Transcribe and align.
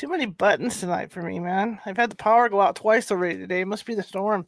Too 0.00 0.08
many 0.08 0.24
buttons 0.24 0.80
tonight 0.80 1.12
for 1.12 1.20
me, 1.20 1.38
man. 1.40 1.78
I've 1.84 1.98
had 1.98 2.08
the 2.08 2.16
power 2.16 2.48
go 2.48 2.62
out 2.62 2.76
twice 2.76 3.10
already 3.10 3.36
today. 3.36 3.60
It 3.60 3.66
must 3.66 3.84
be 3.84 3.94
the 3.94 4.02
storm. 4.02 4.46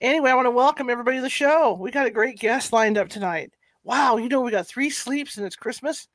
Anyway, 0.00 0.30
I 0.30 0.34
want 0.34 0.46
to 0.46 0.50
welcome 0.50 0.88
everybody 0.88 1.18
to 1.18 1.22
the 1.22 1.28
show. 1.28 1.74
We 1.78 1.90
got 1.90 2.06
a 2.06 2.10
great 2.10 2.38
guest 2.38 2.72
lined 2.72 2.96
up 2.96 3.10
tonight. 3.10 3.52
Wow, 3.84 4.16
you 4.16 4.30
know 4.30 4.40
we 4.40 4.50
got 4.50 4.66
three 4.66 4.88
sleeps 4.88 5.36
and 5.36 5.44
it's 5.44 5.54
Christmas. 5.54 6.08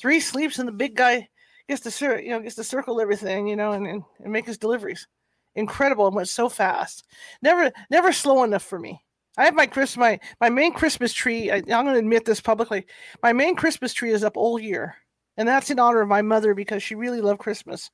Three 0.00 0.20
sleeps 0.20 0.58
and 0.58 0.66
the 0.66 0.72
big 0.72 0.96
guy 0.96 1.28
gets 1.68 1.82
to 1.82 2.24
you 2.24 2.30
know 2.30 2.40
gets 2.40 2.54
to 2.54 2.64
circle 2.64 2.98
everything, 2.98 3.46
you 3.46 3.56
know, 3.56 3.72
and, 3.72 3.86
and, 3.86 4.02
and 4.24 4.32
make 4.32 4.46
his 4.46 4.56
deliveries. 4.56 5.06
Incredible 5.54 6.06
and 6.06 6.16
went 6.16 6.30
so 6.30 6.48
fast. 6.48 7.04
Never 7.42 7.70
never 7.90 8.14
slow 8.14 8.42
enough 8.42 8.64
for 8.64 8.78
me. 8.78 9.04
I 9.36 9.44
have 9.44 9.54
my 9.54 9.66
Christmas 9.66 9.98
my 9.98 10.20
my 10.40 10.48
main 10.48 10.72
Christmas 10.72 11.12
tree. 11.12 11.50
I, 11.50 11.56
I'm 11.56 11.84
going 11.84 11.92
to 11.92 11.98
admit 11.98 12.24
this 12.24 12.40
publicly. 12.40 12.86
My 13.22 13.34
main 13.34 13.54
Christmas 13.54 13.92
tree 13.92 14.12
is 14.12 14.24
up 14.24 14.38
all 14.38 14.58
year 14.58 14.96
and 15.38 15.48
that's 15.48 15.70
in 15.70 15.78
honor 15.78 16.00
of 16.00 16.08
my 16.08 16.20
mother 16.20 16.52
because 16.52 16.82
she 16.82 16.96
really 16.96 17.20
loved 17.20 17.38
Christmas. 17.38 17.90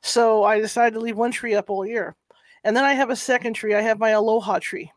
So 0.00 0.44
I 0.44 0.60
decided 0.60 0.94
to 0.94 1.00
leave 1.00 1.16
one 1.16 1.32
tree 1.32 1.54
up 1.54 1.68
all 1.68 1.84
year. 1.84 2.14
And 2.62 2.74
then 2.74 2.84
I 2.84 2.94
have 2.94 3.10
a 3.10 3.16
second 3.16 3.54
tree. 3.54 3.74
I 3.74 3.82
have 3.82 3.98
my 3.98 4.10
aloha 4.10 4.60
tree. 4.60 4.90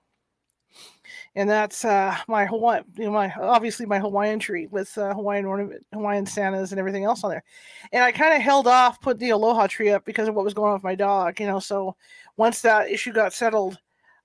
And 1.35 1.49
that's 1.49 1.83
uh, 1.83 2.15
my 2.27 2.45
Hawaii, 2.45 2.81
you 2.95 3.05
know, 3.05 3.11
my 3.11 3.33
obviously 3.41 3.85
my 3.85 3.99
Hawaiian 3.99 4.39
tree 4.39 4.67
with 4.67 4.95
uh, 4.97 5.13
Hawaiian 5.13 5.45
ornament, 5.45 5.85
Hawaiian 5.91 6.25
Santas 6.25 6.71
and 6.71 6.79
everything 6.79 7.03
else 7.03 7.23
on 7.23 7.31
there. 7.31 7.43
And 7.91 8.03
I 8.03 8.11
kind 8.11 8.33
of 8.33 8.41
held 8.41 8.67
off 8.67 9.01
putting 9.01 9.19
the 9.19 9.31
aloha 9.31 9.67
tree 9.67 9.89
up 9.89 10.05
because 10.05 10.27
of 10.27 10.35
what 10.35 10.45
was 10.45 10.53
going 10.53 10.69
on 10.69 10.75
with 10.75 10.83
my 10.83 10.95
dog, 10.95 11.39
you 11.39 11.47
know. 11.47 11.59
So 11.59 11.95
once 12.37 12.61
that 12.61 12.91
issue 12.91 13.11
got 13.11 13.33
settled, 13.33 13.79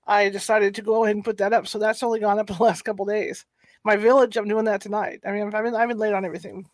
I 0.05 0.29
decided 0.29 0.75
to 0.75 0.81
go 0.81 1.03
ahead 1.03 1.15
and 1.15 1.25
put 1.25 1.37
that 1.37 1.53
up. 1.53 1.67
So 1.67 1.79
that's 1.79 2.03
only 2.03 2.19
gone 2.19 2.39
up 2.39 2.47
the 2.57 2.63
last 2.63 2.83
couple 2.83 3.05
days. 3.05 3.45
My 3.83 3.95
village, 3.95 4.37
I'm 4.37 4.47
doing 4.47 4.65
that 4.65 4.81
tonight. 4.81 5.21
I 5.25 5.31
mean, 5.31 5.53
I've 5.53 5.63
been 5.63 5.75
I've 5.75 5.89
been 5.89 5.97
late 5.97 6.13
on 6.13 6.25
everything. 6.25 6.67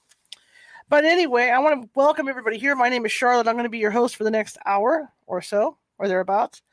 But 0.90 1.06
anyway, 1.06 1.50
I 1.50 1.60
want 1.60 1.84
to 1.84 1.90
welcome 1.94 2.28
everybody 2.28 2.58
here. 2.58 2.76
My 2.76 2.90
name 2.90 3.06
is 3.06 3.12
Charlotte. 3.12 3.48
I'm 3.48 3.54
going 3.54 3.64
to 3.64 3.70
be 3.70 3.78
your 3.78 3.92
host 3.92 4.16
for 4.16 4.24
the 4.24 4.32
next 4.32 4.58
hour 4.66 5.14
or 5.28 5.40
so, 5.40 5.78
or 6.00 6.08
thereabouts. 6.08 6.64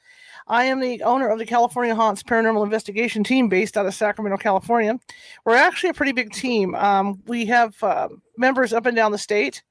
I 0.46 0.64
am 0.64 0.80
the 0.80 1.02
owner 1.02 1.28
of 1.28 1.38
the 1.38 1.44
California 1.44 1.94
Haunts 1.94 2.22
Paranormal 2.22 2.64
Investigation 2.64 3.22
Team 3.22 3.50
based 3.50 3.76
out 3.76 3.84
of 3.84 3.94
Sacramento, 3.94 4.38
California. 4.38 4.98
We're 5.44 5.56
actually 5.56 5.90
a 5.90 5.94
pretty 5.94 6.12
big 6.12 6.32
team. 6.32 6.74
Um, 6.76 7.22
we 7.26 7.44
have 7.46 7.82
uh, 7.82 8.08
members 8.38 8.72
up 8.72 8.86
and 8.86 8.96
down 8.96 9.12
the 9.12 9.18
state, 9.18 9.62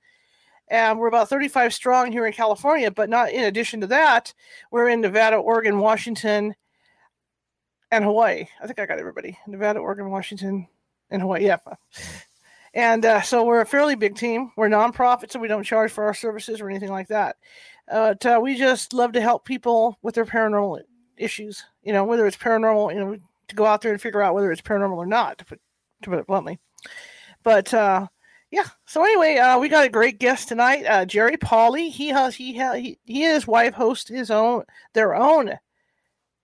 and 0.67 0.99
we're 0.99 1.07
about 1.07 1.27
35 1.27 1.73
strong 1.73 2.11
here 2.11 2.27
in 2.27 2.33
California. 2.33 2.91
But 2.91 3.09
not 3.09 3.31
in 3.31 3.45
addition 3.45 3.81
to 3.81 3.87
that, 3.87 4.31
we're 4.70 4.89
in 4.89 5.02
Nevada, 5.02 5.37
Oregon, 5.37 5.80
Washington, 5.80 6.53
and 7.89 8.03
Hawaii. 8.03 8.45
I 8.61 8.67
think 8.67 8.77
I 8.77 8.86
got 8.86 8.99
everybody. 8.99 9.39
Nevada, 9.47 9.80
Oregon, 9.80 10.11
Washington, 10.11 10.67
and 11.09 11.23
Hawaii. 11.23 11.45
Yeah. 11.45 11.58
And 12.75 13.05
uh, 13.05 13.21
so 13.21 13.45
we're 13.45 13.61
a 13.61 13.65
fairly 13.65 13.95
big 13.95 14.15
team. 14.15 14.52
We're 14.58 14.67
nonprofit, 14.67 15.31
so 15.31 15.39
we 15.39 15.47
don't 15.47 15.63
charge 15.63 15.91
for 15.91 16.03
our 16.03 16.13
services 16.13 16.59
or 16.59 16.69
anything 16.69 16.91
like 16.91 17.08
that. 17.08 17.37
Uh, 17.89 18.09
but, 18.09 18.25
uh, 18.25 18.39
we 18.41 18.58
just 18.58 18.93
love 18.93 19.13
to 19.13 19.21
help 19.21 19.45
people 19.45 19.97
with 20.02 20.15
their 20.15 20.25
paranormal 20.25 20.81
issues. 21.17 21.64
You 21.83 21.93
know, 21.93 22.03
whether 22.03 22.27
it's 22.27 22.35
paranormal, 22.35 22.93
you 22.93 22.99
know, 22.99 23.17
to 23.47 23.55
go 23.55 23.65
out 23.65 23.81
there 23.81 23.93
and 23.93 24.02
figure 24.02 24.21
out 24.21 24.35
whether 24.35 24.52
it's 24.52 24.61
paranormal 24.61 24.97
or 24.97 25.05
not, 25.05 25.37
to 25.37 25.45
put 25.45 25.61
to 26.02 26.09
put 26.09 26.19
it 26.19 26.27
bluntly. 26.27 26.59
But 27.43 27.73
uh, 27.73 28.08
yeah. 28.52 28.65
So 28.85 29.03
anyway, 29.03 29.37
uh, 29.37 29.58
we 29.59 29.69
got 29.69 29.85
a 29.85 29.89
great 29.89 30.19
guest 30.19 30.49
tonight, 30.49 30.85
uh, 30.85 31.05
Jerry 31.05 31.37
Pauly. 31.37 31.89
He 31.89 32.09
has 32.09 32.35
he 32.35 32.53
has 32.55 32.77
he, 32.77 32.99
he 33.05 33.23
and 33.23 33.35
his 33.35 33.47
wife 33.47 33.73
host 33.73 34.09
his 34.09 34.31
own 34.31 34.64
their 34.93 35.15
own 35.15 35.53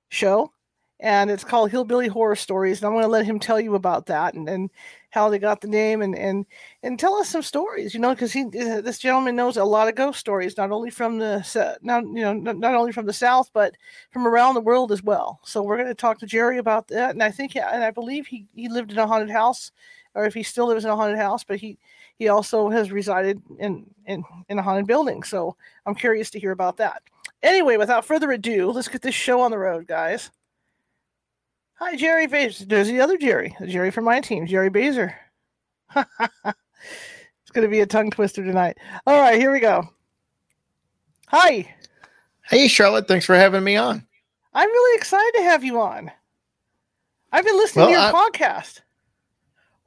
show, 0.09 0.53
and 0.99 1.29
it's 1.29 1.43
called 1.43 1.71
Hillbilly 1.71 2.07
Horror 2.07 2.35
Stories. 2.35 2.79
And 2.79 2.87
I'm 2.87 2.93
going 2.93 3.03
to 3.03 3.09
let 3.09 3.25
him 3.25 3.39
tell 3.39 3.59
you 3.59 3.75
about 3.75 4.05
that 4.05 4.33
and 4.35 4.47
and 4.47 4.69
how 5.11 5.29
they 5.29 5.37
got 5.37 5.61
the 5.61 5.67
name 5.67 6.01
and 6.01 6.17
and 6.17 6.45
and 6.83 6.97
tell 6.97 7.15
us 7.15 7.29
some 7.29 7.41
stories 7.41 7.93
you 7.93 7.99
know 7.99 8.13
because 8.13 8.33
he 8.33 8.45
this 8.45 8.97
gentleman 8.97 9.35
knows 9.35 9.57
a 9.57 9.63
lot 9.63 9.87
of 9.87 9.95
ghost 9.95 10.19
stories 10.19 10.57
not 10.57 10.71
only 10.71 10.89
from 10.89 11.19
the 11.19 11.77
not 11.81 12.03
you 12.05 12.21
know 12.21 12.33
not 12.33 12.75
only 12.75 12.91
from 12.91 13.05
the 13.05 13.13
south 13.13 13.51
but 13.53 13.75
from 14.11 14.25
around 14.25 14.55
the 14.55 14.61
world 14.61 14.91
as 14.91 15.03
well. 15.03 15.39
So 15.43 15.61
we're 15.61 15.77
going 15.77 15.89
to 15.89 15.93
talk 15.93 16.17
to 16.19 16.25
jerry 16.25 16.57
about 16.57 16.87
that 16.87 17.11
and 17.11 17.21
i 17.21 17.29
think 17.29 17.55
and 17.55 17.83
i 17.83 17.91
believe 17.91 18.25
he 18.25 18.47
he 18.55 18.69
lived 18.69 18.91
in 18.91 18.97
a 18.97 19.05
haunted 19.05 19.29
house 19.29 19.71
or 20.15 20.25
if 20.25 20.33
he 20.33 20.43
still 20.43 20.67
lives 20.67 20.85
in 20.85 20.91
a 20.91 20.95
haunted 20.95 21.19
house 21.19 21.43
but 21.43 21.59
he 21.59 21.77
he 22.17 22.29
also 22.29 22.69
has 22.69 22.91
resided 22.91 23.41
in 23.59 23.85
in 24.05 24.23
in 24.49 24.59
a 24.59 24.61
haunted 24.63 24.87
building. 24.87 25.23
So 25.23 25.55
i'm 25.85 25.95
curious 25.95 26.29
to 26.31 26.39
hear 26.39 26.51
about 26.51 26.77
that. 26.77 27.03
Anyway 27.43 27.75
without 27.75 28.05
further 28.05 28.31
ado 28.31 28.71
let's 28.71 28.87
get 28.87 29.01
this 29.01 29.15
show 29.15 29.41
on 29.41 29.51
the 29.51 29.57
road 29.57 29.87
guys 29.87 30.31
Hi, 31.81 31.95
Jerry. 31.95 32.27
There's 32.27 32.59
the 32.59 33.01
other 33.01 33.17
Jerry, 33.17 33.57
Jerry 33.65 33.89
from 33.89 34.03
my 34.03 34.21
team, 34.21 34.45
Jerry 34.45 34.69
Bazer. 34.69 35.15
it's 35.95 37.51
going 37.53 37.65
to 37.65 37.67
be 37.67 37.79
a 37.79 37.87
tongue 37.87 38.11
twister 38.11 38.43
tonight. 38.43 38.77
All 39.07 39.19
right, 39.19 39.39
here 39.39 39.51
we 39.51 39.59
go. 39.59 39.89
Hi. 41.29 41.73
Hey, 42.43 42.67
Charlotte. 42.67 43.07
Thanks 43.07 43.25
for 43.25 43.35
having 43.35 43.63
me 43.63 43.77
on. 43.77 44.05
I'm 44.53 44.69
really 44.69 44.95
excited 44.95 45.31
to 45.37 45.43
have 45.43 45.63
you 45.63 45.81
on. 45.81 46.11
I've 47.31 47.45
been 47.45 47.57
listening 47.57 47.87
well, 47.87 48.11
to 48.11 48.13
your 48.13 48.15
I, 48.15 48.29
podcast. 48.29 48.81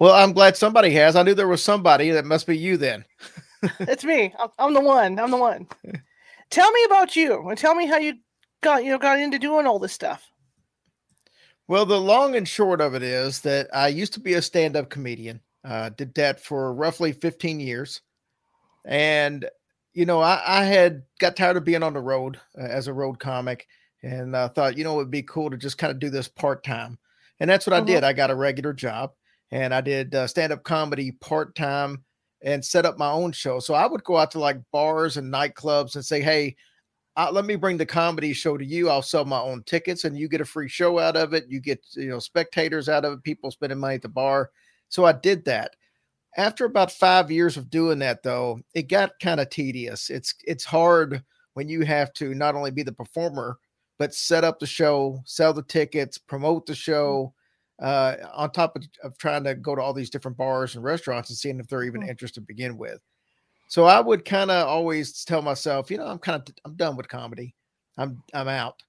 Well, 0.00 0.14
I'm 0.14 0.32
glad 0.32 0.56
somebody 0.56 0.90
has. 0.94 1.14
I 1.14 1.22
knew 1.22 1.34
there 1.34 1.46
was 1.46 1.62
somebody. 1.62 2.10
That 2.10 2.24
must 2.24 2.48
be 2.48 2.58
you 2.58 2.76
then. 2.76 3.04
it's 3.78 4.02
me. 4.02 4.34
I'm 4.58 4.74
the 4.74 4.80
one. 4.80 5.20
I'm 5.20 5.30
the 5.30 5.36
one. 5.36 5.68
Tell 6.50 6.72
me 6.72 6.84
about 6.86 7.14
you 7.14 7.48
and 7.48 7.56
tell 7.56 7.74
me 7.74 7.86
how 7.86 7.98
you 7.98 8.14
got 8.62 8.84
you 8.84 8.90
know 8.90 8.98
got 8.98 9.18
into 9.18 9.38
doing 9.38 9.66
all 9.66 9.78
this 9.78 9.92
stuff. 9.92 10.30
Well, 11.66 11.86
the 11.86 12.00
long 12.00 12.36
and 12.36 12.46
short 12.46 12.80
of 12.80 12.94
it 12.94 13.02
is 13.02 13.40
that 13.40 13.68
I 13.72 13.88
used 13.88 14.12
to 14.14 14.20
be 14.20 14.34
a 14.34 14.42
stand 14.42 14.76
up 14.76 14.90
comedian, 14.90 15.40
uh, 15.64 15.90
did 15.90 16.14
that 16.14 16.40
for 16.40 16.74
roughly 16.74 17.12
15 17.12 17.58
years. 17.58 18.02
And, 18.84 19.48
you 19.94 20.04
know, 20.04 20.20
I, 20.20 20.42
I 20.46 20.64
had 20.64 21.04
got 21.20 21.36
tired 21.36 21.56
of 21.56 21.64
being 21.64 21.82
on 21.82 21.94
the 21.94 22.00
road 22.00 22.38
uh, 22.58 22.62
as 22.62 22.86
a 22.86 22.92
road 22.92 23.18
comic 23.18 23.66
and 24.04 24.36
I 24.36 24.48
thought, 24.48 24.76
you 24.76 24.84
know, 24.84 24.94
it 24.94 24.96
would 24.96 25.10
be 25.10 25.22
cool 25.22 25.50
to 25.50 25.56
just 25.56 25.78
kind 25.78 25.90
of 25.90 25.98
do 25.98 26.10
this 26.10 26.28
part 26.28 26.62
time. 26.62 26.98
And 27.40 27.48
that's 27.48 27.66
what 27.66 27.74
I 27.74 27.80
did. 27.80 28.04
Uh-huh. 28.04 28.08
I 28.08 28.12
got 28.12 28.30
a 28.30 28.34
regular 28.34 28.74
job 28.74 29.12
and 29.50 29.72
I 29.74 29.80
did 29.80 30.14
uh, 30.14 30.26
stand 30.26 30.52
up 30.52 30.62
comedy 30.62 31.12
part 31.12 31.54
time 31.54 32.04
and 32.42 32.62
set 32.62 32.84
up 32.84 32.98
my 32.98 33.10
own 33.10 33.32
show. 33.32 33.60
So 33.60 33.72
I 33.72 33.86
would 33.86 34.04
go 34.04 34.18
out 34.18 34.30
to 34.32 34.38
like 34.38 34.58
bars 34.72 35.16
and 35.16 35.32
nightclubs 35.32 35.94
and 35.94 36.04
say, 36.04 36.20
hey, 36.20 36.56
uh, 37.16 37.30
let 37.32 37.44
me 37.44 37.56
bring 37.56 37.76
the 37.76 37.86
comedy 37.86 38.32
show 38.32 38.56
to 38.56 38.64
you. 38.64 38.90
I'll 38.90 39.02
sell 39.02 39.24
my 39.24 39.40
own 39.40 39.62
tickets 39.64 40.04
and 40.04 40.18
you 40.18 40.28
get 40.28 40.40
a 40.40 40.44
free 40.44 40.68
show 40.68 40.98
out 40.98 41.16
of 41.16 41.32
it. 41.32 41.44
You 41.48 41.60
get, 41.60 41.84
you 41.94 42.08
know, 42.08 42.18
spectators 42.18 42.88
out 42.88 43.04
of 43.04 43.12
it, 43.12 43.22
people 43.22 43.50
spending 43.50 43.78
money 43.78 43.94
at 43.96 44.02
the 44.02 44.08
bar. 44.08 44.50
So 44.88 45.04
I 45.04 45.12
did 45.12 45.44
that. 45.44 45.76
After 46.36 46.64
about 46.64 46.90
five 46.90 47.30
years 47.30 47.56
of 47.56 47.70
doing 47.70 48.00
that, 48.00 48.24
though, 48.24 48.58
it 48.74 48.88
got 48.88 49.12
kind 49.20 49.38
of 49.38 49.50
tedious. 49.50 50.10
It's 50.10 50.34
it's 50.44 50.64
hard 50.64 51.22
when 51.54 51.68
you 51.68 51.82
have 51.82 52.12
to 52.14 52.34
not 52.34 52.56
only 52.56 52.72
be 52.72 52.82
the 52.82 52.92
performer, 52.92 53.58
but 53.98 54.12
set 54.12 54.42
up 54.42 54.58
the 54.58 54.66
show, 54.66 55.20
sell 55.24 55.52
the 55.52 55.62
tickets, 55.62 56.18
promote 56.18 56.66
the 56.66 56.72
mm. 56.72 56.76
show, 56.76 57.34
uh, 57.80 58.16
on 58.32 58.50
top 58.50 58.74
of, 58.76 58.82
of 59.02 59.16
trying 59.18 59.44
to 59.44 59.54
go 59.54 59.74
to 59.74 59.82
all 59.82 59.92
these 59.92 60.10
different 60.10 60.36
bars 60.36 60.74
and 60.74 60.84
restaurants 60.84 61.30
and 61.30 61.38
seeing 61.38 61.60
if 61.60 61.68
they're 61.68 61.84
even 61.84 62.02
interested 62.02 62.40
to 62.40 62.46
begin 62.46 62.76
with. 62.76 63.00
So 63.68 63.84
I 63.84 64.00
would 64.00 64.24
kind 64.24 64.50
of 64.50 64.68
always 64.68 65.24
tell 65.24 65.42
myself, 65.42 65.90
you 65.90 65.98
know, 65.98 66.06
I'm 66.06 66.18
kind 66.18 66.40
of 66.40 66.54
I'm 66.64 66.76
done 66.76 66.96
with 66.96 67.08
comedy. 67.08 67.54
I'm 67.98 68.22
I'm 68.32 68.48
out. 68.48 68.82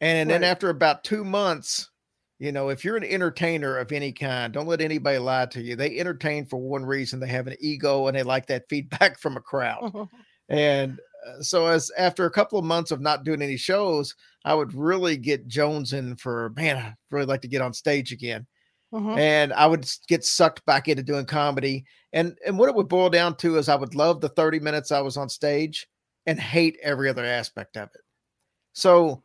And 0.00 0.28
right. 0.28 0.40
then 0.40 0.44
after 0.44 0.70
about 0.70 1.04
two 1.04 1.24
months, 1.24 1.90
you 2.38 2.52
know, 2.52 2.68
if 2.68 2.84
you're 2.84 2.96
an 2.96 3.04
entertainer 3.04 3.78
of 3.78 3.90
any 3.90 4.12
kind, 4.12 4.52
don't 4.52 4.68
let 4.68 4.80
anybody 4.80 5.18
lie 5.18 5.46
to 5.46 5.60
you. 5.60 5.74
They 5.74 5.98
entertain 5.98 6.46
for 6.46 6.58
one 6.58 6.84
reason. 6.84 7.18
They 7.18 7.26
have 7.28 7.48
an 7.48 7.56
ego 7.60 8.06
and 8.06 8.16
they 8.16 8.22
like 8.22 8.46
that 8.46 8.68
feedback 8.68 9.18
from 9.18 9.36
a 9.36 9.40
crowd. 9.40 10.08
and 10.48 11.00
uh, 11.26 11.42
so 11.42 11.66
as 11.66 11.90
after 11.98 12.26
a 12.26 12.30
couple 12.30 12.58
of 12.58 12.64
months 12.64 12.92
of 12.92 13.00
not 13.00 13.24
doing 13.24 13.42
any 13.42 13.56
shows, 13.56 14.14
I 14.44 14.54
would 14.54 14.72
really 14.72 15.16
get 15.16 15.48
Jones 15.48 15.92
in 15.92 16.14
for 16.16 16.52
man, 16.54 16.76
I 16.76 16.94
really 17.10 17.26
like 17.26 17.42
to 17.42 17.48
get 17.48 17.62
on 17.62 17.72
stage 17.72 18.12
again. 18.12 18.46
Uh-huh. 18.92 19.14
And 19.14 19.52
I 19.52 19.66
would 19.66 19.90
get 20.08 20.24
sucked 20.24 20.64
back 20.64 20.88
into 20.88 21.02
doing 21.02 21.26
comedy. 21.26 21.84
And 22.12 22.38
and 22.46 22.58
what 22.58 22.68
it 22.68 22.74
would 22.74 22.88
boil 22.88 23.10
down 23.10 23.36
to 23.38 23.58
is 23.58 23.68
I 23.68 23.76
would 23.76 23.94
love 23.94 24.20
the 24.20 24.30
30 24.30 24.60
minutes 24.60 24.92
I 24.92 25.00
was 25.00 25.16
on 25.16 25.28
stage 25.28 25.86
and 26.26 26.40
hate 26.40 26.78
every 26.82 27.08
other 27.08 27.24
aspect 27.24 27.76
of 27.76 27.88
it. 27.94 28.00
So 28.72 29.22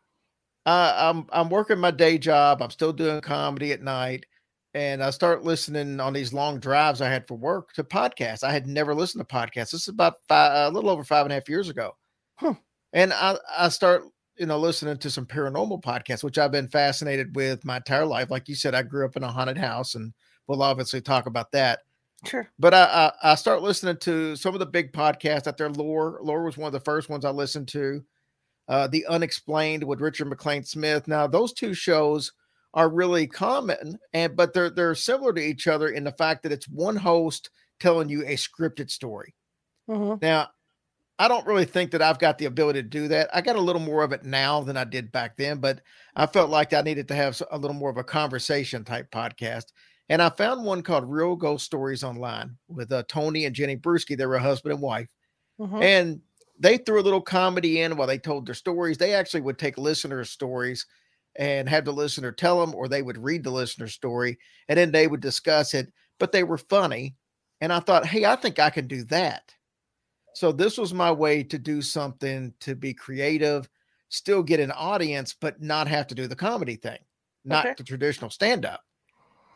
uh, 0.65 0.93
I'm 0.97 1.27
I'm 1.31 1.49
working 1.49 1.79
my 1.79 1.91
day 1.91 2.17
job. 2.17 2.61
I'm 2.61 2.71
still 2.71 2.93
doing 2.93 3.21
comedy 3.21 3.71
at 3.73 3.81
night, 3.83 4.25
and 4.73 5.03
I 5.03 5.09
start 5.11 5.43
listening 5.43 5.99
on 5.99 6.13
these 6.13 6.33
long 6.33 6.59
drives 6.59 7.01
I 7.01 7.09
had 7.09 7.27
for 7.27 7.35
work 7.35 7.73
to 7.73 7.83
podcasts. 7.83 8.43
I 8.43 8.51
had 8.51 8.67
never 8.67 8.95
listened 8.95 9.27
to 9.27 9.35
podcasts. 9.35 9.71
This 9.71 9.83
is 9.83 9.87
about 9.89 10.15
five, 10.29 10.71
a 10.71 10.73
little 10.73 10.89
over 10.89 11.03
five 11.03 11.25
and 11.25 11.31
a 11.33 11.35
half 11.35 11.49
years 11.49 11.69
ago, 11.69 11.95
Huh. 12.35 12.55
And 12.93 13.13
I, 13.13 13.37
I 13.57 13.69
start, 13.69 14.03
you 14.37 14.45
know, 14.45 14.57
listening 14.57 14.97
to 14.97 15.09
some 15.11 15.25
paranormal 15.25 15.81
podcasts, 15.83 16.23
which 16.23 16.37
I've 16.37 16.51
been 16.51 16.67
fascinated 16.67 17.35
with 17.35 17.65
my 17.65 17.77
entire 17.77 18.05
life. 18.05 18.31
Like 18.31 18.49
you 18.49 18.55
said, 18.55 18.73
I 18.75 18.81
grew 18.83 19.05
up 19.05 19.15
in 19.15 19.23
a 19.23 19.31
haunted 19.31 19.57
house, 19.57 19.95
and 19.95 20.13
we'll 20.47 20.63
obviously 20.63 21.01
talk 21.01 21.25
about 21.27 21.51
that. 21.51 21.79
Sure. 22.25 22.49
But 22.57 22.73
I, 22.73 23.11
I, 23.23 23.31
I 23.31 23.35
start 23.35 23.61
listening 23.61 23.97
to 23.97 24.35
some 24.35 24.53
of 24.53 24.59
the 24.59 24.65
big 24.65 24.93
podcasts 24.93 25.45
out 25.47 25.57
there. 25.57 25.69
Lore, 25.69 26.19
Lore 26.21 26.43
was 26.43 26.57
one 26.57 26.67
of 26.67 26.73
the 26.73 26.79
first 26.79 27.09
ones 27.09 27.25
I 27.25 27.31
listened 27.31 27.67
to. 27.69 28.03
Uh, 28.69 28.87
the 28.87 29.05
Unexplained 29.07 29.83
with 29.83 29.99
Richard 29.99 30.29
MacLean 30.29 30.63
Smith. 30.63 31.07
Now, 31.07 31.27
those 31.27 31.51
two 31.53 31.73
shows 31.73 32.31
are 32.73 32.89
really 32.89 33.27
common, 33.27 33.99
and 34.13 34.35
but 34.35 34.53
they're 34.53 34.69
they're 34.69 34.95
similar 34.95 35.33
to 35.33 35.41
each 35.41 35.67
other 35.67 35.89
in 35.89 36.03
the 36.05 36.13
fact 36.13 36.43
that 36.43 36.51
it's 36.51 36.67
one 36.69 36.95
host 36.95 37.49
telling 37.79 38.09
you 38.09 38.21
a 38.23 38.35
scripted 38.35 38.89
story. 38.89 39.35
Mhm. 39.89 40.21
Now, 40.21 40.47
I 41.23 41.29
don't 41.29 41.47
really 41.47 41.63
think 41.63 41.91
that 41.91 42.01
I've 42.01 42.19
got 42.19 42.37
the 42.37 42.43
ability 42.43 42.81
to 42.81 42.89
do 42.89 43.07
that. 43.07 43.29
I 43.33 43.39
got 43.39 43.55
a 43.55 43.61
little 43.61 43.81
more 43.81 44.03
of 44.03 44.11
it 44.11 44.25
now 44.25 44.59
than 44.59 44.75
I 44.75 44.83
did 44.83 45.09
back 45.13 45.37
then, 45.37 45.59
but 45.59 45.79
I 46.17 46.25
felt 46.25 46.49
like 46.49 46.73
I 46.73 46.81
needed 46.81 47.07
to 47.07 47.15
have 47.15 47.41
a 47.49 47.57
little 47.57 47.77
more 47.77 47.89
of 47.89 47.95
a 47.95 48.03
conversation 48.03 48.83
type 48.83 49.09
podcast. 49.09 49.67
And 50.09 50.21
I 50.21 50.27
found 50.27 50.65
one 50.65 50.83
called 50.83 51.09
Real 51.09 51.37
Ghost 51.37 51.63
Stories 51.63 52.03
Online 52.03 52.57
with 52.67 52.91
uh, 52.91 53.03
Tony 53.07 53.45
and 53.45 53.55
Jenny 53.55 53.77
Brueski. 53.77 54.17
They 54.17 54.25
were 54.25 54.35
a 54.35 54.41
husband 54.41 54.73
and 54.73 54.81
wife. 54.81 55.07
Mhm. 55.61 55.81
And 55.81 56.21
they 56.59 56.75
threw 56.75 56.99
a 56.99 57.01
little 57.01 57.21
comedy 57.21 57.79
in 57.79 57.95
while 57.95 58.09
they 58.09 58.17
told 58.17 58.45
their 58.45 58.53
stories. 58.53 58.97
They 58.97 59.13
actually 59.13 59.41
would 59.41 59.57
take 59.57 59.77
listeners' 59.77 60.29
stories 60.29 60.85
and 61.37 61.69
have 61.69 61.85
the 61.85 61.93
listener 61.93 62.33
tell 62.33 62.59
them, 62.59 62.75
or 62.75 62.89
they 62.89 63.01
would 63.01 63.17
read 63.17 63.45
the 63.45 63.49
listener's 63.49 63.93
story 63.93 64.37
and 64.67 64.77
then 64.77 64.91
they 64.91 65.07
would 65.07 65.21
discuss 65.21 65.73
it. 65.73 65.87
But 66.19 66.33
they 66.33 66.43
were 66.43 66.57
funny. 66.57 67.15
And 67.61 67.71
I 67.71 67.79
thought, 67.79 68.05
hey, 68.05 68.25
I 68.25 68.35
think 68.35 68.59
I 68.59 68.71
can 68.71 68.87
do 68.87 69.05
that. 69.05 69.53
So 70.33 70.51
this 70.51 70.77
was 70.77 70.93
my 70.93 71.11
way 71.11 71.43
to 71.43 71.57
do 71.59 71.81
something 71.81 72.53
to 72.61 72.75
be 72.75 72.93
creative, 72.93 73.69
still 74.09 74.43
get 74.43 74.59
an 74.59 74.71
audience, 74.71 75.35
but 75.39 75.61
not 75.61 75.87
have 75.87 76.07
to 76.07 76.15
do 76.15 76.27
the 76.27 76.35
comedy 76.35 76.75
thing, 76.75 76.99
not 77.45 77.65
Okay. 77.65 77.75
the 77.77 77.83
traditional 77.83 78.29
stand 78.29 78.65
up. 78.65 78.81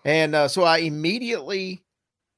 And 0.06 0.36
uh, 0.36 0.48
so 0.48 0.64
I 0.64 0.80
immediately, 0.80 1.84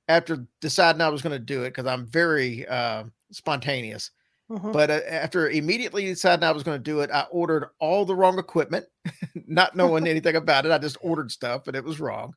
after 0.07 0.47
deciding 0.61 1.01
I 1.01 1.09
was 1.09 1.21
going 1.21 1.33
to 1.37 1.45
do 1.45 1.63
it, 1.63 1.69
because 1.71 1.85
I'm 1.87 2.07
very 2.07 2.67
uh, 2.67 3.05
spontaneous, 3.31 4.11
Mhm. 4.49 4.71
but 4.73 4.89
uh, 4.91 5.01
after 5.07 5.49
immediately 5.49 6.05
deciding 6.05 6.43
I 6.43 6.51
was 6.51 6.63
going 6.63 6.77
to 6.77 6.83
do 6.83 7.01
it, 7.01 7.11
I 7.11 7.27
ordered 7.31 7.69
all 7.79 8.05
the 8.05 8.15
wrong 8.15 8.39
equipment, 8.39 8.87
not 9.47 9.75
knowing 9.75 10.07
anything 10.07 10.35
about 10.35 10.65
it. 10.65 10.71
I 10.71 10.79
just 10.79 10.97
ordered 11.01 11.31
stuff 11.31 11.67
and 11.67 11.75
it 11.75 11.83
was 11.83 11.99
wrong. 11.99 12.33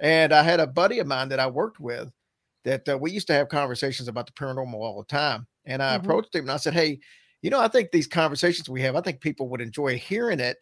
And 0.00 0.32
I 0.32 0.42
had 0.42 0.60
a 0.60 0.66
buddy 0.66 0.98
of 1.00 1.06
mine 1.06 1.28
that 1.30 1.40
I 1.40 1.48
worked 1.48 1.80
with 1.80 2.12
that 2.64 2.88
uh, 2.88 2.98
we 2.98 3.10
used 3.10 3.26
to 3.28 3.32
have 3.32 3.48
conversations 3.48 4.08
about 4.08 4.26
the 4.26 4.32
paranormal 4.32 4.74
all 4.74 4.98
the 4.98 5.06
time. 5.06 5.46
And 5.64 5.82
I 5.82 5.96
Mhm. 5.96 6.00
approached 6.04 6.34
him 6.34 6.42
and 6.42 6.50
I 6.50 6.56
said, 6.56 6.74
Hey, 6.74 7.00
you 7.42 7.50
know, 7.50 7.60
I 7.60 7.68
think 7.68 7.90
these 7.90 8.06
conversations 8.06 8.68
we 8.68 8.82
have, 8.82 8.96
I 8.96 9.00
think 9.00 9.20
people 9.20 9.48
would 9.48 9.60
enjoy 9.60 9.96
hearing 9.96 10.40
it. 10.40 10.58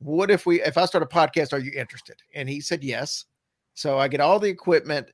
What 0.00 0.30
if 0.30 0.46
we, 0.46 0.62
if 0.62 0.76
I 0.76 0.84
start 0.86 1.02
a 1.02 1.06
podcast, 1.06 1.52
are 1.52 1.58
you 1.58 1.72
interested? 1.74 2.20
And 2.34 2.48
he 2.48 2.60
said, 2.60 2.82
Yes. 2.82 3.24
So 3.74 3.98
I 3.98 4.08
get 4.08 4.20
all 4.20 4.38
the 4.40 4.48
equipment 4.48 5.10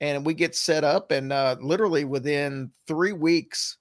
and 0.00 0.24
we 0.24 0.34
get 0.34 0.54
set 0.54 0.84
up. 0.84 1.10
And 1.10 1.32
uh, 1.32 1.56
literally 1.60 2.04
within 2.04 2.70
three 2.86 3.12
weeks 3.12 3.78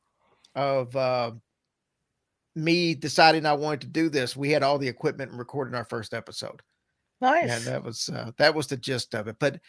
of 0.55 0.95
uh, 0.95 1.31
me 2.55 2.95
deciding 2.95 3.45
I 3.45 3.53
wanted 3.53 3.81
to 3.81 3.87
do 3.87 4.09
this, 4.09 4.35
we 4.35 4.51
had 4.51 4.63
all 4.63 4.77
the 4.77 4.87
equipment 4.87 5.31
and 5.31 5.39
recorded 5.39 5.75
our 5.75 5.85
first 5.85 6.13
episode. 6.13 6.61
Nice. 7.21 7.51
And 7.51 7.63
that 7.65 7.83
was 7.83 8.09
uh, 8.09 8.31
that 8.37 8.53
was 8.53 8.67
the 8.67 8.77
gist 8.77 9.15
of 9.15 9.27
it. 9.27 9.37
But 9.39 9.59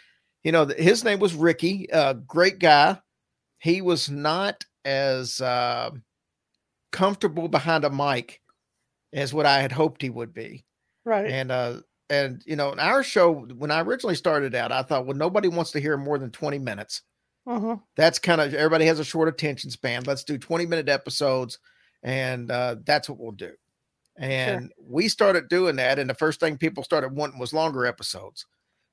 you 0.47 0.53
know, 0.53 0.65
his 0.67 1.03
name 1.03 1.19
was 1.19 1.35
Ricky, 1.35 1.91
uh, 1.91 2.13
great 2.13 2.61
guy. 2.61 3.01
He 3.59 3.83
was 3.83 4.09
not 4.09 4.65
as 4.85 5.41
uh, 5.41 5.91
comfortable 6.93 7.49
behind 7.49 7.85
a 7.85 7.91
mic 7.91 8.41
as 9.13 9.35
what 9.35 9.45
I 9.45 9.61
had 9.61 9.73
hoped 9.73 10.03
he 10.03 10.09
would 10.11 10.33
be. 10.33 10.65
right. 11.05 11.27
And 11.27 11.51
uh, 11.51 11.81
and 12.09 12.45
you 12.47 12.55
know, 12.55 12.71
in 12.71 12.79
our 12.79 13.03
show, 13.03 13.33
when 13.35 13.73
I 13.73 13.81
originally 13.81 14.15
started 14.15 14.55
out, 14.55 14.71
I 14.71 14.83
thought, 14.83 15.07
well, 15.07 15.17
nobody 15.17 15.49
wants 15.49 15.73
to 15.73 15.81
hear 15.81 15.97
more 15.97 16.17
than 16.17 16.31
twenty 16.31 16.61
minutes. 16.61 17.03
Mhm. 17.49 17.83
That's 17.97 18.21
kind 18.21 18.41
of 18.41 18.55
everybody 18.55 18.87
has 18.87 19.01
a 19.01 19.05
short 19.05 19.29
attention 19.29 19.71
span. 19.71 20.05
Let's 20.05 20.23
do 20.23 20.39
twenty 20.39 20.67
minute 20.67 20.89
episodes, 20.89 21.59
and 22.05 22.53
uh, 22.53 22.77
that's 22.85 23.09
what 23.09 23.19
we'll 23.19 23.33
do. 23.33 23.51
And 24.17 24.73
we 24.81 25.09
started 25.09 25.49
doing 25.49 25.75
that, 25.77 25.99
and 25.99 26.09
the 26.09 26.15
first 26.15 26.39
thing 26.39 26.57
people 26.57 26.85
started 26.85 27.17
wanting 27.17 27.41
was 27.41 27.53
longer 27.53 27.85
episodes. 27.85 28.47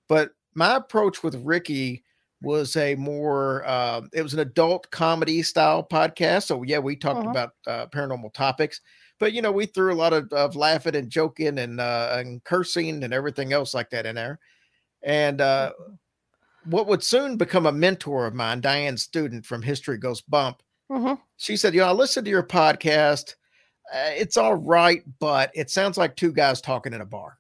But 0.09 0.31
my 0.55 0.75
approach 0.75 1.23
with 1.23 1.35
Ricky 1.43 2.03
was 2.41 2.75
a 2.75 2.95
more 2.95 3.63
uh, 3.65 4.01
it 4.13 4.21
was 4.21 4.33
an 4.33 4.39
adult 4.41 4.89
comedy 4.91 5.41
style 5.43 5.85
podcast. 5.89 6.43
So 6.43 6.63
yeah, 6.63 6.79
we 6.79 6.95
talked 6.95 7.25
Mhm. 7.25 7.29
about 7.31 7.51
uh, 7.67 7.87
paranormal 7.87 8.33
topics, 8.33 8.81
but 9.19 9.33
you 9.33 9.41
know 9.41 9.51
we 9.51 9.65
threw 9.65 9.93
a 9.93 9.95
lot 9.95 10.13
of, 10.13 10.31
of 10.33 10.55
laughing 10.55 10.95
and 10.95 11.09
joking 11.09 11.57
and 11.59 11.79
uh, 11.79 12.15
and 12.17 12.43
cursing 12.43 13.03
and 13.03 13.13
everything 13.13 13.53
else 13.53 13.73
like 13.73 13.89
that 13.91 14.05
in 14.05 14.15
there. 14.15 14.39
And 15.01 15.39
uh, 15.41 15.71
what 16.65 16.87
would 16.87 17.03
soon 17.03 17.37
become 17.37 17.65
a 17.65 17.71
mentor 17.71 18.25
of 18.25 18.33
mine, 18.33 18.61
Diane 18.61 18.97
Student 18.97 19.45
from 19.45 19.61
History 19.61 19.97
Goes 19.97 20.21
Bump, 20.21 20.61
Mhm. 20.91 21.19
she 21.37 21.57
said, 21.57 21.73
"You 21.73 21.81
know, 21.81 21.87
I 21.87 21.91
listened 21.91 22.25
to 22.25 22.31
your 22.31 22.43
podcast. 22.43 23.35
Uh, 23.93 24.11
it's 24.15 24.37
all 24.37 24.55
right, 24.55 25.03
but 25.19 25.51
it 25.53 25.69
sounds 25.69 25.97
like 25.97 26.15
two 26.15 26.31
guys 26.31 26.61
talking 26.61 26.93
in 26.93 27.01
a 27.01 27.05
bar." 27.05 27.37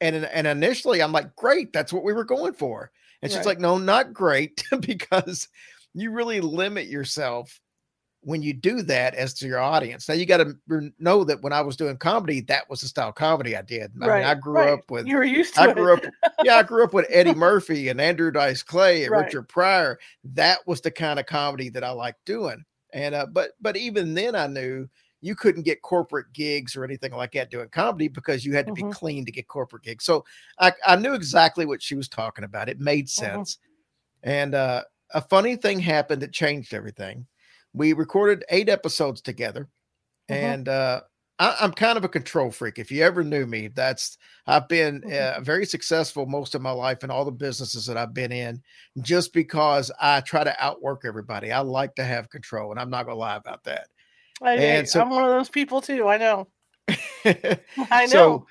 And 0.00 0.16
and 0.24 0.46
initially, 0.46 1.02
I'm 1.02 1.12
like, 1.12 1.34
"Great, 1.36 1.72
that's 1.72 1.92
what 1.92 2.04
we 2.04 2.12
were 2.12 2.24
going 2.24 2.54
for." 2.54 2.90
And 3.22 3.30
she's 3.30 3.38
Right. 3.38 3.46
like, 3.46 3.58
"No, 3.60 3.76
not 3.78 4.12
great, 4.14 4.62
because 4.80 5.48
you 5.94 6.10
really 6.10 6.40
limit 6.40 6.86
yourself 6.86 7.60
when 8.22 8.42
you 8.42 8.52
do 8.52 8.82
that 8.82 9.14
as 9.14 9.32
to 9.32 9.46
your 9.46 9.58
audience. 9.60 10.06
Now 10.08 10.14
you 10.14 10.26
got 10.26 10.38
to 10.68 10.92
know 10.98 11.24
that 11.24 11.40
when 11.42 11.54
I 11.54 11.62
was 11.62 11.74
doing 11.76 11.96
comedy, 11.96 12.42
that 12.42 12.68
was 12.68 12.82
the 12.82 12.88
style 12.88 13.08
of 13.08 13.14
comedy 13.14 13.56
I 13.56 13.62
did. 13.62 13.90
I 14.02 14.06
right. 14.06 14.18
mean, 14.20 14.26
I 14.28 14.34
grew 14.34 14.54
right. 14.54 14.68
up 14.74 14.90
with 14.90 15.06
You 15.06 15.16
were 15.16 15.24
used 15.24 15.54
to 15.54 15.62
I 15.62 15.70
it. 15.70 15.74
grew 15.76 15.94
up, 15.94 16.04
yeah, 16.44 16.56
I 16.56 16.62
grew 16.62 16.84
up 16.84 16.92
with 16.92 17.06
Eddie 17.10 17.34
Murphy 17.34 17.88
and 17.88 17.98
Andrew 18.00 18.30
Dice 18.30 18.62
Clay 18.62 19.04
and 19.04 19.12
Right. 19.12 19.24
Richard 19.24 19.48
Pryor. 19.48 19.98
That 20.24 20.58
was 20.66 20.82
the 20.82 20.90
kind 20.90 21.18
of 21.18 21.24
comedy 21.26 21.70
that 21.70 21.82
I 21.82 21.90
liked 21.92 22.22
doing. 22.26 22.62
And 22.92 23.14
uh, 23.14 23.24
but 23.26 23.52
but 23.60 23.76
even 23.78 24.12
then, 24.12 24.34
I 24.34 24.48
knew 24.48 24.86
you 25.20 25.34
couldn't 25.34 25.62
get 25.62 25.82
corporate 25.82 26.32
gigs 26.32 26.76
or 26.76 26.84
anything 26.84 27.12
like 27.12 27.32
that 27.32 27.50
doing 27.50 27.68
comedy 27.68 28.08
because 28.08 28.44
you 28.44 28.54
had 28.54 28.66
to 28.66 28.72
Mhm. 28.72 28.76
be 28.76 28.82
clean 28.94 29.24
to 29.26 29.32
get 29.32 29.48
corporate 29.48 29.82
gigs. 29.82 30.04
So 30.04 30.24
I, 30.58 30.72
I 30.86 30.96
knew 30.96 31.14
exactly 31.14 31.66
what 31.66 31.82
she 31.82 31.94
was 31.94 32.08
talking 32.08 32.44
about. 32.44 32.68
It 32.68 32.80
made 32.80 33.08
Mm-hmm. 33.08 33.36
sense. 33.36 33.58
And 34.22 34.54
uh, 34.54 34.82
a 35.14 35.20
funny 35.22 35.56
thing 35.56 35.80
happened 35.80 36.22
that 36.22 36.32
changed 36.32 36.74
everything. 36.74 37.26
We 37.72 37.92
recorded 37.92 38.44
eight 38.50 38.68
episodes 38.68 39.20
together, 39.20 39.68
Mhm. 40.28 40.36
and 40.36 40.68
uh, 40.68 41.02
I, 41.38 41.56
I'm 41.60 41.72
kind 41.72 41.96
of 41.96 42.04
a 42.04 42.08
control 42.08 42.50
freak. 42.50 42.78
If 42.78 42.90
you 42.92 43.02
ever 43.02 43.24
knew 43.24 43.46
me, 43.46 43.68
that's 43.68 44.18
I've 44.46 44.68
been 44.68 45.02
Mhm. 45.04 45.36
uh, 45.36 45.40
very 45.40 45.64
successful 45.66 46.26
most 46.26 46.54
of 46.54 46.62
my 46.62 46.70
life 46.72 47.04
in 47.04 47.10
all 47.10 47.24
the 47.24 47.32
businesses 47.32 47.86
that 47.86 47.96
I've 47.96 48.14
been 48.14 48.32
in, 48.32 48.62
just 49.02 49.32
because 49.32 49.90
I 50.00 50.20
try 50.20 50.44
to 50.44 50.64
outwork 50.64 51.04
everybody. 51.04 51.52
I 51.52 51.60
like 51.60 51.94
to 51.96 52.04
have 52.04 52.28
control, 52.30 52.70
and 52.72 52.80
I'm 52.80 52.90
not 52.90 53.04
gonna 53.06 53.18
lie 53.18 53.36
about 53.36 53.64
that. 53.64 53.88
I, 54.42 54.54
and 54.56 54.88
so- 54.88 55.00
am 55.02 55.10
one 55.10 55.24
of 55.24 55.30
those 55.30 55.48
people 55.50 55.80
too. 55.80 56.08
I 56.08 56.16
know. 56.16 56.48
I 57.24 58.06
know. 58.06 58.06
So, 58.06 58.46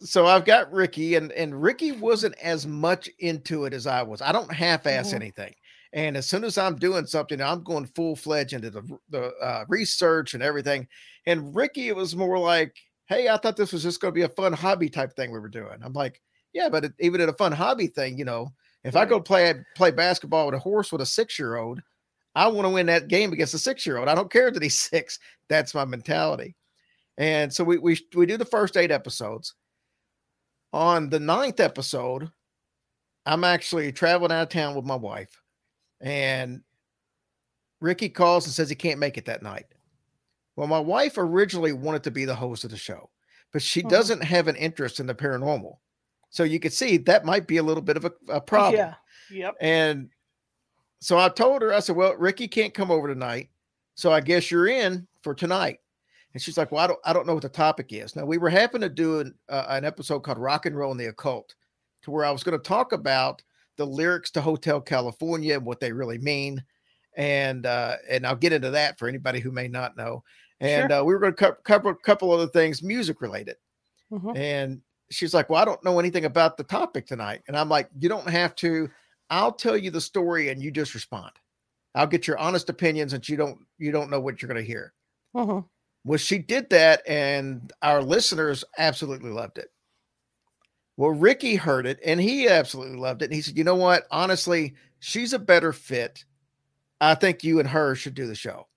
so 0.00 0.26
I've 0.26 0.44
got 0.44 0.72
Ricky, 0.72 1.14
and 1.14 1.32
and 1.32 1.60
Ricky 1.62 1.92
wasn't 1.92 2.34
as 2.42 2.66
much 2.66 3.08
into 3.18 3.64
it 3.64 3.72
as 3.72 3.86
I 3.86 4.02
was. 4.02 4.20
I 4.22 4.32
don't 4.32 4.52
half-ass 4.52 5.10
Mhm. 5.10 5.14
anything, 5.14 5.54
and 5.92 6.16
as 6.16 6.26
soon 6.26 6.44
as 6.44 6.58
I'm 6.58 6.76
doing 6.76 7.06
something, 7.06 7.40
I'm 7.40 7.62
going 7.62 7.86
full 7.94 8.16
fledged 8.16 8.52
into 8.52 8.70
the 8.70 8.82
the 9.10 9.32
uh, 9.42 9.64
research 9.68 10.34
and 10.34 10.42
everything. 10.42 10.86
And 11.26 11.54
Ricky, 11.54 11.88
it 11.88 11.96
was 11.96 12.14
more 12.16 12.38
like, 12.38 12.74
"Hey, 13.06 13.28
I 13.28 13.36
thought 13.36 13.56
this 13.56 13.72
was 13.72 13.82
just 13.82 14.00
going 14.00 14.12
to 14.12 14.18
be 14.18 14.22
a 14.22 14.28
fun 14.28 14.52
hobby 14.52 14.88
type 14.90 15.14
thing 15.16 15.32
we 15.32 15.38
were 15.38 15.48
doing." 15.48 15.78
I'm 15.82 15.92
like, 15.94 16.20
"Yeah, 16.52 16.68
but 16.68 16.84
it, 16.84 16.92
even 17.00 17.20
at 17.20 17.28
a 17.28 17.34
fun 17.34 17.52
hobby 17.52 17.86
thing, 17.86 18.18
you 18.18 18.24
know, 18.24 18.48
if 18.84 18.96
I 18.96 19.04
go 19.06 19.20
play 19.20 19.54
play 19.74 19.90
basketball 19.90 20.46
with 20.46 20.54
a 20.54 20.58
horse 20.58 20.92
with 20.92 21.00
a 21.00 21.06
six 21.06 21.38
year 21.38 21.56
old, 21.56 21.80
I 22.34 22.48
want 22.48 22.66
to 22.66 22.70
win 22.70 22.86
that 22.86 23.08
game 23.08 23.32
against 23.32 23.54
a 23.54 23.58
six 23.58 23.86
year 23.86 23.98
old. 23.98 24.08
I 24.08 24.14
don't 24.14 24.30
care 24.32 24.50
that 24.50 24.62
he's 24.62 24.78
six. 24.90 25.18
That's 25.48 25.74
my 25.74 25.84
mentality." 25.84 26.56
And 27.18 27.52
so 27.52 27.62
we 27.64 27.78
we 27.78 27.98
we 28.14 28.26
do 28.26 28.36
the 28.36 28.44
first 28.44 28.76
eight 28.76 28.90
episodes. 28.90 29.54
On 30.72 31.08
the 31.08 31.20
ninth 31.20 31.60
episode, 31.60 32.30
I'm 33.26 33.44
actually 33.44 33.92
traveling 33.92 34.32
out 34.32 34.42
of 34.42 34.48
town 34.48 34.74
with 34.74 34.84
my 34.84 34.96
wife, 34.96 35.40
and 36.00 36.62
Ricky 37.80 38.08
calls 38.08 38.46
and 38.46 38.52
says 38.54 38.68
he 38.68 38.74
can't 38.74 38.98
make 38.98 39.16
it 39.18 39.26
that 39.26 39.42
night. 39.42 39.66
Well, 40.56 40.66
my 40.66 40.80
wife 40.80 41.14
originally 41.18 41.72
wanted 41.72 42.02
to 42.04 42.10
be 42.10 42.24
the 42.24 42.34
host 42.34 42.64
of 42.64 42.70
the 42.70 42.76
show, 42.76 43.10
but 43.52 43.62
she 43.62 43.82
Mhm. 43.82 43.90
doesn't 43.90 44.24
have 44.24 44.48
an 44.48 44.56
interest 44.56 45.00
in 45.00 45.06
the 45.06 45.14
paranormal. 45.14 45.78
So 46.30 46.42
you 46.42 46.58
could 46.58 46.72
see 46.72 46.96
that 46.98 47.24
might 47.24 47.46
be 47.46 47.58
a 47.58 47.62
little 47.62 47.82
bit 47.82 47.96
of 47.96 48.04
a, 48.04 48.12
a 48.28 48.40
problem. 48.40 48.76
Yeah. 48.76 48.94
Yep. 49.30 49.54
And 49.60 50.10
so 51.04 51.18
I 51.18 51.28
told 51.28 51.60
her, 51.60 51.74
I 51.74 51.80
said, 51.80 51.96
Well, 51.96 52.16
Ricky 52.16 52.48
can't 52.48 52.72
come 52.72 52.90
over 52.90 53.08
tonight. 53.08 53.50
So 53.94 54.10
I 54.10 54.22
guess 54.22 54.50
you're 54.50 54.68
in 54.68 55.06
for 55.22 55.34
tonight. 55.34 55.80
And 56.32 56.42
she's 56.42 56.56
like, 56.56 56.72
Well, 56.72 56.82
I 56.82 56.86
don't, 56.86 56.98
I 57.04 57.12
don't 57.12 57.26
know 57.26 57.34
what 57.34 57.42
the 57.42 57.50
topic 57.50 57.88
is. 57.92 58.16
Now, 58.16 58.24
we 58.24 58.38
were 58.38 58.48
happening 58.48 58.88
to 58.88 58.94
do 58.94 59.20
an, 59.20 59.34
uh, 59.50 59.66
an 59.68 59.84
episode 59.84 60.20
called 60.20 60.38
Rock 60.38 60.64
and 60.64 60.74
Roll 60.74 60.92
and 60.92 60.98
the 60.98 61.10
Occult, 61.10 61.54
to 62.04 62.10
where 62.10 62.24
I 62.24 62.30
was 62.30 62.42
going 62.42 62.58
to 62.58 62.68
talk 62.68 62.92
about 62.92 63.42
the 63.76 63.84
lyrics 63.84 64.30
to 64.30 64.40
Hotel 64.40 64.80
California 64.80 65.54
and 65.54 65.66
what 65.66 65.78
they 65.78 65.92
really 65.92 66.16
mean. 66.16 66.64
and 67.16 67.66
uh, 67.66 67.96
and 68.08 68.26
I'll 68.26 68.34
get 68.34 68.54
into 68.54 68.70
that 68.70 68.98
for 68.98 69.06
anybody 69.06 69.40
who 69.40 69.50
may 69.50 69.68
not 69.68 69.98
know. 69.98 70.24
And 70.60 70.90
sure. 70.90 71.00
uh, 71.00 71.04
we 71.04 71.12
were 71.12 71.20
going 71.20 71.34
to 71.34 71.38
co- 71.38 71.56
cover 71.64 71.90
a 71.90 71.96
couple 71.96 72.32
other 72.32 72.46
things 72.46 72.82
music 72.82 73.20
related. 73.20 73.56
Mm-hmm. 74.10 74.36
And 74.36 74.80
she's 75.10 75.34
like, 75.34 75.50
"Well, 75.50 75.60
I 75.60 75.66
don't 75.66 75.84
know 75.84 75.98
anything 75.98 76.24
about 76.24 76.56
the 76.56 76.64
topic 76.64 77.06
tonight," 77.06 77.42
and 77.46 77.58
I'm 77.58 77.68
like, 77.68 77.90
"You 77.98 78.08
don't 78.08 78.28
have 78.28 78.54
to. 78.56 78.88
I'll 79.30 79.52
tell 79.52 79.76
you 79.76 79.90
the 79.90 80.00
story, 80.00 80.48
and 80.48 80.62
you 80.62 80.70
just 80.70 80.94
respond. 80.94 81.32
I'll 81.94 82.06
get 82.06 82.26
your 82.26 82.38
honest 82.38 82.68
opinions, 82.68 83.12
and 83.12 83.26
you 83.28 83.36
don't 83.36 83.58
you 83.78 83.92
don't 83.92 84.10
know 84.10 84.20
what 84.20 84.40
you're 84.40 84.48
going 84.48 84.62
to 84.62 84.66
hear." 84.66 84.92
Mm-hmm. 85.34 85.66
Well, 86.04 86.18
she 86.18 86.38
did 86.38 86.68
that, 86.70 87.02
and 87.08 87.72
our 87.82 88.02
listeners 88.02 88.64
absolutely 88.78 89.30
loved 89.30 89.58
it. 89.58 89.68
Well, 90.96 91.10
Ricky 91.10 91.56
heard 91.56 91.86
it, 91.86 91.98
and 92.04 92.20
he 92.20 92.46
absolutely 92.48 92.98
loved 92.98 93.22
it. 93.22 93.26
And 93.26 93.34
he 93.34 93.42
said, 93.42 93.56
"You 93.56 93.64
know 93.64 93.76
what? 93.76 94.06
Honestly, 94.10 94.74
she's 95.00 95.32
a 95.32 95.38
better 95.38 95.72
fit. 95.72 96.24
I 97.00 97.14
think 97.14 97.42
you 97.42 97.58
and 97.58 97.68
her 97.68 97.94
should 97.94 98.14
do 98.14 98.26
the 98.26 98.34
show." 98.34 98.68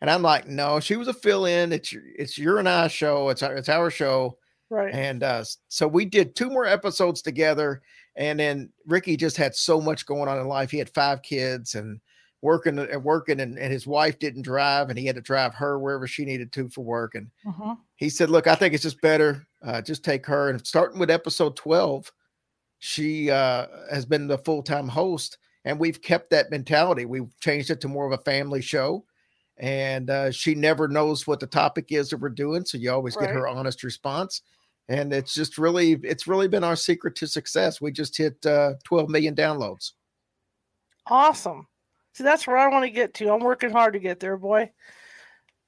And 0.00 0.10
I'm 0.10 0.22
like, 0.22 0.48
"No, 0.48 0.80
she 0.80 0.96
was 0.96 1.08
a 1.08 1.14
fill-in. 1.14 1.72
It's 1.72 1.92
your, 1.92 2.02
it's 2.18 2.38
your 2.38 2.58
and 2.58 2.68
I 2.68 2.88
show. 2.88 3.28
It's 3.28 3.42
our, 3.42 3.54
it's 3.54 3.68
our 3.68 3.90
show." 3.90 4.38
Right. 4.70 4.94
And 4.94 5.22
uh, 5.22 5.44
so 5.68 5.86
we 5.86 6.06
did 6.06 6.34
two 6.34 6.48
more 6.48 6.64
episodes 6.64 7.20
together. 7.20 7.82
And 8.16 8.38
then 8.38 8.70
Ricky 8.86 9.16
just 9.16 9.36
had 9.36 9.54
so 9.54 9.80
much 9.80 10.06
going 10.06 10.28
on 10.28 10.38
in 10.38 10.46
life. 10.46 10.70
He 10.70 10.78
had 10.78 10.90
five 10.90 11.22
kids 11.22 11.74
and 11.74 12.00
working 12.42 12.78
and 12.78 12.94
uh, 12.94 12.98
working, 12.98 13.40
and, 13.40 13.58
and 13.58 13.72
his 13.72 13.86
wife 13.86 14.18
didn't 14.18 14.42
drive, 14.42 14.90
and 14.90 14.98
he 14.98 15.06
had 15.06 15.16
to 15.16 15.22
drive 15.22 15.54
her 15.54 15.78
wherever 15.78 16.06
she 16.06 16.24
needed 16.24 16.52
to 16.52 16.68
for 16.68 16.82
work. 16.82 17.14
And 17.14 17.30
uh-huh. 17.46 17.76
he 17.96 18.10
said, 18.10 18.30
Look, 18.30 18.46
I 18.46 18.54
think 18.54 18.74
it's 18.74 18.82
just 18.82 19.00
better. 19.00 19.46
Uh, 19.64 19.80
just 19.80 20.04
take 20.04 20.26
her. 20.26 20.50
And 20.50 20.66
starting 20.66 20.98
with 20.98 21.10
episode 21.10 21.56
12, 21.56 22.12
she 22.80 23.30
uh, 23.30 23.66
has 23.90 24.04
been 24.04 24.26
the 24.26 24.38
full 24.38 24.62
time 24.62 24.88
host. 24.88 25.38
And 25.64 25.78
we've 25.78 26.02
kept 26.02 26.30
that 26.30 26.50
mentality. 26.50 27.04
We've 27.04 27.38
changed 27.38 27.70
it 27.70 27.80
to 27.82 27.88
more 27.88 28.04
of 28.04 28.18
a 28.18 28.24
family 28.24 28.60
show 28.60 29.04
and 29.58 30.10
uh, 30.10 30.30
she 30.30 30.54
never 30.54 30.88
knows 30.88 31.26
what 31.26 31.40
the 31.40 31.46
topic 31.46 31.86
is 31.90 32.10
that 32.10 32.18
we're 32.18 32.28
doing 32.28 32.64
so 32.64 32.78
you 32.78 32.90
always 32.90 33.16
right. 33.16 33.26
get 33.26 33.34
her 33.34 33.48
honest 33.48 33.82
response 33.84 34.42
and 34.88 35.12
it's 35.12 35.34
just 35.34 35.58
really 35.58 35.92
it's 36.02 36.26
really 36.26 36.48
been 36.48 36.64
our 36.64 36.76
secret 36.76 37.14
to 37.16 37.26
success. 37.26 37.80
We 37.80 37.92
just 37.92 38.16
hit 38.16 38.44
uh, 38.44 38.74
12 38.84 39.08
million 39.08 39.34
downloads. 39.34 39.92
Awesome. 41.06 41.66
See 42.14 42.24
that's 42.24 42.46
where 42.46 42.58
i 42.58 42.68
want 42.68 42.84
to 42.84 42.90
get 42.90 43.14
to. 43.14 43.32
I'm 43.32 43.40
working 43.40 43.70
hard 43.70 43.94
to 43.94 43.98
get 43.98 44.20
there 44.20 44.36
boy. 44.36 44.70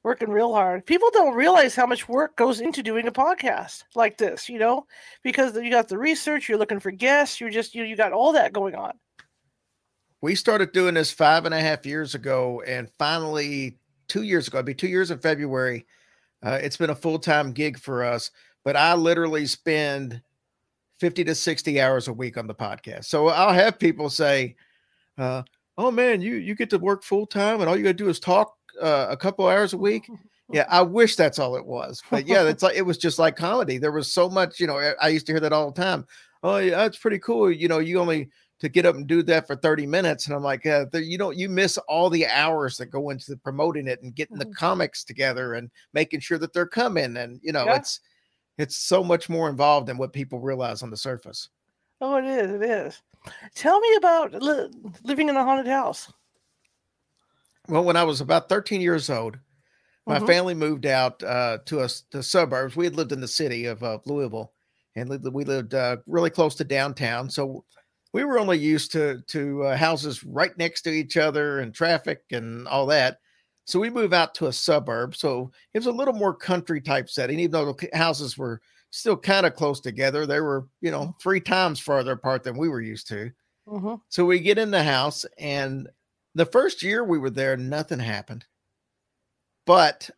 Working 0.03 0.29
real 0.29 0.53
hard. 0.53 0.85
People 0.85 1.09
don't 1.13 1.35
realize 1.35 1.75
how 1.75 1.87
much 1.87 2.09
work 2.09 2.37
goes 2.37 2.61
into 2.61 2.83
doing 2.83 3.07
a 3.07 3.13
podcast 3.13 3.85
like 3.95 4.19
this 4.19 4.49
you 4.49 4.59
know? 4.59 4.87
Because 5.23 5.57
you 5.57 5.71
got 5.71 5.89
the 5.89 5.99
research 5.99 6.49
you're 6.49 6.59
looking 6.59 6.81
for 6.81 6.91
guests 6.91 7.41
you're 7.41 7.51
just 7.51 7.75
you, 7.75 7.85
you 7.85 7.97
got 7.97 8.13
all 8.13 8.33
that 8.33 8.53
going 8.53 8.75
on. 8.75 8.93
We 10.21 10.35
started 10.35 10.73
doing 10.73 10.95
this 10.95 11.11
five 11.11 11.45
and 11.45 11.55
a 11.55 11.61
half 11.61 11.87
years 11.87 12.15
ago 12.15 12.63
and 12.67 12.91
finally 12.99 13.79
two 14.09 14.23
years 14.23 14.49
ago 14.49 14.59
it'd 14.59 14.67
be 14.67 14.75
two 14.75 14.89
years 14.89 15.11
in 15.11 15.19
february 15.19 15.87
uh, 16.43 16.59
it's 16.63 16.77
been 16.77 16.91
a 16.91 16.95
full-time 16.95 17.53
gig 17.53 17.79
for 17.79 18.05
us 18.05 18.31
but 18.65 18.77
I 18.77 18.95
literally 18.95 19.47
spend 19.47 20.21
50 21.01 21.25
to 21.25 21.35
60 21.35 21.81
hours 21.81 22.09
a 22.09 22.13
week 22.13 22.37
on 22.37 22.47
the 22.47 22.55
podcast. 22.55 23.05
So 23.05 23.29
I'll 23.29 23.53
have 23.53 23.79
people 23.79 24.11
say, 24.11 24.57
uh, 25.19 25.43
oh 25.77 25.91
man, 25.91 26.21
you 26.21 26.37
you 26.37 26.55
get 26.55 26.71
to 26.71 26.79
work 26.79 27.03
full 27.03 27.27
time 27.27 27.61
and 27.61 27.69
all 27.69 27.77
you 27.77 27.83
gotta 27.83 27.95
do 27.95 28.09
is 28.09 28.19
talk 28.19 28.55
uh, 28.81 29.07
a 29.11 29.17
couple 29.17 29.47
hours 29.47 29.73
a 29.73 29.79
week. 29.79 30.09
Yeah, 30.53 30.67
I 30.69 30.83
wish 30.83 31.17
that's 31.17 31.39
all 31.39 31.57
it 31.57 31.65
was. 31.65 32.03
But 32.11 32.27
yeah, 32.27 32.45
it's 32.45 32.63
like 32.63 32.77
it 32.77 32.83
was 32.83 32.99
just 32.99 33.19
like 33.19 33.37
comedy. 33.37 33.79
There 33.79 33.93
was 33.93 34.13
so 34.13 34.29
much, 34.29 34.61
you 34.61 34.67
know, 34.67 34.95
I 35.01 35.09
used 35.09 35.27
to 35.27 35.33
hear 35.33 35.41
that 35.41 35.53
all 35.53 35.71
the 35.71 35.81
time. 35.81 36.07
Oh, 36.43 36.59
yeah, 36.59 36.77
that's 36.77 36.99
pretty 36.99 37.19
cool. 37.19 37.51
You 37.51 37.69
know, 37.69 37.79
you 37.79 37.99
only 37.99 38.29
to 38.61 38.69
get 38.69 38.87
up 38.87 38.95
and 38.95 39.07
do 39.07 39.23
that 39.23 39.47
for 39.47 39.57
30 39.57 39.87
minutes. 39.87 40.27
And 40.27 40.35
I'm 40.35 40.43
like, 40.43 40.67
uh, 40.67 40.87
you 40.93 41.19
don't, 41.19 41.37
you 41.37 41.49
miss 41.49 41.79
all 41.89 42.11
the 42.11 42.27
hours 42.27 42.77
that 42.77 42.87
go 42.87 43.11
into 43.11 43.37
promoting 43.39 43.89
it 43.89 44.03
and 44.03 44.15
getting 44.15 44.37
mm-hmm. 44.37 44.51
the 44.51 44.55
comics 44.55 45.05
together 45.05 45.55
and 45.55 45.71
making 45.93 46.21
sure 46.21 46.39
that 46.39 46.53
they're 46.53 46.67
coming. 46.67 47.17
And, 47.17 47.41
you 47.43 47.53
know, 47.53 47.65
yeah. 47.65 47.77
it's, 47.77 48.01
it's 48.59 48.77
so 48.77 49.03
much 49.03 49.29
more 49.29 49.49
involved 49.49 49.89
than 49.89 49.99
what 49.99 50.13
people 50.13 50.41
realize 50.41 50.83
on 50.83 50.91
the 50.91 50.97
surface. 50.97 51.49
Oh, 52.01 52.17
it 52.17 52.25
is. 52.25 52.51
It 52.51 52.63
is. 52.63 53.03
Tell 53.55 53.81
me 53.81 53.95
about 53.97 54.35
li- 54.35 54.71
living 55.03 55.29
in 55.29 55.37
a 55.37 55.45
haunted 55.45 55.67
house. 55.67 56.13
Well, 57.69 57.85
when 57.85 57.97
I 57.97 58.05
was 58.05 58.21
about 58.21 58.49
13 58.49 58.81
years 58.81 59.09
old, 59.09 59.39
my 60.07 60.19
mm-hmm. 60.19 60.27
family 60.27 60.55
moved 60.55 60.85
out 60.85 61.23
uh, 61.23 61.59
to 61.65 61.81
us 61.81 62.05
the 62.11 62.23
suburbs. 62.23 62.77
We 62.77 62.85
had 62.85 62.97
lived 62.97 63.13
in 63.13 63.21
the 63.21 63.29
city 63.29 63.65
of 63.65 63.83
uh, 63.83 63.99
Louisville, 64.05 64.53
and 64.97 65.09
we 65.33 65.45
lived 65.45 65.73
uh, 65.73 65.97
really 66.07 66.31
close 66.31 66.55
to 66.57 66.65
downtown. 66.65 67.31
So 67.31 67.65
we 68.13 68.25
were 68.25 68.39
only 68.39 68.59
used 68.59 68.93
to 68.93 69.23
to 69.29 69.65
uh, 69.65 69.77
houses 69.77 70.23
right 70.23 70.57
next 70.59 70.83
to 70.83 70.91
each 70.91 71.17
other 71.17 71.61
and 71.61 71.75
traffic 71.75 72.23
and 72.31 72.69
all 72.69 72.87
that. 72.87 73.19
So 73.65 73.81
we 73.81 73.91
move 73.91 74.13
out 74.13 74.35
to 74.35 74.47
a 74.47 74.53
suburb. 74.53 75.17
So 75.17 75.51
it 75.73 75.79
was 75.79 75.87
a 75.87 75.93
little 75.93 76.15
more 76.15 76.35
country 76.35 76.81
type 76.81 77.09
setting, 77.09 77.39
even 77.39 77.53
though 77.53 77.73
the 77.73 77.89
houses 77.95 78.37
were 78.37 78.61
still 78.91 79.17
kind 79.17 79.47
of 79.47 79.55
close 79.55 79.81
together. 79.81 80.27
They 80.27 80.41
were, 80.41 80.69
you 80.81 80.91
know, 80.91 81.17
three 81.21 81.41
times 81.41 81.81
farther 81.81 82.13
apart 82.13 82.43
than 82.45 82.57
we 82.57 82.69
were 82.69 82.83
used 82.83 83.09
to. 83.09 83.31
Mm-hmm. 83.67 83.95
So 84.09 84.25
we 84.25 84.39
get 84.39 84.59
in 84.59 84.71
the 84.71 84.83
house, 84.83 85.25
and 85.39 85.89
the 86.35 86.47
first 86.47 86.83
year 86.83 87.05
we 87.05 87.19
were 87.19 87.31
there, 87.31 87.57
nothing 87.57 87.99
happened. 87.99 88.45
But 89.67 90.11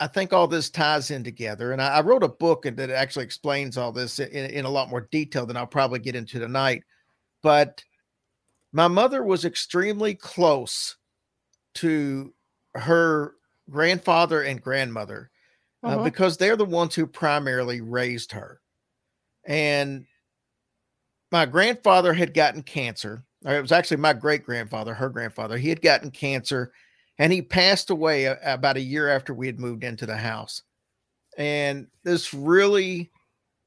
I 0.00 0.06
think 0.06 0.32
all 0.32 0.46
this 0.46 0.70
ties 0.70 1.10
in 1.10 1.24
together. 1.24 1.72
And 1.72 1.82
I, 1.82 1.96
I 1.96 2.00
wrote 2.00 2.22
a 2.22 2.28
book 2.28 2.62
that 2.62 2.90
actually 2.90 3.24
explains 3.24 3.76
all 3.76 3.92
this 3.92 4.18
in, 4.20 4.28
in 4.50 4.64
a 4.64 4.70
lot 4.70 4.88
more 4.88 5.08
detail 5.10 5.46
than 5.46 5.56
I'll 5.56 5.66
probably 5.66 5.98
get 5.98 6.16
into 6.16 6.38
tonight. 6.38 6.82
But 7.42 7.82
my 8.72 8.88
mother 8.88 9.24
was 9.24 9.44
extremely 9.44 10.14
close 10.14 10.96
to 11.74 12.32
her 12.74 13.34
grandfather 13.70 14.42
and 14.42 14.60
grandmother 14.60 15.30
uh, 15.82 15.88
uh-huh. 15.88 16.04
because 16.04 16.36
they're 16.36 16.56
the 16.56 16.64
ones 16.64 16.94
who 16.94 17.06
primarily 17.06 17.80
raised 17.80 18.32
her. 18.32 18.60
And 19.46 20.06
my 21.30 21.46
grandfather 21.46 22.12
had 22.12 22.34
gotten 22.34 22.62
cancer. 22.62 23.24
Or 23.44 23.54
it 23.54 23.62
was 23.62 23.72
actually 23.72 23.98
my 23.98 24.12
great 24.12 24.44
grandfather, 24.44 24.94
her 24.94 25.10
grandfather. 25.10 25.58
He 25.58 25.68
had 25.68 25.82
gotten 25.82 26.10
cancer 26.10 26.72
and 27.18 27.32
he 27.32 27.42
passed 27.42 27.90
away 27.90 28.24
a, 28.24 28.38
about 28.42 28.76
a 28.76 28.80
year 28.80 29.08
after 29.08 29.34
we 29.34 29.46
had 29.46 29.60
moved 29.60 29.84
into 29.84 30.06
the 30.06 30.16
house. 30.16 30.62
And 31.36 31.88
this 32.04 32.32
really 32.32 33.10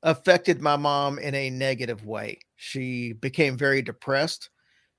affected 0.04 0.62
my 0.62 0.76
mom 0.76 1.20
in 1.20 1.36
a 1.36 1.50
negative 1.50 2.06
way. 2.06 2.40
She 2.56 3.14
became 3.14 3.58
very 3.58 3.82
depressed 3.82 4.50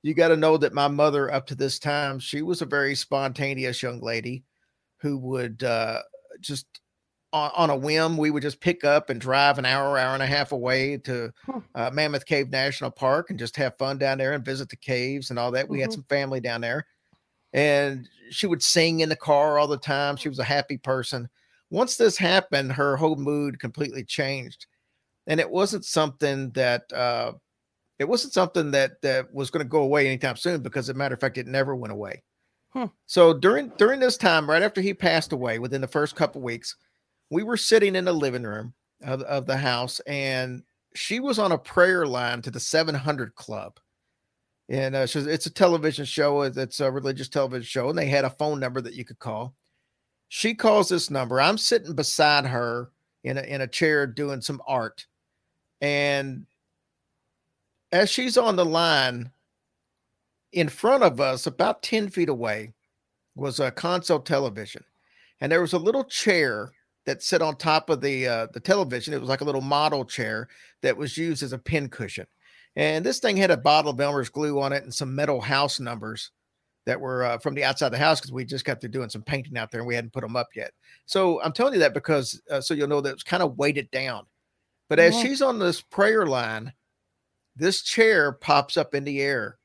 you 0.02 0.14
got 0.14 0.28
to 0.28 0.36
know 0.36 0.56
that 0.56 0.74
my 0.74 0.88
mother, 0.88 1.32
up 1.32 1.46
to 1.46 1.54
this 1.54 1.78
time, 1.78 2.18
she 2.18 2.42
was 2.42 2.62
a 2.62 2.66
very 2.66 2.94
spontaneous 2.94 3.82
young 3.82 4.00
lady 4.00 4.44
who 4.98 5.18
would 5.18 5.62
uh, 5.62 6.00
just 6.40 6.80
on, 7.32 7.50
on, 7.56 7.70
a 7.70 7.76
whim, 7.76 8.16
we 8.16 8.30
would 8.30 8.42
just 8.42 8.60
pick 8.60 8.84
up 8.84 9.10
and 9.10 9.20
drive 9.20 9.58
an 9.58 9.66
hour, 9.66 9.98
hour 9.98 10.14
and 10.14 10.22
a 10.22 10.26
half 10.26 10.52
away 10.52 10.96
to 10.98 11.32
uh, 11.74 11.90
Mammoth 11.92 12.26
Cave 12.26 12.50
National 12.50 12.90
Park 12.90 13.30
and 13.30 13.38
just 13.38 13.56
have 13.56 13.76
fun 13.76 13.98
down 13.98 14.18
there 14.18 14.32
and 14.32 14.44
visit 14.44 14.68
the 14.68 14.76
caves 14.76 15.30
and 15.30 15.38
all 15.38 15.50
that. 15.52 15.68
We 15.68 15.76
mm-hmm. 15.76 15.82
had 15.82 15.92
some 15.92 16.06
family 16.08 16.40
down 16.40 16.60
there, 16.60 16.86
and 17.52 18.08
she 18.30 18.46
would 18.46 18.62
sing 18.62 19.00
in 19.00 19.08
the 19.08 19.16
car 19.16 19.58
all 19.58 19.66
the 19.66 19.78
time. 19.78 20.16
She 20.16 20.28
was 20.28 20.38
a 20.38 20.44
happy 20.44 20.78
person. 20.78 21.28
Once 21.70 21.96
this 21.96 22.16
happened, 22.16 22.72
her 22.72 22.96
whole 22.96 23.16
mood 23.16 23.60
completely 23.60 24.04
changed, 24.04 24.66
and 25.26 25.38
it 25.38 25.50
wasn't 25.50 25.84
something 25.84 26.50
that 26.52 26.90
uh, 26.92 27.32
it 27.98 28.08
wasn't 28.08 28.32
something 28.32 28.70
that 28.72 29.00
that 29.02 29.32
was 29.32 29.50
going 29.50 29.64
to 29.64 29.68
go 29.68 29.82
away 29.82 30.06
anytime 30.06 30.36
soon 30.36 30.62
because 30.62 30.88
as 30.88 30.94
a 30.94 30.98
matter 30.98 31.14
of 31.14 31.20
fact 31.20 31.38
it 31.38 31.46
never 31.46 31.74
went 31.74 31.92
away. 31.92 32.22
Hmm. 32.74 32.84
so 33.06 33.32
during 33.32 33.72
during 33.78 33.98
this 33.98 34.18
time 34.18 34.48
right 34.48 34.62
after 34.62 34.82
he 34.82 34.92
passed 34.92 35.32
away 35.32 35.58
within 35.58 35.80
the 35.80 35.86
first 35.86 36.14
couple 36.14 36.42
weeks 36.42 36.76
we 37.30 37.42
were 37.42 37.56
sitting 37.56 37.96
in 37.96 38.04
the 38.04 38.12
living 38.12 38.42
room 38.42 38.74
of, 39.02 39.22
of 39.22 39.46
the 39.46 39.56
house 39.56 40.00
and 40.00 40.62
she 40.94 41.20
was 41.20 41.38
on 41.38 41.52
a 41.52 41.58
prayer 41.58 42.06
line 42.06 42.42
to 42.42 42.50
the 42.50 42.60
700 42.60 43.34
club. 43.34 43.78
And 44.70 44.94
uh, 44.94 45.06
it's 45.10 45.46
a 45.46 45.50
television 45.50 46.04
show 46.04 46.42
it's 46.42 46.80
a 46.80 46.90
religious 46.90 47.28
television 47.28 47.64
show 47.64 47.88
and 47.88 47.98
they 47.98 48.06
had 48.06 48.24
a 48.24 48.30
phone 48.30 48.60
number 48.60 48.80
that 48.80 48.94
you 48.94 49.04
could 49.04 49.18
call. 49.18 49.54
She 50.28 50.54
calls 50.54 50.90
this 50.90 51.10
number. 51.10 51.40
I'm 51.40 51.56
sitting 51.56 51.94
beside 51.94 52.44
her 52.44 52.90
in 53.24 53.38
a, 53.38 53.42
in 53.42 53.62
a 53.62 53.66
chair 53.66 54.06
doing 54.06 54.42
some 54.42 54.60
art 54.66 55.06
and 55.80 56.44
as 57.92 58.10
she's 58.10 58.36
on 58.36 58.56
the 58.56 58.64
line 58.64 59.30
in 60.52 60.68
front 60.68 61.02
of 61.02 61.20
us, 61.20 61.46
about 61.46 61.82
10 61.82 62.08
feet 62.08 62.28
away, 62.28 62.72
was 63.34 63.60
a 63.60 63.70
console 63.70 64.20
television. 64.20 64.84
And 65.40 65.52
there 65.52 65.60
was 65.60 65.72
a 65.72 65.78
little 65.78 66.04
chair 66.04 66.72
that 67.06 67.22
sat 67.22 67.40
on 67.40 67.56
top 67.56 67.88
of 67.88 68.00
the 68.00 68.26
uh, 68.26 68.46
the 68.52 68.60
television. 68.60 69.14
It 69.14 69.20
was 69.20 69.28
like 69.28 69.40
a 69.40 69.44
little 69.44 69.60
model 69.60 70.04
chair 70.04 70.48
that 70.82 70.96
was 70.96 71.16
used 71.16 71.42
as 71.42 71.52
a 71.52 71.58
pin 71.58 71.88
cushion. 71.88 72.26
And 72.76 73.04
this 73.04 73.18
thing 73.18 73.36
had 73.36 73.50
a 73.50 73.56
bottle 73.56 73.90
of 73.90 74.00
Elmer's 74.00 74.28
glue 74.28 74.60
on 74.60 74.72
it 74.72 74.82
and 74.82 74.92
some 74.92 75.14
metal 75.14 75.40
house 75.40 75.80
numbers 75.80 76.32
that 76.86 77.00
were 77.00 77.24
uh, 77.24 77.38
from 77.38 77.54
the 77.54 77.64
outside 77.64 77.86
of 77.86 77.92
the 77.92 77.98
house 77.98 78.20
because 78.20 78.32
we 78.32 78.44
just 78.44 78.64
got 78.64 78.80
through 78.80 78.90
doing 78.90 79.08
some 79.08 79.22
painting 79.22 79.56
out 79.56 79.70
there 79.70 79.80
and 79.80 79.88
we 79.88 79.94
hadn't 79.94 80.12
put 80.12 80.22
them 80.22 80.36
up 80.36 80.48
yet. 80.54 80.72
So 81.06 81.40
I'm 81.42 81.52
telling 81.52 81.74
you 81.74 81.80
that 81.80 81.94
because 81.94 82.40
uh, 82.50 82.60
so 82.60 82.74
you'll 82.74 82.88
know 82.88 83.00
that 83.00 83.12
it's 83.12 83.22
kind 83.22 83.42
of 83.42 83.58
weighted 83.58 83.90
down. 83.90 84.26
But 84.88 84.98
as 84.98 85.18
she's 85.18 85.42
on 85.42 85.58
this 85.58 85.82
prayer 85.82 86.26
line, 86.26 86.72
this 87.58 87.82
chair 87.82 88.32
pops 88.32 88.76
up 88.76 88.94
in 88.94 89.04
the 89.04 89.20
air, 89.20 89.58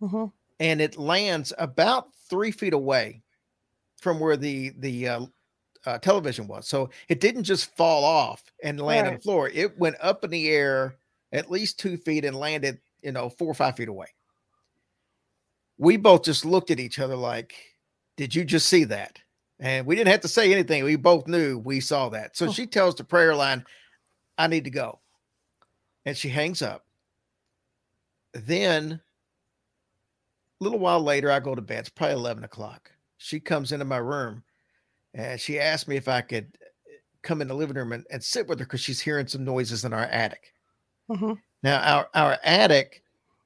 mm-hmm. 0.00 0.26
and 0.60 0.80
it 0.80 0.98
lands 0.98 1.52
about 1.58 2.08
three 2.28 2.50
feet 2.50 2.74
away 2.74 3.22
from 3.96 4.20
where 4.20 4.36
the 4.36 4.72
the 4.78 5.08
uh, 5.08 5.26
uh, 5.86 5.98
television 5.98 6.46
was. 6.46 6.68
So 6.68 6.90
it 7.08 7.20
didn't 7.20 7.44
just 7.44 7.74
fall 7.76 8.04
off 8.04 8.42
and 8.62 8.80
land 8.80 9.08
on 9.08 9.14
the 9.14 9.20
floor. 9.20 9.48
It 9.48 9.78
went 9.78 9.96
up 10.00 10.24
in 10.24 10.30
the 10.30 10.48
air 10.50 10.96
at 11.32 11.50
least 11.50 11.78
two 11.78 11.96
feet 11.96 12.24
and 12.24 12.36
landed, 12.36 12.78
you 13.02 13.12
know, 13.12 13.28
four 13.28 13.48
or 13.48 13.54
five 13.54 13.76
feet 13.76 13.88
away. 13.88 14.08
We 15.78 15.96
both 15.96 16.24
just 16.24 16.44
looked 16.44 16.70
at 16.70 16.80
each 16.80 16.98
other 16.98 17.16
like, 17.16 17.54
"Did 18.16 18.34
you 18.34 18.44
just 18.44 18.68
see 18.68 18.84
that?" 18.84 19.18
And 19.58 19.86
we 19.86 19.94
didn't 19.94 20.10
have 20.10 20.20
to 20.22 20.28
say 20.28 20.52
anything. 20.52 20.84
We 20.84 20.96
both 20.96 21.26
knew 21.26 21.58
we 21.58 21.80
saw 21.80 22.08
that. 22.10 22.36
So 22.36 22.46
Oh. 22.46 22.52
she 22.52 22.66
tells 22.66 22.94
the 22.94 23.04
prayer 23.04 23.34
line, 23.34 23.64
"I 24.36 24.46
need 24.46 24.64
to 24.64 24.70
go," 24.70 25.00
and 26.04 26.16
she 26.16 26.28
hangs 26.28 26.62
up. 26.62 26.84
Then, 28.34 29.00
a 30.60 30.64
little 30.64 30.78
while 30.78 31.00
later, 31.02 31.30
I 31.30 31.40
go 31.40 31.54
to 31.54 31.62
bed. 31.62 31.80
It's 31.80 31.88
probably 31.88 32.14
eleven 32.16 32.44
o'clock. 32.44 32.90
She 33.18 33.40
comes 33.40 33.72
into 33.72 33.84
my 33.84 33.98
room 33.98 34.42
and 35.14 35.40
she 35.40 35.60
asked 35.60 35.88
me 35.88 35.96
if 35.96 36.08
I 36.08 36.22
could 36.22 36.56
uh, 36.62 36.66
come 37.22 37.42
in 37.42 37.48
the 37.48 37.54
living 37.54 37.76
room 37.76 37.92
and, 37.92 38.06
and 38.10 38.22
sit 38.24 38.46
with 38.48 38.58
her 38.60 38.66
because 38.66 38.80
she's 38.80 39.00
hearing 39.00 39.26
some 39.28 39.44
noises 39.44 39.84
in 39.84 39.92
our 39.92 40.04
attic. 40.06 40.54
hmm 41.10 41.34
Now, 41.62 41.80
our, 41.82 42.08
our 42.14 42.38
attic 42.44 43.02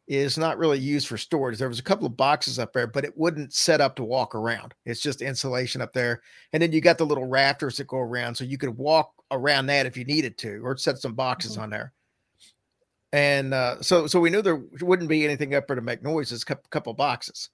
is 0.06 0.36
not 0.38 0.58
really 0.58 0.78
used 0.78 1.08
for 1.08 1.16
storage. 1.18 1.58
There 1.58 1.68
was 1.68 1.78
a 1.78 1.82
couple 1.84 2.06
of 2.06 2.16
boxes 2.16 2.58
up 2.58 2.72
there, 2.74 2.86
but 2.86 3.04
it 3.04 3.16
wouldn't 3.16 3.54
set 3.54 3.80
up 3.80 3.96
to 3.96 4.04
walk 4.04 4.34
around. 4.34 4.74
It's 4.84 5.00
just 5.00 5.22
insulation 5.22 5.80
up 5.80 5.92
there. 5.94 6.22
And 6.52 6.62
then 6.62 6.72
you 6.72 6.80
got 6.82 6.98
the 6.98 7.06
little 7.06 7.26
rafters 7.26 7.78
that 7.78 7.86
go 7.88 7.98
around. 7.98 8.34
So 8.34 8.44
you 8.44 8.58
could 8.58 8.76
walk 8.76 9.12
around 9.30 9.66
that 9.66 9.86
if 9.86 9.96
you 9.96 10.04
needed 10.04 10.38
to, 10.38 10.60
or 10.64 10.76
set 10.76 10.98
some 10.98 11.14
boxes 11.14 11.56
Mhm. 11.56 11.62
on 11.62 11.70
there. 11.70 11.94
And 13.14 13.54
uh, 13.54 13.80
so, 13.80 14.08
so 14.08 14.18
we 14.18 14.28
knew 14.28 14.42
there 14.42 14.60
wouldn't 14.80 15.08
be 15.08 15.24
anything 15.24 15.54
up 15.54 15.68
there 15.68 15.76
to 15.76 15.82
make 15.82 16.02
noises, 16.02 16.44
a 16.48 16.56
couple, 16.56 16.94
boxes. 16.94 17.48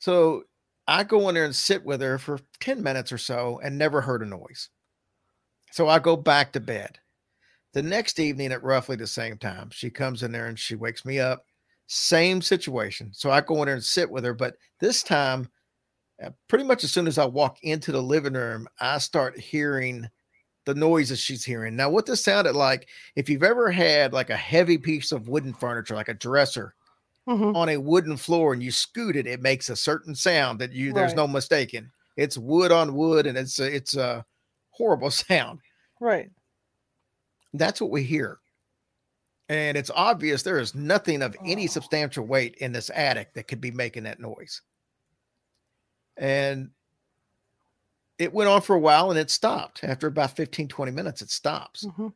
So 0.00 0.42
I 0.88 1.04
go 1.04 1.28
in 1.28 1.36
there 1.36 1.44
and 1.44 1.54
sit 1.54 1.84
with 1.84 2.00
her 2.00 2.18
for 2.18 2.40
10 2.58 2.82
minutes 2.82 3.12
or 3.12 3.18
so 3.18 3.60
and 3.62 3.78
never 3.78 4.00
heard 4.00 4.20
a 4.20 4.26
noise. 4.26 4.70
So 5.70 5.86
I 5.86 6.00
go 6.00 6.16
back 6.16 6.50
to 6.52 6.60
bed. 6.60 6.98
The 7.72 7.84
next 7.84 8.18
evening 8.18 8.50
at 8.50 8.64
roughly 8.64 8.96
the 8.96 9.06
same 9.06 9.38
time, 9.38 9.70
she 9.70 9.90
comes 9.90 10.24
in 10.24 10.32
there 10.32 10.46
and 10.46 10.58
she 10.58 10.74
wakes 10.74 11.04
me 11.04 11.20
up. 11.20 11.44
Same 11.86 12.42
situation. 12.42 13.12
So 13.14 13.30
I 13.30 13.42
go 13.42 13.62
in 13.62 13.66
there 13.66 13.76
and 13.76 13.84
sit 13.84 14.10
with 14.10 14.24
her, 14.24 14.34
but 14.34 14.56
this 14.80 15.04
time, 15.04 15.50
uh, 16.20 16.30
pretty 16.48 16.64
much 16.64 16.82
as 16.82 16.90
soon 16.90 17.06
as 17.06 17.16
I 17.16 17.26
walk 17.26 17.58
into 17.62 17.92
the 17.92 18.02
living 18.02 18.32
room, 18.32 18.66
I 18.80 18.98
start 18.98 19.38
hearing 19.38 20.08
the 20.68 20.74
noises 20.74 21.18
she's 21.18 21.46
hearing. 21.46 21.74
Now, 21.76 21.88
what 21.88 22.04
this 22.04 22.22
sounded 22.22 22.54
like, 22.54 22.90
if 23.16 23.30
you've 23.30 23.42
ever 23.42 23.70
had 23.70 24.12
like 24.12 24.28
a 24.28 24.36
heavy 24.36 24.76
piece 24.76 25.12
of 25.12 25.26
wooden 25.26 25.54
furniture, 25.54 25.94
like 25.94 26.10
a 26.10 26.14
dresser 26.14 26.74
hmm 27.26 27.52
on 27.54 27.70
a 27.70 27.78
wooden 27.78 28.18
floor 28.18 28.52
and 28.52 28.62
you 28.62 28.70
scoot 28.70 29.16
it, 29.16 29.26
it 29.26 29.40
makes 29.40 29.70
a 29.70 29.76
certain 29.76 30.14
sound 30.14 30.58
that 30.58 30.72
you 30.72 30.92
there's 30.92 31.14
no 31.14 31.26
mistaking. 31.26 31.90
It's 32.18 32.36
wood 32.36 32.70
on 32.70 32.94
wood 32.94 33.26
and 33.26 33.38
it's 33.38 33.58
a, 33.58 33.74
it's 33.74 33.96
a 33.96 34.26
horrible 34.68 35.10
sound. 35.10 35.60
Right. 36.02 36.28
That's 37.54 37.80
what 37.80 37.90
we 37.90 38.02
hear. 38.02 38.38
And 39.48 39.74
it's 39.78 39.90
obvious 39.94 40.42
there 40.42 40.58
is 40.58 40.74
nothing 40.74 41.22
of 41.22 41.34
any 41.46 41.66
substantial 41.66 42.26
weight 42.26 42.56
in 42.56 42.72
this 42.72 42.90
attic 42.94 43.32
that 43.32 43.48
could 43.48 43.62
be 43.62 43.70
making 43.70 44.02
that 44.02 44.20
noise. 44.20 44.60
And 46.18 46.72
it 48.18 48.32
went 48.32 48.50
on 48.50 48.60
for 48.60 48.76
a 48.76 48.80
while 48.80 49.10
and 49.10 49.18
it 49.18 49.30
stopped. 49.30 49.84
After 49.84 50.06
about 50.06 50.36
15, 50.36 50.68
20 50.68 50.92
minutes, 50.92 51.22
it 51.22 51.30
stops. 51.30 51.86
hmm 51.96 52.08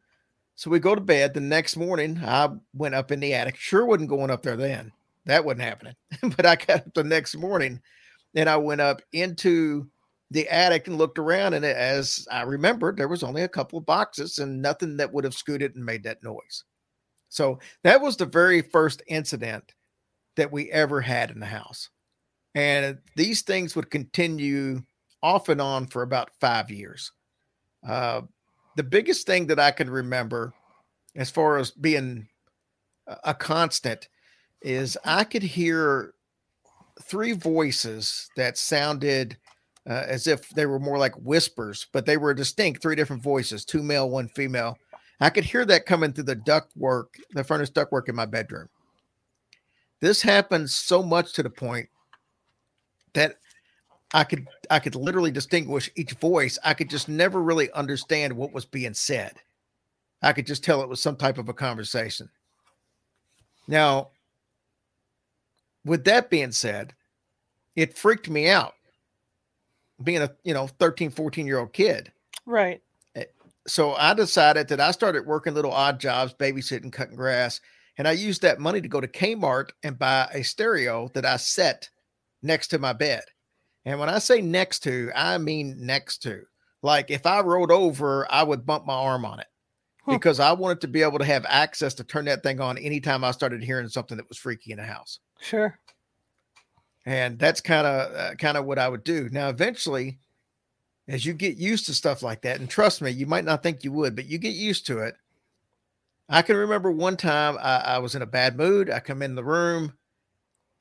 So 0.56 0.70
we 0.70 0.78
go 0.80 0.94
to 0.94 1.00
bed. 1.00 1.34
The 1.34 1.40
next 1.40 1.76
morning, 1.76 2.20
I 2.24 2.50
went 2.74 2.94
up 2.94 3.12
in 3.12 3.20
the 3.20 3.34
attic. 3.34 3.56
Sure 3.56 3.86
wasn't 3.86 4.10
going 4.10 4.30
up 4.30 4.42
there 4.42 4.56
then. 4.56 4.92
That 5.26 5.44
wasn't 5.44 5.62
happening. 5.62 5.94
but 6.36 6.46
I 6.46 6.56
got 6.56 6.86
up 6.86 6.94
the 6.94 7.04
next 7.04 7.36
morning 7.36 7.80
and 8.34 8.48
I 8.48 8.56
went 8.56 8.80
up 8.80 9.02
into 9.12 9.88
the 10.30 10.48
attic 10.48 10.88
and 10.88 10.98
looked 10.98 11.18
around. 11.18 11.54
And 11.54 11.64
as 11.64 12.26
I 12.30 12.42
remembered, 12.42 12.96
there 12.96 13.08
was 13.08 13.22
only 13.22 13.42
a 13.42 13.48
couple 13.48 13.78
of 13.78 13.86
boxes 13.86 14.38
and 14.38 14.62
nothing 14.62 14.96
that 14.96 15.12
would 15.12 15.24
have 15.24 15.34
scooted 15.34 15.76
and 15.76 15.84
made 15.84 16.04
that 16.04 16.22
noise. 16.22 16.64
So 17.28 17.60
that 17.84 18.00
was 18.00 18.16
the 18.16 18.26
very 18.26 18.62
first 18.62 19.02
incident 19.06 19.72
that 20.36 20.52
we 20.52 20.70
ever 20.70 21.00
had 21.00 21.30
in 21.30 21.40
the 21.40 21.46
house. 21.46 21.90
And 22.54 22.98
these 23.16 23.42
things 23.42 23.74
would 23.76 23.90
continue 23.90 24.82
off 25.22 25.48
and 25.48 25.60
on 25.60 25.86
for 25.86 26.02
about 26.02 26.30
five 26.40 26.70
years. 26.70 27.12
Uh, 27.86 28.22
the 28.76 28.82
biggest 28.82 29.26
thing 29.26 29.46
that 29.46 29.58
I 29.58 29.70
can 29.70 29.88
remember 29.88 30.52
as 31.14 31.30
far 31.30 31.58
as 31.58 31.70
being 31.70 32.28
a- 33.06 33.34
constant 33.34 34.08
is 34.62 34.96
I 35.04 35.24
could 35.24 35.42
hear 35.42 36.14
three 37.02 37.32
voices 37.32 38.30
that 38.36 38.56
sounded 38.56 39.36
uh, 39.88 40.04
as 40.06 40.26
if 40.26 40.48
they 40.50 40.66
were 40.66 40.78
more 40.78 40.98
like 40.98 41.14
whispers, 41.16 41.86
but 41.92 42.06
they 42.06 42.16
were 42.16 42.34
distinct, 42.34 42.80
three 42.80 42.94
different 42.94 43.22
voices, 43.22 43.64
two 43.64 43.82
male, 43.82 44.08
one 44.08 44.28
female. 44.28 44.78
I 45.20 45.30
could 45.30 45.44
hear 45.44 45.64
that 45.66 45.86
coming 45.86 46.12
through 46.12 46.24
the 46.24 46.36
ductwork, 46.36 47.06
the 47.32 47.44
furnace 47.44 47.70
ductwork 47.70 48.08
in 48.08 48.14
my 48.14 48.26
bedroom. 48.26 48.68
This 50.00 50.22
happened 50.22 50.70
so 50.70 51.02
much 51.02 51.32
to 51.34 51.42
the 51.42 51.50
point 51.50 51.88
that 53.14 53.36
I 54.14 54.24
could 54.24 54.46
I 54.70 54.78
could 54.78 54.94
literally 54.94 55.30
distinguish 55.30 55.90
each 55.96 56.12
voice. 56.12 56.58
I 56.64 56.74
could 56.74 56.90
just 56.90 57.08
never 57.08 57.42
really 57.42 57.70
understand 57.72 58.32
what 58.32 58.52
was 58.52 58.64
being 58.64 58.94
said. 58.94 59.34
I 60.22 60.32
could 60.32 60.46
just 60.46 60.62
tell 60.62 60.82
it 60.82 60.88
was 60.88 61.00
some 61.00 61.16
type 61.16 61.38
of 61.38 61.48
a 61.48 61.54
conversation. 61.54 62.28
Now, 63.66 64.10
with 65.84 66.04
that 66.04 66.30
being 66.30 66.52
said, 66.52 66.94
it 67.74 67.96
freaked 67.96 68.28
me 68.28 68.48
out 68.48 68.74
being 70.02 70.22
a, 70.22 70.30
you 70.44 70.54
know, 70.54 70.66
13, 70.66 71.10
14 71.10 71.46
year 71.46 71.58
old 71.58 71.72
kid. 71.72 72.12
Right. 72.46 72.82
Eh, 73.14 73.24
so 73.66 73.94
I 73.94 74.14
decided 74.14 74.68
that 74.68 74.80
I 74.80 74.90
started 74.90 75.26
working 75.26 75.54
little 75.54 75.72
odd 75.72 76.00
jobs, 76.00 76.34
babysitting, 76.34 76.92
cutting 76.92 77.16
grass, 77.16 77.60
and 77.98 78.08
I 78.08 78.12
used 78.12 78.42
that 78.42 78.60
money 78.60 78.80
to 78.80 78.88
go 78.88 79.00
to 79.00 79.08
Kmart 79.08 79.70
and 79.82 79.98
buy 79.98 80.28
a 80.32 80.42
stereo 80.42 81.08
that 81.14 81.26
I 81.26 81.36
set 81.36 81.88
next 82.42 82.68
to 82.68 82.78
my 82.78 82.92
bed. 82.92 83.22
And 83.84 83.98
when 83.98 84.08
I 84.08 84.18
say 84.18 84.40
next 84.40 84.80
to, 84.80 85.10
I 85.14 85.38
mean 85.38 85.76
next 85.84 86.18
to. 86.22 86.42
Like 86.82 87.10
if 87.10 87.26
I 87.26 87.40
rolled 87.40 87.70
over, 87.70 88.30
I 88.30 88.42
would 88.42 88.66
bump 88.66 88.86
my 88.86 88.94
arm 88.94 89.24
on 89.24 89.40
it 89.40 89.46
Huh. 90.04 90.12
because 90.14 90.40
I 90.40 90.52
wanted 90.52 90.80
to 90.80 90.88
be 90.88 91.02
able 91.02 91.18
to 91.20 91.24
have 91.24 91.46
access 91.48 91.94
to 91.94 92.04
turn 92.04 92.24
that 92.24 92.42
thing 92.42 92.60
on 92.60 92.76
anytime 92.78 93.22
I 93.22 93.30
started 93.30 93.62
hearing 93.62 93.88
something 93.88 94.16
that 94.16 94.28
was 94.28 94.36
freaky 94.38 94.72
in 94.72 94.78
the 94.78 94.84
house. 94.84 95.20
Sure. 95.40 95.78
And 97.06 97.38
that's 97.38 97.60
kind 97.60 97.86
of 97.86 98.12
uh, 98.14 98.34
kind 98.34 98.56
of 98.56 98.64
what 98.64 98.78
I 98.80 98.88
would 98.88 99.04
do. 99.04 99.28
Now, 99.30 99.48
eventually, 99.48 100.18
as 101.08 101.24
you 101.26 101.34
get 101.34 101.56
used 101.56 101.86
to 101.86 101.94
stuff 101.94 102.22
like 102.22 102.42
that, 102.42 102.58
and 102.60 102.68
trust 102.68 103.00
me, 103.02 103.10
you 103.10 103.26
might 103.26 103.44
not 103.44 103.62
think 103.62 103.84
you 103.84 103.92
would, 103.92 104.14
but 104.16 104.26
you 104.26 104.38
get 104.38 104.54
used 104.54 104.86
to 104.86 104.98
it. 105.00 105.14
I 106.28 106.42
can 106.42 106.56
remember 106.56 106.90
one 106.90 107.16
time 107.16 107.56
I, 107.60 107.76
I 107.78 107.98
was 107.98 108.14
in 108.14 108.22
a 108.22 108.26
bad 108.26 108.56
mood. 108.56 108.88
I 108.90 109.00
come 109.00 109.20
in 109.22 109.34
the 109.34 109.44
room, 109.44 109.92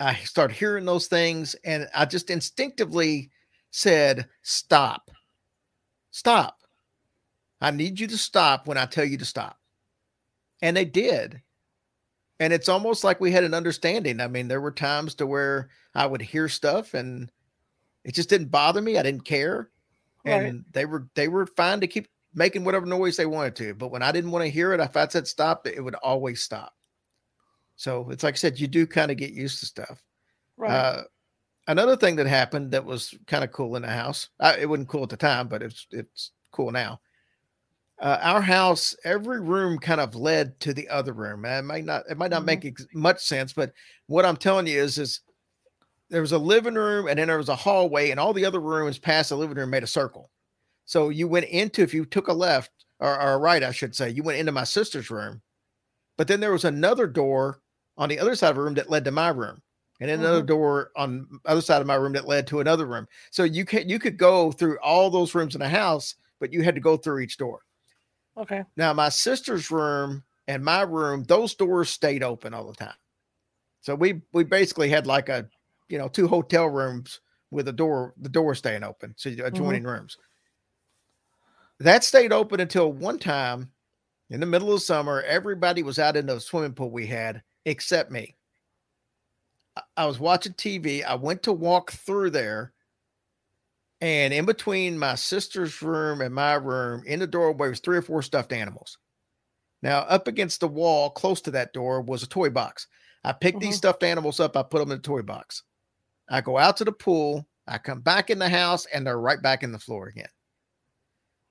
I 0.01 0.15
started 0.15 0.55
hearing 0.55 0.85
those 0.85 1.07
things, 1.07 1.55
and 1.63 1.87
I 1.95 2.05
just 2.05 2.29
instinctively 2.29 3.31
said, 3.71 4.27
"Stop, 4.41 5.11
stop! 6.11 6.57
I 7.61 7.71
need 7.71 7.99
you 7.99 8.07
to 8.07 8.17
stop 8.17 8.67
when 8.67 8.77
I 8.77 8.85
tell 8.85 9.05
you 9.05 9.17
to 9.17 9.25
stop." 9.25 9.57
And 10.61 10.75
they 10.75 10.85
did 10.85 11.41
and 12.41 12.51
it's 12.51 12.69
almost 12.69 13.03
like 13.03 13.21
we 13.21 13.31
had 13.31 13.43
an 13.43 13.53
understanding. 13.53 14.19
I 14.19 14.27
mean, 14.27 14.47
there 14.47 14.59
were 14.59 14.71
times 14.71 15.13
to 15.15 15.27
where 15.27 15.69
I 15.93 16.07
would 16.07 16.23
hear 16.23 16.49
stuff 16.49 16.95
and 16.95 17.31
it 18.03 18.15
just 18.15 18.29
didn't 18.29 18.49
bother 18.49 18.81
me. 18.81 18.97
I 18.97 19.03
didn't 19.03 19.25
care. 19.25 19.69
Right. 20.25 20.45
And 20.45 20.65
they 20.71 20.85
were 20.85 21.07
they 21.13 21.27
were 21.27 21.45
fine 21.45 21.81
to 21.81 21.87
keep 21.87 22.07
making 22.33 22.63
whatever 22.63 22.87
noise 22.87 23.15
they 23.15 23.27
wanted 23.27 23.55
to. 23.57 23.75
But 23.75 23.91
when 23.91 24.01
I 24.01 24.11
didn't 24.11 24.31
want 24.31 24.43
to 24.43 24.49
hear 24.49 24.73
it, 24.73 24.79
if 24.79 24.97
I 24.97 25.07
said 25.07 25.27
stop, 25.27 25.67
it 25.67 25.83
would 25.83 25.93
always 25.93 26.41
stop. 26.41 26.73
So 27.81 28.07
it's 28.11 28.23
like 28.23 28.35
I 28.35 28.37
said, 28.37 28.59
you 28.59 28.67
do 28.67 28.85
kind 28.85 29.09
of 29.09 29.17
get 29.17 29.31
used 29.33 29.59
to 29.59 29.65
stuff. 29.65 30.03
Right. 30.55 30.69
Uh, 30.71 31.03
another 31.67 31.95
thing 31.95 32.15
that 32.17 32.27
happened 32.27 32.69
that 32.73 32.85
was 32.85 33.15
kind 33.25 33.43
of 33.43 33.51
cool 33.51 33.75
in 33.75 33.81
the 33.81 33.87
house. 33.87 34.29
I, 34.39 34.57
it 34.57 34.69
wasn't 34.69 34.87
cool 34.87 35.01
at 35.01 35.09
the 35.09 35.17
time, 35.17 35.47
but 35.47 35.63
it's 35.63 35.87
it's 35.89 36.31
cool 36.51 36.69
now. 36.69 37.01
Uh, 37.99 38.19
our 38.21 38.41
house, 38.41 38.95
every 39.03 39.41
room 39.41 39.79
kind 39.79 39.99
of 39.99 40.13
led 40.13 40.59
to 40.59 40.75
the 40.75 40.87
other 40.89 41.13
room. 41.13 41.43
It 41.43 41.63
might 41.63 41.83
not 41.83 42.03
it 42.07 42.19
might 42.19 42.29
not 42.29 42.43
Mhm. 42.43 42.45
make 42.45 42.65
ex- 42.65 42.85
much 42.93 43.19
sense, 43.25 43.51
but 43.51 43.73
what 44.05 44.25
I'm 44.27 44.37
telling 44.37 44.67
you 44.67 44.79
is 44.79 44.99
is 44.99 45.21
there 46.11 46.21
was 46.21 46.33
a 46.33 46.37
living 46.37 46.75
room 46.75 47.07
and 47.07 47.17
then 47.17 47.29
there 47.29 47.37
was 47.37 47.49
a 47.49 47.55
hallway, 47.55 48.11
and 48.11 48.19
all 48.19 48.31
the 48.31 48.45
other 48.45 48.59
rooms 48.59 48.99
past 48.99 49.29
the 49.29 49.37
living 49.37 49.57
room 49.57 49.71
made 49.71 49.81
a 49.83 49.87
circle. 49.87 50.29
So 50.85 51.09
you 51.09 51.27
went 51.27 51.47
into 51.47 51.81
if 51.81 51.95
you 51.95 52.05
took 52.05 52.27
a 52.27 52.33
left 52.33 52.69
or, 52.99 53.19
or 53.19 53.33
a 53.33 53.37
right, 53.39 53.63
I 53.63 53.71
should 53.71 53.95
say, 53.95 54.11
you 54.11 54.21
went 54.21 54.37
into 54.37 54.51
my 54.51 54.65
sister's 54.65 55.09
room, 55.09 55.41
but 56.15 56.27
then 56.27 56.41
there 56.41 56.51
was 56.51 56.65
another 56.65 57.07
door 57.07 57.59
on 58.01 58.09
the 58.09 58.19
other 58.19 58.33
side 58.35 58.49
of 58.49 58.55
the 58.55 58.61
room 58.61 58.73
that 58.73 58.89
led 58.89 59.05
to 59.05 59.11
my 59.11 59.29
room 59.29 59.61
and 59.99 60.09
then 60.09 60.19
another 60.19 60.41
Mhm. 60.41 60.47
door 60.47 60.91
on 60.95 61.27
the 61.43 61.49
other 61.49 61.61
side 61.61 61.81
of 61.81 61.87
my 61.87 61.93
room 61.93 62.13
that 62.13 62.27
led 62.27 62.47
to 62.47 62.59
another 62.59 62.87
room. 62.87 63.07
So 63.29 63.43
you 63.43 63.63
can 63.63 63.87
you 63.87 63.99
could 63.99 64.17
go 64.17 64.51
through 64.51 64.79
all 64.79 65.11
those 65.11 65.35
rooms 65.35 65.53
in 65.53 65.61
the 65.61 65.69
house, 65.69 66.15
but 66.39 66.51
you 66.51 66.63
had 66.63 66.73
to 66.73 66.81
go 66.81 66.97
through 66.97 67.19
each 67.19 67.37
door. 67.37 67.61
okay. 68.37 68.63
Now 68.75 68.91
my 68.91 69.09
sister's 69.09 69.69
room 69.69 70.23
and 70.47 70.65
my 70.65 70.81
room, 70.81 71.23
those 71.25 71.53
doors 71.53 71.89
stayed 71.91 72.23
open 72.23 72.55
all 72.55 72.67
the 72.67 72.73
time. 72.73 72.97
So 73.81 73.93
we 73.93 74.23
we 74.33 74.43
basically 74.45 74.89
had 74.89 75.05
like 75.05 75.29
a 75.29 75.47
you 75.87 75.99
know 75.99 76.07
two 76.07 76.27
hotel 76.27 76.67
rooms 76.67 77.21
with 77.51 77.67
the 77.67 77.73
door 77.73 78.15
the 78.17 78.29
door 78.29 78.55
staying 78.55 78.83
open, 78.83 79.13
so 79.15 79.29
adjoining 79.29 79.83
mm-hmm. 79.83 79.91
rooms. 79.91 80.17
That 81.79 82.03
stayed 82.03 82.33
open 82.33 82.59
until 82.59 82.91
one 82.91 83.19
time 83.19 83.71
in 84.31 84.39
the 84.39 84.47
middle 84.47 84.73
of 84.73 84.81
summer. 84.81 85.21
Everybody 85.21 85.83
was 85.83 85.99
out 85.99 86.17
in 86.17 86.25
the 86.25 86.39
swimming 86.39 86.73
pool 86.73 86.89
we 86.89 87.05
had 87.05 87.43
except 87.65 88.11
me. 88.11 88.35
I 89.95 90.05
was 90.05 90.19
watching 90.19 90.53
TV. 90.53 91.03
I 91.03 91.15
went 91.15 91.43
to 91.43 91.53
walk 91.53 91.91
through 91.91 92.31
there, 92.31 92.73
and 94.01 94.33
in 94.33 94.45
between 94.45 94.97
my 94.97 95.15
sister's 95.15 95.81
room 95.81 96.21
and 96.21 96.33
my 96.33 96.55
room, 96.55 97.03
in 97.05 97.19
the 97.19 97.27
doorway 97.27 97.69
was 97.69 97.79
three 97.79 97.97
or 97.97 98.01
four 98.01 98.21
stuffed 98.21 98.51
animals. 98.51 98.97
Now, 99.81 99.99
up 99.99 100.27
against 100.27 100.59
the 100.59 100.67
wall, 100.67 101.09
close 101.09 101.41
to 101.41 101.51
that 101.51 101.73
door, 101.73 102.01
was 102.01 102.23
a 102.23 102.27
toy 102.27 102.49
box. 102.49 102.87
I 103.23 103.31
picked 103.31 103.59
mm-hmm. 103.59 103.67
these 103.67 103.77
stuffed 103.77 104.03
animals 104.03 104.39
up. 104.39 104.57
I 104.57 104.63
put 104.63 104.79
them 104.79 104.91
in 104.91 104.97
the 104.97 105.01
toy 105.03 105.21
box. 105.21 105.63
I 106.29 106.41
go 106.41 106.57
out 106.57 106.77
to 106.77 106.85
the 106.85 106.91
pool. 106.91 107.47
I 107.67 107.77
come 107.77 108.01
back 108.01 108.29
in 108.29 108.39
the 108.39 108.49
house, 108.49 108.85
and 108.93 109.05
they're 109.05 109.19
right 109.19 109.41
back 109.41 109.63
in 109.63 109.71
the 109.71 109.79
floor 109.79 110.07
again. 110.07 110.29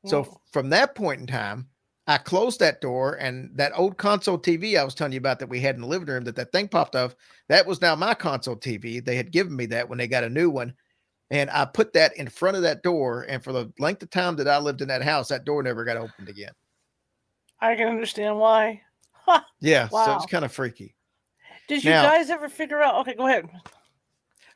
So 0.07 0.41
from 0.51 0.71
that 0.71 0.95
point 0.95 1.21
in 1.21 1.27
time, 1.27 1.69
I 2.07 2.19
closed 2.19 2.59
that 2.61 2.81
door, 2.81 3.15
and 3.15 3.51
that 3.55 3.73
old 3.77 3.97
console 3.97 4.39
TV 4.39 4.77
I 4.77 4.85
was 4.85 4.95
telling 4.95 5.13
you 5.13 5.19
about 5.19 5.39
that 5.39 5.49
we 5.49 5.61
had 5.61 5.77
in 5.77 5.83
the 5.83 5.87
living 5.87 6.09
room 6.09 6.25
that 6.25 6.37
that 6.37 6.51
thing 6.51 6.67
popped 6.67 6.97
off. 6.97 7.15
That 7.49 7.67
was 7.67 7.81
now 7.81 7.95
my 7.95 8.15
console 8.15 8.57
TV. 8.57 9.05
They 9.05 9.17
had 9.17 9.31
given 9.31 9.55
me 9.55 9.67
that 9.67 9.89
when 9.89 9.99
they 9.99 10.09
got 10.09 10.25
a 10.25 10.29
new 10.29 10.51
one, 10.51 10.75
and 11.31 11.51
I 11.51 11.65
put 11.65 11.93
that 11.93 12.17
in 12.17 12.29
front 12.29 12.57
of 12.57 12.63
that 12.65 12.83
door. 12.83 13.27
And 13.29 13.43
for 13.43 13.53
the 13.53 13.73
length 13.79 14.03
of 14.03 14.11
time 14.11 14.37
that 14.37 14.49
I 14.49 14.59
lived 14.59 14.83
in 14.83 14.89
that 14.89 15.03
house, 15.03 15.29
that 15.29 15.45
door 15.45 15.63
never 15.63 15.85
got 15.85 15.97
opened 15.97 16.29
again. 16.29 16.53
I 17.61 17.77
can 17.77 17.89
understand 17.89 18.39
why. 18.39 18.83
yeah, 19.61 19.89
wow. 19.93 20.07
so 20.07 20.17
it's 20.17 20.27
kind 20.27 20.45
of 20.45 20.53
freaky. 20.53 20.97
Did 21.69 21.85
you 21.85 21.91
now, 21.91 22.03
guys 22.03 22.31
ever 22.31 22.49
figure 22.49 22.83
out? 22.83 22.97
Okay, 23.03 23.15
go 23.15 23.29
ahead. 23.29 23.49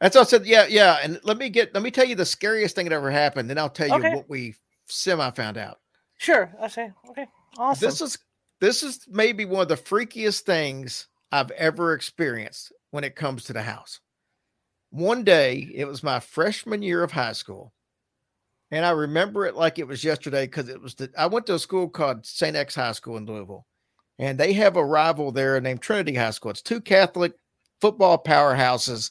That's 0.01 0.17
all 0.17 0.23
I 0.23 0.27
said. 0.27 0.47
Yeah, 0.47 0.67
yeah. 0.69 0.99
And 1.03 1.21
let 1.23 1.39
me 1.39 1.49
get 1.49 1.73
let 1.75 1.83
me 1.83 1.91
tell 1.91 2.05
you 2.05 2.17
the 2.17 2.27
scariest 2.27 2.75
thing 2.75 2.87
that 2.87 2.95
ever 2.95 3.11
happened. 3.11 3.49
Then 3.49 3.59
I'll 3.59 3.71
tell 3.71 3.87
you 3.87 3.95
okay. 3.95 4.15
what 4.15 4.29
we 4.29 4.57
semi 4.87 5.31
found 5.31 5.57
out. 5.57 5.79
Sure. 6.25 6.51
I 6.59 6.69
say 6.69 6.91
okay. 7.11 7.27
Awesome. 7.59 7.87
This 7.87 8.01
is 8.01 8.19
this 8.61 8.83
is 8.83 9.07
maybe 9.09 9.45
one 9.45 9.61
of 9.61 9.69
the 9.69 9.77
freakiest 9.77 10.41
things 10.41 11.07
I've 11.31 11.51
ever 11.51 11.93
experienced 11.93 12.73
when 12.93 13.05
it 13.05 13.15
comes 13.15 13.45
to 13.45 13.53
the 13.53 13.63
house. 13.63 14.01
One 14.89 15.23
day, 15.25 15.71
it 15.75 15.85
was 15.85 16.03
my 16.03 16.21
freshman 16.21 16.81
year 16.83 17.03
of 17.03 17.13
high 17.13 17.33
school. 17.33 17.75
And 18.71 18.87
I 18.87 18.93
remember 18.93 19.45
it 19.45 19.55
like 19.55 19.79
it 19.79 19.87
was 19.87 20.03
yesterday 20.03 20.47
because 20.47 20.71
it 20.71 20.81
was 20.81 20.95
the 20.95 21.11
I 21.19 21.27
went 21.27 21.47
to 21.47 21.57
a 21.57 21.59
school 21.59 21.91
called 21.91 22.25
St. 22.25 22.57
X 22.57 22.75
High 22.75 22.93
School 22.93 23.19
in 23.19 23.27
Louisville. 23.27 23.67
And 24.19 24.39
they 24.39 24.55
have 24.55 24.77
a 24.77 24.85
rival 24.85 25.31
there 25.31 25.61
named 25.61 25.83
Trinity 25.83 26.15
High 26.15 26.31
School. 26.31 26.53
It's 26.53 26.63
two 26.63 26.81
Catholic 26.81 27.35
football 27.83 28.23
powerhouses 28.23 29.11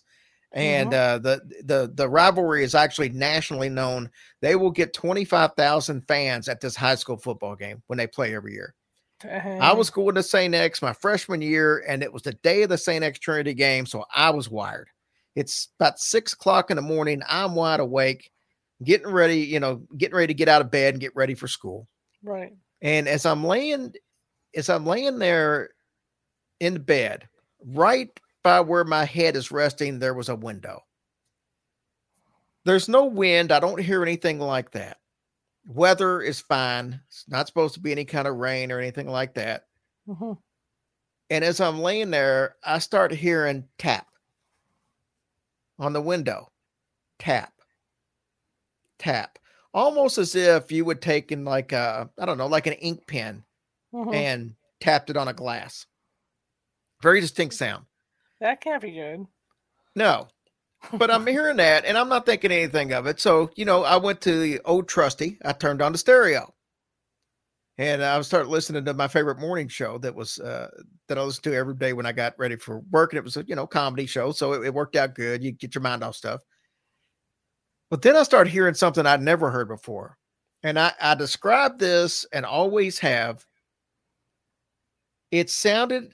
and 0.53 0.91
mm-hmm. 0.91 1.15
uh, 1.15 1.17
the 1.17 1.41
the 1.63 1.91
the 1.95 2.07
rivalry 2.07 2.63
is 2.63 2.75
actually 2.75 3.09
nationally 3.09 3.69
known. 3.69 4.09
They 4.41 4.55
will 4.55 4.71
get 4.71 4.93
twenty 4.93 5.25
five 5.25 5.53
thousand 5.55 6.07
fans 6.07 6.47
at 6.47 6.61
this 6.61 6.75
high 6.75 6.95
school 6.95 7.17
football 7.17 7.55
game 7.55 7.81
when 7.87 7.97
they 7.97 8.07
play 8.07 8.35
every 8.35 8.53
year. 8.53 8.75
Dang. 9.21 9.61
I 9.61 9.73
was 9.73 9.89
going 9.89 10.15
to 10.15 10.23
St. 10.23 10.53
X 10.53 10.81
my 10.81 10.93
freshman 10.93 11.41
year, 11.41 11.83
and 11.87 12.03
it 12.03 12.11
was 12.11 12.23
the 12.23 12.33
day 12.33 12.63
of 12.63 12.69
the 12.69 12.77
St. 12.77 13.03
X 13.03 13.19
Trinity 13.19 13.53
game, 13.53 13.85
so 13.85 14.05
I 14.13 14.29
was 14.29 14.49
wired. 14.49 14.89
It's 15.35 15.69
about 15.79 15.99
six 15.99 16.33
o'clock 16.33 16.69
in 16.69 16.75
the 16.75 16.81
morning. 16.81 17.21
I'm 17.27 17.55
wide 17.55 17.79
awake, 17.79 18.29
getting 18.83 19.07
ready, 19.07 19.39
you 19.39 19.59
know, 19.59 19.81
getting 19.97 20.15
ready 20.15 20.27
to 20.27 20.37
get 20.37 20.49
out 20.49 20.61
of 20.61 20.69
bed 20.69 20.93
and 20.93 21.01
get 21.01 21.15
ready 21.15 21.33
for 21.33 21.47
school. 21.47 21.87
Right. 22.21 22.53
And 22.81 23.07
as 23.07 23.25
I'm 23.25 23.43
laying, 23.43 23.93
as 24.55 24.69
I'm 24.69 24.85
laying 24.85 25.17
there 25.17 25.69
in 26.59 26.81
bed, 26.83 27.27
right 27.65 28.09
by 28.43 28.61
where 28.61 28.83
my 28.83 29.05
head 29.05 29.35
is 29.35 29.51
resting, 29.51 29.99
there 29.99 30.13
was 30.13 30.29
a 30.29 30.35
window. 30.35 30.83
There's 32.65 32.87
no 32.87 33.05
wind. 33.05 33.51
I 33.51 33.59
don't 33.59 33.81
hear 33.81 34.03
anything 34.03 34.39
like 34.39 34.71
that. 34.71 34.97
Weather 35.65 36.21
is 36.21 36.39
fine. 36.39 36.99
It's 37.07 37.25
not 37.27 37.47
supposed 37.47 37.73
to 37.75 37.79
be 37.79 37.91
any 37.91 38.05
kind 38.05 38.27
of 38.27 38.35
rain 38.35 38.71
or 38.71 38.79
anything 38.79 39.07
like 39.07 39.33
that. 39.35 39.65
Mm-hmm. 40.07 40.33
And 41.29 41.43
as 41.43 41.59
I'm 41.59 41.79
laying 41.79 42.11
there, 42.11 42.55
I 42.63 42.79
start 42.79 43.11
hearing 43.11 43.65
tap 43.77 44.07
on 45.79 45.93
the 45.93 46.01
window. 46.01 46.51
Tap. 47.19 47.53
Tap. 48.99 49.39
Almost 49.73 50.17
as 50.17 50.35
if 50.35 50.71
you 50.71 50.85
would 50.85 51.01
take 51.01 51.31
in 51.31 51.45
like 51.45 51.71
a, 51.71 52.09
I 52.19 52.25
don't 52.25 52.37
know, 52.37 52.47
like 52.47 52.67
an 52.67 52.73
ink 52.73 53.07
pen 53.07 53.43
mm-hmm. 53.93 54.13
and 54.13 54.55
tapped 54.79 55.09
it 55.09 55.17
on 55.17 55.27
a 55.27 55.33
glass. 55.33 55.85
Very 57.01 57.19
distinct 57.21 57.55
sound. 57.55 57.85
That 58.43 58.59
can't 58.59 58.81
be 58.81 58.91
good. 58.91 59.25
No, 59.95 60.27
but 60.91 61.09
I'm 61.09 61.25
hearing 61.25 61.55
that 61.57 61.85
and 61.85 61.97
I'm 61.97 62.09
not 62.09 62.25
thinking 62.25 62.51
anything 62.51 62.91
of 62.91 63.07
it. 63.07 63.21
So, 63.21 63.49
you 63.55 63.63
know, 63.63 63.85
I 63.85 63.95
went 63.95 64.19
to 64.21 64.37
the 64.37 64.59
old 64.65 64.89
trusty, 64.89 65.37
I 65.45 65.53
turned 65.53 65.81
on 65.81 65.93
the 65.93 65.97
stereo 65.97 66.53
and 67.77 68.03
I 68.03 68.19
started 68.19 68.49
listening 68.49 68.83
to 68.83 68.93
my 68.93 69.07
favorite 69.07 69.39
morning 69.39 69.69
show 69.69 69.97
that 69.99 70.13
was, 70.13 70.39
uh, 70.39 70.67
that 71.07 71.17
I 71.17 71.21
listened 71.21 71.45
to 71.45 71.55
every 71.55 71.75
day 71.75 71.93
when 71.93 72.05
I 72.05 72.11
got 72.11 72.37
ready 72.37 72.57
for 72.57 72.81
work. 72.91 73.13
And 73.13 73.17
it 73.17 73.23
was 73.23 73.37
a, 73.37 73.45
you 73.47 73.55
know, 73.55 73.65
comedy 73.65 74.07
show. 74.07 74.33
So 74.33 74.51
it, 74.51 74.65
it 74.65 74.73
worked 74.73 74.97
out 74.97 75.15
good. 75.15 75.41
You 75.41 75.53
get 75.53 75.73
your 75.73 75.81
mind 75.81 76.03
off 76.03 76.17
stuff. 76.17 76.41
But 77.89 78.01
then 78.01 78.17
I 78.17 78.23
started 78.23 78.51
hearing 78.51 78.73
something 78.73 79.05
I'd 79.05 79.21
never 79.21 79.51
heard 79.51 79.69
before. 79.69 80.17
And 80.63 80.77
I, 80.77 80.91
I 80.99 81.15
described 81.15 81.79
this 81.79 82.25
and 82.33 82.45
always 82.45 82.99
have. 82.99 83.45
It 85.31 85.49
sounded 85.49 86.13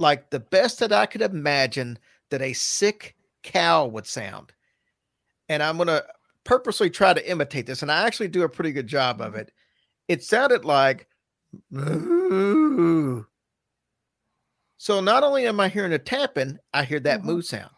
like 0.00 0.30
the 0.30 0.40
best 0.40 0.78
that 0.80 0.92
I 0.92 1.06
could 1.06 1.22
imagine 1.22 1.98
that 2.30 2.42
a 2.42 2.54
sick 2.54 3.14
cow 3.42 3.86
would 3.86 4.06
sound. 4.06 4.52
And 5.48 5.62
I'm 5.62 5.76
going 5.76 5.88
to 5.88 6.04
purposely 6.44 6.90
try 6.90 7.12
to 7.12 7.30
imitate 7.30 7.66
this. 7.66 7.82
And 7.82 7.92
I 7.92 8.06
actually 8.06 8.28
do 8.28 8.42
a 8.42 8.48
pretty 8.48 8.72
good 8.72 8.86
job 8.86 9.20
of 9.20 9.32
mm-hmm. 9.32 9.40
it. 9.40 9.52
It 10.08 10.24
sounded 10.24 10.64
like, 10.64 11.06
moo. 11.70 13.24
So 14.78 15.00
not 15.00 15.22
only 15.22 15.46
am 15.46 15.60
I 15.60 15.68
hearing 15.68 15.92
a 15.92 15.98
tapping, 15.98 16.58
I 16.72 16.84
hear 16.84 17.00
that 17.00 17.20
mm-hmm. 17.20 17.28
moo 17.28 17.42
sound. 17.42 17.70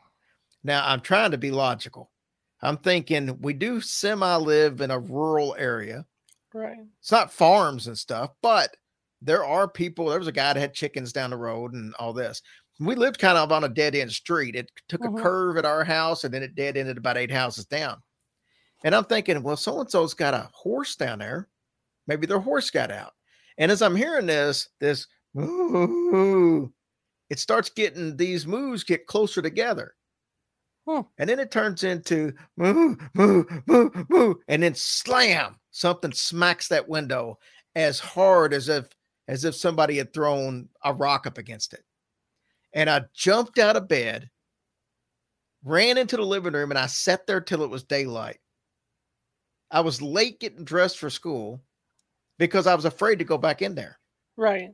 Now 0.63 0.87
I'm 0.87 1.01
trying 1.01 1.33
to 1.33 1.39
be 1.39 1.51
logical. 1.51 2.11
I'm 2.63 2.77
thinking 2.77 3.41
we 3.41 3.55
do 3.55 3.81
semi 3.81 4.37
live 4.37 4.81
in 4.81 4.93
a 4.93 4.99
rural 4.99 5.57
area. 5.59 6.07
Right. 6.55 6.77
It's 7.01 7.11
not 7.11 7.33
farms 7.33 7.89
and 7.89 7.99
stuff, 7.99 8.31
but 8.41 8.77
there 9.23 9.45
are 9.45 9.69
people. 9.69 10.07
There 10.07 10.19
was 10.19 10.29
a 10.29 10.33
guy 10.33 10.53
that 10.53 10.61
had 10.61 10.75
chickens 10.75 11.13
down 11.13 11.31
the 11.31 11.37
road 11.37 11.73
and 11.73 11.95
all 11.99 12.13
this. 12.13 12.43
We 12.81 12.95
lived 12.95 13.19
kind 13.19 13.39
of 13.39 13.53
on 13.53 13.65
a 13.65 13.69
dead 13.69 13.95
end 13.95 14.11
street. 14.11 14.57
It 14.57 14.71
took 14.89 15.01
mm-hmm. 15.03 15.17
a 15.17 15.23
curve 15.23 15.57
at 15.57 15.65
our 15.65 15.85
house 15.85 16.25
and 16.25 16.35
then 16.35 16.43
it 16.43 16.55
dead 16.55 16.77
ended 16.77 16.99
about 16.99 17.17
eight 17.17 17.31
houses 17.31 17.67
down. 17.67 18.03
And 18.85 18.95
I'm 18.95 19.05
thinking, 19.05 19.43
well, 19.43 19.57
so 19.57 19.81
and 19.81 19.91
so's 19.91 20.15
got 20.15 20.35
a 20.35 20.51
horse 20.53 20.97
down 20.97 21.21
there. 21.21 21.49
Maybe 22.07 22.27
their 22.27 22.41
horse 22.41 22.71
got 22.71 22.91
out. 22.91 23.13
And 23.59 23.71
as 23.71 23.83
I'm 23.83 23.95
hearing 23.95 24.27
this, 24.27 24.69
this 24.81 25.07
moo, 25.35 26.69
it 27.31 27.39
starts 27.39 27.71
getting 27.71 28.17
these 28.17 28.47
moves 28.47 28.83
get 28.83 29.07
closer 29.07 29.41
together. 29.41 29.95
Hmm. 30.87 31.03
And 31.19 31.31
then 31.31 31.39
it 31.39 31.53
turns 31.53 31.85
into 31.85 32.33
moo, 32.57 32.97
moo, 33.15 33.45
moo, 33.67 33.91
moo, 34.09 34.35
and 34.49 34.65
then 34.65 34.75
slam, 34.75 35.61
something 35.71 36.13
smacks 36.13 36.67
that 36.69 36.89
window 36.89 37.39
as 37.77 38.01
hard 38.01 38.53
as 38.53 38.69
if 38.69 38.89
as 39.29 39.45
if 39.45 39.55
somebody 39.55 39.97
had 39.99 40.13
thrown 40.13 40.69
a 40.85 40.93
rock 40.93 41.27
up 41.27 41.39
against 41.39 41.73
it. 41.73 41.85
And 42.73 42.89
I 42.89 43.03
jumped 43.15 43.59
out 43.59 43.77
of 43.77 43.89
bed, 43.89 44.31
ran 45.65 45.99
into 45.99 46.17
the 46.17 46.23
living 46.23 46.53
room, 46.53 46.71
and 46.71 46.79
I 46.79 46.87
sat 46.87 47.27
there 47.27 47.41
till 47.41 47.63
it 47.63 47.71
was 47.71 47.85
daylight. 47.85 48.39
I 49.71 49.81
was 49.81 50.03
late 50.03 50.41
getting 50.41 50.65
dressed 50.65 50.99
for 50.99 51.11
school 51.11 51.63
because 52.39 52.67
I 52.67 52.75
was 52.75 52.85
afraid 52.85 53.19
to 53.19 53.25
go 53.25 53.39
back 53.39 53.63
in 53.63 53.75
there. 53.75 53.99
Right. 54.37 54.71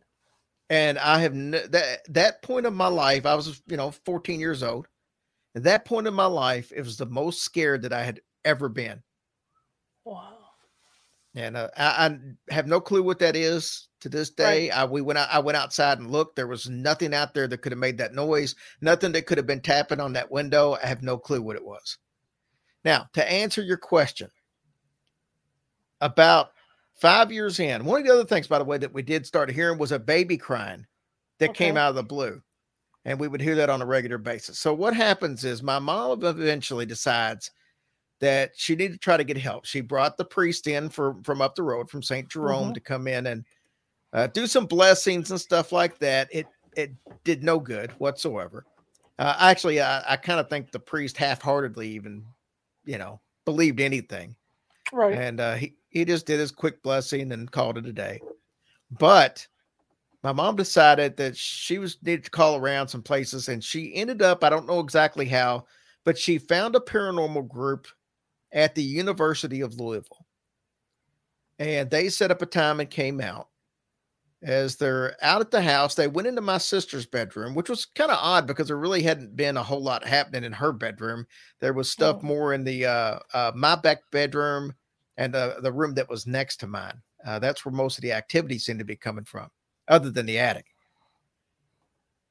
And 0.70 0.98
I 0.98 1.20
have 1.20 1.34
that 1.34 2.00
that 2.08 2.42
point 2.42 2.66
of 2.66 2.74
my 2.74 2.88
life, 2.88 3.24
I 3.24 3.34
was 3.34 3.62
you 3.66 3.76
know 3.76 3.90
14 3.90 4.38
years 4.38 4.62
old. 4.62 4.86
At 5.54 5.62
that 5.64 5.84
point 5.84 6.06
in 6.06 6.14
my 6.14 6.26
life, 6.26 6.72
it 6.74 6.82
was 6.82 6.96
the 6.96 7.06
most 7.06 7.42
scared 7.42 7.82
that 7.82 7.92
I 7.92 8.02
had 8.02 8.20
ever 8.44 8.68
been. 8.68 9.02
Wow. 10.04 10.34
And 11.34 11.56
uh, 11.56 11.68
I, 11.76 12.06
I, 12.06 12.18
have 12.52 12.66
no 12.66 12.80
clue 12.80 13.02
what 13.02 13.18
that 13.20 13.36
is 13.36 13.87
to 14.00 14.08
this 14.08 14.30
day. 14.30 14.68
Right. 14.68 14.78
I 14.78 14.84
we 14.84 15.00
went 15.00 15.18
out, 15.18 15.28
I 15.30 15.38
went 15.38 15.56
outside 15.56 15.98
and 15.98 16.10
looked. 16.10 16.36
There 16.36 16.46
was 16.46 16.68
nothing 16.68 17.14
out 17.14 17.34
there 17.34 17.48
that 17.48 17.58
could 17.58 17.72
have 17.72 17.78
made 17.78 17.98
that 17.98 18.14
noise. 18.14 18.54
Nothing 18.80 19.12
that 19.12 19.26
could 19.26 19.38
have 19.38 19.46
been 19.46 19.60
tapping 19.60 20.00
on 20.00 20.12
that 20.14 20.30
window. 20.30 20.76
I 20.82 20.86
have 20.86 21.02
no 21.02 21.18
clue 21.18 21.42
what 21.42 21.56
it 21.56 21.64
was. 21.64 21.98
Now, 22.84 23.06
to 23.14 23.30
answer 23.30 23.62
your 23.62 23.76
question, 23.76 24.30
about 26.00 26.50
five 26.94 27.32
years 27.32 27.60
in, 27.60 27.84
one 27.84 28.00
of 28.00 28.06
the 28.06 28.12
other 28.12 28.24
things, 28.24 28.46
by 28.46 28.58
the 28.58 28.64
way, 28.64 28.78
that 28.78 28.94
we 28.94 29.02
did 29.02 29.26
start 29.26 29.50
hearing 29.50 29.78
was 29.78 29.92
a 29.92 29.98
baby 29.98 30.36
crying 30.36 30.86
that 31.38 31.50
okay. 31.50 31.66
came 31.66 31.76
out 31.76 31.90
of 31.90 31.96
the 31.96 32.02
blue. 32.02 32.40
And 33.04 33.18
we 33.18 33.28
would 33.28 33.40
hear 33.40 33.54
that 33.56 33.70
on 33.70 33.80
a 33.80 33.86
regular 33.86 34.18
basis. 34.18 34.58
So 34.58 34.74
what 34.74 34.94
happens 34.94 35.44
is 35.44 35.62
my 35.62 35.78
mom 35.78 36.22
eventually 36.24 36.84
decides 36.84 37.50
that 38.20 38.50
she 38.56 38.74
needed 38.74 38.94
to 38.94 38.98
try 38.98 39.16
to 39.16 39.24
get 39.24 39.38
help. 39.38 39.64
She 39.64 39.80
brought 39.80 40.16
the 40.16 40.24
priest 40.24 40.66
in 40.66 40.88
for, 40.88 41.16
from 41.22 41.40
up 41.40 41.54
the 41.54 41.62
road 41.62 41.88
from 41.88 42.02
St. 42.02 42.28
Jerome 42.28 42.64
mm-hmm. 42.64 42.72
to 42.72 42.80
come 42.80 43.06
in 43.06 43.26
and 43.26 43.44
uh, 44.12 44.26
do 44.28 44.46
some 44.46 44.66
blessings 44.66 45.30
and 45.30 45.40
stuff 45.40 45.72
like 45.72 45.98
that. 45.98 46.28
It 46.32 46.46
it 46.76 46.92
did 47.24 47.42
no 47.42 47.58
good 47.58 47.90
whatsoever. 47.92 48.64
Uh, 49.18 49.36
actually, 49.40 49.80
I, 49.80 50.12
I 50.12 50.16
kind 50.16 50.38
of 50.38 50.48
think 50.48 50.70
the 50.70 50.78
priest 50.78 51.16
half-heartedly 51.16 51.88
even, 51.88 52.24
you 52.84 52.98
know, 52.98 53.20
believed 53.44 53.80
anything, 53.80 54.36
Right. 54.92 55.14
and 55.14 55.40
uh, 55.40 55.54
he 55.54 55.74
he 55.88 56.04
just 56.04 56.26
did 56.26 56.38
his 56.38 56.52
quick 56.52 56.82
blessing 56.82 57.32
and 57.32 57.50
called 57.50 57.78
it 57.78 57.86
a 57.86 57.92
day. 57.92 58.20
But 58.90 59.46
my 60.22 60.32
mom 60.32 60.56
decided 60.56 61.16
that 61.16 61.36
she 61.36 61.78
was 61.78 61.98
needed 62.02 62.24
to 62.24 62.30
call 62.30 62.56
around 62.56 62.88
some 62.88 63.02
places, 63.02 63.48
and 63.48 63.62
she 63.62 63.94
ended 63.94 64.22
up 64.22 64.44
I 64.44 64.50
don't 64.50 64.66
know 64.68 64.80
exactly 64.80 65.26
how, 65.26 65.66
but 66.04 66.16
she 66.16 66.38
found 66.38 66.76
a 66.76 66.80
paranormal 66.80 67.48
group 67.48 67.88
at 68.52 68.74
the 68.74 68.82
University 68.82 69.60
of 69.60 69.78
Louisville, 69.78 70.26
and 71.58 71.90
they 71.90 72.08
set 72.08 72.30
up 72.30 72.40
a 72.40 72.46
time 72.46 72.80
and 72.80 72.88
came 72.88 73.20
out. 73.20 73.47
As 74.40 74.76
they're 74.76 75.16
out 75.20 75.40
at 75.40 75.50
the 75.50 75.62
house, 75.62 75.96
they 75.96 76.06
went 76.06 76.28
into 76.28 76.40
my 76.40 76.58
sister's 76.58 77.06
bedroom, 77.06 77.54
which 77.56 77.68
was 77.68 77.84
kind 77.84 78.12
of 78.12 78.18
odd 78.20 78.46
because 78.46 78.68
there 78.68 78.76
really 78.78 79.02
hadn't 79.02 79.34
been 79.34 79.56
a 79.56 79.62
whole 79.64 79.82
lot 79.82 80.06
happening 80.06 80.44
in 80.44 80.52
her 80.52 80.72
bedroom. 80.72 81.26
There 81.60 81.72
was 81.72 81.90
stuff 81.90 82.18
Oh. 82.22 82.26
more 82.26 82.54
in 82.54 82.62
the 82.62 82.86
uh, 82.86 83.18
uh, 83.34 83.52
my 83.56 83.74
back 83.74 83.98
bedroom 84.12 84.74
and 85.16 85.34
the 85.34 85.56
the 85.60 85.72
room 85.72 85.94
that 85.94 86.08
was 86.08 86.26
next 86.26 86.58
to 86.58 86.68
mine. 86.68 87.02
Uh, 87.26 87.40
that's 87.40 87.64
where 87.64 87.72
most 87.74 87.98
of 87.98 88.02
the 88.02 88.12
activity 88.12 88.58
seemed 88.60 88.78
to 88.78 88.84
be 88.84 88.94
coming 88.96 89.24
from, 89.24 89.50
other 89.88 90.10
than 90.10 90.26
the 90.26 90.38
attic. 90.38 90.66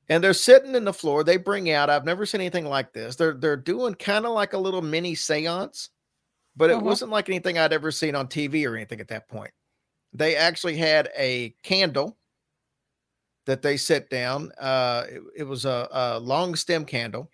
And 0.09 0.23
they're 0.23 0.33
sitting 0.33 0.75
in 0.75 0.85
the 0.85 0.93
floor. 0.93 1.23
They 1.23 1.35
bring 1.37 1.69
out. 1.69 1.89
I've 1.89 2.05
never 2.05 2.25
seen 2.25 2.39
anything 2.39 2.65
like 2.65 2.93
this. 2.93 3.17
They're 3.17 3.33
they're 3.33 3.57
doing 3.57 3.95
kind 3.95 4.25
of 4.25 4.31
like 4.31 4.53
a 4.53 4.57
little 4.57 4.81
mini 4.81 5.13
séance, 5.15 5.89
but 6.55 6.69
it 6.71 6.77
Mhm. 6.77 6.83
wasn't 6.83 7.11
like 7.11 7.29
anything 7.29 7.57
I'd 7.57 7.73
ever 7.73 7.91
seen 7.91 8.15
on 8.15 8.27
TV 8.29 8.65
or 8.67 8.75
anything 8.75 9.01
at 9.01 9.09
that 9.09 9.29
point. 9.29 9.51
They 10.17 10.35
actually 10.35 10.77
had 10.77 11.09
a 11.15 11.53
candle 11.61 12.17
that 13.45 13.61
they 13.61 13.77
set 13.77 14.09
down. 14.09 14.51
Uh, 14.59 15.05
it, 15.07 15.21
it 15.37 15.43
was 15.43 15.65
a, 15.65 15.87
a 15.91 16.19
long 16.19 16.55
stem 16.55 16.85
candle, 16.85 17.29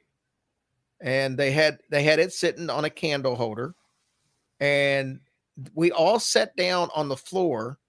and 1.01 1.37
they 1.37 1.51
had 1.51 1.79
they 1.89 2.03
had 2.03 2.19
it 2.19 2.33
sitting 2.33 2.69
on 2.69 2.85
a 2.85 2.89
candle 2.89 3.35
holder, 3.35 3.73
and 4.59 5.21
we 5.73 5.91
all 5.91 6.19
sat 6.19 6.55
down 6.55 6.89
on 6.93 7.07
the 7.07 7.15
floor 7.17 7.79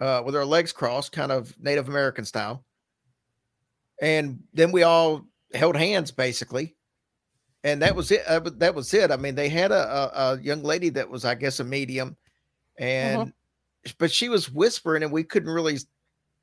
uh, 0.00 0.22
with 0.24 0.36
our 0.36 0.44
legs 0.44 0.72
crossed, 0.72 1.12
kind 1.12 1.32
of 1.32 1.58
Native 1.58 1.88
American 1.88 2.24
style, 2.24 2.64
and 4.00 4.40
then 4.54 4.70
we 4.70 4.84
all 4.84 5.26
held 5.52 5.76
hands 5.76 6.12
basically, 6.12 6.76
and 7.64 7.82
that 7.82 7.96
was 7.96 8.12
it. 8.12 8.22
Uh, 8.26 8.38
that 8.38 8.74
was 8.74 8.94
it. 8.94 9.10
I 9.10 9.16
mean, 9.16 9.34
they 9.34 9.48
had 9.48 9.72
a, 9.72 9.74
a, 9.74 10.34
a 10.34 10.40
young 10.40 10.62
lady 10.62 10.90
that 10.90 11.10
was, 11.10 11.24
I 11.24 11.34
guess, 11.34 11.58
a 11.58 11.64
medium, 11.64 12.16
and 12.78 13.32
but 13.98 14.10
she 14.12 14.28
was 14.28 14.50
whispering, 14.50 15.02
and 15.02 15.12
we 15.12 15.24
couldn't 15.24 15.50
really 15.52 15.78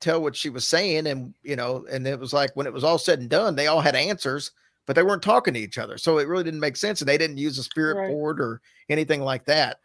tell 0.00 0.22
what 0.22 0.36
she 0.36 0.50
was 0.50 0.66
saying, 0.66 1.06
and 1.06 1.34
you 1.42 1.56
know, 1.56 1.86
and 1.90 2.06
it 2.06 2.18
was 2.18 2.32
like 2.32 2.50
when 2.54 2.66
it 2.66 2.72
was 2.72 2.84
all 2.84 2.98
said 2.98 3.20
and 3.20 3.30
done, 3.30 3.54
they 3.54 3.66
all 3.66 3.80
had 3.80 3.94
answers, 3.94 4.52
but 4.86 4.96
they 4.96 5.02
weren't 5.02 5.22
talking 5.22 5.54
to 5.54 5.60
each 5.60 5.78
other, 5.78 5.98
so 5.98 6.18
it 6.18 6.28
really 6.28 6.44
didn't 6.44 6.60
make 6.60 6.76
sense, 6.76 7.00
and 7.00 7.08
they 7.08 7.18
didn't 7.18 7.38
use 7.38 7.58
a 7.58 7.62
spirit 7.62 7.96
Right. 7.96 8.08
board 8.08 8.40
or 8.40 8.60
anything 8.88 9.22
like 9.22 9.44
that. 9.46 9.78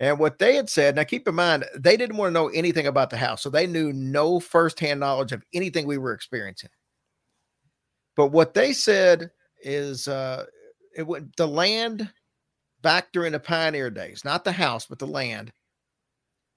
And 0.00 0.18
what 0.18 0.38
they 0.38 0.54
had 0.54 0.70
said, 0.70 0.94
now 0.94 1.02
keep 1.04 1.26
in 1.26 1.34
mind, 1.34 1.64
they 1.76 1.96
didn't 1.96 2.16
want 2.16 2.28
to 2.28 2.34
know 2.34 2.48
anything 2.48 2.86
about 2.86 3.10
the 3.10 3.16
house. 3.16 3.42
So 3.42 3.50
they 3.50 3.66
knew 3.66 3.92
no 3.92 4.38
firsthand 4.38 5.00
knowledge 5.00 5.32
of 5.32 5.42
anything 5.52 5.86
we 5.86 5.98
were 5.98 6.12
experiencing. 6.12 6.70
But 8.16 8.28
what 8.28 8.54
they 8.54 8.72
said 8.72 9.30
is 9.62 10.06
uh 10.06 10.44
it 10.96 11.06
went 11.06 11.34
the 11.36 11.48
land 11.48 12.08
back 12.82 13.10
during 13.12 13.32
the 13.32 13.40
pioneer 13.40 13.90
days, 13.90 14.24
not 14.24 14.44
the 14.44 14.52
house, 14.52 14.86
but 14.86 14.98
the 15.00 15.06
land. 15.06 15.52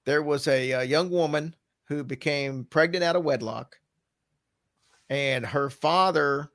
There 0.04 0.22
was 0.22 0.48
a, 0.48 0.70
a 0.72 0.84
young 0.84 1.10
woman 1.10 1.54
who 1.88 2.04
became 2.04 2.64
pregnant 2.64 3.04
out 3.04 3.16
of 3.16 3.24
wedlock, 3.24 3.76
and 5.08 5.44
her 5.46 5.70
father 5.70 6.50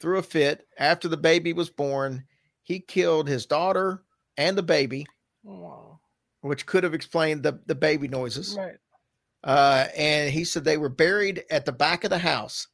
threw 0.00 0.18
a 0.18 0.22
fit 0.22 0.66
after 0.78 1.08
the 1.08 1.16
baby 1.16 1.52
was 1.52 1.70
born. 1.70 2.24
He 2.62 2.80
killed 2.80 3.28
his 3.28 3.46
daughter 3.46 4.02
and 4.36 4.56
the 4.56 4.62
baby 4.62 5.06
Wow. 5.42 6.00
which 6.42 6.66
could 6.66 6.84
have 6.84 6.94
explained 6.94 7.42
the, 7.42 7.60
the 7.66 7.74
baby 7.74 8.08
noises. 8.08 8.56
Right. 8.58 8.76
Uh, 9.44 9.86
and 9.96 10.30
he 10.30 10.44
said 10.44 10.64
they 10.64 10.76
were 10.76 10.88
buried 10.88 11.44
at 11.50 11.64
the 11.64 11.72
back 11.72 12.04
of 12.04 12.10
the 12.10 12.18
house. 12.18 12.68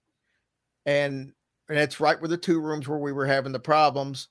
And, 0.86 1.32
and 1.68 1.78
it's 1.78 2.00
right 2.00 2.20
where 2.20 2.28
the 2.28 2.36
two 2.36 2.60
rooms 2.60 2.88
where 2.88 2.98
we 2.98 3.12
were 3.12 3.26
having 3.26 3.52
the 3.52 3.60
problems. 3.60 4.28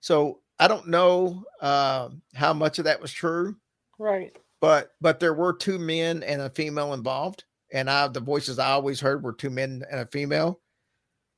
So 0.00 0.40
I 0.58 0.68
don't 0.68 0.88
know 0.88 1.44
uh, 1.60 2.10
how 2.34 2.52
much 2.52 2.78
of 2.78 2.84
that 2.84 3.00
was 3.00 3.12
true, 3.12 3.56
Right. 3.98 4.36
But 4.60 4.90
but 5.00 5.20
there 5.20 5.34
were 5.34 5.52
two 5.54 5.78
men 5.78 6.22
and 6.22 6.40
a 6.42 6.50
female 6.50 6.94
involved. 6.94 7.44
And 7.72 7.90
I 7.90 8.08
the 8.08 8.20
voices 8.20 8.58
I 8.58 8.70
always 8.70 9.00
heard 9.00 9.22
were 9.22 9.32
two 9.32 9.50
men 9.50 9.82
and 9.90 10.00
a 10.00 10.06
female. 10.06 10.60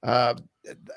Uh, 0.02 0.34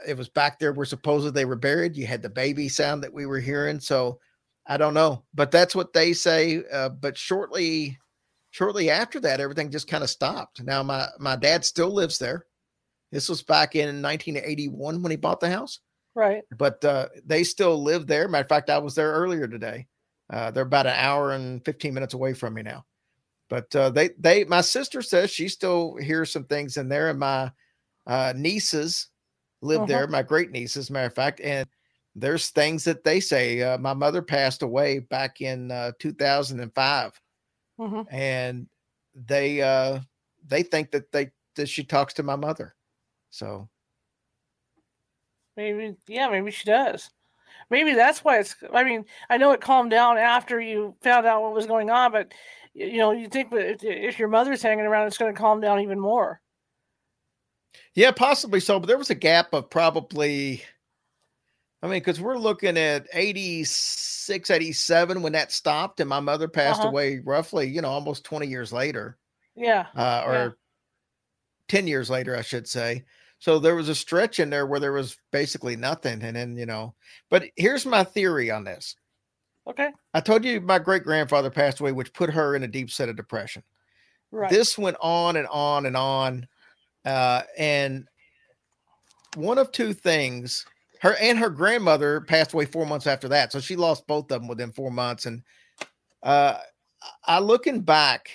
it 0.07 0.17
was 0.17 0.29
back 0.29 0.59
there 0.59 0.73
where 0.73 0.85
supposedly 0.85 1.31
they 1.31 1.45
were 1.45 1.55
buried. 1.55 1.95
You 1.95 2.05
had 2.05 2.21
the 2.21 2.29
baby 2.29 2.69
sound 2.69 3.03
that 3.03 3.13
we 3.13 3.25
were 3.25 3.39
hearing. 3.39 3.79
So 3.79 4.19
I 4.67 4.77
don't 4.77 4.93
know, 4.93 5.23
but 5.33 5.49
that's 5.51 5.73
what 5.75 5.93
they 5.93 6.13
say. 6.13 6.61
Uh, 6.71 6.89
but 6.89 7.17
shortly, 7.17 7.97
shortly 8.51 8.89
after 8.89 9.19
that, 9.21 9.39
everything 9.39 9.71
just 9.71 9.87
kind 9.87 10.03
of 10.03 10.09
stopped. 10.09 10.61
Now 10.63 10.83
my 10.83 11.07
my 11.19 11.35
dad 11.35 11.65
still 11.65 11.89
lives 11.91 12.19
there. 12.19 12.45
This 13.11 13.27
was 13.27 13.41
back 13.41 13.75
in 13.75 14.01
1981 14.01 15.01
when 15.01 15.09
he 15.11 15.17
bought 15.17 15.39
the 15.41 15.49
house, 15.49 15.79
Right. 16.15 16.43
but 16.57 16.83
uh, 16.85 17.07
they 17.25 17.43
still 17.43 17.81
live 17.81 18.07
there. 18.07 18.27
Matter 18.29 18.43
of 18.43 18.49
fact, 18.49 18.69
I 18.69 18.77
was 18.77 18.95
there 18.95 19.11
earlier 19.11 19.47
today. 19.47 19.87
Uh, 20.31 20.51
they're 20.51 20.63
about 20.63 20.87
an 20.87 20.95
hour 20.95 21.33
and 21.33 21.63
15 21.65 21.93
minutes 21.93 22.13
away 22.15 22.33
from 22.33 22.53
me 22.55 22.63
now. 22.63 22.85
But 23.49 23.75
uh, 23.75 23.89
they 23.89 24.09
they 24.17 24.45
my 24.45 24.61
sister 24.61 25.01
says 25.01 25.29
she 25.29 25.49
still 25.49 25.95
hears 25.97 26.31
some 26.31 26.45
things 26.45 26.77
in 26.77 26.87
there, 26.89 27.09
and 27.09 27.19
my 27.19 27.51
uh, 28.07 28.33
nieces 28.35 29.09
live 29.61 29.81
Uh-huh. 29.81 29.87
there. 29.87 30.07
My 30.07 30.23
great 30.23 30.51
nieces, 30.51 30.89
matter 30.89 31.07
of 31.07 31.15
fact, 31.15 31.41
and 31.41 31.67
there's 32.15 32.49
things 32.49 32.83
that 32.85 33.03
they 33.03 33.19
say. 33.19 33.61
Uh, 33.61 33.77
my 33.77 33.93
mother 33.93 34.21
passed 34.21 34.63
away 34.63 34.99
back 34.99 35.41
in 35.41 35.71
uh, 35.71 35.91
2005, 35.99 37.21
hmm 37.77 38.01
and 38.09 38.67
they 39.15 39.61
uh, 39.61 39.99
they 40.47 40.63
think 40.63 40.91
that 40.91 41.11
they 41.11 41.31
that 41.55 41.67
she 41.69 41.83
talks 41.83 42.13
to 42.15 42.23
my 42.23 42.37
mother. 42.37 42.75
So 43.31 43.69
Maybe. 45.55 45.95
Yeah. 46.07 46.29
Maybe 46.29 46.51
she 46.51 46.65
does. 46.65 47.09
Maybe 47.71 47.93
that's 47.93 48.23
why 48.23 48.37
it's. 48.39 48.55
I 48.71 48.83
mean, 48.83 49.05
I 49.29 49.37
know 49.37 49.51
it 49.53 49.61
calmed 49.61 49.89
down 49.89 50.17
after 50.19 50.59
you 50.61 50.93
found 51.01 51.25
out 51.25 51.41
what 51.41 51.53
was 51.53 51.65
going 51.65 51.89
on, 51.89 52.11
but 52.11 52.33
you 52.75 52.97
know, 52.97 53.11
you 53.11 53.27
think 53.27 53.47
if, 53.51 53.83
if 53.83 54.19
your 54.19 54.27
mother's 54.27 54.61
hanging 54.61 54.85
around, 54.85 55.07
it's 55.07 55.17
going 55.17 55.33
to 55.33 55.39
calm 55.39 55.59
down 55.61 55.79
even 55.79 55.99
more. 55.99 56.39
yeah, 57.95 58.11
possibly 58.11 58.59
so. 58.59 58.79
But 58.79 58.87
there 58.87 58.97
was 58.97 59.09
a 59.09 59.15
gap 59.15 59.53
of 59.53 59.69
probably. 59.69 60.63
I 61.83 61.87
mean, 61.87 61.99
because 61.99 62.21
we're 62.21 62.37
looking 62.37 62.77
at 62.77 63.07
86, 63.11 64.51
87 64.51 65.21
when 65.23 65.33
that 65.33 65.51
stopped, 65.51 65.99
and 65.99 66.07
my 66.07 66.19
mother 66.19 66.47
passed 66.47 66.81
Uh-huh. 66.81 66.89
away 66.89 67.19
roughly, 67.25 67.67
you 67.69 67.81
know, 67.81 67.87
almost 67.89 68.23
20 68.23 68.45
years 68.45 68.71
later. 68.71 69.17
Yeah. 69.55 69.87
uh, 69.95 70.23
or 70.27 70.33
Yeah. 70.33 70.49
10 71.69 71.87
years 71.87 72.07
later, 72.09 72.35
I 72.37 72.43
should 72.43 72.67
say. 72.67 73.03
So 73.41 73.57
there 73.57 73.75
was 73.75 73.89
a 73.89 73.95
stretch 73.95 74.39
in 74.39 74.51
there 74.51 74.67
where 74.67 74.79
there 74.79 74.91
was 74.91 75.17
basically 75.31 75.75
nothing. 75.75 76.21
And 76.21 76.35
then, 76.35 76.55
you 76.55 76.67
know, 76.67 76.93
but 77.31 77.45
here's 77.55 77.87
my 77.87 78.03
theory 78.03 78.51
on 78.51 78.63
this. 78.63 78.95
Okay. 79.65 79.89
I 80.13 80.21
told 80.21 80.45
you 80.45 80.61
my 80.61 80.77
great 80.77 81.03
grandfather 81.03 81.49
passed 81.49 81.79
away, 81.79 81.91
which 81.91 82.13
put 82.13 82.29
her 82.29 82.55
in 82.55 82.61
a 82.61 82.67
deep 82.67 82.91
set 82.91 83.09
of 83.09 83.15
depression. 83.15 83.63
Right. 84.29 84.51
This 84.51 84.77
went 84.77 84.97
on 85.01 85.37
and 85.37 85.47
on 85.47 85.87
and 85.87 85.97
on. 85.97 86.47
Uh, 87.03 87.41
and 87.57 88.07
one 89.35 89.57
of 89.57 89.71
two 89.71 89.93
things 89.93 90.63
her 90.99 91.15
and 91.19 91.39
her 91.39 91.49
grandmother 91.49 92.21
passed 92.21 92.53
away 92.53 92.65
four 92.65 92.85
months 92.85 93.07
after 93.07 93.27
that. 93.29 93.51
So 93.51 93.59
she 93.59 93.75
lost 93.75 94.05
both 94.05 94.25
of 94.25 94.41
them 94.41 94.47
within 94.47 94.71
four 94.71 94.91
months. 94.91 95.25
And 95.25 95.41
uh, 96.21 96.59
I 97.25 97.39
looking 97.39 97.81
back, 97.81 98.29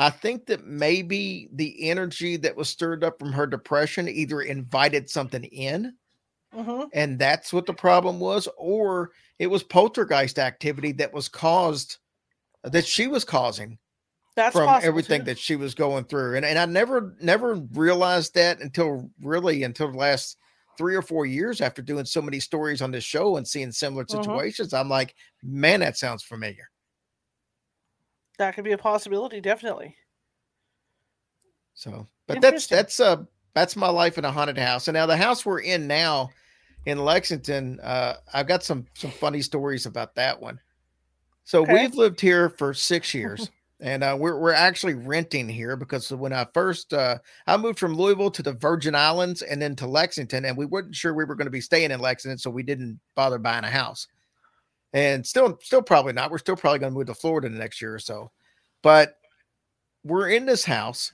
I 0.00 0.10
think 0.10 0.46
that 0.48 0.66
maybe 0.66 1.48
the 1.52 1.90
energy 1.90 2.36
that 2.38 2.56
was 2.56 2.68
stirred 2.70 3.04
up 3.04 3.20
from 3.20 3.32
her 3.34 3.46
depression 3.46 4.08
either 4.08 4.42
invited 4.42 5.10
something 5.10 5.44
in, 5.44 5.96
hmm 6.52 6.92
and 6.92 7.18
that's 7.18 7.52
what 7.52 7.66
the 7.66 7.74
problem 7.74 8.20
was, 8.20 8.48
or 8.56 9.12
it 9.38 9.46
was 9.48 9.62
poltergeist 9.62 10.38
activity 10.38 10.92
that 10.92 11.12
was 11.12 11.28
caused 11.28 11.98
that 12.64 12.86
she 12.86 13.08
was 13.08 13.24
causing 13.24 13.78
That's 14.34 14.58
from 14.58 14.76
everything 14.80 15.24
too. 15.24 15.26
that 15.26 15.38
she 15.38 15.56
was 15.56 15.74
going 15.74 16.04
through. 16.06 16.36
And 16.36 16.44
and 16.46 16.58
I 16.58 16.66
never 16.66 17.16
never 17.22 17.56
realized 17.72 18.34
that 18.34 18.60
until 18.60 19.10
really 19.22 19.62
until 19.64 19.90
the 19.92 19.98
last 19.98 20.38
three 20.78 20.96
or 20.96 21.02
four 21.02 21.26
years 21.26 21.60
after 21.60 21.82
doing 21.82 22.06
so 22.06 22.22
many 22.22 22.40
stories 22.40 22.82
on 22.82 22.92
this 22.92 23.04
show 23.04 23.36
and 23.36 23.46
seeing 23.48 23.72
similar 23.72 24.06
Mhm. 24.08 24.40
situations. 24.46 24.74
I'm 24.74 24.88
like, 24.90 25.14
man, 25.42 25.80
that 25.80 25.98
sounds 25.98 26.22
familiar. 26.24 26.68
That 28.40 28.54
could 28.54 28.64
be 28.64 28.72
a 28.72 28.78
possibility. 28.78 29.40
Definitely. 29.40 29.94
So, 31.74 32.08
but 32.26 32.40
that's 32.40 32.66
that's 32.66 32.98
uh 33.00 33.22
that's 33.54 33.76
my 33.76 33.88
life 33.88 34.18
in 34.18 34.24
a 34.24 34.32
haunted 34.32 34.58
house. 34.58 34.88
And 34.88 34.94
now 34.94 35.06
the 35.06 35.16
house 35.16 35.46
we're 35.46 35.60
in 35.60 35.86
now 35.86 36.30
in 36.86 36.98
Lexington, 37.04 37.78
uh, 37.80 38.14
I've 38.32 38.46
got 38.48 38.62
some 38.64 38.86
some 38.94 39.10
funny 39.10 39.42
stories 39.42 39.86
about 39.86 40.14
that 40.16 40.40
one. 40.40 40.58
So 41.44 41.62
Okay. 41.62 41.72
we've 41.72 41.94
lived 41.94 42.20
here 42.20 42.48
for 42.50 42.72
six 42.74 43.12
years, 43.14 43.50
and 43.80 44.02
uh, 44.02 44.16
we're 44.18 44.38
we're 44.38 44.52
actually 44.52 44.94
renting 44.94 45.48
here 45.48 45.76
because 45.76 46.10
when 46.10 46.32
I 46.32 46.46
first 46.54 46.94
uh, 46.94 47.18
I 47.46 47.56
moved 47.58 47.78
from 47.78 47.94
Louisville 47.94 48.30
to 48.30 48.42
the 48.42 48.54
Virgin 48.54 48.94
Islands 48.94 49.42
and 49.42 49.60
then 49.60 49.76
to 49.76 49.86
Lexington, 49.86 50.46
and 50.46 50.56
we 50.56 50.64
weren't 50.66 50.94
sure 50.94 51.12
we 51.12 51.24
were 51.24 51.34
going 51.34 51.46
to 51.46 51.50
be 51.50 51.60
staying 51.60 51.90
in 51.90 52.00
Lexington, 52.00 52.38
so 52.38 52.50
we 52.50 52.62
didn't 52.62 53.00
bother 53.14 53.38
buying 53.38 53.64
a 53.64 53.70
house. 53.70 54.06
And 54.92 55.24
still, 55.24 55.58
still 55.62 55.82
probably 55.82 56.12
not. 56.12 56.30
We're 56.30 56.38
still 56.38 56.56
probably 56.56 56.80
going 56.80 56.92
to 56.92 56.98
move 56.98 57.06
to 57.06 57.14
Florida 57.14 57.48
the 57.48 57.58
next 57.58 57.80
year 57.80 57.94
or 57.94 58.00
so. 58.00 58.30
But 58.82 59.14
we're 60.04 60.30
in 60.30 60.46
this 60.46 60.64
house, 60.64 61.12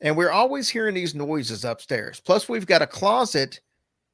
and 0.00 0.16
we're 0.16 0.30
always 0.30 0.68
hearing 0.68 0.94
these 0.94 1.14
noises 1.14 1.64
upstairs. 1.64 2.20
Plus, 2.20 2.48
we've 2.48 2.66
got 2.66 2.82
a 2.82 2.86
closet 2.86 3.60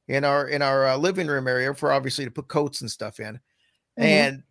in 0.07 0.23
our 0.23 0.47
in 0.47 0.61
our 0.61 0.87
uh, 0.87 0.97
living 0.97 1.27
room 1.27 1.47
area 1.47 1.73
for 1.73 1.91
obviously 1.91 2.25
to 2.25 2.31
put 2.31 2.47
coats 2.47 2.81
and 2.81 2.89
stuff 2.89 3.19
in, 3.19 3.35
mm-hmm. 3.35 4.03
and 4.03 4.43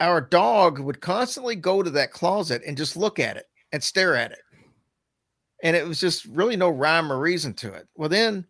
our 0.00 0.20
dog 0.20 0.78
would 0.78 1.00
constantly 1.00 1.56
go 1.56 1.82
to 1.82 1.90
that 1.90 2.12
closet 2.12 2.62
and 2.66 2.76
just 2.76 2.96
look 2.96 3.18
at 3.18 3.36
it 3.36 3.46
and 3.72 3.82
stare 3.82 4.14
at 4.14 4.32
it. 4.32 4.38
And 5.62 5.76
it 5.76 5.86
was 5.86 5.98
just 5.98 6.24
really 6.26 6.56
no 6.56 6.68
rhyme 6.68 7.12
or 7.12 7.18
reason 7.18 7.52
to 7.54 7.72
it. 7.74 7.88
Well, 7.96 8.08
then 8.08 8.46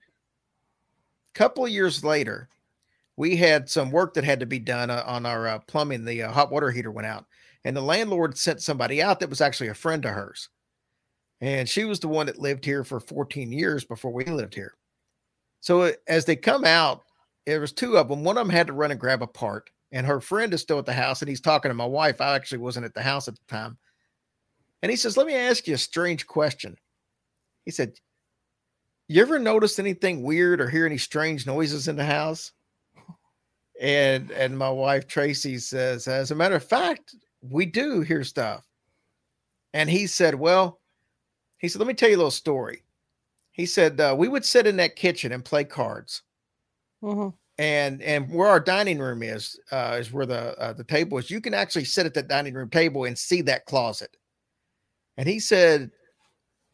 a 1.35 1.39
couple 1.39 1.65
of 1.65 1.71
years 1.71 2.05
later, 2.05 2.49
we 3.19 3.37
had 3.37 3.69
some 3.69 3.91
work 3.91 4.15
that 4.15 4.25
had 4.25 4.41
to 4.41 4.47
be 4.47 4.59
done 4.59 4.91
uh, 4.91 5.03
on 5.05 5.27
our 5.27 5.47
uh, 5.49 5.59
plumbing. 5.67 6.05
The 6.05 6.23
uh, 6.23 6.33
hot 6.33 6.51
water 6.51 6.71
heater 6.71 6.91
went 6.91 7.07
out, 7.07 7.27
and 7.65 7.77
the 7.77 7.83
landlord 7.83 8.39
sent 8.39 8.63
somebody 8.63 9.03
out 9.03 9.21
that 9.21 9.29
was 9.29 9.41
actually 9.41 9.69
a 9.69 9.75
friend 9.75 10.05
of 10.05 10.13
hers. 10.13 10.49
And 11.41 11.69
she 11.69 11.85
was 11.85 12.01
the 12.01 12.09
one 12.09 12.27
that 12.27 12.39
lived 12.39 12.65
here 12.65 12.85
for 12.85 13.01
14 13.01 13.53
years 13.53 13.85
before 13.85 14.13
we 14.13 14.25
lived 14.25 14.55
here. 14.55 14.75
So 15.61 15.83
uh, 15.83 15.93
as 16.07 16.25
they 16.25 16.37
come 16.37 16.65
out, 16.65 17.03
there 17.45 17.61
was 17.61 17.73
two 17.73 17.97
of 17.97 18.09
them. 18.09 18.25
One 18.25 18.39
of 18.39 18.47
them 18.47 18.55
had 18.55 18.69
to 18.69 18.73
run 18.73 18.91
and 18.91 19.01
grab 19.01 19.23
a 19.23 19.27
part 19.27 19.71
and 19.93 20.07
her 20.07 20.21
friend 20.21 20.53
is 20.53 20.61
still 20.61 20.79
at 20.79 20.87
the 20.87 20.93
house 20.93 21.23
and 21.23 21.29
he's 21.29 21.41
talking 21.41 21.71
to 21.71 21.75
my 21.75 21.87
wife. 21.87 22.21
I 22.21 22.35
actually 22.35 22.59
wasn't 22.59 22.87
at 22.87 22.95
the 22.95 23.03
house 23.03 23.29
at 23.29 23.35
the 23.35 23.41
time. 23.49 23.79
And 24.83 24.91
he 24.91 24.97
says, 24.97 25.17
Let 25.17 25.27
me 25.27 25.35
ask 25.35 25.67
you 25.67 25.75
a 25.75 25.79
strange 25.79 26.27
question. 26.27 26.77
He 27.65 27.71
said, 27.71 27.95
You 29.09 29.23
ever 29.23 29.39
notice 29.39 29.79
anything 29.79 30.23
weird 30.23 30.61
or 30.61 30.69
hear 30.69 30.87
any 30.87 30.99
strange 30.99 31.47
noises 31.47 31.89
in 31.89 31.97
the 31.97 32.05
house? 32.05 32.53
And 33.81 34.31
and 34.31 34.59
my 34.59 34.71
wife 34.71 35.07
Tracy 35.07 35.59
says, 35.59 36.09
As 36.09 36.31
a 36.31 36.35
matter 36.35 36.57
of 36.57 36.65
fact, 36.65 37.15
we 37.41 37.67
do 37.67 38.01
hear 38.01 38.25
stuff. 38.25 38.67
And 39.73 39.89
he 39.89 40.07
said, 40.07 40.35
Well, 40.35 40.81
he 41.59 41.69
said, 41.69 41.79
Let 41.79 41.89
me 41.89 41.95
tell 41.95 42.09
you 42.09 42.17
a 42.17 42.19
little 42.19 42.31
story. 42.31 42.83
He 43.53 43.67
said, 43.67 44.01
uh, 44.01 44.15
We 44.19 44.29
would 44.29 44.45
sit 44.45 44.67
in 44.67 44.77
that 44.77 44.97
kitchen 44.97 45.33
and 45.33 45.45
play 45.45 45.65
cards. 45.65 46.23
Mm-hmm 47.03 47.29
and 47.59 48.01
and 48.03 48.33
where 48.33 48.49
our 48.49 48.61
dining 48.61 49.01
room 49.01 49.23
is 49.23 49.59
uh, 49.73 49.97
is 49.99 50.13
where 50.13 50.27
the 50.27 50.57
uh, 50.59 50.73
the 50.73 50.85
table 50.85 51.19
is. 51.19 51.31
You 51.31 51.41
can 51.41 51.55
actually 51.55 51.85
sit 51.85 52.07
at 52.07 52.15
that 52.15 52.29
dining 52.29 52.55
room 52.55 52.71
table 52.71 53.05
and 53.05 53.19
see 53.19 53.43
that 53.43 53.67
closet. 53.67 54.17
And 55.17 55.29
he 55.29 55.41
said, 55.41 55.91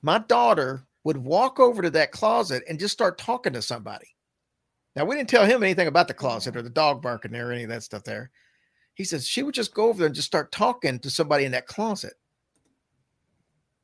my 0.02 0.18
daughter 0.18 0.86
would 1.04 1.16
walk 1.16 1.58
over 1.58 1.80
to 1.80 1.88
that 1.90 2.12
closet 2.12 2.62
and 2.68 2.78
just 2.78 2.92
start 2.92 3.16
talking 3.16 3.54
to 3.54 3.62
somebody. 3.62 4.13
Now 4.96 5.04
we 5.04 5.16
didn't 5.16 5.28
tell 5.28 5.44
him 5.44 5.62
anything 5.62 5.88
about 5.88 6.08
the 6.08 6.14
closet 6.14 6.56
or 6.56 6.62
the 6.62 6.70
dog 6.70 7.02
barking 7.02 7.32
there 7.32 7.48
or 7.48 7.52
any 7.52 7.64
of 7.64 7.70
that 7.70 7.82
stuff 7.82 8.04
there. 8.04 8.30
He 8.94 9.04
says 9.04 9.26
she 9.26 9.42
would 9.42 9.54
just 9.54 9.74
go 9.74 9.88
over 9.88 9.98
there 9.98 10.06
and 10.06 10.14
just 10.14 10.26
start 10.26 10.52
talking 10.52 10.98
to 11.00 11.10
somebody 11.10 11.44
in 11.44 11.52
that 11.52 11.66
closet. 11.66 12.14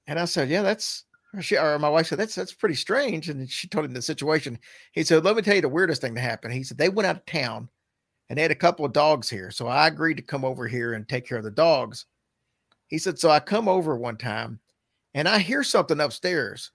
And 0.06 0.18
I 0.18 0.24
said, 0.24 0.48
yeah, 0.48 0.62
that's 0.62 1.04
she 1.40 1.56
or 1.56 1.78
my 1.78 1.88
wife 1.88 2.08
said 2.08 2.18
that's 2.18 2.34
that's 2.34 2.52
pretty 2.52 2.74
strange, 2.74 3.28
and 3.28 3.48
she 3.48 3.68
told 3.68 3.84
him 3.84 3.92
the 3.92 4.02
situation. 4.02 4.58
He 4.92 5.04
said, 5.04 5.24
"Let 5.24 5.36
me 5.36 5.42
tell 5.42 5.54
you 5.54 5.60
the 5.60 5.68
weirdest 5.68 6.00
thing 6.00 6.14
that 6.14 6.20
happened." 6.20 6.52
He 6.54 6.64
said 6.64 6.76
they 6.76 6.88
went 6.88 7.06
out 7.06 7.16
of 7.16 7.26
town, 7.26 7.68
and 8.28 8.38
they 8.38 8.42
had 8.42 8.50
a 8.52 8.56
couple 8.56 8.84
of 8.84 8.92
dogs 8.92 9.28
here, 9.28 9.50
so 9.50 9.66
I 9.66 9.88
agreed 9.88 10.16
to 10.16 10.22
come 10.22 10.44
over 10.44 10.68
here 10.68 10.94
and 10.94 11.08
take 11.08 11.26
care 11.26 11.38
of 11.38 11.44
the 11.44 11.50
dogs. 11.50 12.06
He 12.86 12.96
said, 12.96 13.18
so 13.18 13.28
I 13.28 13.40
come 13.40 13.68
over 13.68 13.96
one 13.96 14.16
time, 14.16 14.60
and 15.14 15.28
I 15.28 15.40
hear 15.40 15.64
something 15.64 16.00
upstairs, 16.00 16.70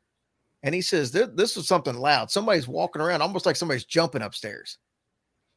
and 0.66 0.74
he 0.74 0.82
says 0.82 1.12
this 1.12 1.56
is 1.56 1.68
something 1.68 1.96
loud. 1.96 2.32
Somebody's 2.32 2.68
walking 2.68 3.02
around, 3.02 3.22
almost 3.22 3.46
like 3.46 3.56
somebody's 3.56 3.86
jumping 3.86 4.24
upstairs. 4.24 4.80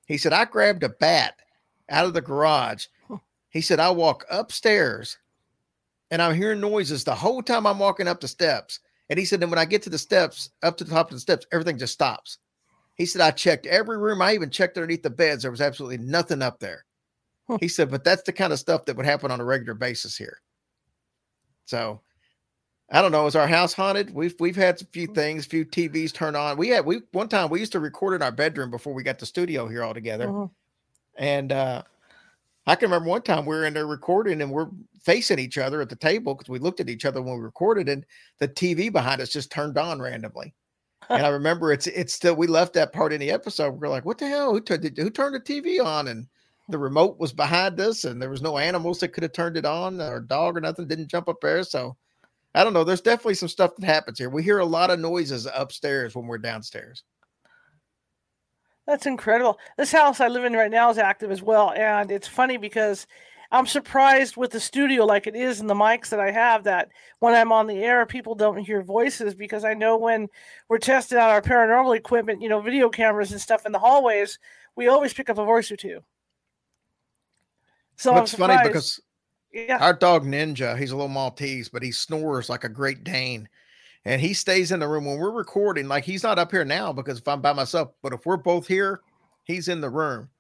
He 0.06 0.18
said 0.18 0.34
I 0.34 0.44
grabbed 0.44 0.84
a 0.84 0.90
bat 0.90 1.40
out 1.88 2.04
of 2.04 2.12
the 2.12 2.20
garage. 2.20 2.86
He 3.48 3.62
said 3.62 3.80
I 3.80 3.90
walk 3.90 4.26
upstairs 4.30 5.16
and 6.10 6.20
I'm 6.20 6.34
hearing 6.34 6.60
noises 6.60 7.04
the 7.04 7.14
whole 7.14 7.42
time 7.42 7.66
I'm 7.66 7.78
walking 7.78 8.06
up 8.06 8.20
the 8.20 8.28
steps. 8.28 8.80
And 9.08 9.18
he 9.18 9.24
said, 9.24 9.40
then 9.40 9.48
when 9.48 9.58
I 9.58 9.64
get 9.64 9.80
to 9.84 9.90
the 9.90 9.96
steps, 9.96 10.50
up 10.62 10.76
to 10.76 10.84
the 10.84 10.90
top 10.90 11.08
of 11.10 11.16
the 11.16 11.20
steps, 11.20 11.46
everything 11.50 11.78
just 11.78 11.94
stops. 11.94 12.36
He 12.96 13.06
said, 13.06 13.22
I 13.22 13.30
checked 13.30 13.64
every 13.64 13.96
room. 13.96 14.20
I 14.20 14.34
even 14.34 14.50
checked 14.50 14.76
underneath 14.76 15.02
the 15.02 15.08
beds. 15.08 15.40
There 15.40 15.50
was 15.50 15.62
absolutely 15.62 15.98
nothing 15.98 16.42
up 16.42 16.60
there. 16.60 16.84
He 17.60 17.68
said, 17.68 17.90
but 17.90 18.04
that's 18.04 18.24
the 18.24 18.32
kind 18.34 18.52
of 18.52 18.58
stuff 18.58 18.84
that 18.84 18.96
would 18.96 19.06
happen 19.06 19.30
on 19.30 19.40
a 19.40 19.44
regular 19.44 19.72
basis 19.72 20.18
here. 20.18 20.42
So 21.64 22.02
I 22.90 23.02
don't 23.02 23.12
know. 23.12 23.26
Is 23.26 23.36
our 23.36 23.46
house 23.46 23.74
haunted? 23.74 24.14
We've 24.14 24.34
we've 24.40 24.56
had 24.56 24.80
a 24.80 24.84
few 24.86 25.06
things, 25.08 25.44
a 25.44 25.48
few 25.48 25.64
TVs 25.64 26.12
turned 26.12 26.36
on. 26.36 26.56
We 26.56 26.68
had 26.68 26.86
we 26.86 27.02
one 27.12 27.28
time 27.28 27.50
we 27.50 27.60
used 27.60 27.72
to 27.72 27.80
record 27.80 28.14
in 28.14 28.22
our 28.22 28.32
bedroom 28.32 28.70
before 28.70 28.94
we 28.94 29.02
got 29.02 29.18
the 29.18 29.26
studio 29.26 29.68
here 29.68 29.82
all 29.82 29.94
together. 29.94 30.30
Uh-huh. 30.30 30.46
And 31.16 31.52
uh 31.52 31.82
I 32.66 32.74
can 32.74 32.90
remember 32.90 33.08
one 33.08 33.22
time 33.22 33.46
we 33.46 33.56
were 33.56 33.64
in 33.64 33.74
there 33.74 33.86
recording 33.86 34.42
and 34.42 34.50
we're 34.50 34.68
facing 35.00 35.38
each 35.38 35.56
other 35.56 35.80
at 35.80 35.88
the 35.88 35.96
table 35.96 36.34
because 36.34 36.50
we 36.50 36.58
looked 36.58 36.80
at 36.80 36.90
each 36.90 37.06
other 37.06 37.22
when 37.22 37.36
we 37.36 37.42
recorded 37.42 37.88
and 37.88 38.04
the 38.40 38.48
TV 38.48 38.92
behind 38.92 39.22
us 39.22 39.30
just 39.30 39.50
turned 39.50 39.78
on 39.78 40.00
randomly. 40.00 40.54
and 41.08 41.24
I 41.24 41.28
remember 41.30 41.72
it's 41.72 41.86
it's 41.88 42.14
still 42.14 42.36
we 42.36 42.46
left 42.46 42.72
that 42.74 42.92
part 42.92 43.12
in 43.12 43.20
the 43.20 43.30
episode. 43.30 43.80
We're 43.80 43.88
like, 43.88 44.06
what 44.06 44.18
the 44.18 44.28
hell? 44.28 44.52
Who 44.52 44.60
turned 44.60 44.84
who 44.96 45.10
turned 45.10 45.34
the 45.34 45.40
TV 45.40 45.84
on? 45.84 46.08
And 46.08 46.26
the 46.70 46.78
remote 46.78 47.18
was 47.18 47.32
behind 47.32 47.80
us, 47.80 48.04
and 48.04 48.20
there 48.20 48.30
was 48.30 48.42
no 48.42 48.58
animals 48.58 49.00
that 49.00 49.08
could 49.08 49.22
have 49.22 49.32
turned 49.32 49.56
it 49.56 49.64
on, 49.64 50.00
or 50.00 50.20
dog 50.20 50.56
or 50.56 50.60
nothing 50.60 50.86
didn't 50.86 51.08
jump 51.08 51.28
up 51.28 51.40
there. 51.40 51.62
So 51.62 51.96
I 52.58 52.64
don't 52.64 52.72
know. 52.72 52.82
There's 52.82 53.00
definitely 53.00 53.34
some 53.34 53.48
stuff 53.48 53.76
that 53.76 53.86
happens 53.86 54.18
here. 54.18 54.30
We 54.30 54.42
hear 54.42 54.58
a 54.58 54.66
lot 54.66 54.90
of 54.90 54.98
noises 54.98 55.46
upstairs 55.54 56.16
when 56.16 56.26
we're 56.26 56.38
downstairs. 56.38 57.04
That's 58.84 59.06
incredible. 59.06 59.60
This 59.76 59.92
house 59.92 60.18
I 60.18 60.26
live 60.26 60.44
in 60.44 60.54
right 60.54 60.68
now 60.68 60.90
is 60.90 60.98
active 60.98 61.30
as 61.30 61.40
well. 61.40 61.72
And 61.72 62.10
it's 62.10 62.26
funny 62.26 62.56
because 62.56 63.06
I'm 63.52 63.64
surprised 63.64 64.36
with 64.36 64.50
the 64.50 64.58
studio 64.58 65.04
like 65.04 65.28
it 65.28 65.36
is 65.36 65.60
and 65.60 65.70
the 65.70 65.74
mics 65.74 66.08
that 66.08 66.18
I 66.18 66.32
have 66.32 66.64
that 66.64 66.88
when 67.20 67.32
I'm 67.32 67.52
on 67.52 67.68
the 67.68 67.84
air, 67.84 68.04
people 68.06 68.34
don't 68.34 68.58
hear 68.58 68.82
voices 68.82 69.36
because 69.36 69.64
I 69.64 69.74
know 69.74 69.96
when 69.96 70.26
we're 70.68 70.78
testing 70.78 71.16
out 71.16 71.30
our 71.30 71.40
paranormal 71.40 71.96
equipment, 71.96 72.42
you 72.42 72.48
know, 72.48 72.60
video 72.60 72.88
cameras 72.88 73.30
and 73.30 73.40
stuff 73.40 73.66
in 73.66 73.72
the 73.72 73.78
hallways, 73.78 74.40
we 74.74 74.88
always 74.88 75.14
pick 75.14 75.30
up 75.30 75.38
a 75.38 75.44
voice 75.44 75.70
or 75.70 75.76
two. 75.76 76.00
So 77.94 78.16
it's 78.16 78.34
funny 78.34 78.56
because 78.66 79.00
yeah. 79.52 79.78
our 79.80 79.92
dog 79.92 80.24
Ninja, 80.24 80.78
he's 80.78 80.90
a 80.90 80.96
little 80.96 81.08
Maltese, 81.08 81.68
but 81.68 81.82
he 81.82 81.92
snores 81.92 82.48
like 82.48 82.64
a 82.64 82.68
Great 82.68 83.04
Dane 83.04 83.48
and 84.04 84.20
he 84.20 84.32
stays 84.32 84.72
in 84.72 84.80
the 84.80 84.88
room 84.88 85.04
when 85.04 85.18
we're 85.18 85.30
recording. 85.30 85.88
Like 85.88 86.04
he's 86.04 86.22
not 86.22 86.38
up 86.38 86.50
here 86.50 86.64
now 86.64 86.92
because 86.92 87.18
if 87.18 87.28
I'm 87.28 87.40
by 87.40 87.52
myself, 87.52 87.90
but 88.02 88.12
if 88.12 88.24
we're 88.24 88.36
both 88.36 88.66
here, 88.66 89.00
he's 89.44 89.68
in 89.68 89.80
the 89.80 89.90
room 89.90 90.30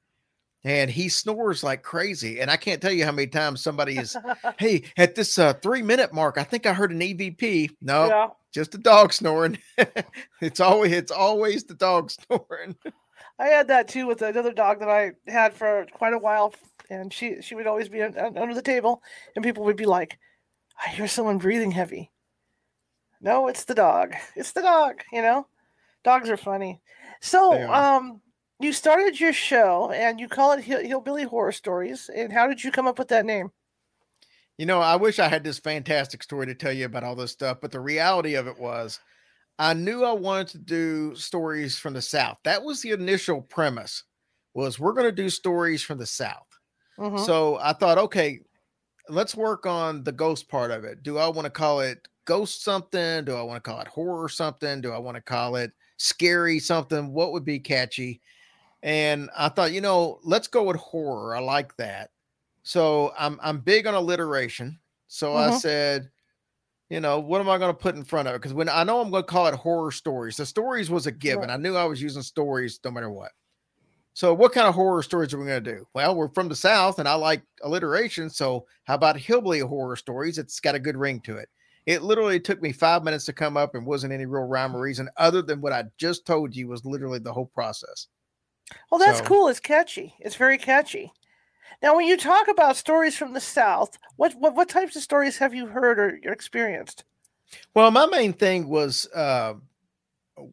and 0.64 0.90
he 0.90 1.08
snores 1.08 1.62
like 1.62 1.82
crazy. 1.82 2.40
And 2.40 2.50
I 2.50 2.56
can't 2.56 2.80
tell 2.80 2.92
you 2.92 3.04
how 3.04 3.12
many 3.12 3.26
times 3.26 3.62
somebody 3.62 3.96
is, 3.96 4.16
hey, 4.58 4.84
at 4.96 5.14
this 5.14 5.38
uh, 5.38 5.54
three 5.54 5.82
minute 5.82 6.12
mark, 6.12 6.38
I 6.38 6.44
think 6.44 6.66
I 6.66 6.72
heard 6.72 6.92
an 6.92 7.00
EVP. 7.00 7.70
No, 7.80 8.06
yeah. 8.06 8.28
just 8.52 8.74
a 8.74 8.78
dog 8.78 9.12
snoring. 9.12 9.58
it's 10.40 10.60
always 10.60 10.92
it's 10.92 11.12
always 11.12 11.64
the 11.64 11.74
dog 11.74 12.10
snoring. 12.26 12.76
I 13.38 13.46
had 13.46 13.68
that 13.68 13.88
too 13.88 14.06
with 14.06 14.22
another 14.22 14.52
dog 14.52 14.80
that 14.80 14.88
I 14.88 15.12
had 15.26 15.54
for 15.54 15.86
quite 15.92 16.12
a 16.12 16.18
while, 16.18 16.54
and 16.88 17.12
she 17.12 17.40
she 17.42 17.54
would 17.54 17.66
always 17.66 17.88
be 17.88 18.02
under 18.02 18.54
the 18.54 18.62
table, 18.62 19.02
and 19.34 19.44
people 19.44 19.64
would 19.64 19.76
be 19.76 19.86
like, 19.86 20.18
"I 20.84 20.90
hear 20.90 21.08
someone 21.08 21.38
breathing 21.38 21.70
heavy." 21.70 22.12
No, 23.20 23.48
it's 23.48 23.64
the 23.64 23.74
dog. 23.74 24.14
It's 24.36 24.52
the 24.52 24.62
dog, 24.62 25.02
you 25.12 25.22
know? 25.22 25.46
Dogs 26.04 26.30
are 26.30 26.36
funny. 26.36 26.80
So, 27.20 27.64
um, 27.72 28.22
you 28.60 28.72
started 28.72 29.18
your 29.18 29.32
show 29.32 29.90
and 29.90 30.20
you 30.20 30.28
call 30.28 30.52
it 30.52 30.64
Hill- 30.64 30.84
Hillbilly 30.84 31.24
Horror 31.24 31.52
Stories. 31.52 32.08
And 32.14 32.32
how 32.32 32.46
did 32.46 32.62
you 32.62 32.70
come 32.70 32.86
up 32.86 32.98
with 32.98 33.08
that 33.08 33.26
name? 33.26 33.50
You 34.56 34.66
know, 34.66 34.80
I 34.80 34.96
wish 34.96 35.18
I 35.18 35.28
had 35.28 35.44
this 35.44 35.58
fantastic 35.58 36.22
story 36.22 36.46
to 36.46 36.54
tell 36.54 36.72
you 36.72 36.84
about 36.84 37.04
all 37.04 37.14
this 37.14 37.30
stuff, 37.32 37.58
but 37.60 37.70
the 37.70 37.80
reality 37.80 38.34
of 38.34 38.48
it 38.48 38.58
was 38.58 39.00
I 39.58 39.74
knew 39.74 40.04
I 40.04 40.12
wanted 40.12 40.48
to 40.48 40.58
do 40.58 41.14
stories 41.16 41.78
from 41.78 41.94
the 41.94 42.02
South. 42.02 42.38
That 42.44 42.62
was 42.62 42.82
the 42.82 42.90
initial 42.90 43.42
premise 43.42 44.04
was 44.54 44.78
we're 44.78 44.92
going 44.92 45.06
to 45.06 45.12
do 45.12 45.30
stories 45.30 45.82
from 45.82 45.98
the 45.98 46.06
South. 46.06 46.47
Mm-hmm. 46.98 47.24
So 47.24 47.58
I 47.62 47.72
thought, 47.72 47.98
okay, 47.98 48.40
let's 49.08 49.34
work 49.34 49.66
on 49.66 50.04
the 50.04 50.12
ghost 50.12 50.48
part 50.48 50.70
of 50.70 50.84
it. 50.84 51.02
Do 51.02 51.18
I 51.18 51.28
want 51.28 51.46
to 51.46 51.50
call 51.50 51.80
it 51.80 52.08
ghost 52.24 52.62
something? 52.62 53.24
Do 53.24 53.34
I 53.36 53.42
want 53.42 53.62
to 53.62 53.70
call 53.70 53.80
it 53.80 53.88
horror 53.88 54.28
something? 54.28 54.80
Do 54.80 54.92
I 54.92 54.98
want 54.98 55.16
to 55.16 55.22
call 55.22 55.56
it 55.56 55.72
scary 55.96 56.58
something? 56.58 57.12
What 57.12 57.32
would 57.32 57.44
be 57.44 57.58
catchy? 57.58 58.20
And 58.82 59.30
I 59.36 59.48
thought, 59.48 59.72
you 59.72 59.80
know, 59.80 60.20
let's 60.22 60.48
go 60.48 60.64
with 60.64 60.76
horror. 60.76 61.34
I 61.34 61.40
like 61.40 61.76
that. 61.76 62.10
So 62.62 63.12
I'm 63.18 63.38
I'm 63.42 63.60
big 63.60 63.86
on 63.86 63.94
alliteration. 63.94 64.78
So 65.06 65.30
mm-hmm. 65.30 65.54
I 65.54 65.58
said, 65.58 66.10
you 66.90 67.00
know, 67.00 67.18
what 67.18 67.40
am 67.40 67.48
I 67.48 67.58
going 67.58 67.72
to 67.72 67.78
put 67.78 67.96
in 67.96 68.04
front 68.04 68.28
of 68.28 68.34
it? 68.34 68.38
Because 68.38 68.54
when 68.54 68.68
I 68.68 68.84
know 68.84 69.00
I'm 69.00 69.10
going 69.10 69.22
to 69.22 69.28
call 69.28 69.46
it 69.46 69.54
horror 69.54 69.90
stories, 69.90 70.36
the 70.36 70.46
stories 70.46 70.90
was 70.90 71.06
a 71.06 71.12
given. 71.12 71.48
Right. 71.48 71.50
I 71.50 71.56
knew 71.56 71.76
I 71.76 71.84
was 71.84 72.00
using 72.00 72.22
stories 72.22 72.78
no 72.84 72.90
matter 72.90 73.10
what. 73.10 73.32
So, 74.18 74.34
what 74.34 74.50
kind 74.50 74.66
of 74.66 74.74
horror 74.74 75.04
stories 75.04 75.32
are 75.32 75.38
we 75.38 75.46
going 75.46 75.62
to 75.62 75.74
do? 75.76 75.86
Well, 75.94 76.16
we're 76.16 76.30
from 76.30 76.48
the 76.48 76.56
South 76.56 76.98
and 76.98 77.06
I 77.06 77.14
like 77.14 77.40
alliteration. 77.62 78.28
So, 78.28 78.66
how 78.82 78.96
about 78.96 79.16
hillbilly 79.16 79.60
horror 79.60 79.94
stories? 79.94 80.38
It's 80.38 80.58
got 80.58 80.74
a 80.74 80.80
good 80.80 80.96
ring 80.96 81.20
to 81.20 81.36
it. 81.36 81.48
It 81.86 82.02
literally 82.02 82.40
took 82.40 82.60
me 82.60 82.72
five 82.72 83.04
minutes 83.04 83.26
to 83.26 83.32
come 83.32 83.56
up 83.56 83.76
and 83.76 83.86
wasn't 83.86 84.12
any 84.12 84.26
real 84.26 84.42
rhyme 84.42 84.74
or 84.74 84.80
reason 84.80 85.08
other 85.18 85.40
than 85.40 85.60
what 85.60 85.72
I 85.72 85.84
just 85.98 86.26
told 86.26 86.56
you 86.56 86.66
was 86.66 86.84
literally 86.84 87.20
the 87.20 87.32
whole 87.32 87.46
process. 87.46 88.08
Well, 88.90 88.98
that's 88.98 89.20
so, 89.20 89.24
cool. 89.24 89.46
It's 89.46 89.60
catchy. 89.60 90.16
It's 90.18 90.34
very 90.34 90.58
catchy. 90.58 91.12
Now, 91.80 91.94
when 91.94 92.08
you 92.08 92.16
talk 92.16 92.48
about 92.48 92.76
stories 92.76 93.16
from 93.16 93.34
the 93.34 93.40
South, 93.40 93.98
what, 94.16 94.34
what, 94.34 94.56
what 94.56 94.68
types 94.68 94.96
of 94.96 95.02
stories 95.04 95.38
have 95.38 95.54
you 95.54 95.66
heard 95.66 96.00
or 96.00 96.18
experienced? 96.24 97.04
Well, 97.72 97.92
my 97.92 98.06
main 98.06 98.32
thing 98.32 98.68
was 98.68 99.06
uh, 99.14 99.54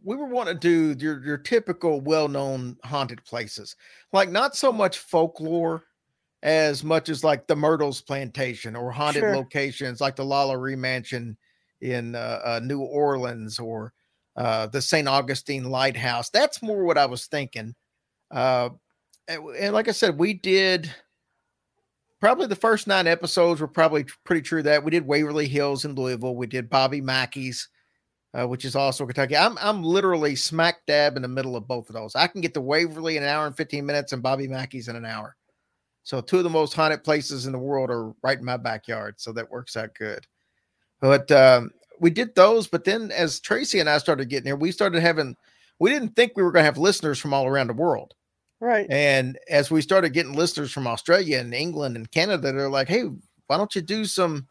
we 0.03 0.15
were 0.15 0.27
wanting 0.27 0.59
to 0.59 0.95
do 0.95 1.05
your 1.05 1.23
your 1.23 1.37
typical 1.37 2.01
well-known 2.01 2.77
haunted 2.83 3.23
places, 3.25 3.75
like 4.13 4.29
not 4.29 4.55
so 4.55 4.71
much 4.71 4.99
folklore 4.99 5.83
as 6.43 6.83
much 6.83 7.09
as 7.09 7.23
like 7.23 7.47
the 7.47 7.55
Myrtles 7.55 8.01
Plantation 8.01 8.75
or 8.75 8.91
haunted 8.91 9.21
sure. 9.21 9.35
locations 9.35 9.99
like 9.99 10.15
the 10.15 10.23
LaLaurie 10.23 10.75
Mansion 10.75 11.35
in 11.81 12.15
uh, 12.15 12.39
uh, 12.45 12.59
New 12.63 12.81
Orleans 12.81 13.57
or 13.57 13.93
uh, 14.35 14.67
the 14.67 14.81
St. 14.81 15.07
Augustine 15.07 15.65
Lighthouse. 15.65 16.29
That's 16.29 16.61
more 16.61 16.83
what 16.83 16.97
I 16.97 17.05
was 17.07 17.25
thinking. 17.25 17.73
Uh, 18.29 18.69
and, 19.27 19.43
and, 19.57 19.73
like 19.73 19.87
I 19.87 19.91
said, 19.91 20.19
we 20.19 20.33
did 20.33 20.93
probably 22.19 22.47
the 22.47 22.55
first 22.55 22.85
nine 22.85 23.07
episodes 23.07 23.59
were 23.59 23.67
probably 23.67 24.05
pretty 24.23 24.41
true 24.41 24.61
that 24.63 24.83
we 24.83 24.91
did 24.91 25.07
Waverly 25.07 25.47
Hills 25.47 25.85
in 25.85 25.95
Louisville. 25.95 26.35
We 26.35 26.47
did 26.47 26.69
Bobby 26.69 27.01
Mackey's 27.01 27.69
uh, 28.35 28.45
which 28.45 28.65
is 28.65 28.75
also 28.75 29.05
Kentucky. 29.05 29.37
I'm 29.37 29.57
I'm 29.59 29.83
literally 29.83 30.35
smack 30.35 30.85
dab 30.85 31.15
in 31.15 31.21
the 31.21 31.27
middle 31.27 31.55
of 31.55 31.67
both 31.67 31.89
of 31.89 31.95
those. 31.95 32.15
I 32.15 32.27
can 32.27 32.41
get 32.41 32.53
to 32.55 32.61
Waverly 32.61 33.17
in 33.17 33.23
an 33.23 33.29
hour 33.29 33.47
and 33.47 33.55
15 33.55 33.85
minutes 33.85 34.11
and 34.11 34.21
Bobby 34.21 34.47
Mackey's 34.47 34.87
in 34.87 34.95
an 34.95 35.05
hour. 35.05 35.35
So 36.03 36.21
two 36.21 36.37
of 36.37 36.43
the 36.43 36.49
most 36.49 36.73
haunted 36.73 37.03
places 37.03 37.45
in 37.45 37.51
the 37.51 37.59
world 37.59 37.89
are 37.89 38.13
right 38.21 38.37
in 38.37 38.45
my 38.45 38.57
backyard. 38.57 39.15
So 39.17 39.31
that 39.33 39.49
works 39.49 39.75
out 39.75 39.95
good. 39.95 40.27
But 41.01 41.31
um, 41.31 41.71
we 41.99 42.11
did 42.11 42.35
those, 42.35 42.67
but 42.67 42.83
then 42.83 43.11
as 43.11 43.39
Tracy 43.39 43.79
and 43.79 43.89
I 43.89 43.97
started 43.97 44.29
getting 44.29 44.45
here, 44.45 44.55
we 44.55 44.71
started 44.71 45.01
having 45.01 45.35
we 45.79 45.89
didn't 45.89 46.15
think 46.15 46.33
we 46.35 46.43
were 46.43 46.51
going 46.51 46.61
to 46.61 46.65
have 46.65 46.77
listeners 46.77 47.19
from 47.19 47.33
all 47.33 47.47
around 47.47 47.67
the 47.67 47.73
world. 47.73 48.13
Right. 48.61 48.87
And 48.89 49.37
as 49.49 49.69
we 49.69 49.81
started 49.81 50.13
getting 50.13 50.33
listeners 50.33 50.71
from 50.71 50.87
Australia 50.87 51.39
and 51.39 51.53
England 51.53 51.95
and 51.95 52.09
Canada, 52.09 52.51
they're 52.51 52.69
like, 52.69 52.87
hey, 52.87 53.03
why 53.47 53.57
don't 53.57 53.75
you 53.75 53.81
do 53.81 54.05
some 54.05 54.47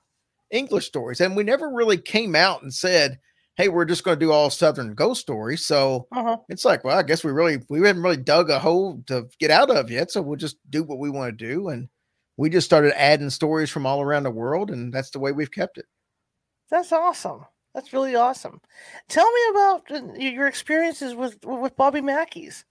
English 0.50 0.86
stories? 0.86 1.20
And 1.20 1.34
we 1.34 1.42
never 1.42 1.70
really 1.70 1.96
came 1.96 2.36
out 2.36 2.62
and 2.62 2.72
said, 2.72 3.18
hey, 3.56 3.68
we're 3.68 3.84
just 3.84 4.04
going 4.04 4.18
to 4.18 4.24
do 4.24 4.32
all 4.32 4.50
Southern 4.50 4.94
ghost 4.94 5.20
stories. 5.20 5.64
So 5.64 6.06
uh-huh. 6.12 6.38
it's 6.48 6.64
like, 6.64 6.84
well, 6.84 6.98
I 6.98 7.02
guess 7.02 7.24
we 7.24 7.32
really 7.32 7.62
we 7.68 7.86
haven't 7.86 8.02
really 8.02 8.16
dug 8.16 8.50
a 8.50 8.58
hole 8.58 9.02
to 9.06 9.28
get 9.38 9.50
out 9.50 9.70
of 9.70 9.90
yet. 9.90 10.10
So 10.10 10.22
we'll 10.22 10.36
just 10.36 10.56
do 10.70 10.82
what 10.82 10.98
we 10.98 11.10
want 11.10 11.38
to 11.38 11.46
do, 11.46 11.68
and 11.68 11.88
we 12.36 12.50
just 12.50 12.66
started 12.66 12.98
adding 13.00 13.30
stories 13.30 13.70
from 13.70 13.86
all 13.86 14.00
around 14.00 14.24
the 14.24 14.30
world, 14.30 14.70
and 14.70 14.92
that's 14.92 15.10
the 15.10 15.20
way 15.20 15.32
we've 15.32 15.50
kept 15.50 15.78
it. 15.78 15.86
That's 16.70 16.92
awesome. 16.92 17.44
That's 17.74 17.92
really 17.92 18.14
awesome. 18.14 18.60
Tell 19.08 19.30
me 19.30 19.40
about 19.50 19.90
uh, 19.90 20.14
your 20.14 20.46
experiences 20.46 21.14
with 21.14 21.38
with 21.44 21.76
Bobby 21.76 22.00
Mackey's. 22.00 22.64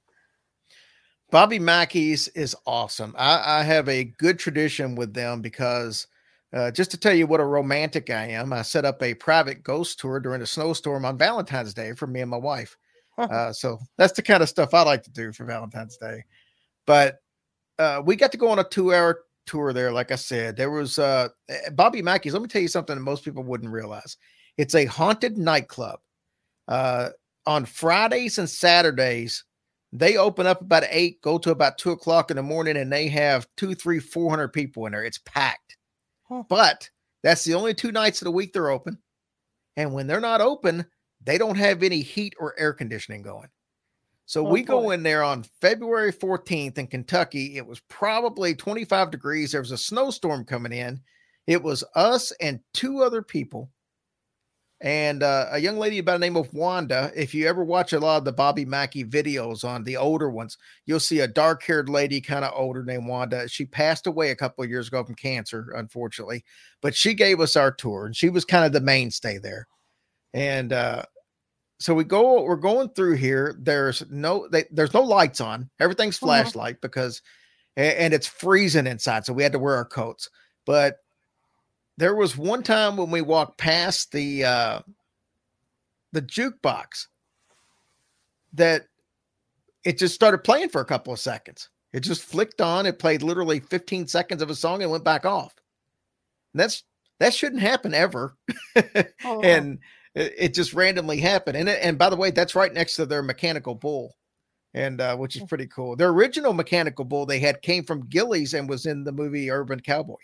Bobby 1.31 1.57
Mackey's 1.57 2.27
is 2.29 2.55
awesome. 2.67 3.15
I, 3.17 3.59
I 3.59 3.63
have 3.63 3.89
a 3.89 4.03
good 4.03 4.37
tradition 4.37 4.93
with 4.93 5.15
them 5.15 5.41
because 5.41 6.05
uh, 6.53 6.71
just 6.71 6.91
to 6.91 6.97
tell 6.97 7.13
you 7.13 7.25
what 7.25 7.39
a 7.39 7.45
romantic 7.45 8.09
I 8.09 8.27
am, 8.27 8.53
I 8.53 8.61
set 8.61 8.85
up 8.85 9.01
a 9.01 9.13
private 9.15 9.63
ghost 9.63 9.99
tour 9.99 10.19
during 10.19 10.41
a 10.41 10.45
snowstorm 10.45 11.05
on 11.05 11.17
Valentine's 11.17 11.73
Day 11.73 11.93
for 11.93 12.07
me 12.07 12.21
and 12.21 12.29
my 12.29 12.37
wife. 12.37 12.77
Uh, 13.17 13.53
so 13.53 13.79
that's 13.97 14.13
the 14.13 14.21
kind 14.21 14.41
of 14.41 14.49
stuff 14.49 14.73
I 14.73 14.81
like 14.81 15.03
to 15.03 15.11
do 15.11 15.31
for 15.31 15.45
Valentine's 15.45 15.97
Day. 15.97 16.23
But 16.85 17.17
uh, 17.79 18.01
we 18.03 18.15
got 18.15 18.31
to 18.31 18.37
go 18.37 18.49
on 18.49 18.59
a 18.59 18.63
two 18.63 18.93
hour 18.93 19.21
tour 19.45 19.73
there. 19.73 19.91
Like 19.91 20.11
I 20.11 20.15
said, 20.15 20.55
there 20.55 20.71
was 20.71 20.99
uh, 20.99 21.29
eh, 21.49 21.69
Bobby 21.71 22.01
Mackey's. 22.01 22.33
Let 22.33 22.41
me 22.41 22.47
tell 22.47 22.61
you 22.61 22.67
something 22.67 22.95
that 22.95 23.01
most 23.01 23.23
people 23.23 23.43
wouldn't 23.43 23.71
realize 23.71 24.17
it's 24.57 24.75
a 24.75 24.85
haunted 24.85 25.37
nightclub. 25.37 25.99
Uh, 26.67 27.09
on 27.45 27.65
Fridays 27.65 28.37
and 28.37 28.49
Saturdays, 28.49 29.43
they 29.91 30.17
open 30.17 30.47
up 30.47 30.61
about 30.61 30.85
eight, 30.89 31.21
go 31.21 31.37
to 31.37 31.51
about 31.51 31.77
two 31.77 31.91
o'clock 31.91 32.31
in 32.31 32.37
the 32.37 32.43
morning, 32.43 32.77
and 32.77 32.91
they 32.91 33.07
have 33.09 33.47
two, 33.57 33.75
three, 33.75 33.99
four 33.99 34.29
hundred 34.29 34.49
people 34.49 34.85
in 34.85 34.91
there. 34.91 35.03
It's 35.03 35.19
packed. 35.19 35.77
But 36.41 36.89
that's 37.21 37.43
the 37.43 37.53
only 37.53 37.73
two 37.73 37.91
nights 37.91 38.21
of 38.21 38.25
the 38.25 38.31
week 38.31 38.53
they're 38.53 38.69
open. 38.69 38.97
And 39.77 39.93
when 39.93 40.07
they're 40.07 40.19
not 40.19 40.41
open, 40.41 40.85
they 41.23 41.37
don't 41.37 41.57
have 41.57 41.83
any 41.83 42.01
heat 42.01 42.33
or 42.39 42.59
air 42.59 42.73
conditioning 42.73 43.21
going. 43.21 43.49
So 44.25 44.45
oh, 44.45 44.49
we 44.49 44.61
boy. 44.61 44.67
go 44.67 44.91
in 44.91 45.03
there 45.03 45.23
on 45.23 45.43
February 45.61 46.13
14th 46.13 46.77
in 46.77 46.87
Kentucky. 46.87 47.57
It 47.57 47.65
was 47.65 47.81
probably 47.89 48.55
25 48.55 49.11
degrees. 49.11 49.51
There 49.51 49.61
was 49.61 49.71
a 49.71 49.77
snowstorm 49.77 50.45
coming 50.45 50.71
in. 50.71 51.01
It 51.47 51.61
was 51.61 51.83
us 51.95 52.31
and 52.39 52.59
two 52.73 53.03
other 53.03 53.21
people 53.21 53.69
and 54.83 55.23
uh, 55.23 55.47
a 55.51 55.59
young 55.59 55.77
lady 55.77 56.01
by 56.01 56.11
the 56.11 56.19
name 56.19 56.35
of 56.35 56.53
Wanda. 56.53 57.09
If 57.15 57.33
you 57.33 57.47
ever 57.47 57.63
watch 57.63 57.93
a 57.93 57.99
lot 58.01 58.17
of 58.17 58.25
the 58.25 58.33
Bobby 58.33 58.65
Mackey 58.65 59.05
videos 59.05 59.63
on 59.63 59.85
the 59.85 59.95
older 59.95 60.29
ones, 60.29 60.57
you'll 60.85 60.99
see 60.99 61.21
a 61.21 61.27
dark 61.27 61.63
haired 61.63 61.87
lady, 61.87 62.19
kind 62.19 62.43
of 62.43 62.51
older, 62.53 62.83
named 62.83 63.07
Wanda. 63.07 63.47
She 63.47 63.65
passed 63.65 64.07
away 64.07 64.31
a 64.31 64.35
couple 64.35 64.61
of 64.61 64.69
years 64.69 64.89
ago 64.89 65.01
from 65.05 65.15
cancer, 65.15 65.73
unfortunately, 65.77 66.43
but 66.81 66.93
she 66.93 67.13
gave 67.13 67.39
us 67.39 67.55
our 67.55 67.71
tour 67.71 68.05
and 68.05 68.15
she 68.15 68.29
was 68.29 68.43
kind 68.43 68.65
of 68.65 68.73
the 68.73 68.81
mainstay 68.81 69.37
there. 69.37 69.67
And 70.33 70.73
uh, 70.73 71.03
so 71.79 71.93
we 71.93 72.03
go, 72.03 72.43
we're 72.43 72.57
going 72.57 72.89
through 72.89 73.15
here. 73.15 73.55
There's 73.61 74.03
no, 74.09 74.49
they, 74.49 74.65
there's 74.69 74.93
no 74.93 75.01
lights 75.01 75.39
on. 75.39 75.69
Everything's 75.79 76.17
mm-hmm. 76.17 76.25
flashlight 76.25 76.75
mm-hmm. 76.75 76.87
because, 76.87 77.21
and 77.77 78.13
it's 78.13 78.27
freezing 78.27 78.85
inside, 78.85 79.25
so 79.25 79.31
we 79.31 79.43
had 79.43 79.53
to 79.53 79.59
wear 79.59 79.75
our 79.75 79.85
coats. 79.85 80.29
But 80.65 80.97
there 81.97 82.15
was 82.15 82.37
one 82.37 82.63
time 82.63 82.97
when 82.97 83.11
we 83.11 83.21
walked 83.21 83.57
past 83.57 84.11
the 84.11 84.45
uh, 84.45 84.79
the 86.11 86.21
jukebox 86.21 87.07
that 88.53 88.87
it 89.83 89.97
just 89.97 90.15
started 90.15 90.39
playing 90.39 90.69
for 90.69 90.81
a 90.81 90.85
couple 90.85 91.13
of 91.13 91.19
seconds. 91.19 91.69
It 91.91 92.01
just 92.01 92.23
flicked 92.23 92.61
on. 92.61 92.85
It 92.85 92.99
played 92.99 93.21
literally 93.21 93.59
15 93.59 94.07
seconds 94.07 94.41
of 94.41 94.49
a 94.49 94.55
song 94.55 94.81
and 94.81 94.91
went 94.91 95.03
back 95.03 95.25
off. 95.25 95.53
And 96.53 96.59
that's 96.59 96.83
that 97.19 97.33
shouldn't 97.33 97.61
happen 97.61 97.93
ever. 97.93 98.35
oh. 99.25 99.41
And 99.41 99.79
it, 100.15 100.33
it, 100.37 100.53
just 100.53 100.73
randomly 100.73 101.17
happened. 101.17 101.57
And 101.57 101.69
and 101.69 101.97
by 101.97 102.09
the 102.09 102.15
way, 102.15 102.31
that's 102.31 102.55
right 102.55 102.73
next 102.73 102.95
to 102.95 103.05
their 103.05 103.21
mechanical 103.21 103.75
bull, 103.75 104.15
and 104.73 104.99
uh, 104.99 105.15
which 105.15 105.35
is 105.35 105.43
pretty 105.43 105.67
cool. 105.67 105.95
Their 105.95 106.09
original 106.09 106.53
mechanical 106.53 107.05
bull 107.05 107.25
they 107.25 107.39
had 107.39 107.61
came 107.61 107.83
from 107.83 108.07
Gilley's 108.07 108.55
and 108.55 108.67
was 108.67 108.87
in 108.87 109.03
the 109.03 109.11
movie 109.11 109.51
Urban 109.51 109.79
Cowboy 109.79 110.17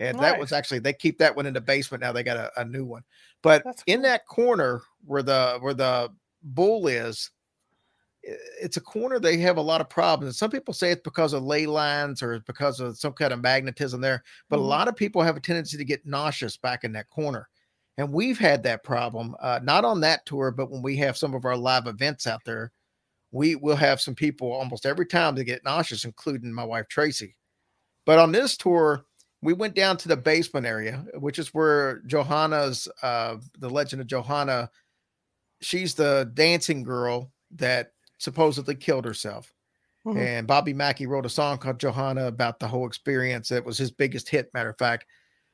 and 0.00 0.16
nice. 0.16 0.32
that 0.32 0.40
was 0.40 0.52
actually 0.52 0.80
they 0.80 0.92
keep 0.92 1.18
that 1.18 1.36
one 1.36 1.46
in 1.46 1.54
the 1.54 1.60
basement 1.60 2.02
now. 2.02 2.10
They 2.10 2.22
got 2.22 2.36
a, 2.36 2.50
a 2.60 2.64
new 2.64 2.84
one, 2.84 3.02
but 3.42 3.62
That's 3.64 3.82
in 3.86 4.02
that 4.02 4.26
corner 4.26 4.82
where 5.04 5.22
the 5.22 5.58
where 5.60 5.74
the 5.74 6.10
bull 6.42 6.86
is, 6.88 7.30
it's 8.22 8.78
a 8.78 8.80
corner 8.80 9.18
they 9.18 9.36
have 9.38 9.58
a 9.58 9.62
lot 9.62 9.82
of 9.82 9.90
problems. 9.90 10.38
Some 10.38 10.50
people 10.50 10.74
say 10.74 10.90
it's 10.90 11.02
because 11.02 11.34
of 11.34 11.44
ley 11.44 11.66
lines 11.66 12.22
or 12.22 12.40
because 12.40 12.80
of 12.80 12.98
some 12.98 13.12
kind 13.12 13.32
of 13.32 13.42
magnetism 13.42 14.00
there, 14.00 14.24
but 14.48 14.56
mm-hmm. 14.56 14.64
a 14.64 14.68
lot 14.68 14.88
of 14.88 14.96
people 14.96 15.22
have 15.22 15.36
a 15.36 15.40
tendency 15.40 15.76
to 15.76 15.84
get 15.84 16.06
nauseous 16.06 16.56
back 16.56 16.84
in 16.84 16.92
that 16.92 17.10
corner. 17.10 17.48
And 17.98 18.10
we've 18.10 18.38
had 18.38 18.62
that 18.62 18.82
problem, 18.82 19.36
uh, 19.40 19.60
not 19.62 19.84
on 19.84 20.00
that 20.00 20.24
tour, 20.24 20.50
but 20.50 20.70
when 20.70 20.80
we 20.80 20.96
have 20.96 21.18
some 21.18 21.34
of 21.34 21.44
our 21.44 21.56
live 21.56 21.86
events 21.86 22.26
out 22.26 22.40
there, 22.46 22.72
we 23.32 23.56
will 23.56 23.76
have 23.76 24.00
some 24.00 24.14
people 24.14 24.50
almost 24.50 24.86
every 24.86 25.06
time 25.06 25.36
to 25.36 25.44
get 25.44 25.64
nauseous, 25.64 26.06
including 26.06 26.52
my 26.52 26.64
wife 26.64 26.88
Tracy. 26.88 27.36
But 28.06 28.18
on 28.18 28.32
this 28.32 28.56
tour, 28.56 29.04
we 29.42 29.52
went 29.52 29.74
down 29.74 29.96
to 29.98 30.08
the 30.08 30.16
basement 30.16 30.66
area, 30.66 31.04
which 31.14 31.38
is 31.38 31.54
where 31.54 32.00
Johanna's 32.06 32.88
uh 33.02 33.36
the 33.58 33.70
legend 33.70 34.02
of 34.02 34.08
Johanna, 34.08 34.70
she's 35.60 35.94
the 35.94 36.30
dancing 36.34 36.82
girl 36.82 37.32
that 37.52 37.92
supposedly 38.18 38.74
killed 38.74 39.04
herself. 39.04 39.52
Mm-hmm. 40.06 40.18
And 40.18 40.46
Bobby 40.46 40.72
Mackey 40.72 41.06
wrote 41.06 41.26
a 41.26 41.30
song 41.30 41.58
called 41.58 41.80
Johanna 41.80 42.26
about 42.26 42.58
the 42.58 42.68
whole 42.68 42.86
experience. 42.86 43.50
It 43.50 43.64
was 43.64 43.76
his 43.76 43.90
biggest 43.90 44.28
hit, 44.28 44.52
matter 44.54 44.70
of 44.70 44.78
fact. 44.78 45.04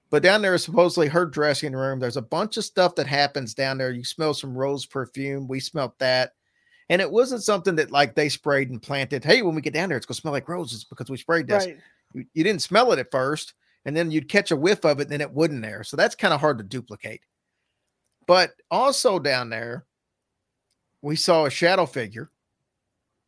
But 0.08 0.22
down 0.22 0.40
there 0.40 0.54
is 0.54 0.62
supposedly 0.62 1.08
her 1.08 1.26
dressing 1.26 1.72
room. 1.72 1.98
There's 1.98 2.16
a 2.16 2.22
bunch 2.22 2.56
of 2.56 2.64
stuff 2.64 2.94
that 2.94 3.08
happens 3.08 3.54
down 3.54 3.76
there. 3.76 3.90
You 3.90 4.04
smell 4.04 4.34
some 4.34 4.56
rose 4.56 4.86
perfume. 4.86 5.48
We 5.48 5.58
smelt 5.58 5.98
that. 5.98 6.32
And 6.88 7.02
it 7.02 7.10
wasn't 7.10 7.42
something 7.42 7.74
that 7.76 7.90
like 7.90 8.14
they 8.14 8.28
sprayed 8.28 8.70
and 8.70 8.80
planted. 8.80 9.24
Hey, 9.24 9.42
when 9.42 9.56
we 9.56 9.62
get 9.62 9.74
down 9.74 9.88
there, 9.88 9.98
it's 9.98 10.06
gonna 10.06 10.14
smell 10.14 10.32
like 10.32 10.48
roses 10.48 10.84
because 10.84 11.10
we 11.10 11.16
sprayed 11.16 11.48
this. 11.48 11.66
Right. 11.66 11.78
You, 12.14 12.24
you 12.34 12.44
didn't 12.44 12.62
smell 12.62 12.92
it 12.92 13.00
at 13.00 13.10
first 13.10 13.54
and 13.86 13.96
then 13.96 14.10
you'd 14.10 14.28
catch 14.28 14.50
a 14.50 14.56
whiff 14.56 14.84
of 14.84 14.98
it, 14.98 15.04
and 15.04 15.12
then 15.12 15.20
it 15.20 15.32
wouldn't 15.32 15.62
there. 15.62 15.84
So 15.84 15.96
that's 15.96 16.16
kind 16.16 16.34
of 16.34 16.40
hard 16.40 16.58
to 16.58 16.64
duplicate. 16.64 17.20
But 18.26 18.50
also 18.68 19.20
down 19.20 19.48
there, 19.48 19.86
we 21.02 21.14
saw 21.14 21.46
a 21.46 21.50
shadow 21.50 21.86
figure. 21.86 22.30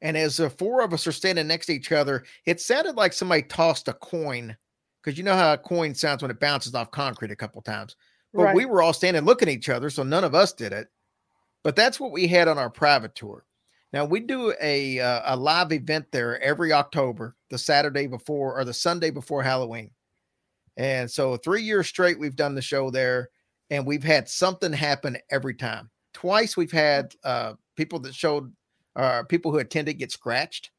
And 0.03 0.17
as 0.17 0.37
the 0.37 0.51
four 0.51 0.83
of 0.83 0.93
us 0.93 1.07
are 1.07 1.13
standing 1.13 1.47
next 1.47 1.67
to 1.67 1.73
each 1.73 1.93
other, 1.93 2.25
it 2.45 2.61
sounded 2.61 2.97
like 2.97 3.13
somebody 3.13 3.43
tossed 3.43 3.87
a 3.87 3.93
coin 3.95 4.57
because 5.03 5.17
you 5.17 5.25
know 5.25 5.35
how 5.35 5.53
a 5.53 5.59
coin 5.59 5.95
sounds 5.95 6.23
when 6.23 6.31
it 6.31 6.41
bounces 6.41 6.75
off 6.75 6.91
concrete 6.91 7.31
a 7.31 7.37
couple 7.37 7.63
times. 7.63 7.95
But 8.35 8.43
right. 8.43 8.57
we 8.57 8.67
were 8.67 8.83
all 8.83 8.93
standing 8.93 9.25
looking 9.25 9.49
at 9.49 9.55
each 9.55 9.69
other, 9.69 9.91
so 9.91 10.03
none 10.03 10.25
of 10.25 10.35
us 10.35 10.53
did 10.53 10.73
it. 10.73 10.89
But 11.63 11.77
that's 11.77 12.01
what 12.01 12.13
we 12.13 12.27
had 12.27 12.49
on 12.49 12.59
our 12.59 12.71
private 12.71 13.15
tour. 13.15 13.45
Now 13.93 14.05
we 14.05 14.21
do 14.21 14.53
a 14.61 14.99
uh, 14.99 15.35
a 15.35 15.37
live 15.37 15.73
event 15.73 16.07
there 16.11 16.41
every 16.43 16.73
October, 16.73 17.37
the 17.49 17.59
Saturday 17.59 18.07
before 18.07 18.59
or 18.59 18.65
the 18.65 18.75
Sunday 18.75 19.11
before 19.11 19.43
Halloween. 19.43 19.93
And 20.79 21.11
so 21.11 21.37
three 21.37 21.63
years 21.63 21.89
straight 21.89 22.19
we've 22.19 22.37
done 22.37 22.55
the 22.55 22.63
show 22.63 22.91
there, 22.91 23.31
and 23.69 23.85
we've 23.85 24.05
had 24.05 24.29
something 24.29 24.73
happen 24.73 25.19
every 25.31 25.55
time. 25.55 25.91
Twice 26.15 26.57
we've 26.57 26.73
had 26.73 27.15
uh, 27.25 27.55
people 27.77 27.99
that 28.01 28.15
showed 28.15 28.53
uh, 28.97 29.25
people 29.25 29.51
who 29.51 29.59
attended 29.59 29.99
get 29.99 30.13
scratched 30.13 30.71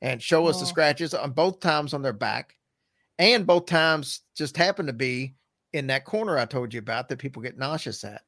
and 0.00 0.22
show 0.22 0.46
us 0.46 0.56
oh. 0.56 0.60
the 0.60 0.66
scratches 0.66 1.14
on 1.14 1.32
both 1.32 1.60
times 1.60 1.92
on 1.94 2.02
their 2.02 2.14
back, 2.14 2.56
and 3.18 3.46
both 3.46 3.66
times 3.66 4.22
just 4.34 4.56
happen 4.56 4.86
to 4.86 4.92
be 4.92 5.34
in 5.74 5.86
that 5.88 6.06
corner 6.06 6.38
I 6.38 6.46
told 6.46 6.72
you 6.72 6.80
about 6.80 7.08
that 7.08 7.18
people 7.18 7.42
get 7.42 7.58
nauseous 7.58 8.04
at. 8.04 8.22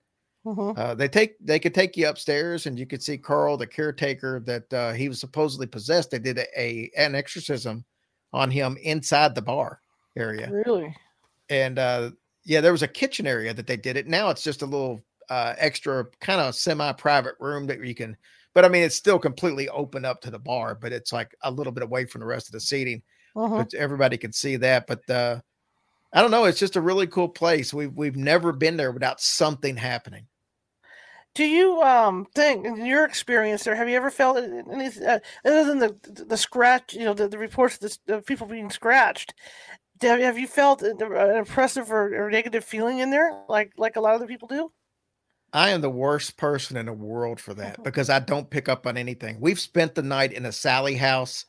Mm-hmm. 0.47 0.79
Uh, 0.79 0.95
they 0.95 1.09
take 1.09 1.37
they 1.41 1.59
could 1.59 1.75
take 1.75 1.97
you 1.97 2.07
upstairs, 2.07 2.67
and 2.67 2.79
you 2.79 2.87
could 2.87 3.03
see 3.03 3.17
Carl, 3.17 3.57
the 3.57 3.67
caretaker, 3.67 4.41
that 4.41 4.73
uh, 4.75 4.93
he 4.93 5.09
was 5.09 5.21
supposedly 5.21 5.67
possessed. 5.67 6.11
They 6.11 6.19
did 6.19 6.39
a, 6.39 6.61
a, 6.61 6.91
an 6.99 7.15
exorcism 7.15 7.85
on 8.35 8.51
him 8.51 8.77
inside 8.83 9.35
the 9.35 9.43
bar 9.43 9.81
area. 10.17 10.51
Really? 10.51 10.95
And 11.49 11.79
uh, 11.79 12.11
yeah, 12.45 12.61
there 12.61 12.73
was 12.73 12.83
a 12.83 12.89
kitchen 12.89 13.27
area 13.27 13.55
that 13.55 13.67
they 13.67 13.77
did 13.77 13.97
it. 13.97 14.07
Now 14.07 14.31
it's 14.31 14.43
just 14.43 14.63
a 14.63 14.67
little 14.67 15.03
uh, 15.31 15.55
extra 15.59 16.07
kind 16.21 16.41
of 16.41 16.55
semi-private 16.55 17.35
room 17.41 17.67
that 17.67 17.85
you 17.85 17.95
can. 17.95 18.17
But 18.55 18.65
I 18.65 18.69
mean, 18.69 18.83
it's 18.83 18.97
still 18.97 19.19
completely 19.19 19.69
open 19.69 20.05
up 20.05 20.21
to 20.23 20.31
the 20.31 20.39
bar, 20.39 20.75
but 20.75 20.93
it's 20.93 21.13
like 21.13 21.37
a 21.43 21.51
little 21.51 21.73
bit 21.73 21.83
away 21.85 22.07
from 22.07 22.21
the 22.21 22.27
rest 22.27 22.49
of 22.49 22.53
the 22.53 22.61
seating. 22.61 23.03
Uh-huh. 23.37 23.59
But 23.59 23.75
everybody 23.75 24.17
can 24.17 24.33
see 24.33 24.57
that. 24.57 24.87
But 24.87 25.09
uh, 25.09 25.41
I 26.13 26.23
don't 26.23 26.31
know. 26.31 26.45
It's 26.45 26.59
just 26.59 26.77
a 26.77 26.81
really 26.81 27.07
cool 27.07 27.29
place. 27.29 27.73
We've 27.73 27.93
we've 27.93 28.17
never 28.17 28.53
been 28.53 28.77
there 28.77 28.91
without 28.91 29.21
something 29.21 29.77
happening. 29.77 30.27
Do 31.35 31.45
you 31.45 31.81
um 31.83 32.27
think, 32.35 32.67
in 32.67 32.85
your 32.85 33.05
experience 33.05 33.63
there, 33.63 33.77
have 33.77 33.89
you 33.89 33.97
ever 33.97 34.11
felt 34.11 34.39
any 34.39 34.87
uh, 35.07 35.21
other 35.45 35.65
than 35.67 35.79
the 35.79 36.25
the 36.27 36.37
scratch, 36.37 36.95
you 36.95 37.05
know, 37.05 37.15
the, 37.15 37.29
the 37.29 37.39
reports 37.39 37.77
of, 37.77 37.97
the, 38.07 38.17
of 38.17 38.27
people 38.27 38.47
being 38.47 38.71
scratched? 38.71 39.35
Have, 40.03 40.21
have 40.21 40.39
you 40.39 40.47
felt 40.47 40.83
an 40.83 41.01
impressive 41.37 41.91
or, 41.91 42.27
or 42.27 42.31
negative 42.31 42.65
feeling 42.65 42.99
in 42.99 43.11
there, 43.11 43.43
like 43.49 43.73
like 43.77 43.97
a 43.97 44.01
lot 44.01 44.15
of 44.15 44.21
the 44.21 44.27
people 44.27 44.49
do? 44.49 44.71
I 45.53 45.71
am 45.71 45.81
the 45.81 45.91
worst 45.91 46.37
person 46.37 46.77
in 46.77 46.87
the 46.87 46.93
world 46.93 47.41
for 47.41 47.55
that 47.55 47.75
mm-hmm. 47.75 47.83
because 47.83 48.11
I 48.11 48.19
don't 48.19 48.51
pick 48.51 48.69
up 48.69 48.87
on 48.87 48.97
anything. 48.97 49.39
We've 49.41 49.59
spent 49.59 49.95
the 49.95 50.03
night 50.03 50.33
in 50.33 50.47
a 50.47 50.53
Sallie 50.53 50.97
house. 50.97 51.47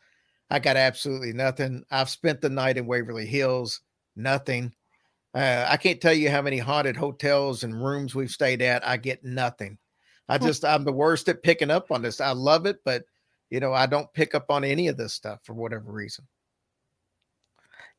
I 0.49 0.59
got 0.59 0.77
absolutely 0.77 1.33
nothing. 1.33 1.83
I've 1.91 2.09
spent 2.09 2.41
the 2.41 2.49
night 2.49 2.77
in 2.77 2.87
Waverly 2.87 3.25
Hills 3.25 3.81
nothing. 4.15 4.73
Uh, 5.33 5.67
I 5.69 5.77
can't 5.77 6.01
tell 6.01 6.13
you 6.13 6.29
how 6.31 6.41
many 6.41 6.57
haunted 6.57 6.97
hotels 6.97 7.63
and 7.63 7.83
rooms 7.83 8.15
we've 8.15 8.31
stayed 8.31 8.61
at. 8.61 8.87
I 8.87 8.97
get 8.97 9.23
nothing. 9.23 9.77
I 10.27 10.37
hmm. 10.37 10.45
just 10.45 10.65
I'm 10.65 10.85
the 10.85 10.91
worst 10.91 11.29
at 11.29 11.43
picking 11.43 11.71
up 11.71 11.91
on 11.91 12.01
this. 12.01 12.21
I 12.21 12.31
love 12.31 12.65
it, 12.65 12.77
but 12.85 13.03
you 13.49 13.59
know 13.59 13.73
I 13.73 13.85
don't 13.85 14.11
pick 14.13 14.33
up 14.33 14.45
on 14.49 14.63
any 14.63 14.87
of 14.87 14.97
this 14.97 15.13
stuff 15.13 15.39
for 15.43 15.53
whatever 15.53 15.91
reason. 15.91 16.25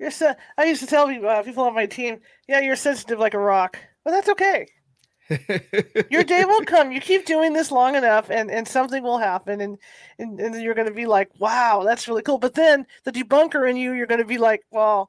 You're 0.00 0.10
so, 0.10 0.34
I 0.56 0.64
used 0.64 0.80
to 0.80 0.86
tell 0.86 1.06
people, 1.06 1.28
uh, 1.28 1.42
people 1.42 1.64
on 1.64 1.74
my 1.74 1.84
team, 1.84 2.20
yeah, 2.48 2.60
you're 2.60 2.74
sensitive 2.74 3.18
like 3.18 3.34
a 3.34 3.38
rock, 3.38 3.78
but 4.02 4.12
that's 4.12 4.30
okay. 4.30 4.66
Your 6.10 6.24
day 6.24 6.44
will 6.46 6.64
come. 6.64 6.90
You 6.90 7.02
keep 7.02 7.26
doing 7.26 7.52
this 7.52 7.70
long 7.70 7.94
enough, 7.94 8.30
and, 8.30 8.50
and 8.50 8.66
something 8.66 9.02
will 9.02 9.18
happen, 9.18 9.60
and 9.60 9.78
and, 10.18 10.40
and 10.40 10.60
you're 10.60 10.74
going 10.74 10.88
to 10.88 10.94
be 10.94 11.06
like, 11.06 11.28
wow, 11.38 11.82
that's 11.84 12.08
really 12.08 12.22
cool. 12.22 12.38
But 12.38 12.54
then 12.54 12.84
the 13.04 13.12
debunker 13.12 13.68
in 13.68 13.76
you, 13.76 13.92
you're 13.92 14.08
going 14.08 14.20
to 14.20 14.26
be 14.26 14.38
like, 14.38 14.62
well, 14.72 15.08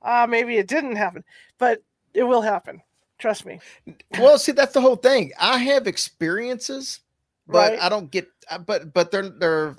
ah, 0.00 0.22
uh, 0.22 0.26
maybe 0.26 0.56
it 0.56 0.66
didn't 0.66 0.96
happen, 0.96 1.24
but 1.58 1.82
it 2.14 2.22
will 2.22 2.40
happen. 2.40 2.80
Trust 3.18 3.44
me. 3.44 3.60
Well, 4.18 4.38
see, 4.38 4.52
that's 4.52 4.72
the 4.72 4.80
whole 4.80 4.96
thing. 4.96 5.32
I 5.38 5.58
have 5.58 5.86
experiences, 5.86 7.00
but 7.46 7.72
right. 7.72 7.82
I 7.82 7.90
don't 7.90 8.10
get. 8.10 8.28
But 8.64 8.94
but 8.94 9.10
they're 9.10 9.28
they're 9.28 9.76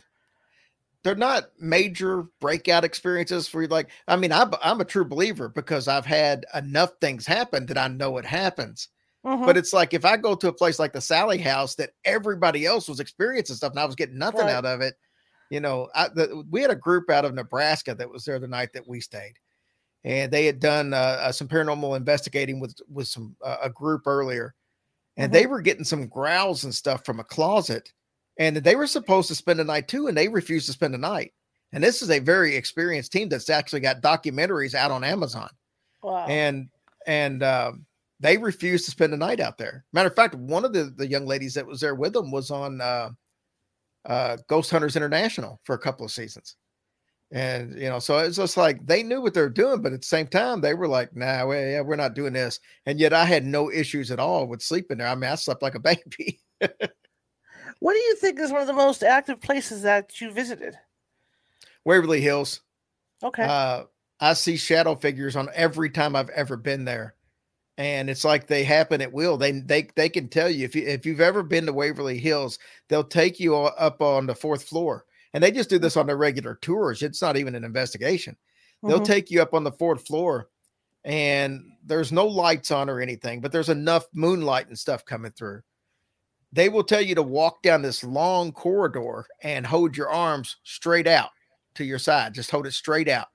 they're 1.04 1.16
not 1.16 1.46
major 1.60 2.26
breakout 2.40 2.84
experiences 2.84 3.48
for 3.48 3.62
you. 3.62 3.68
Like, 3.68 3.90
I 4.08 4.16
mean, 4.16 4.32
I'm 4.32 4.52
I'm 4.62 4.82
a 4.82 4.86
true 4.86 5.06
believer 5.06 5.50
because 5.50 5.88
I've 5.88 6.06
had 6.06 6.46
enough 6.54 6.92
things 7.02 7.26
happen 7.26 7.66
that 7.68 7.78
I 7.78 7.88
know 7.88 8.18
it 8.18 8.26
happens. 8.26 8.88
Mm-hmm. 9.26 9.46
But 9.46 9.58
it's 9.58 9.74
like 9.74 9.94
if 9.94 10.04
I 10.04 10.18
go 10.18 10.36
to 10.36 10.48
a 10.48 10.54
place 10.54 10.80
like 10.80 10.94
the 10.94 11.02
Sallie 11.02 11.38
House 11.38 11.76
that 11.76 11.92
everybody 12.06 12.66
else 12.66 12.88
was 12.88 13.00
experiencing 13.00 13.56
stuff 13.56 13.72
and 13.72 13.80
I 13.80 13.86
was 13.86 13.96
getting 13.96 14.18
nothing 14.18 14.42
right. 14.42 14.56
out 14.56 14.66
of 14.66 14.82
it, 14.82 14.96
you 15.52 15.60
know, 15.60 15.90
I, 15.94 16.08
the, 16.08 16.44
we 16.50 16.62
had 16.62 16.72
a 16.72 16.76
group 16.76 17.10
out 17.10 17.26
of 17.26 17.34
Nebraska 17.34 17.94
that 17.94 18.10
was 18.10 18.26
there 18.26 18.40
the 18.40 18.48
night 18.48 18.74
that 18.74 18.88
we 18.88 19.00
stayed, 19.00 19.34
and 20.04 20.32
they 20.32 20.46
had 20.46 20.60
done 20.60 20.94
uh, 20.94 21.20
uh, 21.22 21.32
some 21.32 21.48
paranormal 21.48 21.98
investigating 21.98 22.60
with 22.60 22.76
with 22.90 23.08
some 23.08 23.36
uh, 23.44 23.58
a 23.64 23.70
group 23.70 24.08
earlier, 24.08 24.56
and 25.18 25.32
mm-hmm. 25.32 25.34
they 25.34 25.46
were 25.46 25.62
getting 25.62 25.84
some 25.84 26.08
growls 26.08 26.64
and 26.64 26.74
stuff 26.74 27.06
from 27.06 27.20
a 27.20 27.24
closet, 27.26 27.92
and 28.42 28.58
they 28.58 28.76
were 28.76 28.88
supposed 28.88 29.28
to 29.28 29.36
spend 29.36 29.60
the 29.60 29.64
night 29.64 29.88
too, 29.88 30.08
and 30.08 30.18
they 30.18 30.28
refused 30.28 30.66
to 30.66 30.72
spend 30.74 30.96
the 30.96 30.98
night. 30.98 31.32
And 31.74 31.84
this 31.84 32.02
is 32.02 32.10
a 32.10 32.18
very 32.18 32.56
experienced 32.56 33.12
team 33.12 33.30
that's 33.30 33.52
actually 33.52 33.82
got 33.82 34.02
documentaries 34.02 34.74
out 34.74 34.90
on 34.90 35.04
Amazon. 35.04 35.50
Wow. 36.02 36.26
And 36.26 36.68
and 37.06 37.44
um, 37.44 37.86
they 38.20 38.40
refused 38.40 38.86
to 38.86 38.92
spend 38.92 39.14
the 39.14 39.18
night 39.18 39.40
out 39.40 39.60
there. 39.60 39.86
Matter 39.94 40.10
of 40.10 40.16
fact, 40.16 40.34
one 40.34 40.66
of 40.66 40.74
the, 40.74 40.86
the 40.86 41.08
young 41.08 41.28
ladies 41.28 41.54
that 41.54 41.68
was 41.68 41.82
there 41.82 41.94
with 41.94 42.14
them 42.14 42.32
was 42.32 42.50
on 42.50 42.82
uh, 42.82 43.10
uh, 44.06 44.38
Ghost 44.48 44.72
Hunters 44.72 44.96
International 44.96 45.60
for 45.64 45.76
a 45.76 45.80
couple 45.80 46.04
of 46.04 46.12
seasons. 46.12 46.56
And 47.32 47.78
you 47.78 47.90
know, 47.90 48.00
so 48.00 48.18
it's 48.18 48.38
just 48.38 48.58
like 48.58 48.84
they 48.88 49.04
knew 49.04 49.22
what 49.22 49.36
they 49.36 49.42
were 49.42 49.50
doing, 49.50 49.84
but 49.84 49.94
at 49.94 50.02
the 50.02 50.08
same 50.08 50.26
time, 50.26 50.62
they 50.62 50.74
were 50.74 50.88
like, 50.88 51.16
"Nah, 51.16 51.46
we, 51.46 51.58
yeah, 51.58 51.82
we're 51.82 51.96
not 51.96 52.16
doing 52.16 52.34
this." 52.34 52.60
And 52.88 53.00
yet, 53.00 53.14
I 53.14 53.24
had 53.24 53.46
no 53.46 53.72
issues 53.72 54.10
at 54.10 54.20
all 54.20 54.48
with 54.48 54.64
sleeping 54.64 54.98
there. 54.98 55.08
I 55.08 55.14
mean, 55.14 55.30
I 55.30 55.36
slept 55.36 55.62
like 55.62 55.76
a 55.76 55.80
baby. 55.80 56.40
What 57.82 57.94
do 57.94 58.00
you 58.00 58.16
think 58.16 58.40
is 58.40 58.52
one 58.52 58.62
of 58.62 58.68
the 58.68 58.74
most 58.74 59.04
active 59.04 59.42
places 59.42 59.82
that 59.82 60.22
you 60.22 60.32
visited? 60.32 60.78
Waverly 61.84 62.22
Hills. 62.22 62.62
Okay. 63.24 63.44
Uh, 63.44 63.84
I 64.20 64.34
see 64.34 64.56
shadow 64.56 64.96
figures 64.96 65.36
on 65.36 65.50
every 65.56 65.90
time 65.90 66.16
I've 66.16 66.30
ever 66.30 66.58
been 66.58 66.86
there, 66.86 67.16
and 67.78 68.08
it's 68.08 68.24
like 68.24 68.46
they 68.46 68.64
happen 68.64 69.02
at 69.02 69.12
will. 69.12 69.36
They 69.36 69.52
they 69.52 69.88
they 69.96 70.10
can 70.10 70.30
tell 70.30 70.48
you 70.48 70.64
if 70.64 70.76
you 70.76 70.84
if 70.84 71.08
you've 71.08 71.22
ever 71.22 71.42
been 71.42 71.66
to 71.66 71.74
Waverly 71.74 72.20
Hills, 72.20 72.60
they'll 72.88 73.04
take 73.04 73.40
you 73.40 73.56
up 73.56 74.00
on 74.00 74.28
the 74.28 74.36
fourth 74.36 74.64
floor 74.64 75.06
and 75.34 75.44
they 75.44 75.52
just 75.52 75.70
do 75.70 75.80
this 75.80 75.98
on 75.98 76.06
their 76.06 76.18
regular 76.18 76.60
tours. 76.62 77.02
It's 77.02 77.22
not 77.22 77.36
even 77.36 77.56
an 77.56 77.64
investigation. 77.64 78.36
They'll 78.84 78.98
mm-hmm. 78.98 79.06
take 79.06 79.32
you 79.32 79.42
up 79.42 79.54
on 79.54 79.64
the 79.64 79.72
fourth 79.72 80.06
floor 80.06 80.50
and 81.04 81.64
there's 81.84 82.12
no 82.12 82.28
lights 82.28 82.70
on 82.70 82.90
or 82.90 83.00
anything, 83.00 83.42
but 83.42 83.52
there's 83.52 83.70
enough 83.70 84.06
moonlight 84.14 84.68
and 84.68 84.78
stuff 84.78 85.06
coming 85.06 85.32
through. 85.32 85.62
They 86.54 86.70
will 86.70 86.84
tell 86.84 87.02
you 87.02 87.16
to 87.16 87.24
walk 87.24 87.62
down 87.62 87.82
this 87.82 88.04
long 88.04 88.52
corridor 88.52 89.26
and 89.42 89.66
hold 89.66 89.96
your 89.96 90.10
arms 90.10 90.58
straight 90.64 91.08
out 91.08 91.30
to 91.76 91.86
your 91.86 92.00
side. 92.00 92.34
Just 92.34 92.52
hold 92.52 92.68
it 92.68 92.74
straight 92.74 93.08
out. 93.08 93.28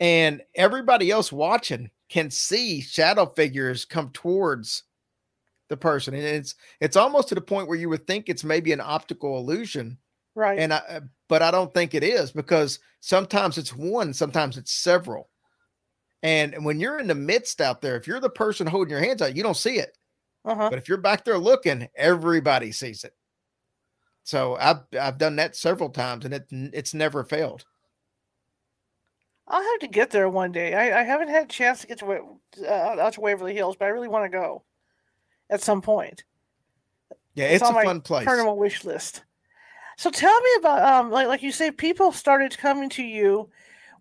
And 0.00 0.42
everybody 0.54 1.10
else 1.10 1.32
watching 1.32 1.90
can 2.08 2.30
see 2.30 2.80
shadow 2.80 3.26
figures 3.26 3.84
come 3.84 4.10
towards 4.10 4.84
the 5.68 5.76
person. 5.76 6.14
And 6.14 6.22
it's 6.22 6.54
it's 6.80 6.96
almost 6.96 7.28
to 7.28 7.34
the 7.34 7.40
point 7.40 7.68
where 7.68 7.78
you 7.78 7.88
would 7.88 8.06
think 8.06 8.28
it's 8.28 8.44
maybe 8.44 8.72
an 8.72 8.80
optical 8.80 9.38
illusion 9.38 9.98
Right. 10.38 10.60
And 10.60 10.72
I, 10.72 10.76
uh, 10.88 11.00
but 11.28 11.42
I 11.42 11.50
don't 11.50 11.74
think 11.74 11.94
it 11.94 12.04
is 12.04 12.30
because 12.30 12.78
sometimes 13.00 13.58
it's 13.58 13.74
one, 13.74 14.14
sometimes 14.14 14.56
it's 14.56 14.70
several. 14.70 15.30
And 16.22 16.64
when 16.64 16.78
you're 16.78 17.00
in 17.00 17.08
the 17.08 17.14
midst 17.16 17.60
out 17.60 17.80
there, 17.80 17.96
if 17.96 18.06
you're 18.06 18.20
the 18.20 18.30
person 18.30 18.64
holding 18.64 18.92
your 18.92 19.00
hands 19.00 19.20
out, 19.20 19.34
you 19.34 19.42
don't 19.42 19.56
see 19.56 19.80
it. 19.80 19.97
Uh-huh. 20.48 20.70
But 20.70 20.78
if 20.78 20.88
you're 20.88 20.98
back 20.98 21.24
there 21.24 21.38
looking, 21.38 21.88
everybody 21.94 22.72
sees 22.72 23.04
it. 23.04 23.14
So 24.24 24.56
I've 24.56 24.80
I've 24.98 25.18
done 25.18 25.36
that 25.36 25.56
several 25.56 25.90
times, 25.90 26.24
and 26.24 26.34
it 26.34 26.46
it's 26.50 26.94
never 26.94 27.22
failed. 27.24 27.64
I'll 29.46 29.62
have 29.62 29.80
to 29.80 29.88
get 29.88 30.10
there 30.10 30.28
one 30.28 30.52
day. 30.52 30.74
I, 30.74 31.00
I 31.00 31.02
haven't 31.02 31.28
had 31.28 31.44
a 31.44 31.48
chance 31.48 31.80
to 31.80 31.86
get 31.86 31.98
to 32.00 32.38
uh, 32.62 32.70
out 32.70 33.14
to 33.14 33.20
Waverly 33.20 33.54
Hills, 33.54 33.76
but 33.78 33.86
I 33.86 33.88
really 33.88 34.08
want 34.08 34.24
to 34.24 34.38
go 34.38 34.64
at 35.48 35.62
some 35.62 35.80
point. 35.80 36.24
Yeah, 37.34 37.46
it's, 37.46 37.62
it's 37.62 37.70
a 37.70 37.82
fun 37.82 38.00
place. 38.00 38.26
Paranormal 38.26 38.56
wish 38.56 38.84
list. 38.84 39.22
So 39.96 40.10
tell 40.10 40.40
me 40.40 40.50
about 40.58 40.82
um 40.82 41.10
like 41.10 41.28
like 41.28 41.42
you 41.42 41.52
say 41.52 41.70
people 41.70 42.12
started 42.12 42.56
coming 42.56 42.88
to 42.90 43.02
you 43.02 43.50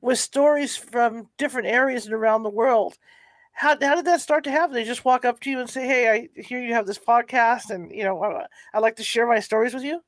with 0.02 0.20
stories 0.20 0.78
from 0.78 1.28
different 1.38 1.68
areas 1.68 2.06
and 2.06 2.14
around 2.14 2.44
the 2.44 2.50
world. 2.50 2.98
How, 3.58 3.76
how 3.82 3.96
did 3.96 4.06
that 4.06 4.22
start 4.22 4.44
to 4.44 4.52
happen? 4.52 4.76
They 4.76 4.84
just 4.84 5.04
walk 5.04 5.26
up 5.26 5.40
to 5.40 5.50
you 5.50 5.60
and 5.60 5.68
say, 5.68 5.88
"Hey, 5.88 6.10
I 6.10 6.42
hear 6.42 6.60
you 6.60 6.76
have 6.76 6.86
this 6.86 7.00
podcast, 7.00 7.72
and 7.72 7.92
you 7.92 8.04
know, 8.04 8.24
I, 8.24 8.46
I'd 8.72 8.82
like 8.82 8.98
to 8.98 9.04
share 9.04 9.26
my 9.26 9.40
stories 9.40 9.74
with 9.74 9.84
you." 9.84 10.00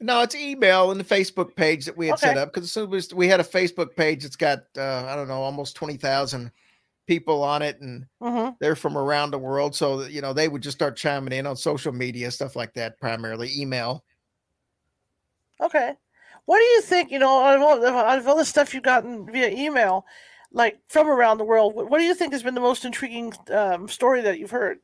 No, 0.00 0.22
it's 0.22 0.34
email 0.34 0.90
and 0.90 0.98
the 0.98 1.04
Facebook 1.04 1.54
page 1.54 1.84
that 1.84 1.98
we 1.98 2.06
had 2.06 2.14
okay. 2.14 2.28
set 2.28 2.38
up 2.38 2.48
because 2.48 2.64
as 2.64 2.72
soon 2.72 2.94
as 2.94 3.12
we 3.12 3.28
had 3.28 3.40
a 3.40 3.44
Facebook 3.44 3.94
page, 3.94 4.24
it's 4.24 4.36
got 4.36 4.60
uh, 4.78 5.04
I 5.06 5.14
don't 5.16 5.28
know 5.28 5.42
almost 5.42 5.76
twenty 5.76 5.98
thousand 5.98 6.50
people 7.06 7.42
on 7.42 7.60
it, 7.60 7.78
and 7.82 8.06
mm-hmm. 8.22 8.52
they're 8.58 8.74
from 8.74 8.96
around 8.96 9.32
the 9.32 9.38
world. 9.38 9.74
So 9.74 10.04
you 10.04 10.22
know 10.22 10.32
they 10.32 10.48
would 10.48 10.62
just 10.62 10.78
start 10.78 10.96
chiming 10.96 11.34
in 11.34 11.46
on 11.46 11.56
social 11.56 11.92
media 11.92 12.30
stuff 12.30 12.56
like 12.56 12.72
that, 12.72 12.98
primarily 12.98 13.50
email. 13.54 14.02
Okay. 15.60 15.92
What 16.46 16.58
do 16.58 16.64
you 16.64 16.80
think, 16.80 17.10
you 17.10 17.18
know, 17.18 17.44
out 17.44 17.56
of 17.56 17.60
all, 17.60 17.86
out 17.86 18.18
of 18.18 18.26
all 18.26 18.38
the 18.38 18.44
stuff 18.46 18.72
you've 18.72 18.82
gotten 18.82 19.30
via 19.30 19.50
email, 19.50 20.06
like 20.52 20.78
from 20.88 21.08
around 21.08 21.38
the 21.38 21.44
world, 21.44 21.74
what 21.74 21.98
do 21.98 22.04
you 22.04 22.14
think 22.14 22.32
has 22.32 22.42
been 22.42 22.54
the 22.54 22.60
most 22.60 22.84
intriguing 22.84 23.32
um, 23.52 23.88
story 23.88 24.22
that 24.22 24.38
you've 24.38 24.50
heard? 24.50 24.78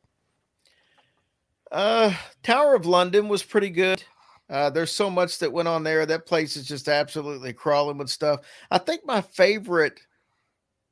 Uh, 1.73 2.15
Tower 2.43 2.75
of 2.75 2.87
London 2.87 3.29
was 3.29 3.43
pretty 3.43 3.71
good. 3.71 4.03
Uh, 4.51 4.71
there's 4.71 4.93
so 4.93 5.09
much 5.09 5.39
that 5.39 5.53
went 5.53 5.69
on 5.69 5.83
there. 5.83 6.05
That 6.05 6.27
place 6.27 6.57
is 6.57 6.67
just 6.67 6.89
absolutely 6.89 7.53
crawling 7.53 7.99
with 7.99 8.11
stuff. 8.11 8.41
I 8.71 8.79
think 8.79 9.05
my 9.05 9.21
favorite 9.21 9.99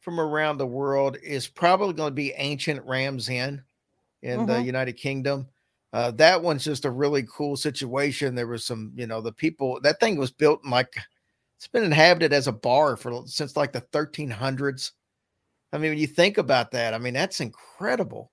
from 0.00 0.18
around 0.18 0.58
the 0.58 0.66
world 0.66 1.16
is 1.22 1.46
probably 1.46 1.94
going 1.94 2.10
to 2.10 2.14
be 2.14 2.32
Ancient 2.32 2.84
Ram's 2.84 3.28
Inn 3.28 3.62
in 4.22 4.40
mm-hmm. 4.40 4.46
the 4.46 4.62
United 4.62 4.94
Kingdom. 4.94 5.48
Uh, 5.92 6.10
that 6.12 6.42
one's 6.42 6.64
just 6.64 6.86
a 6.86 6.90
really 6.90 7.24
cool 7.30 7.56
situation. 7.56 8.34
There 8.34 8.46
was 8.46 8.64
some, 8.64 8.92
you 8.96 9.06
know, 9.06 9.20
the 9.20 9.32
people 9.32 9.78
that 9.82 10.00
thing 10.00 10.16
was 10.16 10.30
built 10.30 10.64
in 10.64 10.70
like 10.70 10.94
it's 11.62 11.68
been 11.68 11.84
inhabited 11.84 12.32
as 12.32 12.48
a 12.48 12.52
bar 12.52 12.96
for 12.96 13.22
since 13.26 13.56
like 13.56 13.70
the 13.70 13.82
1300s. 13.92 14.90
I 15.72 15.78
mean, 15.78 15.92
when 15.92 15.98
you 15.98 16.08
think 16.08 16.36
about 16.36 16.72
that, 16.72 16.92
I 16.92 16.98
mean, 16.98 17.14
that's 17.14 17.40
incredible. 17.40 18.32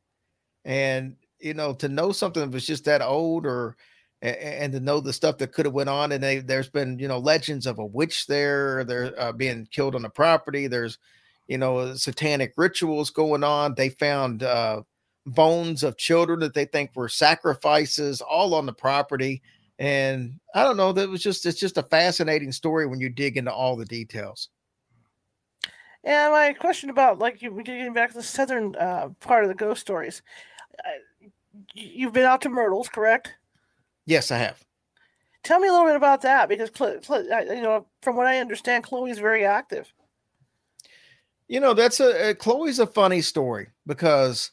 And 0.65 1.15
you 1.39 1.53
know, 1.53 1.73
to 1.73 1.87
know 1.87 2.11
something 2.11 2.41
that 2.41 2.51
was 2.51 2.65
just 2.65 2.85
that 2.85 3.03
old 3.03 3.45
or 3.45 3.77
and, 4.23 4.73
to 4.73 4.79
know 4.79 4.99
the 4.99 5.13
stuff 5.13 5.37
that 5.37 5.51
could 5.51 5.67
have 5.67 5.75
went 5.75 5.89
on 5.89 6.11
and 6.11 6.23
they, 6.23 6.39
there's 6.39 6.69
been 6.69 6.97
you 6.97 7.07
know 7.07 7.19
legends 7.19 7.67
of 7.67 7.77
a 7.77 7.85
witch 7.85 8.25
there 8.25 8.83
they're 8.83 9.13
uh, 9.17 9.31
being 9.31 9.67
killed 9.71 9.95
on 9.95 10.01
the 10.01 10.09
property 10.09 10.67
there's 10.67 10.97
you 11.47 11.57
know 11.57 11.93
satanic 11.95 12.51
rituals 12.57 13.11
going 13.11 13.45
on 13.45 13.73
they 13.75 13.87
found 13.87 14.43
uh, 14.43 14.81
bones 15.25 15.83
of 15.83 15.97
children 15.97 16.41
that 16.41 16.53
they 16.53 16.65
think 16.65 16.91
were 16.95 17.07
sacrifices 17.07 18.19
all 18.19 18.53
on 18.53 18.65
the 18.65 18.73
property 18.73 19.41
and 19.79 20.39
i 20.53 20.63
don't 20.63 20.77
know 20.77 20.93
that 20.93 21.09
was 21.09 21.21
just 21.21 21.45
it's 21.45 21.59
just 21.59 21.77
a 21.77 21.83
fascinating 21.83 22.51
story 22.51 22.85
when 22.85 22.99
you 22.99 23.09
dig 23.09 23.37
into 23.37 23.51
all 23.51 23.75
the 23.75 23.85
details 23.85 24.49
yeah 26.03 26.29
my 26.29 26.53
question 26.53 26.89
about 26.89 27.19
like 27.19 27.41
you 27.41 27.51
getting 27.63 27.93
back 27.93 28.09
to 28.09 28.17
the 28.17 28.23
southern 28.23 28.75
uh, 28.75 29.09
part 29.19 29.43
of 29.43 29.49
the 29.49 29.55
ghost 29.55 29.81
stories 29.81 30.21
uh, 30.85 31.27
you've 31.73 32.13
been 32.13 32.25
out 32.25 32.41
to 32.41 32.49
myrtles 32.49 32.87
correct 32.87 33.33
Yes, 34.09 34.31
I 34.31 34.39
have. 34.39 34.57
Tell 35.43 35.59
me 35.59 35.67
a 35.67 35.71
little 35.71 35.85
bit 35.85 35.95
about 35.95 36.23
that 36.23 36.49
because 36.49 36.71
you 36.79 37.61
know, 37.61 37.85
from 38.01 38.15
what 38.15 38.25
I 38.25 38.39
understand, 38.39 38.83
Chloe's 38.83 39.19
very 39.19 39.45
active. 39.45 39.93
You 41.47 41.59
know, 41.59 41.75
that's 41.75 41.99
a, 41.99 42.29
a 42.29 42.33
Chloe's 42.33 42.79
a 42.79 42.87
funny 42.87 43.21
story 43.21 43.67
because 43.85 44.49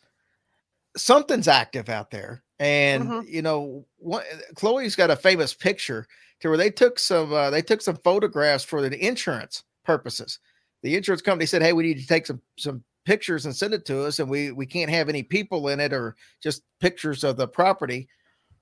something's 0.95 1.49
active 1.49 1.89
out 1.89 2.11
there, 2.11 2.43
and 2.59 3.05
mm-hmm. 3.05 3.29
you 3.29 3.41
know, 3.41 3.87
what, 4.07 4.25
Chloe's 4.55 4.97
got 4.97 5.11
a 5.11 5.17
famous 5.17 5.53
picture 5.55 6.07
to 6.41 6.49
where 6.49 6.59
they 6.59 6.71
took 6.71 6.99
some 6.99 7.33
uh, 7.33 7.51
they 7.51 7.63
took 7.63 7.83
some 7.83 7.97
photographs 7.97 8.65
for 8.65 8.81
the 8.81 9.07
insurance 9.07 9.65
purposes. 9.85 10.39
The 10.83 10.97
insurance 10.97 11.23
company 11.23 11.47
said, 11.47 11.63
"Hey, 11.63 11.73
we 11.73 11.83
need 11.83 12.01
to 12.01 12.07
take 12.07 12.27
some 12.27 12.41
some 12.59 12.83
pictures 13.05 13.47
and 13.47 13.55
send 13.55 13.75
it 13.75 13.85
to 13.87 14.05
us, 14.05 14.19
and 14.19 14.29
we 14.29 14.53
we 14.53 14.67
can't 14.67 14.91
have 14.91 15.09
any 15.09 15.23
people 15.23 15.69
in 15.69 15.81
it 15.81 15.93
or 15.93 16.17
just 16.43 16.63
pictures 16.81 17.25
of 17.25 17.37
the 17.37 17.49
property." 17.49 18.09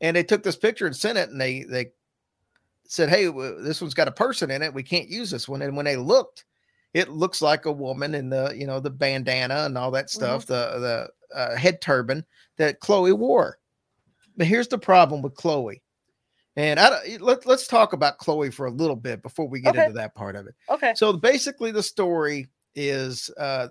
and 0.01 0.17
they 0.17 0.23
took 0.23 0.43
this 0.43 0.57
picture 0.57 0.87
and 0.87 0.97
sent 0.97 1.19
it 1.19 1.31
and 1.31 1.41
they 1.41 1.65
they 1.65 1.87
said 2.87 3.09
hey 3.09 3.27
this 3.61 3.81
one's 3.81 3.95
got 3.95 4.09
a 4.09 4.13
person 4.13 4.51
in 4.51 4.63
it 4.63 4.75
we 4.75 4.83
can't 4.83 5.09
use 5.09 5.31
this 5.31 5.49
one 5.49 5.63
and 5.63 5.77
when 5.77 5.85
they 5.87 5.97
looked 5.97 6.45
it 6.93 7.09
looks 7.09 7.43
like 7.43 7.65
a 7.65 7.73
woman 7.73 8.15
in 8.15 8.29
the 8.29 8.53
you 8.57 8.67
know 8.67 8.81
the 8.81 8.91
bandana 8.91 9.65
and 9.65 9.79
all 9.79 9.91
that 9.91 10.11
stuff 10.11 10.47
mm-hmm. 10.47 10.79
the 10.79 11.09
the 11.33 11.37
uh, 11.37 11.57
head 11.57 11.81
turban 11.81 12.25
that 12.57 12.81
chloe 12.81 13.13
wore 13.13 13.59
but 14.37 14.47
here's 14.47 14.69
the 14.69 14.79
problem 14.79 15.23
with 15.23 15.35
chloe 15.35 15.81
and 16.57 16.79
I, 16.79 17.17
let, 17.19 17.47
let's 17.47 17.67
talk 17.67 17.95
about 17.95 18.19
chloe 18.19 18.51
for 18.51 18.67
a 18.67 18.71
little 18.71 18.97
bit 18.97 19.23
before 19.23 19.49
we 19.49 19.61
get 19.61 19.75
okay. 19.75 19.87
into 19.87 19.99
that 19.99 20.15
part 20.15 20.37
of 20.37 20.47
it 20.47 20.55
okay 20.71 20.93
so 20.95 21.13
basically 21.13 21.71
the 21.71 21.83
story 21.83 22.49
is 22.75 23.31
uh 23.39 23.69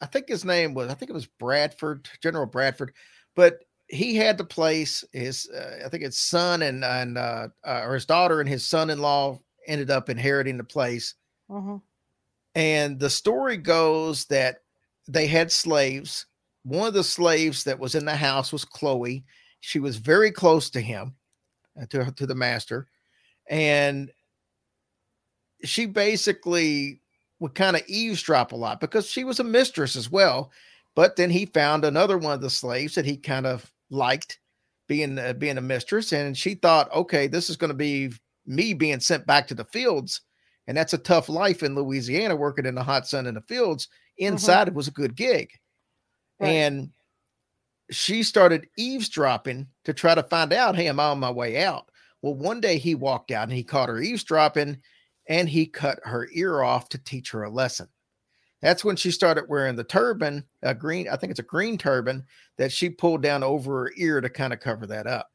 i 0.00 0.06
think 0.06 0.28
his 0.28 0.44
name 0.44 0.74
was 0.74 0.90
i 0.90 0.94
think 0.94 1.10
it 1.10 1.14
was 1.14 1.26
bradford 1.26 2.08
general 2.20 2.46
bradford 2.46 2.92
but 3.34 3.60
he 3.88 4.14
had 4.14 4.38
the 4.38 4.44
place. 4.44 5.02
His, 5.12 5.48
uh, 5.48 5.84
I 5.84 5.88
think 5.88 6.04
his 6.04 6.18
son 6.18 6.62
and 6.62 6.84
and 6.84 7.18
uh, 7.18 7.48
uh, 7.66 7.82
or 7.84 7.94
his 7.94 8.06
daughter 8.06 8.40
and 8.40 8.48
his 8.48 8.66
son-in-law 8.66 9.40
ended 9.66 9.90
up 9.90 10.08
inheriting 10.08 10.58
the 10.58 10.64
place. 10.64 11.14
Mm-hmm. 11.50 11.76
And 12.54 12.98
the 12.98 13.10
story 13.10 13.56
goes 13.56 14.26
that 14.26 14.58
they 15.08 15.26
had 15.26 15.50
slaves. 15.50 16.26
One 16.64 16.88
of 16.88 16.94
the 16.94 17.04
slaves 17.04 17.64
that 17.64 17.78
was 17.78 17.94
in 17.94 18.04
the 18.04 18.16
house 18.16 18.52
was 18.52 18.64
Chloe. 18.64 19.24
She 19.60 19.80
was 19.80 19.96
very 19.96 20.30
close 20.30 20.70
to 20.70 20.80
him, 20.80 21.14
uh, 21.80 21.86
to 21.86 22.12
to 22.12 22.26
the 22.26 22.34
master, 22.34 22.88
and 23.48 24.10
she 25.64 25.86
basically 25.86 27.00
would 27.40 27.54
kind 27.54 27.76
of 27.76 27.82
eavesdrop 27.88 28.52
a 28.52 28.56
lot 28.56 28.80
because 28.80 29.08
she 29.08 29.24
was 29.24 29.40
a 29.40 29.44
mistress 29.44 29.96
as 29.96 30.10
well. 30.10 30.50
But 30.94 31.16
then 31.16 31.30
he 31.30 31.46
found 31.46 31.84
another 31.84 32.18
one 32.18 32.32
of 32.32 32.40
the 32.40 32.50
slaves 32.50 32.94
that 32.96 33.04
he 33.04 33.16
kind 33.16 33.46
of 33.46 33.70
liked 33.90 34.40
being 34.88 35.18
uh, 35.18 35.34
being 35.34 35.58
a 35.58 35.62
mistress, 35.62 36.12
and 36.12 36.36
she 36.36 36.54
thought, 36.54 36.92
okay, 36.92 37.26
this 37.26 37.50
is 37.50 37.56
going 37.56 37.70
to 37.70 37.76
be 37.76 38.10
me 38.46 38.74
being 38.74 39.00
sent 39.00 39.26
back 39.26 39.46
to 39.46 39.54
the 39.54 39.66
fields, 39.66 40.22
and 40.66 40.76
that's 40.76 40.94
a 40.94 40.98
tough 40.98 41.28
life 41.28 41.62
in 41.62 41.74
Louisiana, 41.74 42.34
working 42.34 42.66
in 42.66 42.74
the 42.74 42.82
hot 42.82 43.06
sun 43.06 43.26
in 43.26 43.34
the 43.34 43.42
fields. 43.42 43.86
Mm-hmm. 43.86 44.32
Inside, 44.32 44.62
mm-hmm. 44.62 44.68
it 44.70 44.74
was 44.74 44.88
a 44.88 44.92
good 44.92 45.14
gig, 45.14 45.50
right. 46.40 46.48
and 46.48 46.90
she 47.90 48.22
started 48.22 48.68
eavesdropping 48.76 49.66
to 49.84 49.92
try 49.92 50.14
to 50.14 50.22
find 50.22 50.52
out, 50.52 50.76
hey, 50.76 50.88
am 50.88 51.00
I 51.00 51.06
on 51.06 51.20
my 51.20 51.30
way 51.30 51.62
out? 51.62 51.90
Well, 52.22 52.34
one 52.34 52.60
day 52.60 52.78
he 52.78 52.94
walked 52.94 53.30
out 53.30 53.44
and 53.44 53.52
he 53.52 53.64
caught 53.64 53.88
her 53.88 54.00
eavesdropping, 54.00 54.78
and 55.28 55.48
he 55.48 55.66
cut 55.66 56.00
her 56.04 56.28
ear 56.32 56.62
off 56.62 56.88
to 56.90 56.98
teach 56.98 57.30
her 57.30 57.44
a 57.44 57.50
lesson. 57.50 57.88
That's 58.60 58.84
when 58.84 58.96
she 58.96 59.10
started 59.10 59.44
wearing 59.48 59.76
the 59.76 59.84
turban, 59.84 60.44
a 60.62 60.74
green, 60.74 61.08
I 61.08 61.16
think 61.16 61.30
it's 61.30 61.38
a 61.38 61.44
green 61.44 61.78
turban 61.78 62.24
that 62.56 62.72
she 62.72 62.90
pulled 62.90 63.22
down 63.22 63.42
over 63.42 63.84
her 63.84 63.92
ear 63.96 64.20
to 64.20 64.28
kind 64.28 64.52
of 64.52 64.60
cover 64.60 64.86
that 64.86 65.06
up. 65.06 65.30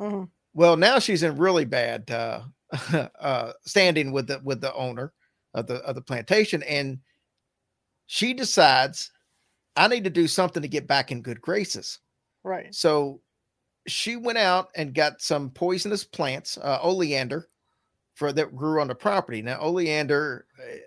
Mm-hmm. 0.00 0.24
Well, 0.52 0.76
now 0.76 0.98
she's 0.98 1.22
in 1.22 1.36
really 1.36 1.64
bad 1.64 2.10
uh, 2.10 2.40
uh, 3.20 3.52
standing 3.64 4.10
with 4.10 4.26
the 4.26 4.40
with 4.42 4.60
the 4.60 4.74
owner 4.74 5.12
of 5.54 5.66
the 5.66 5.76
of 5.76 5.94
the 5.94 6.00
plantation, 6.00 6.62
and 6.64 6.98
she 8.06 8.32
decides 8.34 9.10
I 9.76 9.88
need 9.88 10.04
to 10.04 10.10
do 10.10 10.26
something 10.26 10.62
to 10.62 10.68
get 10.68 10.86
back 10.86 11.12
in 11.12 11.22
good 11.22 11.40
graces. 11.40 11.98
Right. 12.42 12.74
So 12.74 13.20
she 13.86 14.16
went 14.16 14.38
out 14.38 14.68
and 14.74 14.94
got 14.94 15.20
some 15.20 15.50
poisonous 15.50 16.04
plants, 16.04 16.58
uh, 16.58 16.78
oleander, 16.82 17.48
for 18.14 18.32
that 18.32 18.56
grew 18.56 18.80
on 18.80 18.88
the 18.88 18.94
property. 18.94 19.42
Now, 19.42 19.60
oleander, 19.60 20.46
eh, 20.66 20.78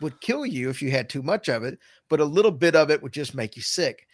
would 0.00 0.20
kill 0.20 0.46
you 0.46 0.70
if 0.70 0.80
you 0.80 0.90
had 0.90 1.08
too 1.08 1.22
much 1.22 1.48
of 1.48 1.62
it, 1.62 1.78
but 2.08 2.20
a 2.20 2.24
little 2.24 2.50
bit 2.50 2.74
of 2.74 2.90
it 2.90 3.02
would 3.02 3.12
just 3.12 3.34
make 3.34 3.56
you 3.56 3.62
sick. 3.62 4.06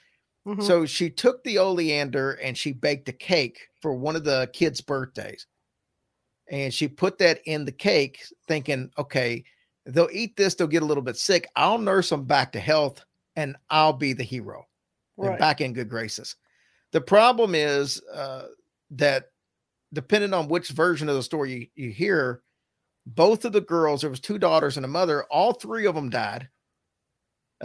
Mm-hmm. 0.46 0.62
So 0.62 0.86
she 0.86 1.10
took 1.10 1.42
the 1.44 1.58
oleander 1.58 2.32
and 2.42 2.56
she 2.56 2.72
baked 2.72 3.08
a 3.08 3.12
cake 3.12 3.68
for 3.80 3.94
one 3.94 4.16
of 4.16 4.24
the 4.24 4.50
kids' 4.52 4.80
birthdays. 4.80 5.46
And 6.50 6.72
she 6.72 6.88
put 6.88 7.18
that 7.18 7.40
in 7.46 7.64
the 7.64 7.72
cake, 7.72 8.24
thinking, 8.46 8.90
okay, 8.98 9.44
they'll 9.84 10.08
eat 10.12 10.36
this, 10.36 10.54
they'll 10.54 10.66
get 10.66 10.82
a 10.82 10.86
little 10.86 11.02
bit 11.02 11.16
sick. 11.16 11.48
I'll 11.56 11.78
nurse 11.78 12.10
them 12.10 12.24
back 12.24 12.52
to 12.52 12.60
health 12.60 13.04
and 13.36 13.56
I'll 13.70 13.92
be 13.92 14.12
the 14.12 14.24
hero 14.24 14.66
right. 15.16 15.30
and 15.30 15.38
back 15.38 15.60
in 15.60 15.72
good 15.72 15.88
graces. 15.88 16.36
The 16.92 17.00
problem 17.00 17.54
is 17.54 18.02
uh, 18.12 18.46
that 18.92 19.26
depending 19.92 20.34
on 20.34 20.48
which 20.48 20.70
version 20.70 21.08
of 21.08 21.14
the 21.14 21.22
story 21.22 21.70
you, 21.76 21.86
you 21.86 21.90
hear, 21.92 22.42
both 23.06 23.44
of 23.44 23.52
the 23.52 23.60
girls, 23.60 24.00
there 24.00 24.10
was 24.10 24.20
two 24.20 24.38
daughters 24.38 24.76
and 24.76 24.84
a 24.84 24.88
mother, 24.88 25.24
all 25.24 25.52
three 25.52 25.86
of 25.86 25.94
them 25.94 26.10
died. 26.10 26.48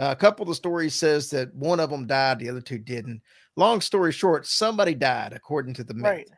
Uh, 0.00 0.10
a 0.10 0.16
couple 0.16 0.44
of 0.44 0.48
the 0.48 0.54
stories 0.54 0.94
says 0.94 1.28
that 1.30 1.54
one 1.54 1.80
of 1.80 1.90
them 1.90 2.06
died, 2.06 2.38
the 2.38 2.48
other 2.48 2.60
two 2.60 2.78
didn't. 2.78 3.20
Long 3.56 3.80
story 3.80 4.12
short, 4.12 4.46
somebody 4.46 4.94
died 4.94 5.32
according 5.34 5.74
to 5.74 5.84
the 5.84 5.94
myth. 5.94 6.04
Right. 6.04 6.28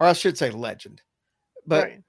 Or 0.00 0.08
I 0.08 0.12
should 0.12 0.36
say 0.36 0.50
legend. 0.50 1.02
But 1.66 1.84
right. 1.84 2.02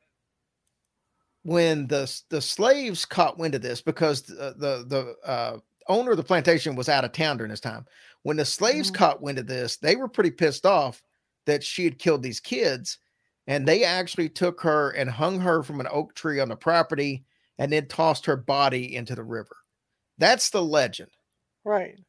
When 1.45 1.85
the 1.85 2.11
the 2.29 2.41
slaves 2.41 3.05
caught 3.05 3.37
wind 3.37 3.53
of 3.53 3.61
this, 3.61 3.79
because 3.79 4.23
the 4.23 4.55
the, 4.57 4.85
the 4.87 5.29
uh, 5.29 5.57
owner 5.87 6.11
of 6.11 6.17
the 6.17 6.23
plantation 6.23 6.75
was 6.75 6.89
out 6.89 7.05
of 7.05 7.11
town 7.11 7.37
during 7.37 7.51
this 7.51 7.59
time, 7.59 7.85
when 8.23 8.35
the 8.35 8.45
slaves 8.45 8.89
mm-hmm. 8.89 8.97
caught 8.97 9.21
wind 9.21 9.37
of 9.37 9.45
this, 9.45 9.77
they 9.77 9.95
were 9.95 10.07
pretty 10.07 10.31
pissed 10.31 10.65
off 10.65 11.03
that 11.45 11.63
she 11.63 11.83
had 11.83 11.99
killed 11.99 12.23
these 12.23 12.39
kids 12.39 12.97
and 13.45 13.67
they 13.67 13.83
actually 13.83 14.27
took 14.27 14.59
her 14.61 14.89
and 14.91 15.07
hung 15.07 15.39
her 15.39 15.61
from 15.61 15.79
an 15.79 15.87
oak 15.91 16.15
tree 16.15 16.39
on 16.39 16.49
the 16.49 16.55
property 16.55 17.23
and 17.59 17.71
then 17.71 17.87
tossed 17.87 18.25
her 18.25 18.35
body 18.35 18.95
into 18.95 19.13
the 19.13 19.23
river. 19.23 19.55
That's 20.17 20.49
the 20.49 20.63
legend. 20.63 21.11
Right. 21.63 21.99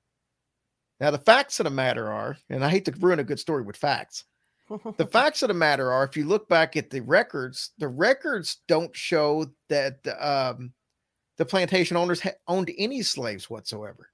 Now, 0.99 1.11
the 1.11 1.19
facts 1.19 1.61
of 1.61 1.65
the 1.65 1.71
matter 1.71 2.11
are, 2.11 2.39
and 2.49 2.65
I 2.65 2.71
hate 2.71 2.87
to 2.87 2.93
ruin 2.93 3.19
a 3.19 3.25
good 3.25 3.39
story 3.39 3.63
with 3.63 3.77
facts. 3.77 4.25
The 4.97 5.07
facts 5.11 5.43
of 5.43 5.49
the 5.49 5.55
matter 5.55 5.93
are, 5.93 6.05
if 6.05 6.17
you 6.17 6.25
look 6.25 6.49
back 6.49 6.77
at 6.77 6.91
the 6.91 7.01
records, 7.01 7.71
the 7.79 7.89
records 7.89 8.59
don't 8.69 8.95
show 8.95 9.47
that 9.69 9.99
um, 10.21 10.73
the 11.37 11.45
plantation 11.45 11.97
owners 11.97 12.21
ha- 12.21 12.31
owned 12.49 12.71
any 12.79 13.03
slaves 13.03 13.49
whatsoever. 13.49 14.11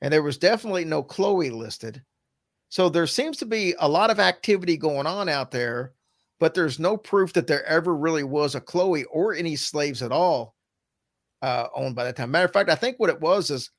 And 0.00 0.12
there 0.12 0.22
was 0.22 0.38
definitely 0.38 0.84
no 0.84 1.02
Chloe 1.02 1.50
listed. 1.50 2.02
So 2.68 2.88
there 2.88 3.06
seems 3.06 3.36
to 3.38 3.46
be 3.46 3.74
a 3.78 3.88
lot 3.88 4.10
of 4.10 4.18
activity 4.18 4.76
going 4.76 5.06
on 5.06 5.28
out 5.28 5.50
there 5.50 5.92
but 6.42 6.54
there's 6.54 6.80
no 6.80 6.96
proof 6.96 7.32
that 7.34 7.46
there 7.46 7.64
ever 7.66 7.94
really 7.94 8.24
was 8.24 8.56
a 8.56 8.60
Chloe 8.60 9.04
or 9.04 9.32
any 9.32 9.54
slaves 9.54 10.02
at 10.02 10.10
all 10.10 10.56
uh, 11.40 11.68
owned 11.72 11.94
by 11.94 12.02
that 12.02 12.16
time. 12.16 12.32
Matter 12.32 12.46
of 12.46 12.52
fact, 12.52 12.68
I 12.68 12.74
think 12.74 12.98
what 12.98 13.10
it 13.10 13.20
was 13.20 13.48
is 13.52 13.70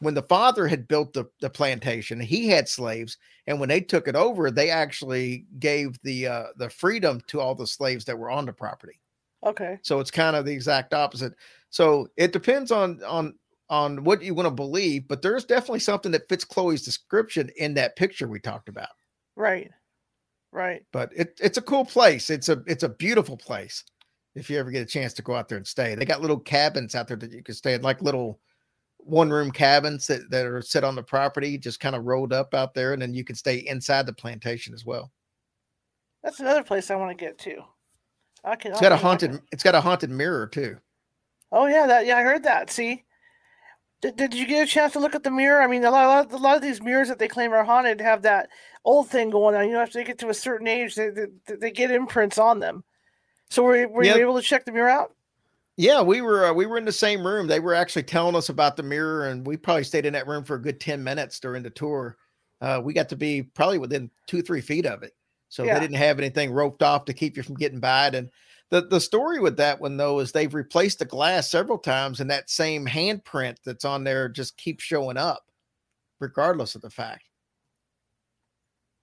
when 0.00 0.14
the 0.14 0.22
father 0.22 0.66
had 0.66 0.88
built 0.88 1.12
the, 1.12 1.24
the 1.40 1.50
plantation, 1.50 2.20
he 2.20 2.48
had 2.48 2.68
slaves, 2.68 3.16
and 3.46 3.60
when 3.60 3.68
they 3.68 3.80
took 3.80 4.08
it 4.08 4.16
over, 4.16 4.50
they 4.50 4.70
actually 4.70 5.46
gave 5.58 6.00
the 6.02 6.26
uh, 6.26 6.44
the 6.56 6.70
freedom 6.70 7.20
to 7.28 7.40
all 7.40 7.54
the 7.54 7.66
slaves 7.66 8.04
that 8.04 8.18
were 8.18 8.30
on 8.30 8.46
the 8.46 8.52
property. 8.52 9.00
Okay. 9.44 9.78
So 9.82 10.00
it's 10.00 10.10
kind 10.10 10.36
of 10.36 10.44
the 10.44 10.52
exact 10.52 10.94
opposite. 10.94 11.34
So 11.70 12.08
it 12.16 12.32
depends 12.32 12.70
on 12.70 13.02
on 13.04 13.34
on 13.70 14.04
what 14.04 14.22
you 14.22 14.34
want 14.34 14.46
to 14.46 14.54
believe, 14.54 15.08
but 15.08 15.22
there's 15.22 15.44
definitely 15.44 15.80
something 15.80 16.12
that 16.12 16.28
fits 16.28 16.44
Chloe's 16.44 16.82
description 16.82 17.50
in 17.56 17.74
that 17.74 17.96
picture 17.96 18.28
we 18.28 18.40
talked 18.40 18.68
about. 18.68 18.90
Right. 19.36 19.70
Right. 20.52 20.84
But 20.92 21.10
it, 21.16 21.38
it's 21.42 21.58
a 21.58 21.62
cool 21.62 21.84
place. 21.84 22.30
It's 22.30 22.48
a 22.48 22.62
it's 22.66 22.84
a 22.84 22.88
beautiful 22.88 23.36
place. 23.36 23.84
If 24.34 24.50
you 24.50 24.58
ever 24.58 24.70
get 24.70 24.82
a 24.82 24.86
chance 24.86 25.12
to 25.14 25.22
go 25.22 25.34
out 25.34 25.48
there 25.48 25.58
and 25.58 25.66
stay, 25.66 25.94
they 25.94 26.04
got 26.04 26.20
little 26.20 26.38
cabins 26.40 26.94
out 26.94 27.08
there 27.08 27.16
that 27.16 27.32
you 27.32 27.42
can 27.42 27.54
stay 27.54 27.74
in, 27.74 27.82
like 27.82 28.02
little 28.02 28.40
one 29.04 29.30
room 29.30 29.50
cabins 29.50 30.06
that, 30.06 30.30
that 30.30 30.46
are 30.46 30.62
set 30.62 30.84
on 30.84 30.94
the 30.94 31.02
property, 31.02 31.58
just 31.58 31.80
kind 31.80 31.94
of 31.94 32.04
rolled 32.04 32.32
up 32.32 32.54
out 32.54 32.74
there, 32.74 32.92
and 32.92 33.02
then 33.02 33.14
you 33.14 33.24
can 33.24 33.36
stay 33.36 33.56
inside 33.56 34.06
the 34.06 34.12
plantation 34.12 34.74
as 34.74 34.84
well. 34.84 35.10
That's 36.22 36.40
another 36.40 36.62
place 36.62 36.90
I 36.90 36.96
want 36.96 37.16
to 37.16 37.24
get 37.24 37.38
to. 37.38 37.62
I 38.44 38.56
can. 38.56 38.72
It's 38.72 38.80
got 38.80 38.92
a 38.92 38.96
haunted. 38.96 39.40
It's 39.52 39.62
got 39.62 39.74
a 39.74 39.80
haunted 39.80 40.10
mirror 40.10 40.46
too. 40.46 40.76
Oh 41.52 41.66
yeah, 41.66 41.86
that 41.86 42.06
yeah, 42.06 42.18
I 42.18 42.22
heard 42.22 42.42
that. 42.44 42.70
See, 42.70 43.04
did, 44.02 44.16
did 44.16 44.34
you 44.34 44.46
get 44.46 44.66
a 44.66 44.70
chance 44.70 44.92
to 44.94 45.00
look 45.00 45.14
at 45.14 45.22
the 45.22 45.30
mirror? 45.30 45.62
I 45.62 45.66
mean, 45.66 45.84
a 45.84 45.90
lot, 45.90 46.32
a 46.32 46.36
lot 46.36 46.56
of 46.56 46.62
these 46.62 46.82
mirrors 46.82 47.08
that 47.08 47.18
they 47.18 47.28
claim 47.28 47.52
are 47.52 47.64
haunted 47.64 48.00
have 48.00 48.22
that 48.22 48.48
old 48.84 49.08
thing 49.08 49.30
going 49.30 49.54
on. 49.54 49.66
You 49.66 49.72
know, 49.74 49.80
after 49.80 49.98
they 49.98 50.04
get 50.04 50.18
to 50.18 50.28
a 50.28 50.34
certain 50.34 50.66
age, 50.66 50.94
they 50.94 51.10
they, 51.10 51.54
they 51.56 51.70
get 51.70 51.90
imprints 51.90 52.38
on 52.38 52.58
them. 52.58 52.84
So 53.50 53.62
were, 53.62 53.88
were 53.88 54.04
you 54.04 54.14
able 54.14 54.36
to 54.36 54.42
check 54.42 54.64
the 54.64 54.72
mirror 54.72 54.90
out? 54.90 55.14
Yeah, 55.76 56.02
we 56.02 56.20
were 56.20 56.46
uh, 56.46 56.52
we 56.52 56.66
were 56.66 56.78
in 56.78 56.84
the 56.84 56.92
same 56.92 57.26
room. 57.26 57.46
They 57.46 57.58
were 57.58 57.74
actually 57.74 58.04
telling 58.04 58.36
us 58.36 58.48
about 58.48 58.76
the 58.76 58.82
mirror, 58.82 59.28
and 59.28 59.44
we 59.44 59.56
probably 59.56 59.84
stayed 59.84 60.06
in 60.06 60.12
that 60.12 60.28
room 60.28 60.44
for 60.44 60.54
a 60.54 60.62
good 60.62 60.80
ten 60.80 61.02
minutes 61.02 61.40
during 61.40 61.62
the 61.62 61.70
tour. 61.70 62.16
Uh, 62.60 62.80
we 62.82 62.94
got 62.94 63.08
to 63.08 63.16
be 63.16 63.42
probably 63.42 63.78
within 63.78 64.10
two 64.28 64.40
three 64.40 64.60
feet 64.60 64.86
of 64.86 65.02
it, 65.02 65.12
so 65.48 65.64
yeah. 65.64 65.74
they 65.74 65.80
didn't 65.80 65.96
have 65.96 66.18
anything 66.18 66.52
roped 66.52 66.82
off 66.82 67.04
to 67.06 67.12
keep 67.12 67.36
you 67.36 67.42
from 67.42 67.56
getting 67.56 67.80
by 67.80 68.06
it. 68.06 68.14
And 68.14 68.30
the 68.70 68.82
the 68.82 69.00
story 69.00 69.40
with 69.40 69.56
that 69.56 69.80
one 69.80 69.96
though 69.96 70.20
is 70.20 70.30
they've 70.30 70.54
replaced 70.54 71.00
the 71.00 71.06
glass 71.06 71.50
several 71.50 71.78
times, 71.78 72.20
and 72.20 72.30
that 72.30 72.50
same 72.50 72.86
handprint 72.86 73.56
that's 73.64 73.84
on 73.84 74.04
there 74.04 74.28
just 74.28 74.56
keeps 74.56 74.84
showing 74.84 75.16
up, 75.16 75.50
regardless 76.20 76.76
of 76.76 76.82
the 76.82 76.90
fact. 76.90 77.24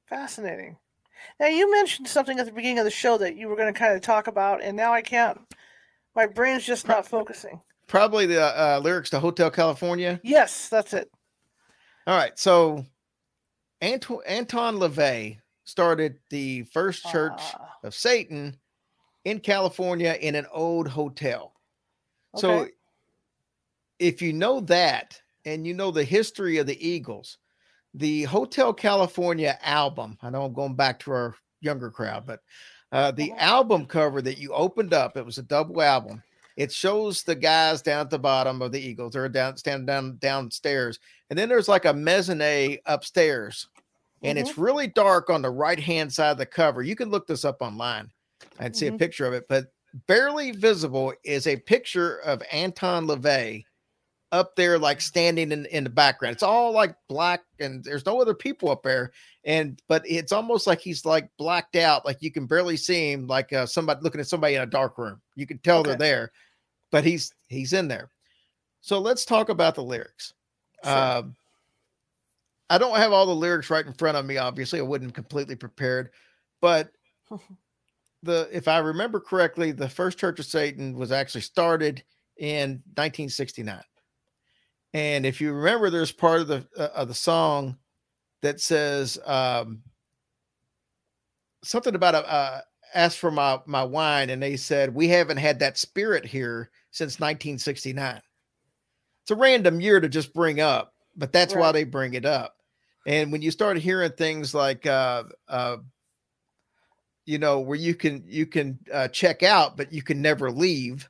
Fascinating. 0.07 0.77
Now 1.37 1.47
you 1.47 1.69
mentioned 1.69 2.07
something 2.07 2.39
at 2.39 2.45
the 2.45 2.51
beginning 2.53 2.79
of 2.79 2.85
the 2.85 2.91
show 2.91 3.17
that 3.17 3.35
you 3.35 3.49
were 3.49 3.57
going 3.57 3.73
to 3.73 3.77
kind 3.77 3.93
of 3.93 3.99
talk 3.99 4.27
about, 4.27 4.63
and 4.63 4.77
now 4.77 4.93
I 4.93 5.01
can't 5.01 5.37
my 6.15 6.27
brain's 6.27 6.65
just 6.65 6.87
not 6.87 7.07
focusing. 7.07 7.61
Probably 7.87 8.25
the 8.25 8.41
uh, 8.41 8.79
lyrics 8.81 9.09
to 9.11 9.19
Hotel 9.19 9.51
California. 9.51 10.19
Yes, 10.23 10.69
that's 10.69 10.93
it. 10.93 11.09
All 12.07 12.17
right. 12.17 12.37
So 12.37 12.85
Anto- 13.81 14.21
Anton 14.21 14.77
LaVey 14.77 15.37
started 15.63 16.17
the 16.29 16.63
first 16.63 17.05
church 17.11 17.41
uh, 17.53 17.87
of 17.87 17.95
Satan 17.95 18.57
in 19.25 19.39
California 19.39 20.17
in 20.19 20.35
an 20.35 20.47
old 20.51 20.87
hotel. 20.87 21.53
Okay. 22.35 22.41
So 22.41 22.67
if 23.99 24.21
you 24.21 24.33
know 24.33 24.61
that 24.61 25.21
and 25.45 25.65
you 25.65 25.73
know 25.73 25.91
the 25.91 26.03
history 26.03 26.57
of 26.57 26.67
the 26.67 26.87
Eagles, 26.87 27.37
the 27.93 28.23
Hotel 28.23 28.73
California 28.73 29.57
album, 29.61 30.17
I 30.21 30.29
know 30.29 30.45
I'm 30.45 30.53
going 30.53 30.75
back 30.75 30.99
to 30.99 31.11
our 31.11 31.35
younger 31.59 31.91
crowd, 31.91 32.25
but 32.25 32.39
uh, 32.91 33.11
the 33.11 33.31
album 33.33 33.85
cover 33.85 34.21
that 34.21 34.37
you 34.37 34.53
opened 34.53 34.93
up, 34.93 35.17
it 35.17 35.25
was 35.25 35.37
a 35.37 35.43
double 35.43 35.81
album. 35.81 36.21
It 36.57 36.71
shows 36.71 37.23
the 37.23 37.35
guys 37.35 37.81
down 37.81 38.01
at 38.01 38.09
the 38.09 38.19
bottom 38.19 38.61
of 38.61 38.71
the 38.71 38.81
Eagles. 38.81 39.13
They're 39.13 39.29
down 39.29 39.57
standing 39.57 39.85
down 39.85 40.17
downstairs, 40.17 40.99
and 41.29 41.39
then 41.39 41.49
there's 41.49 41.69
like 41.69 41.85
a 41.85 41.93
mezzanine 41.93 42.77
upstairs, 42.85 43.69
and 44.21 44.37
mm-hmm. 44.37 44.47
it's 44.47 44.57
really 44.57 44.87
dark 44.87 45.29
on 45.29 45.41
the 45.41 45.49
right 45.49 45.79
hand 45.79 46.11
side 46.11 46.31
of 46.31 46.37
the 46.37 46.45
cover. 46.45 46.81
You 46.81 46.95
can 46.95 47.09
look 47.09 47.25
this 47.25 47.45
up 47.45 47.61
online 47.61 48.11
and 48.59 48.75
see 48.75 48.87
mm-hmm. 48.87 48.95
a 48.95 48.99
picture 48.99 49.25
of 49.25 49.33
it, 49.33 49.47
but 49.47 49.67
barely 50.07 50.51
visible 50.51 51.13
is 51.23 51.47
a 51.47 51.57
picture 51.57 52.17
of 52.19 52.43
Anton 52.51 53.07
LaVey 53.07 53.63
up 54.31 54.55
there 54.55 54.79
like 54.79 55.01
standing 55.01 55.51
in, 55.51 55.65
in 55.67 55.83
the 55.83 55.89
background. 55.89 56.33
It's 56.33 56.43
all 56.43 56.71
like 56.71 56.95
black 57.09 57.43
and 57.59 57.83
there's 57.83 58.05
no 58.05 58.21
other 58.21 58.33
people 58.33 58.69
up 58.69 58.83
there. 58.83 59.11
And 59.43 59.81
but 59.87 60.03
it's 60.05 60.31
almost 60.31 60.67
like 60.67 60.79
he's 60.79 61.05
like 61.05 61.29
blacked 61.37 61.75
out, 61.75 62.05
like 62.05 62.17
you 62.21 62.31
can 62.31 62.45
barely 62.45 62.77
see 62.77 63.11
him, 63.11 63.27
like 63.27 63.51
uh, 63.51 63.65
somebody 63.65 64.01
looking 64.01 64.21
at 64.21 64.27
somebody 64.27 64.55
in 64.55 64.61
a 64.61 64.67
dark 64.67 64.97
room. 64.97 65.21
You 65.35 65.45
can 65.45 65.57
tell 65.59 65.79
okay. 65.79 65.89
they're 65.89 65.97
there, 65.97 66.31
but 66.91 67.03
he's 67.03 67.33
he's 67.47 67.73
in 67.73 67.87
there. 67.87 68.09
So 68.81 68.99
let's 68.99 69.25
talk 69.25 69.49
about 69.49 69.75
the 69.75 69.83
lyrics. 69.83 70.33
Sure. 70.83 70.97
Um, 70.97 71.35
I 72.69 72.77
don't 72.77 72.97
have 72.97 73.11
all 73.11 73.25
the 73.25 73.35
lyrics 73.35 73.69
right 73.69 73.85
in 73.85 73.93
front 73.93 74.17
of 74.17 74.25
me. 74.25 74.37
Obviously, 74.37 74.79
I 74.79 74.83
wasn't 74.83 75.13
completely 75.13 75.55
prepared, 75.55 76.11
but 76.61 76.91
the 78.23 78.47
if 78.51 78.67
I 78.67 78.77
remember 78.77 79.19
correctly, 79.19 79.71
the 79.71 79.89
first 79.89 80.17
Church 80.17 80.39
of 80.39 80.45
Satan 80.45 80.95
was 80.95 81.11
actually 81.11 81.41
started 81.41 82.03
in 82.37 82.81
1969. 82.95 83.81
And 84.93 85.25
if 85.25 85.39
you 85.39 85.53
remember, 85.53 85.89
there's 85.89 86.11
part 86.11 86.41
of 86.41 86.47
the 86.47 86.67
uh, 86.77 86.89
of 86.95 87.07
the 87.07 87.13
song 87.13 87.77
that 88.41 88.59
says 88.59 89.17
um, 89.25 89.81
something 91.63 91.95
about 91.95 92.15
a 92.15 92.29
uh, 92.29 92.61
ask 92.93 93.17
for 93.17 93.31
my 93.31 93.59
my 93.65 93.83
wine, 93.83 94.29
and 94.29 94.41
they 94.41 94.57
said 94.57 94.93
we 94.93 95.07
haven't 95.07 95.37
had 95.37 95.59
that 95.59 95.77
spirit 95.77 96.25
here 96.25 96.69
since 96.91 97.19
1969. 97.19 98.21
It's 99.23 99.31
a 99.31 99.35
random 99.35 99.79
year 99.79 99.99
to 99.99 100.09
just 100.09 100.33
bring 100.33 100.59
up, 100.59 100.93
but 101.15 101.31
that's 101.31 101.53
right. 101.53 101.61
why 101.61 101.71
they 101.71 101.83
bring 101.83 102.15
it 102.15 102.25
up. 102.25 102.57
And 103.07 103.31
when 103.31 103.41
you 103.41 103.51
start 103.51 103.77
hearing 103.77 104.11
things 104.11 104.53
like, 104.53 104.85
uh, 104.85 105.23
uh, 105.47 105.77
you 107.25 107.39
know, 107.39 107.59
where 107.59 107.77
you 107.77 107.95
can 107.95 108.23
you 108.27 108.45
can 108.45 108.79
uh, 108.91 109.07
check 109.07 109.43
out, 109.43 109.77
but 109.77 109.93
you 109.93 110.01
can 110.01 110.21
never 110.21 110.51
leave, 110.51 111.09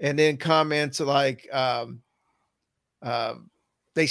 and 0.00 0.18
then 0.18 0.36
comments 0.36 1.00
like, 1.00 1.48
um, 1.52 2.02
uh, 3.02 3.34
they 3.94 4.08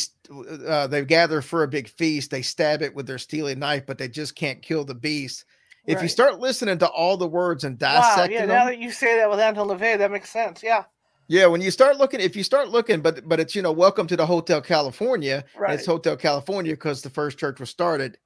uh, 0.67 0.87
they 0.87 1.05
gather 1.05 1.41
for 1.41 1.63
a 1.63 1.67
big 1.67 1.87
feast. 1.87 2.29
They 2.29 2.41
stab 2.41 2.81
it 2.81 2.93
with 2.93 3.07
their 3.07 3.17
steely 3.17 3.55
knife, 3.55 3.85
but 3.85 3.97
they 3.97 4.07
just 4.07 4.35
can't 4.35 4.61
kill 4.61 4.83
the 4.83 4.95
beast. 4.95 5.45
If 5.85 5.95
right. 5.95 6.03
you 6.03 6.09
start 6.09 6.39
listening 6.39 6.77
to 6.79 6.87
all 6.89 7.15
the 7.15 7.27
words 7.27 7.63
and 7.63 7.79
dissecting 7.79 8.35
wow, 8.35 8.41
yeah, 8.41 8.45
now 8.45 8.65
that 8.65 8.79
you 8.79 8.91
say 8.91 9.17
that 9.17 9.29
with 9.29 9.39
Anton 9.39 9.69
LaVey, 9.69 9.97
that 9.97 10.11
makes 10.11 10.29
sense. 10.29 10.61
Yeah. 10.61 10.83
Yeah, 11.29 11.47
when 11.47 11.61
you 11.61 11.71
start 11.71 11.97
looking, 11.97 12.19
if 12.19 12.35
you 12.35 12.43
start 12.43 12.69
looking, 12.69 13.01
but 13.01 13.27
but 13.27 13.39
it's 13.39 13.55
you 13.55 13.61
know, 13.61 13.71
welcome 13.71 14.07
to 14.07 14.15
the 14.15 14.25
Hotel 14.25 14.61
California. 14.61 15.43
Right. 15.57 15.73
it's 15.73 15.85
Hotel 15.85 16.15
California 16.15 16.73
because 16.73 17.01
the 17.01 17.09
first 17.09 17.37
church 17.37 17.59
was 17.59 17.69
started 17.69 18.17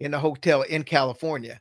in 0.00 0.14
a 0.14 0.18
hotel 0.18 0.62
in 0.62 0.82
California. 0.82 1.60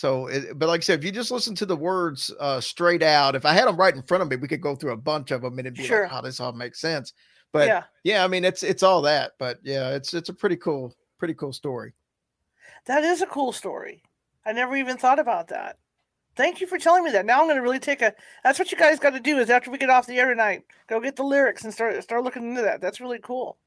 So, 0.00 0.28
it, 0.28 0.58
but 0.58 0.70
like 0.70 0.80
I 0.80 0.82
said, 0.82 0.98
if 0.98 1.04
you 1.04 1.12
just 1.12 1.30
listen 1.30 1.54
to 1.56 1.66
the 1.66 1.76
words 1.76 2.32
uh, 2.40 2.58
straight 2.58 3.02
out, 3.02 3.34
if 3.34 3.44
I 3.44 3.52
had 3.52 3.68
them 3.68 3.76
right 3.76 3.94
in 3.94 4.02
front 4.02 4.22
of 4.22 4.30
me, 4.30 4.36
we 4.36 4.48
could 4.48 4.62
go 4.62 4.74
through 4.74 4.92
a 4.92 4.96
bunch 4.96 5.30
of 5.30 5.42
them 5.42 5.58
and 5.58 5.66
it'd 5.66 5.76
be 5.76 5.84
sure. 5.84 6.04
like, 6.04 6.10
"How 6.10 6.20
oh, 6.20 6.22
this 6.22 6.40
all 6.40 6.52
makes 6.52 6.80
sense." 6.80 7.12
But 7.52 7.68
yeah. 7.68 7.82
yeah, 8.02 8.24
I 8.24 8.26
mean, 8.26 8.46
it's 8.46 8.62
it's 8.62 8.82
all 8.82 9.02
that. 9.02 9.32
But 9.38 9.58
yeah, 9.62 9.90
it's 9.90 10.14
it's 10.14 10.30
a 10.30 10.32
pretty 10.32 10.56
cool, 10.56 10.96
pretty 11.18 11.34
cool 11.34 11.52
story. 11.52 11.92
That 12.86 13.04
is 13.04 13.20
a 13.20 13.26
cool 13.26 13.52
story. 13.52 14.02
I 14.46 14.52
never 14.52 14.74
even 14.74 14.96
thought 14.96 15.18
about 15.18 15.48
that. 15.48 15.76
Thank 16.34 16.62
you 16.62 16.66
for 16.66 16.78
telling 16.78 17.04
me 17.04 17.10
that. 17.10 17.26
Now 17.26 17.40
I'm 17.40 17.46
going 17.46 17.56
to 17.56 17.62
really 17.62 17.78
take 17.78 18.00
a. 18.00 18.14
That's 18.42 18.58
what 18.58 18.72
you 18.72 18.78
guys 18.78 18.98
got 18.98 19.10
to 19.10 19.20
do. 19.20 19.36
Is 19.36 19.50
after 19.50 19.70
we 19.70 19.76
get 19.76 19.90
off 19.90 20.06
the 20.06 20.18
air 20.18 20.30
tonight, 20.30 20.64
go 20.86 20.98
get 20.98 21.16
the 21.16 21.24
lyrics 21.24 21.64
and 21.64 21.74
start 21.74 22.02
start 22.02 22.24
looking 22.24 22.48
into 22.48 22.62
that. 22.62 22.80
That's 22.80 23.02
really 23.02 23.18
cool. 23.18 23.58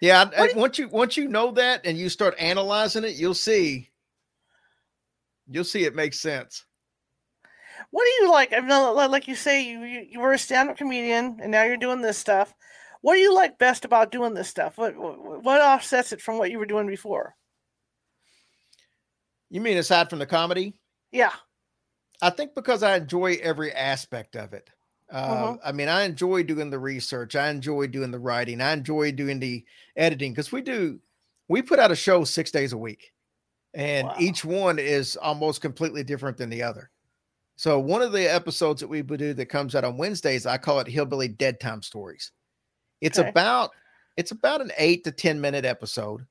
Yeah, 0.00 0.28
I, 0.36 0.54
once 0.56 0.80
you 0.80 0.88
once 0.88 1.16
you 1.16 1.28
know 1.28 1.52
that 1.52 1.82
and 1.84 1.96
you 1.96 2.08
start 2.08 2.34
analyzing 2.40 3.04
it, 3.04 3.14
you'll 3.14 3.34
see 3.34 3.91
You'll 5.50 5.64
see 5.64 5.84
it 5.84 5.94
makes 5.94 6.20
sense. 6.20 6.64
What 7.90 8.04
do 8.04 8.24
you 8.24 8.30
like? 8.30 8.52
I 8.52 8.60
mean, 8.60 9.10
like 9.10 9.28
you 9.28 9.34
say, 9.34 9.62
you 9.68 9.80
you 9.80 10.20
were 10.20 10.32
a 10.32 10.38
stand-up 10.38 10.76
comedian, 10.76 11.38
and 11.42 11.50
now 11.50 11.64
you're 11.64 11.76
doing 11.76 12.00
this 12.00 12.18
stuff. 12.18 12.54
What 13.00 13.14
do 13.14 13.20
you 13.20 13.34
like 13.34 13.58
best 13.58 13.84
about 13.84 14.12
doing 14.12 14.34
this 14.34 14.48
stuff? 14.48 14.78
What 14.78 14.94
what 14.96 15.60
offsets 15.60 16.12
it 16.12 16.20
from 16.20 16.38
what 16.38 16.50
you 16.50 16.58
were 16.58 16.66
doing 16.66 16.86
before? 16.86 17.34
You 19.50 19.60
mean 19.60 19.76
aside 19.76 20.08
from 20.08 20.18
the 20.18 20.26
comedy? 20.26 20.74
Yeah. 21.10 21.32
I 22.22 22.30
think 22.30 22.54
because 22.54 22.82
I 22.82 22.96
enjoy 22.96 23.38
every 23.42 23.72
aspect 23.72 24.36
of 24.36 24.54
it. 24.54 24.70
Uh, 25.12 25.16
uh-huh. 25.16 25.56
I 25.62 25.72
mean, 25.72 25.88
I 25.88 26.04
enjoy 26.04 26.44
doing 26.44 26.70
the 26.70 26.78
research. 26.78 27.36
I 27.36 27.50
enjoy 27.50 27.88
doing 27.88 28.12
the 28.12 28.18
writing. 28.18 28.62
I 28.62 28.72
enjoy 28.72 29.12
doing 29.12 29.40
the 29.40 29.64
editing 29.94 30.32
because 30.32 30.52
we 30.52 30.62
do, 30.62 31.00
we 31.48 31.60
put 31.60 31.78
out 31.78 31.90
a 31.90 31.96
show 31.96 32.24
six 32.24 32.50
days 32.50 32.72
a 32.72 32.78
week 32.78 33.12
and 33.74 34.08
wow. 34.08 34.16
each 34.18 34.44
one 34.44 34.78
is 34.78 35.16
almost 35.16 35.60
completely 35.60 36.04
different 36.04 36.36
than 36.36 36.50
the 36.50 36.62
other. 36.62 36.90
So 37.56 37.78
one 37.78 38.02
of 38.02 38.12
the 38.12 38.32
episodes 38.32 38.80
that 38.80 38.88
we 38.88 39.02
do 39.02 39.34
that 39.34 39.46
comes 39.46 39.74
out 39.74 39.84
on 39.84 39.96
Wednesdays, 39.96 40.46
I 40.46 40.58
call 40.58 40.80
it 40.80 40.86
Hillbilly 40.86 41.28
Dead 41.28 41.60
Time 41.60 41.82
Stories. 41.82 42.32
It's 43.00 43.18
okay. 43.18 43.28
about 43.28 43.70
it's 44.16 44.30
about 44.30 44.60
an 44.60 44.72
eight 44.78 45.04
to 45.04 45.12
ten 45.12 45.40
minute 45.40 45.64
episode, 45.64 46.26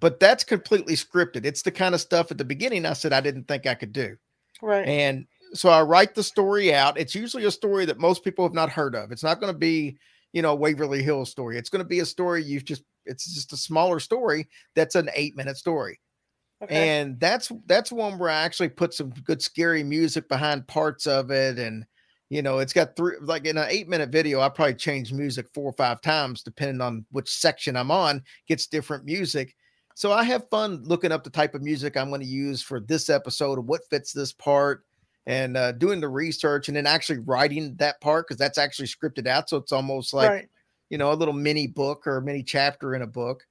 but 0.00 0.18
that's 0.18 0.44
completely 0.44 0.94
scripted. 0.94 1.44
It's 1.44 1.62
the 1.62 1.70
kind 1.70 1.94
of 1.94 2.00
stuff 2.00 2.30
at 2.30 2.38
the 2.38 2.44
beginning 2.44 2.86
I 2.86 2.94
said 2.94 3.12
I 3.12 3.20
didn't 3.20 3.48
think 3.48 3.66
I 3.66 3.74
could 3.74 3.92
do. 3.92 4.16
Right. 4.60 4.86
And 4.86 5.26
so 5.54 5.68
I 5.68 5.82
write 5.82 6.14
the 6.14 6.22
story 6.22 6.74
out. 6.74 6.98
It's 6.98 7.14
usually 7.14 7.44
a 7.44 7.50
story 7.50 7.84
that 7.84 7.98
most 7.98 8.24
people 8.24 8.44
have 8.44 8.54
not 8.54 8.70
heard 8.70 8.94
of. 8.94 9.12
It's 9.12 9.22
not 9.22 9.40
going 9.40 9.52
to 9.52 9.58
be 9.58 9.98
you 10.32 10.42
know, 10.42 10.54
Waverly 10.54 11.02
Hills 11.02 11.30
story. 11.30 11.58
It's 11.58 11.68
going 11.68 11.84
to 11.84 11.88
be 11.88 12.00
a 12.00 12.06
story 12.06 12.42
you've 12.42 12.64
just 12.64 12.82
it's 13.04 13.34
just 13.34 13.52
a 13.52 13.56
smaller 13.56 13.98
story 13.98 14.48
that's 14.74 14.94
an 14.94 15.10
eight 15.14 15.36
minute 15.36 15.56
story. 15.56 16.00
Okay. 16.62 17.00
And 17.00 17.18
that's 17.18 17.50
that's 17.66 17.90
one 17.90 18.18
where 18.18 18.30
I 18.30 18.42
actually 18.42 18.68
put 18.68 18.94
some 18.94 19.10
good 19.24 19.42
scary 19.42 19.82
music 19.82 20.28
behind 20.28 20.66
parts 20.68 21.06
of 21.06 21.30
it. 21.30 21.58
And 21.58 21.84
you 22.30 22.40
know, 22.40 22.58
it's 22.60 22.72
got 22.72 22.94
three 22.94 23.16
like 23.20 23.46
in 23.46 23.58
an 23.58 23.66
eight 23.68 23.88
minute 23.88 24.10
video, 24.10 24.40
I 24.40 24.48
probably 24.48 24.74
change 24.74 25.12
music 25.12 25.48
four 25.52 25.64
or 25.64 25.72
five 25.72 26.00
times 26.00 26.42
depending 26.42 26.80
on 26.80 27.04
which 27.10 27.28
section 27.28 27.76
I'm 27.76 27.90
on, 27.90 28.22
gets 28.46 28.66
different 28.68 29.04
music. 29.04 29.56
So 29.94 30.12
I 30.12 30.24
have 30.24 30.48
fun 30.50 30.82
looking 30.84 31.12
up 31.12 31.24
the 31.24 31.30
type 31.30 31.54
of 31.54 31.62
music 31.62 31.96
I'm 31.96 32.08
going 32.08 32.22
to 32.22 32.26
use 32.26 32.62
for 32.62 32.80
this 32.80 33.10
episode 33.10 33.58
of 33.58 33.66
what 33.66 33.82
fits 33.90 34.12
this 34.12 34.32
part 34.32 34.84
and 35.26 35.56
uh, 35.56 35.72
doing 35.72 36.00
the 36.00 36.08
research 36.08 36.68
and 36.68 36.76
then 36.76 36.86
actually 36.86 37.18
writing 37.18 37.74
that 37.76 38.00
part 38.00 38.26
because 38.26 38.38
that's 38.38 38.58
actually 38.58 38.88
scripted 38.88 39.26
out. 39.26 39.48
So 39.48 39.58
it's 39.58 39.72
almost 39.72 40.14
like, 40.14 40.30
right. 40.30 40.48
you 40.90 40.98
know, 40.98 41.12
a 41.12 41.14
little 41.14 41.34
mini 41.34 41.66
book 41.66 42.06
or 42.06 42.16
a 42.16 42.22
mini 42.22 42.42
chapter 42.42 42.94
in 42.94 43.02
a 43.02 43.06
book. 43.06 43.44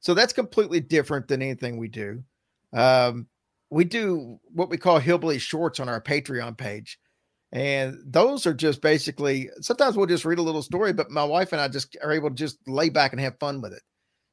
So 0.00 0.14
that's 0.14 0.32
completely 0.32 0.80
different 0.80 1.28
than 1.28 1.42
anything 1.42 1.76
we 1.76 1.88
do. 1.88 2.24
Um, 2.72 3.26
we 3.70 3.84
do 3.84 4.38
what 4.52 4.68
we 4.68 4.76
call 4.76 4.98
hillbilly 4.98 5.38
shorts 5.38 5.80
on 5.80 5.88
our 5.88 6.00
Patreon 6.00 6.56
page. 6.56 6.98
And 7.52 7.98
those 8.06 8.46
are 8.46 8.54
just 8.54 8.80
basically 8.80 9.50
sometimes 9.60 9.96
we'll 9.96 10.06
just 10.06 10.24
read 10.24 10.38
a 10.38 10.42
little 10.42 10.62
story, 10.62 10.92
but 10.92 11.10
my 11.10 11.24
wife 11.24 11.52
and 11.52 11.60
I 11.60 11.68
just 11.68 11.96
are 12.02 12.12
able 12.12 12.30
to 12.30 12.34
just 12.34 12.58
lay 12.66 12.88
back 12.88 13.12
and 13.12 13.20
have 13.20 13.38
fun 13.38 13.60
with 13.60 13.72
it. 13.72 13.82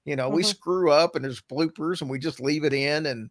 You 0.05 0.15
know, 0.15 0.27
mm-hmm. 0.27 0.37
we 0.37 0.43
screw 0.43 0.91
up 0.91 1.15
and 1.15 1.23
there's 1.23 1.41
bloopers 1.41 2.01
and 2.01 2.09
we 2.09 2.17
just 2.19 2.39
leave 2.39 2.63
it 2.63 2.73
in 2.73 3.05
and 3.05 3.29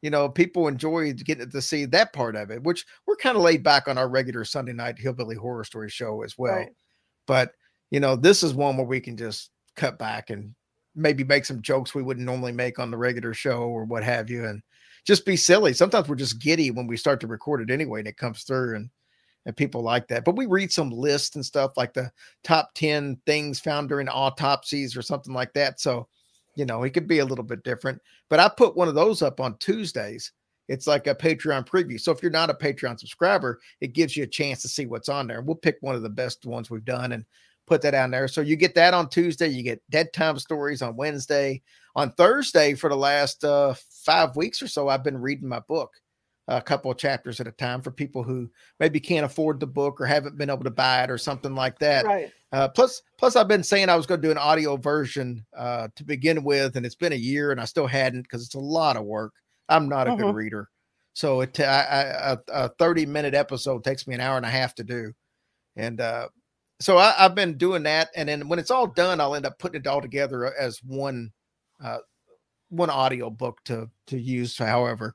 you 0.00 0.08
know, 0.08 0.28
people 0.28 0.68
enjoy 0.68 1.12
getting 1.12 1.50
to 1.50 1.62
see 1.62 1.84
that 1.84 2.14
part 2.14 2.34
of 2.34 2.50
it, 2.50 2.62
which 2.62 2.86
we're 3.06 3.16
kind 3.16 3.36
of 3.36 3.42
laid 3.42 3.62
back 3.62 3.88
on 3.88 3.98
our 3.98 4.08
regular 4.08 4.42
Sunday 4.44 4.72
night 4.72 4.98
hillbilly 4.98 5.36
horror 5.36 5.64
story 5.64 5.90
show 5.90 6.22
as 6.22 6.36
well. 6.38 6.54
Right. 6.54 6.70
But 7.26 7.52
you 7.90 8.00
know, 8.00 8.16
this 8.16 8.42
is 8.42 8.54
one 8.54 8.76
where 8.76 8.86
we 8.86 9.00
can 9.00 9.16
just 9.16 9.50
cut 9.76 9.98
back 9.98 10.30
and 10.30 10.54
maybe 10.96 11.22
make 11.22 11.44
some 11.44 11.62
jokes 11.62 11.94
we 11.94 12.02
wouldn't 12.02 12.26
normally 12.26 12.52
make 12.52 12.78
on 12.78 12.90
the 12.90 12.96
regular 12.96 13.34
show 13.34 13.58
or 13.58 13.84
what 13.84 14.02
have 14.02 14.30
you, 14.30 14.46
and 14.46 14.62
just 15.04 15.24
be 15.24 15.36
silly. 15.36 15.72
Sometimes 15.72 16.08
we're 16.08 16.16
just 16.16 16.40
giddy 16.40 16.70
when 16.70 16.86
we 16.86 16.96
start 16.96 17.20
to 17.20 17.26
record 17.26 17.60
it 17.60 17.72
anyway, 17.72 18.00
and 18.00 18.08
it 18.08 18.16
comes 18.16 18.42
through 18.42 18.76
and 18.76 18.90
and 19.44 19.56
people 19.56 19.80
like 19.80 20.08
that. 20.08 20.24
But 20.24 20.34
we 20.34 20.46
read 20.46 20.72
some 20.72 20.90
lists 20.90 21.36
and 21.36 21.46
stuff 21.46 21.76
like 21.76 21.94
the 21.94 22.10
top 22.42 22.70
10 22.74 23.16
things 23.26 23.60
found 23.60 23.88
during 23.88 24.08
autopsies 24.08 24.96
or 24.96 25.02
something 25.02 25.32
like 25.32 25.52
that. 25.52 25.78
So 25.78 26.08
you 26.56 26.64
know, 26.64 26.82
it 26.82 26.90
could 26.90 27.06
be 27.06 27.20
a 27.20 27.24
little 27.24 27.44
bit 27.44 27.62
different. 27.62 28.00
But 28.28 28.40
I 28.40 28.48
put 28.48 28.76
one 28.76 28.88
of 28.88 28.94
those 28.94 29.22
up 29.22 29.40
on 29.40 29.58
Tuesdays. 29.58 30.32
It's 30.68 30.86
like 30.88 31.06
a 31.06 31.14
Patreon 31.14 31.68
preview. 31.68 32.00
So 32.00 32.10
if 32.10 32.22
you're 32.22 32.32
not 32.32 32.50
a 32.50 32.54
Patreon 32.54 32.98
subscriber, 32.98 33.60
it 33.80 33.92
gives 33.92 34.16
you 34.16 34.24
a 34.24 34.28
chance 34.28 34.62
to 34.62 34.68
see 34.68 34.86
what's 34.86 35.08
on 35.08 35.28
there. 35.28 35.42
We'll 35.42 35.54
pick 35.54 35.76
one 35.80 35.94
of 35.94 36.02
the 36.02 36.08
best 36.08 36.44
ones 36.44 36.68
we've 36.68 36.84
done 36.84 37.12
and 37.12 37.24
put 37.66 37.82
that 37.82 37.94
on 37.94 38.10
there. 38.10 38.28
So 38.28 38.40
you 38.40 38.56
get 38.56 38.74
that 38.74 38.94
on 38.94 39.08
Tuesday. 39.08 39.48
You 39.48 39.62
get 39.62 39.82
Dead 39.90 40.12
Time 40.12 40.38
Stories 40.38 40.82
on 40.82 40.96
Wednesday. 40.96 41.62
On 41.94 42.12
Thursday, 42.12 42.74
for 42.74 42.90
the 42.90 42.96
last 42.96 43.42
uh, 43.42 43.74
five 44.04 44.36
weeks 44.36 44.60
or 44.60 44.68
so, 44.68 44.88
I've 44.88 45.02
been 45.02 45.18
reading 45.18 45.48
my 45.48 45.60
book 45.60 45.92
a 46.48 46.62
couple 46.62 46.90
of 46.90 46.96
chapters 46.96 47.40
at 47.40 47.48
a 47.48 47.52
time 47.52 47.82
for 47.82 47.90
people 47.90 48.22
who 48.22 48.48
maybe 48.78 49.00
can't 49.00 49.26
afford 49.26 49.58
the 49.58 49.66
book 49.66 50.00
or 50.00 50.06
haven't 50.06 50.38
been 50.38 50.50
able 50.50 50.64
to 50.64 50.70
buy 50.70 51.02
it 51.02 51.10
or 51.10 51.18
something 51.18 51.54
like 51.54 51.78
that. 51.80 52.04
Right. 52.04 52.32
Uh, 52.52 52.68
plus, 52.68 53.02
plus, 53.18 53.34
I've 53.34 53.48
been 53.48 53.64
saying 53.64 53.88
I 53.88 53.96
was 53.96 54.06
going 54.06 54.20
to 54.20 54.28
do 54.28 54.30
an 54.30 54.38
audio 54.38 54.76
version 54.76 55.44
uh, 55.56 55.88
to 55.96 56.04
begin 56.04 56.44
with, 56.44 56.76
and 56.76 56.86
it's 56.86 56.94
been 56.94 57.12
a 57.12 57.16
year, 57.16 57.50
and 57.50 57.60
I 57.60 57.64
still 57.64 57.86
hadn't 57.86 58.22
because 58.22 58.44
it's 58.44 58.54
a 58.54 58.60
lot 58.60 58.96
of 58.96 59.04
work. 59.04 59.32
I'm 59.68 59.88
not 59.88 60.06
a 60.06 60.10
mm-hmm. 60.10 60.22
good 60.22 60.34
reader, 60.34 60.68
so 61.12 61.40
it 61.40 61.58
a, 61.58 62.38
a 62.48 62.68
30 62.78 63.06
minute 63.06 63.34
episode 63.34 63.82
takes 63.82 64.06
me 64.06 64.14
an 64.14 64.20
hour 64.20 64.36
and 64.36 64.46
a 64.46 64.50
half 64.50 64.76
to 64.76 64.84
do, 64.84 65.12
and 65.74 66.00
uh, 66.00 66.28
so 66.80 66.98
I, 66.98 67.12
have 67.12 67.34
been 67.34 67.56
doing 67.56 67.84
that. 67.84 68.10
And 68.14 68.28
then 68.28 68.48
when 68.48 68.58
it's 68.58 68.70
all 68.70 68.86
done, 68.86 69.20
I'll 69.20 69.34
end 69.34 69.46
up 69.46 69.58
putting 69.58 69.80
it 69.80 69.86
all 69.86 70.00
together 70.00 70.54
as 70.58 70.82
one 70.82 71.32
uh, 71.82 71.98
one 72.68 72.90
audio 72.90 73.30
book 73.30 73.62
to 73.64 73.90
to 74.08 74.18
use. 74.18 74.56
However, 74.56 75.14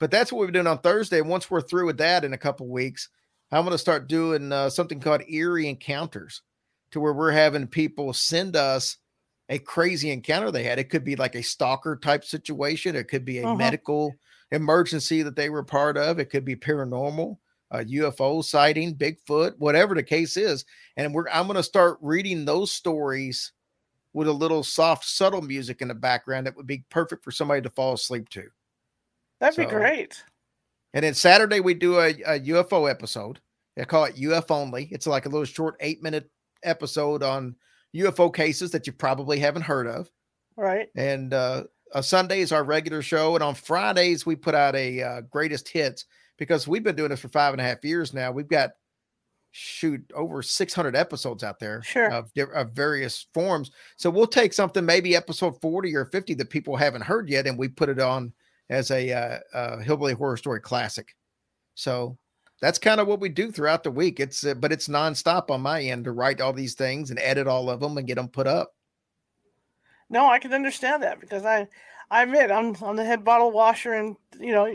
but 0.00 0.10
that's 0.10 0.32
what 0.32 0.40
we're 0.40 0.50
doing 0.50 0.66
on 0.66 0.78
Thursday. 0.78 1.20
Once 1.20 1.50
we're 1.50 1.60
through 1.60 1.86
with 1.86 1.98
that 1.98 2.24
in 2.24 2.32
a 2.32 2.38
couple 2.38 2.68
weeks, 2.68 3.08
I'm 3.50 3.62
going 3.62 3.72
to 3.72 3.78
start 3.78 4.08
doing 4.08 4.52
uh, 4.52 4.70
something 4.70 5.00
called 5.00 5.22
eerie 5.28 5.68
encounters, 5.68 6.42
to 6.90 7.00
where 7.00 7.12
we're 7.12 7.32
having 7.32 7.66
people 7.66 8.12
send 8.12 8.56
us 8.56 8.98
a 9.48 9.58
crazy 9.58 10.10
encounter 10.10 10.50
they 10.50 10.62
had. 10.62 10.78
It 10.78 10.90
could 10.90 11.04
be 11.04 11.16
like 11.16 11.34
a 11.34 11.42
stalker 11.42 11.96
type 11.96 12.24
situation. 12.24 12.96
It 12.96 13.08
could 13.08 13.24
be 13.24 13.38
a 13.38 13.46
uh-huh. 13.46 13.56
medical 13.56 14.14
emergency 14.50 15.22
that 15.22 15.36
they 15.36 15.50
were 15.50 15.64
part 15.64 15.96
of. 15.96 16.18
It 16.18 16.30
could 16.30 16.44
be 16.44 16.56
paranormal, 16.56 17.36
a 17.70 17.84
UFO 17.84 18.44
sighting, 18.44 18.94
Bigfoot, 18.94 19.54
whatever 19.58 19.94
the 19.94 20.02
case 20.02 20.36
is. 20.36 20.64
And 20.96 21.14
we're 21.14 21.28
I'm 21.32 21.46
going 21.46 21.56
to 21.56 21.62
start 21.62 21.98
reading 22.00 22.44
those 22.44 22.72
stories 22.72 23.52
with 24.12 24.28
a 24.28 24.32
little 24.32 24.62
soft, 24.62 25.04
subtle 25.04 25.42
music 25.42 25.82
in 25.82 25.88
the 25.88 25.94
background 25.94 26.46
that 26.46 26.56
would 26.56 26.66
be 26.66 26.84
perfect 26.88 27.24
for 27.24 27.32
somebody 27.32 27.60
to 27.62 27.70
fall 27.70 27.94
asleep 27.94 28.28
to. 28.30 28.44
That'd 29.40 29.56
so, 29.56 29.64
be 29.64 29.70
great. 29.70 30.22
And 30.94 31.04
then 31.04 31.14
Saturday 31.14 31.60
we 31.60 31.74
do 31.74 31.98
a, 31.98 32.10
a 32.10 32.40
UFO 32.40 32.88
episode. 32.88 33.40
They 33.76 33.84
call 33.84 34.04
it 34.04 34.16
UFO 34.16 34.52
only. 34.52 34.88
It's 34.92 35.06
like 35.06 35.26
a 35.26 35.28
little 35.28 35.44
short 35.44 35.76
eight 35.80 36.02
minute 36.02 36.30
episode 36.62 37.22
on 37.24 37.56
UFO 37.94 38.32
cases 38.32 38.70
that 38.70 38.86
you 38.86 38.92
probably 38.92 39.38
haven't 39.40 39.62
heard 39.62 39.88
of. 39.88 40.10
Right. 40.56 40.88
And 40.96 41.34
uh, 41.34 41.64
a 41.92 42.02
Sunday 42.02 42.40
is 42.40 42.52
our 42.52 42.62
regular 42.62 43.02
show, 43.02 43.34
and 43.34 43.42
on 43.42 43.54
Fridays 43.56 44.24
we 44.24 44.36
put 44.36 44.54
out 44.54 44.76
a 44.76 45.02
uh, 45.02 45.20
greatest 45.22 45.68
hits 45.68 46.06
because 46.38 46.68
we've 46.68 46.82
been 46.82 46.96
doing 46.96 47.10
this 47.10 47.20
for 47.20 47.28
five 47.28 47.54
and 47.54 47.60
a 47.60 47.64
half 47.64 47.84
years 47.84 48.12
now. 48.12 48.32
We've 48.32 48.48
got 48.48 48.70
shoot 49.52 50.02
over 50.14 50.42
600 50.42 50.96
episodes 50.96 51.44
out 51.44 51.60
there 51.60 51.80
sure. 51.82 52.10
of, 52.10 52.30
of 52.54 52.72
various 52.72 53.26
forms. 53.32 53.70
So 53.96 54.10
we'll 54.10 54.26
take 54.26 54.52
something 54.52 54.84
maybe 54.84 55.14
episode 55.14 55.60
40 55.60 55.94
or 55.94 56.06
50 56.06 56.34
that 56.34 56.50
people 56.50 56.76
haven't 56.76 57.02
heard 57.02 57.28
yet, 57.28 57.46
and 57.46 57.56
we 57.56 57.68
put 57.68 57.88
it 57.88 58.00
on 58.00 58.32
as 58.68 58.90
a, 58.90 59.12
uh, 59.12 59.38
uh, 59.56 59.78
hillbilly 59.78 60.14
horror 60.14 60.36
story 60.36 60.60
classic. 60.60 61.14
So 61.74 62.18
that's 62.60 62.78
kind 62.78 63.00
of 63.00 63.06
what 63.06 63.20
we 63.20 63.28
do 63.28 63.52
throughout 63.52 63.84
the 63.84 63.90
week. 63.90 64.18
It's 64.18 64.44
uh, 64.44 64.54
but 64.54 64.72
it's 64.72 64.88
nonstop 64.88 65.50
on 65.50 65.60
my 65.60 65.82
end 65.82 66.04
to 66.04 66.12
write 66.12 66.40
all 66.40 66.52
these 66.52 66.74
things 66.74 67.10
and 67.10 67.18
edit 67.20 67.46
all 67.46 67.70
of 67.70 67.80
them 67.80 67.98
and 67.98 68.06
get 68.06 68.16
them 68.16 68.28
put 68.28 68.46
up. 68.46 68.72
No, 70.10 70.26
I 70.26 70.38
can 70.38 70.52
understand 70.52 71.02
that 71.02 71.20
because 71.20 71.44
I 71.44 71.68
I 72.10 72.22
admit 72.22 72.50
I'm 72.50 72.76
I'm 72.82 72.96
the 72.96 73.04
head 73.04 73.24
bottle 73.24 73.50
washer 73.50 73.94
and 73.94 74.16
you 74.38 74.52
know 74.52 74.74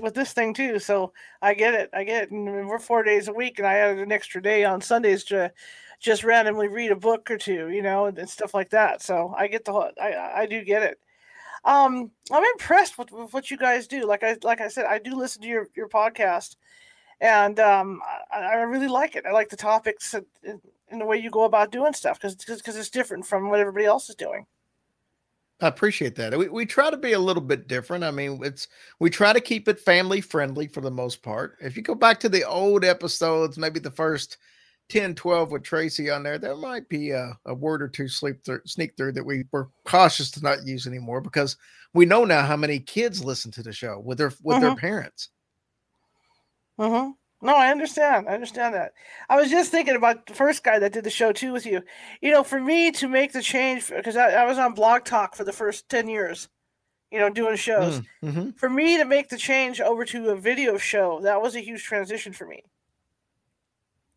with 0.00 0.14
this 0.14 0.32
thing 0.32 0.54
too. 0.54 0.78
So 0.78 1.12
I 1.42 1.54
get 1.54 1.74
it. 1.74 1.90
I 1.92 2.04
get 2.04 2.24
it. 2.24 2.30
And 2.30 2.68
we're 2.68 2.78
four 2.78 3.02
days 3.02 3.28
a 3.28 3.32
week, 3.32 3.58
and 3.58 3.66
I 3.66 3.74
added 3.74 3.98
an 3.98 4.12
extra 4.12 4.42
day 4.42 4.64
on 4.64 4.80
Sundays 4.80 5.24
to 5.24 5.52
just 6.00 6.24
randomly 6.24 6.68
read 6.68 6.90
a 6.90 6.96
book 6.96 7.30
or 7.30 7.36
two, 7.36 7.68
you 7.68 7.82
know, 7.82 8.06
and, 8.06 8.18
and 8.18 8.28
stuff 8.28 8.54
like 8.54 8.70
that. 8.70 9.02
So 9.02 9.34
I 9.36 9.46
get 9.48 9.64
the 9.64 9.72
whole. 9.72 9.90
I 10.00 10.42
I 10.42 10.46
do 10.46 10.64
get 10.64 10.82
it 10.82 10.98
um 11.64 12.10
i'm 12.32 12.44
impressed 12.52 12.96
with, 12.98 13.12
with, 13.12 13.32
what 13.34 13.50
you 13.50 13.56
guys 13.56 13.86
do 13.86 14.06
like 14.06 14.22
i 14.22 14.36
like 14.42 14.60
i 14.60 14.68
said 14.68 14.86
i 14.86 14.98
do 14.98 15.14
listen 15.14 15.42
to 15.42 15.48
your 15.48 15.68
your 15.76 15.88
podcast 15.88 16.56
and 17.20 17.60
um 17.60 18.00
i, 18.32 18.38
I 18.38 18.54
really 18.62 18.88
like 18.88 19.14
it 19.14 19.26
i 19.26 19.30
like 19.30 19.50
the 19.50 19.56
topics 19.56 20.14
and, 20.14 20.24
and 20.88 21.00
the 21.00 21.04
way 21.04 21.18
you 21.18 21.30
go 21.30 21.44
about 21.44 21.70
doing 21.70 21.92
stuff 21.92 22.18
because 22.18 22.34
because 22.34 22.76
it's 22.76 22.90
different 22.90 23.26
from 23.26 23.50
what 23.50 23.60
everybody 23.60 23.84
else 23.84 24.08
is 24.08 24.16
doing 24.16 24.46
I 25.62 25.68
appreciate 25.68 26.14
that. 26.16 26.36
We, 26.36 26.48
we 26.48 26.64
try 26.64 26.90
to 26.90 26.96
be 26.96 27.12
a 27.12 27.18
little 27.18 27.42
bit 27.42 27.68
different. 27.68 28.02
I 28.02 28.10
mean, 28.10 28.40
it's 28.42 28.68
we 28.98 29.10
try 29.10 29.32
to 29.32 29.40
keep 29.40 29.68
it 29.68 29.78
family 29.78 30.20
friendly 30.20 30.66
for 30.66 30.80
the 30.80 30.90
most 30.90 31.22
part. 31.22 31.56
If 31.60 31.76
you 31.76 31.82
go 31.82 31.94
back 31.94 32.18
to 32.20 32.28
the 32.28 32.44
old 32.44 32.84
episodes, 32.84 33.58
maybe 33.58 33.78
the 33.78 33.90
first 33.90 34.38
10, 34.88 35.14
12 35.14 35.50
with 35.52 35.62
Tracy 35.62 36.10
on 36.10 36.22
there, 36.22 36.38
there 36.38 36.56
might 36.56 36.88
be 36.88 37.10
a, 37.10 37.38
a 37.44 37.54
word 37.54 37.82
or 37.82 37.88
two 37.88 38.08
sleep 38.08 38.42
through, 38.44 38.62
sneak 38.64 38.96
through 38.96 39.12
that 39.12 39.24
we 39.24 39.44
were 39.52 39.68
cautious 39.84 40.30
to 40.32 40.42
not 40.42 40.66
use 40.66 40.86
anymore 40.86 41.20
because 41.20 41.56
we 41.92 42.06
know 42.06 42.24
now 42.24 42.44
how 42.44 42.56
many 42.56 42.78
kids 42.78 43.24
listen 43.24 43.50
to 43.52 43.62
the 43.62 43.72
show 43.72 44.00
with 44.04 44.18
their 44.18 44.32
with 44.42 44.60
their 44.60 44.70
mm-hmm. 44.70 44.80
parents. 44.80 45.28
Mm-hmm. 46.78 47.10
No, 47.42 47.56
I 47.56 47.70
understand. 47.70 48.28
I 48.28 48.34
understand 48.34 48.74
that. 48.74 48.92
I 49.28 49.36
was 49.36 49.50
just 49.50 49.70
thinking 49.70 49.96
about 49.96 50.26
the 50.26 50.34
first 50.34 50.62
guy 50.62 50.78
that 50.78 50.92
did 50.92 51.04
the 51.04 51.10
show 51.10 51.32
too 51.32 51.52
with 51.52 51.64
you. 51.64 51.82
You 52.20 52.32
know, 52.32 52.42
for 52.42 52.60
me 52.60 52.90
to 52.92 53.08
make 53.08 53.32
the 53.32 53.42
change 53.42 53.88
because 53.88 54.16
I, 54.16 54.30
I 54.30 54.44
was 54.44 54.58
on 54.58 54.74
Blog 54.74 55.04
Talk 55.04 55.34
for 55.34 55.44
the 55.44 55.52
first 55.52 55.88
ten 55.88 56.08
years, 56.08 56.48
you 57.10 57.18
know, 57.18 57.30
doing 57.30 57.56
shows. 57.56 58.00
Mm, 58.00 58.06
mm-hmm. 58.24 58.50
For 58.50 58.68
me 58.68 58.98
to 58.98 59.06
make 59.06 59.30
the 59.30 59.38
change 59.38 59.80
over 59.80 60.04
to 60.06 60.30
a 60.30 60.36
video 60.36 60.76
show, 60.76 61.20
that 61.22 61.40
was 61.40 61.56
a 61.56 61.60
huge 61.60 61.82
transition 61.82 62.32
for 62.32 62.46
me. 62.46 62.62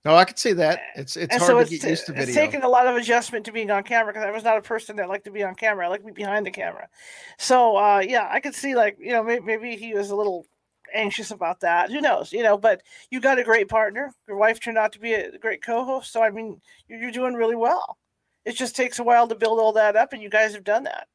No, 0.06 0.16
I 0.16 0.26
can 0.26 0.36
see 0.36 0.52
that. 0.54 0.82
It's 0.96 1.16
it's 1.16 1.34
and 1.34 1.42
hard 1.42 1.50
so 1.50 1.64
to 1.64 1.80
get 1.80 1.90
used 1.90 2.08
to 2.08 2.12
video. 2.12 2.28
It's 2.28 2.36
taken 2.36 2.64
a 2.64 2.68
lot 2.68 2.88
of 2.88 2.98
adjustment 2.98 3.46
to 3.46 3.54
being 3.54 3.72
on 3.72 3.84
camera 3.84 4.12
because 4.12 4.28
I 4.28 4.32
was 4.32 4.44
not 4.44 4.58
a 4.58 4.62
person 4.62 4.98
that 4.98 5.08
liked 5.08 5.24
to 5.26 5.32
be 5.32 5.44
on 5.44 5.56
camera. 5.56 5.86
I 5.86 5.90
like 5.90 6.02
to 6.02 6.08
be 6.08 6.12
behind 6.12 6.46
the 6.46 6.52
camera. 6.52 6.90
So 7.38 7.78
uh, 7.78 8.04
yeah, 8.06 8.28
I 8.30 8.42
could 8.42 8.54
see 8.54 8.76
like 8.76 8.98
you 9.00 9.14
know 9.14 9.24
maybe, 9.24 9.46
maybe 9.46 9.76
he 9.78 9.94
was 9.94 10.10
a 10.10 10.16
little 10.16 10.46
anxious 10.94 11.32
about 11.32 11.60
that. 11.62 11.92
Who 11.92 12.02
knows? 12.02 12.32
You 12.32 12.44
know, 12.44 12.58
but 12.58 12.82
you 13.10 13.20
got 13.20 13.40
a 13.40 13.44
great 13.44 13.70
partner. 13.70 14.14
Your 14.28 14.38
wife 14.38 14.60
turned 14.60 14.78
out 14.78 14.94
to 14.94 15.00
be 15.00 15.14
a 15.14 15.38
great 15.38 15.64
co-host. 15.64 16.12
So 16.12 16.22
I 16.22 16.30
mean, 16.30 16.62
you're, 16.88 17.12
doing 17.12 17.34
really 17.34 17.56
well. 17.56 17.98
It 18.46 18.56
just 18.56 18.76
takes 18.76 19.00
a 19.00 19.04
while 19.04 19.28
to 19.28 19.36
build 19.36 19.60
all 19.60 19.74
that 19.74 19.96
up, 19.96 20.14
and 20.14 20.22
you 20.22 20.30
guys 20.30 20.54
have 20.54 20.64
done 20.64 20.84
that. 20.84 21.08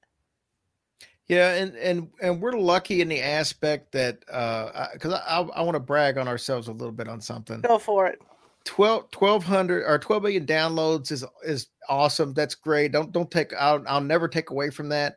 Yeah, 1.27 1.55
and 1.55 1.77
and 1.77 2.09
and 2.23 2.41
we're 2.41 2.53
lucky 2.53 3.01
in 3.01 3.09
the 3.09 3.21
aspect 3.21 3.93
that 3.93 4.25
uh 4.31 4.87
because 4.93 5.13
I 5.13 5.19
I, 5.19 5.41
I 5.41 5.63
want 5.63 5.75
to 5.75 5.81
brag 5.81 6.19
on 6.19 6.29
ourselves 6.29 6.69
a 6.69 6.73
little 6.73 6.93
bit 6.93 7.09
on 7.09 7.21
something. 7.21 7.61
Go 7.61 7.79
for 7.79 8.07
it 8.07 8.21
12 8.69 9.09
1200 9.17 9.85
or 9.87 9.99
12 9.99 10.23
million 10.23 10.45
downloads 10.45 11.11
is 11.11 11.25
is 11.43 11.69
awesome 11.89 12.35
that's 12.35 12.55
great 12.55 12.93
don't 12.93 13.13
don't 13.13 13.31
take 13.31 13.55
i'll, 13.55 13.83
I'll 13.89 14.03
never 14.03 14.29
take 14.29 14.51
away 14.51 14.69
from 14.69 14.91
that 14.91 15.17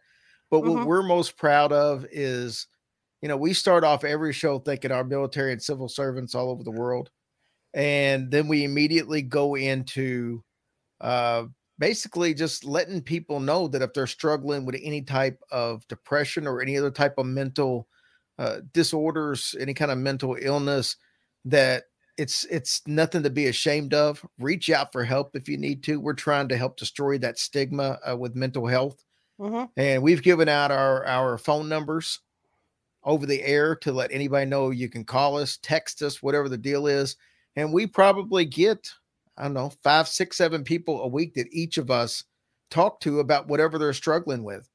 but 0.50 0.62
what 0.62 0.80
Mhm. 0.80 0.86
we're 0.86 1.04
most 1.04 1.36
proud 1.36 1.74
of 1.74 2.06
is 2.12 2.68
you 3.22 3.28
know 3.28 3.38
we 3.38 3.54
start 3.54 3.84
off 3.84 4.04
every 4.04 4.34
show 4.34 4.60
thinking 4.60 4.92
our 4.92 5.04
military 5.04 5.52
and 5.52 5.62
civil 5.62 5.88
servants 5.90 6.36
all 6.36 6.50
over 6.50 6.64
the 6.64 6.72
world 6.72 7.10
and 7.74 8.32
then 8.32 8.48
we 8.48 8.64
immediately 8.64 9.22
go 9.22 9.56
into 9.56 10.44
uh 11.02 11.46
basically 11.80 12.34
just 12.34 12.64
letting 12.66 13.02
people 13.02 13.40
know 13.40 13.68
that 13.68 13.82
if 13.82 13.94
they're 13.94 14.08
struggling 14.08 14.66
with 14.66 14.76
any 14.84 15.02
type 15.02 15.42
of 15.52 15.88
depression 15.88 16.48
or 16.48 16.62
any 16.62 16.78
other 16.78 16.92
type 16.92 17.16
of 17.18 17.26
mental 17.26 17.88
uh, 18.40 18.62
disorders 18.74 19.56
any 19.60 19.74
kind 19.74 19.92
of 19.92 19.98
mental 19.98 20.38
illness 20.42 20.96
that 21.46 21.86
it's 22.18 22.44
it's 22.46 22.82
nothing 22.88 23.24
to 23.24 23.30
be 23.30 23.48
ashamed 23.48 23.94
of 23.94 24.26
reach 24.40 24.70
out 24.70 24.92
for 24.92 25.04
help 25.04 25.36
if 25.36 25.48
you 25.48 25.58
need 25.58 25.84
to. 25.84 26.00
We're 26.00 26.14
trying 26.14 26.50
to 26.50 26.58
help 26.58 26.78
destroy 26.78 27.18
that 27.20 27.40
stigma 27.40 28.00
uh, 28.10 28.18
with 28.18 28.36
mental 28.36 28.68
health 28.68 29.04
hmm 29.40 29.66
and 29.78 30.04
we've 30.04 30.24
given 30.24 30.50
out 30.50 30.72
our 30.72 31.06
our 31.06 31.38
phone 31.38 31.70
numbers 31.70 32.20
over 33.04 33.26
the 33.26 33.42
air 33.44 33.76
to 33.76 33.92
let 33.92 34.12
anybody 34.12 34.46
know 34.46 34.70
you 34.70 34.90
can 34.90 35.04
call 35.04 35.38
us 35.38 35.58
text 35.62 36.02
us 36.02 36.22
whatever 36.22 36.48
the 36.48 36.58
deal 36.58 36.88
is 36.88 37.16
and 37.56 37.74
we 37.74 37.88
probably 37.88 38.46
get 38.46 38.92
i 39.38 39.44
don't 39.44 39.54
know 39.54 39.72
five 39.84 40.08
six 40.08 40.38
seven 40.38 40.64
people 40.64 41.02
a 41.02 41.08
week 41.08 41.34
that 41.34 41.48
each 41.52 41.78
of 41.78 41.90
us 41.90 42.24
talk 42.72 43.02
to 43.02 43.20
about 43.20 43.48
whatever 43.48 43.78
they're 43.78 43.94
struggling 43.94 44.44
with. 44.44 44.68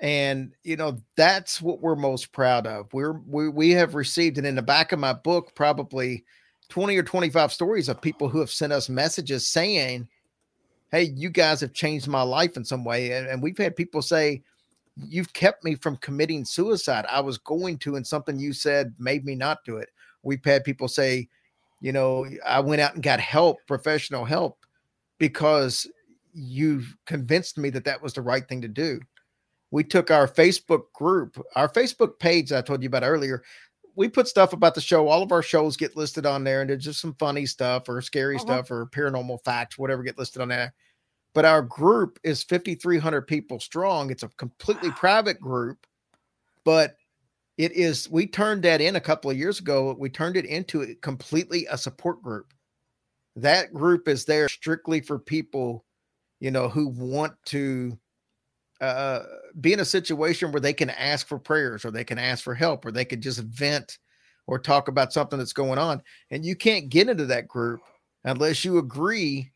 And 0.00 0.52
you 0.62 0.76
know 0.76 0.98
that's 1.16 1.62
what 1.62 1.80
we're 1.80 1.96
most 1.96 2.30
proud 2.32 2.66
of. 2.66 2.92
We're 2.92 3.20
we, 3.26 3.48
we 3.48 3.70
have 3.70 3.94
received 3.94 4.38
and 4.38 4.46
in 4.46 4.54
the 4.54 4.62
back 4.62 4.92
of 4.92 4.98
my 4.98 5.12
book 5.12 5.54
probably 5.54 6.24
20 6.68 6.96
or 6.96 7.02
25 7.02 7.52
stories 7.52 7.88
of 7.88 8.00
people 8.00 8.28
who 8.28 8.40
have 8.40 8.50
sent 8.50 8.72
us 8.72 8.88
messages 8.88 9.46
saying 9.46 10.08
hey 10.90 11.12
you 11.14 11.28
guys 11.28 11.60
have 11.60 11.74
changed 11.74 12.08
my 12.08 12.22
life 12.22 12.56
in 12.56 12.64
some 12.64 12.84
way 12.84 13.12
and, 13.12 13.26
and 13.26 13.42
we've 13.42 13.58
had 13.58 13.76
people 13.76 14.00
say 14.00 14.42
you've 14.96 15.32
kept 15.32 15.64
me 15.64 15.74
from 15.74 15.96
committing 15.98 16.44
suicide. 16.44 17.04
I 17.10 17.20
was 17.20 17.38
going 17.38 17.78
to 17.78 17.96
and 17.96 18.06
something 18.06 18.38
you 18.38 18.52
said 18.52 18.94
made 18.98 19.24
me 19.24 19.34
not 19.34 19.64
do 19.64 19.76
it. 19.78 19.88
We've 20.22 20.44
had 20.44 20.64
people 20.64 20.88
say 20.88 21.28
you 21.80 21.92
know 21.92 22.24
i 22.46 22.60
went 22.60 22.80
out 22.80 22.94
and 22.94 23.02
got 23.02 23.20
help 23.20 23.58
professional 23.66 24.24
help 24.24 24.64
because 25.18 25.86
you 26.32 26.82
convinced 27.04 27.58
me 27.58 27.68
that 27.70 27.84
that 27.84 28.00
was 28.00 28.12
the 28.14 28.22
right 28.22 28.48
thing 28.48 28.62
to 28.62 28.68
do. 28.68 29.00
We 29.70 29.84
took 29.84 30.10
our 30.10 30.26
facebook 30.28 30.84
group 30.94 31.36
our 31.56 31.68
facebook 31.68 32.18
page 32.18 32.52
i 32.52 32.60
told 32.62 32.82
you 32.82 32.86
about 32.88 33.02
earlier 33.02 33.42
we 33.96 34.08
put 34.08 34.26
stuff 34.26 34.52
about 34.52 34.74
the 34.74 34.80
show. 34.80 35.06
All 35.06 35.22
of 35.22 35.30
our 35.30 35.42
shows 35.42 35.76
get 35.76 35.96
listed 35.96 36.26
on 36.26 36.42
there 36.42 36.60
and 36.62 36.68
there's 36.70 36.82
just 36.84 37.00
some 37.00 37.14
funny 37.14 37.46
stuff 37.46 37.88
or 37.88 38.00
scary 38.00 38.36
Mhm. 38.36 38.40
stuff 38.40 38.70
or 38.70 38.86
paranormal 38.86 39.44
facts 39.44 39.76
whatever 39.78 40.02
get 40.02 40.18
listed 40.18 40.42
on 40.42 40.48
there 40.48 40.74
but 41.34 41.44
our 41.44 41.62
group 41.62 42.18
is 42.22 42.42
5300 42.44 43.22
people 43.22 43.60
strong. 43.60 44.10
It's 44.10 44.22
a 44.22 44.28
completely 44.28 44.90
private 44.92 45.40
group 45.40 45.86
but 46.64 46.96
it 47.56 47.72
is 47.72 48.10
we 48.10 48.26
turned 48.26 48.62
that 48.64 48.80
in 48.80 48.96
a 48.96 49.00
couple 49.00 49.30
of 49.30 49.38
years 49.38 49.60
ago. 49.60 49.94
We 49.98 50.08
turned 50.10 50.36
it 50.36 50.46
into 50.46 50.82
a- 50.82 50.94
completely 50.96 51.66
a 51.70 51.78
support 51.78 52.20
group. 52.22 52.52
That 53.36 53.72
group 53.72 54.08
is 54.08 54.24
there 54.24 54.48
strictly 54.48 55.00
for 55.00 55.18
people 55.18 55.84
you 56.40 56.50
know 56.50 56.68
who 56.68 56.88
want 56.88 57.34
to 57.46 57.98
uh 58.80 59.20
be 59.60 59.72
in 59.72 59.80
a 59.80 59.84
situation 59.84 60.50
where 60.50 60.60
they 60.60 60.72
can 60.72 60.90
ask 60.90 61.28
for 61.28 61.38
prayers 61.38 61.84
or 61.84 61.90
they 61.92 62.04
can 62.04 62.18
ask 62.18 62.42
for 62.42 62.54
help 62.54 62.84
or 62.84 62.90
they 62.90 63.04
could 63.04 63.20
just 63.20 63.40
vent 63.40 63.98
or 64.46 64.58
talk 64.58 64.88
about 64.88 65.12
something 65.12 65.38
that's 65.38 65.54
going 65.54 65.78
on. 65.78 66.02
And 66.30 66.44
you 66.44 66.56
can't 66.56 66.90
get 66.90 67.08
into 67.08 67.26
that 67.26 67.48
group 67.48 67.80
unless 68.24 68.64
you 68.64 68.78
agree 68.78 69.50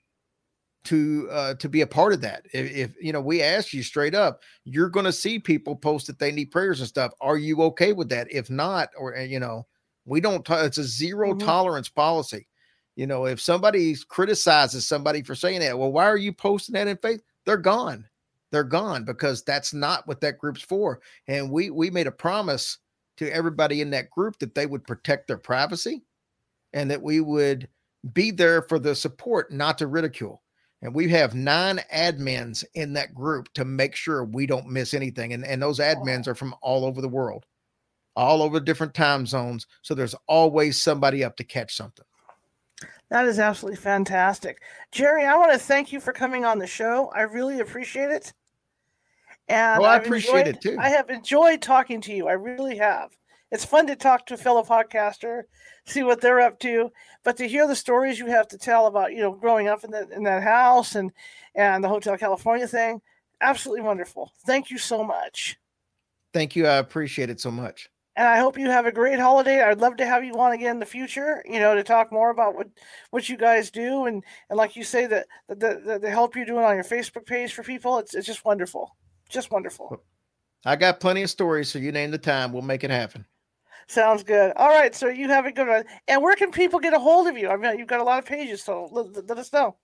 to 0.88 1.28
uh 1.30 1.54
to 1.54 1.68
be 1.68 1.82
a 1.82 1.86
part 1.86 2.12
of 2.14 2.20
that. 2.22 2.44
If, 2.52 2.70
if 2.74 2.94
you 3.00 3.12
know 3.12 3.20
we 3.20 3.42
ask 3.42 3.72
you 3.72 3.82
straight 3.82 4.14
up 4.14 4.40
you're 4.64 4.88
going 4.88 5.04
to 5.06 5.12
see 5.12 5.38
people 5.38 5.76
post 5.76 6.06
that 6.06 6.18
they 6.18 6.32
need 6.32 6.50
prayers 6.50 6.80
and 6.80 6.88
stuff. 6.88 7.12
Are 7.20 7.36
you 7.36 7.60
okay 7.62 7.92
with 7.92 8.08
that? 8.08 8.26
If 8.30 8.48
not 8.48 8.88
or 8.96 9.16
uh, 9.16 9.22
you 9.22 9.38
know 9.40 9.66
we 10.06 10.20
don't 10.20 10.44
t- 10.44 10.54
it's 10.54 10.78
a 10.78 10.84
0 10.84 11.34
Mhm. 11.34 11.44
tolerance 11.44 11.88
policy. 11.88 12.48
You 12.96 13.06
know 13.06 13.26
if 13.26 13.40
somebody 13.40 13.94
criticizes 14.08 14.88
somebody 14.88 15.22
for 15.22 15.34
saying 15.34 15.60
that 15.60 15.78
well 15.78 15.92
why 15.92 16.06
are 16.06 16.16
you 16.16 16.32
posting 16.32 16.74
that 16.74 16.88
in 16.88 16.96
faith? 16.96 17.22
They're 17.44 17.56
gone. 17.58 18.06
They're 18.50 18.64
gone 18.64 19.04
because 19.04 19.42
that's 19.42 19.74
not 19.74 20.06
what 20.06 20.22
that 20.22 20.38
group's 20.38 20.62
for. 20.62 21.00
And 21.26 21.50
we 21.50 21.70
we 21.70 21.90
made 21.90 22.06
a 22.06 22.12
promise 22.12 22.78
to 23.18 23.30
everybody 23.30 23.82
in 23.82 23.90
that 23.90 24.10
group 24.10 24.38
that 24.38 24.54
they 24.54 24.64
would 24.64 24.86
protect 24.86 25.26
their 25.26 25.36
privacy 25.38 26.02
and 26.72 26.90
that 26.90 27.02
we 27.02 27.20
would 27.20 27.68
be 28.12 28.30
there 28.30 28.62
for 28.62 28.78
the 28.78 28.94
support 28.94 29.50
not 29.52 29.76
to 29.78 29.86
ridicule 29.86 30.40
and 30.82 30.94
we 30.94 31.08
have 31.08 31.34
nine 31.34 31.80
admins 31.94 32.64
in 32.74 32.92
that 32.92 33.14
group 33.14 33.52
to 33.54 33.64
make 33.64 33.96
sure 33.96 34.24
we 34.24 34.46
don't 34.46 34.68
miss 34.68 34.94
anything 34.94 35.32
and, 35.32 35.44
and 35.44 35.60
those 35.60 35.78
admins 35.80 36.26
are 36.26 36.34
from 36.34 36.54
all 36.62 36.84
over 36.84 37.00
the 37.00 37.08
world 37.08 37.44
all 38.16 38.42
over 38.42 38.58
different 38.60 38.94
time 38.94 39.26
zones 39.26 39.66
so 39.82 39.94
there's 39.94 40.14
always 40.26 40.80
somebody 40.82 41.22
up 41.24 41.36
to 41.36 41.44
catch 41.44 41.74
something 41.76 42.04
That 43.10 43.24
is 43.26 43.38
absolutely 43.38 43.76
fantastic. 43.80 44.60
Jerry, 44.92 45.24
I 45.24 45.34
want 45.36 45.52
to 45.52 45.58
thank 45.58 45.92
you 45.92 45.98
for 46.00 46.12
coming 46.12 46.44
on 46.44 46.58
the 46.58 46.66
show. 46.66 47.10
I 47.14 47.22
really 47.22 47.60
appreciate 47.60 48.10
it. 48.10 48.32
And 49.48 49.80
Oh, 49.80 49.84
I 49.86 49.94
I've 49.96 50.04
appreciate 50.04 50.46
enjoyed- 50.46 50.54
it 50.56 50.60
too. 50.60 50.76
I 50.78 50.90
have 50.90 51.08
enjoyed 51.08 51.62
talking 51.62 52.00
to 52.02 52.12
you. 52.12 52.28
I 52.28 52.32
really 52.34 52.76
have. 52.76 53.16
It's 53.50 53.64
fun 53.64 53.86
to 53.86 53.96
talk 53.96 54.26
to 54.26 54.34
a 54.34 54.36
fellow 54.36 54.62
podcaster, 54.62 55.44
see 55.86 56.02
what 56.02 56.20
they're 56.20 56.40
up 56.40 56.58
to, 56.60 56.90
but 57.24 57.36
to 57.38 57.48
hear 57.48 57.66
the 57.66 57.76
stories 57.76 58.18
you 58.18 58.26
have 58.26 58.48
to 58.48 58.58
tell 58.58 58.86
about, 58.86 59.12
you 59.12 59.20
know, 59.22 59.32
growing 59.32 59.68
up 59.68 59.84
in 59.84 59.90
that 59.92 60.10
in 60.12 60.22
that 60.24 60.42
house 60.42 60.94
and 60.94 61.12
and 61.54 61.82
the 61.82 61.88
Hotel 61.88 62.16
California 62.18 62.68
thing, 62.68 63.00
absolutely 63.40 63.82
wonderful. 63.82 64.32
Thank 64.46 64.70
you 64.70 64.78
so 64.78 65.02
much. 65.04 65.56
thank 66.34 66.54
you 66.56 66.66
i 66.66 66.76
appreciate 66.76 67.30
it 67.30 67.40
so 67.40 67.50
much 67.50 67.88
and 68.16 68.26
I 68.26 68.38
hope 68.38 68.58
you 68.58 68.68
have 68.68 68.84
a 68.84 68.90
great 68.92 69.20
holiday. 69.20 69.62
I'd 69.62 69.78
love 69.78 69.96
to 69.98 70.04
have 70.06 70.24
you 70.24 70.32
on 70.40 70.50
again 70.52 70.72
in 70.72 70.78
the 70.80 70.86
future, 70.86 71.40
you 71.48 71.60
know, 71.60 71.76
to 71.76 71.84
talk 71.84 72.10
more 72.10 72.30
about 72.30 72.56
what 72.56 72.66
what 73.10 73.28
you 73.28 73.36
guys 73.36 73.70
do 73.70 74.06
and 74.06 74.24
and 74.50 74.56
like 74.56 74.74
you 74.74 74.82
say 74.82 75.06
that 75.06 75.26
the 75.48 75.54
the, 75.54 75.98
the 76.02 76.10
help 76.10 76.34
you're 76.34 76.44
doing 76.44 76.64
on 76.64 76.74
your 76.74 76.84
Facebook 76.84 77.26
page 77.26 77.52
for 77.52 77.62
people. 77.62 77.98
It's 77.98 78.14
it's 78.16 78.26
just 78.26 78.44
wonderful, 78.44 78.96
just 79.28 79.50
wonderful. 79.52 80.02
i 80.64 80.74
got 80.74 80.98
plenty 80.98 81.22
of 81.22 81.30
stories 81.30 81.68
so 81.68 81.78
you 81.78 81.92
name 81.92 82.10
the 82.10 82.18
time 82.18 82.52
we'll 82.52 82.62
make 82.62 82.82
it 82.82 82.90
happen 82.90 83.24
Sounds 83.88 84.22
good. 84.22 84.52
All 84.56 84.68
right, 84.68 84.94
so 84.94 85.08
you 85.08 85.28
have 85.28 85.46
a 85.46 85.52
good 85.52 85.66
one. 85.66 85.84
And 86.08 86.22
where 86.22 86.36
can 86.36 86.50
people 86.50 86.78
get 86.78 86.92
a 86.94 86.98
hold 86.98 87.26
of 87.26 87.38
you? 87.38 87.48
I 87.48 87.56
mean, 87.56 87.78
you've 87.78 87.88
got 87.88 88.00
a 88.00 88.04
lot 88.04 88.18
of 88.18 88.26
pages, 88.26 88.62
so 88.62 88.88
let, 88.92 89.26
let 89.28 89.38
us 89.38 89.52
know. 89.52 89.76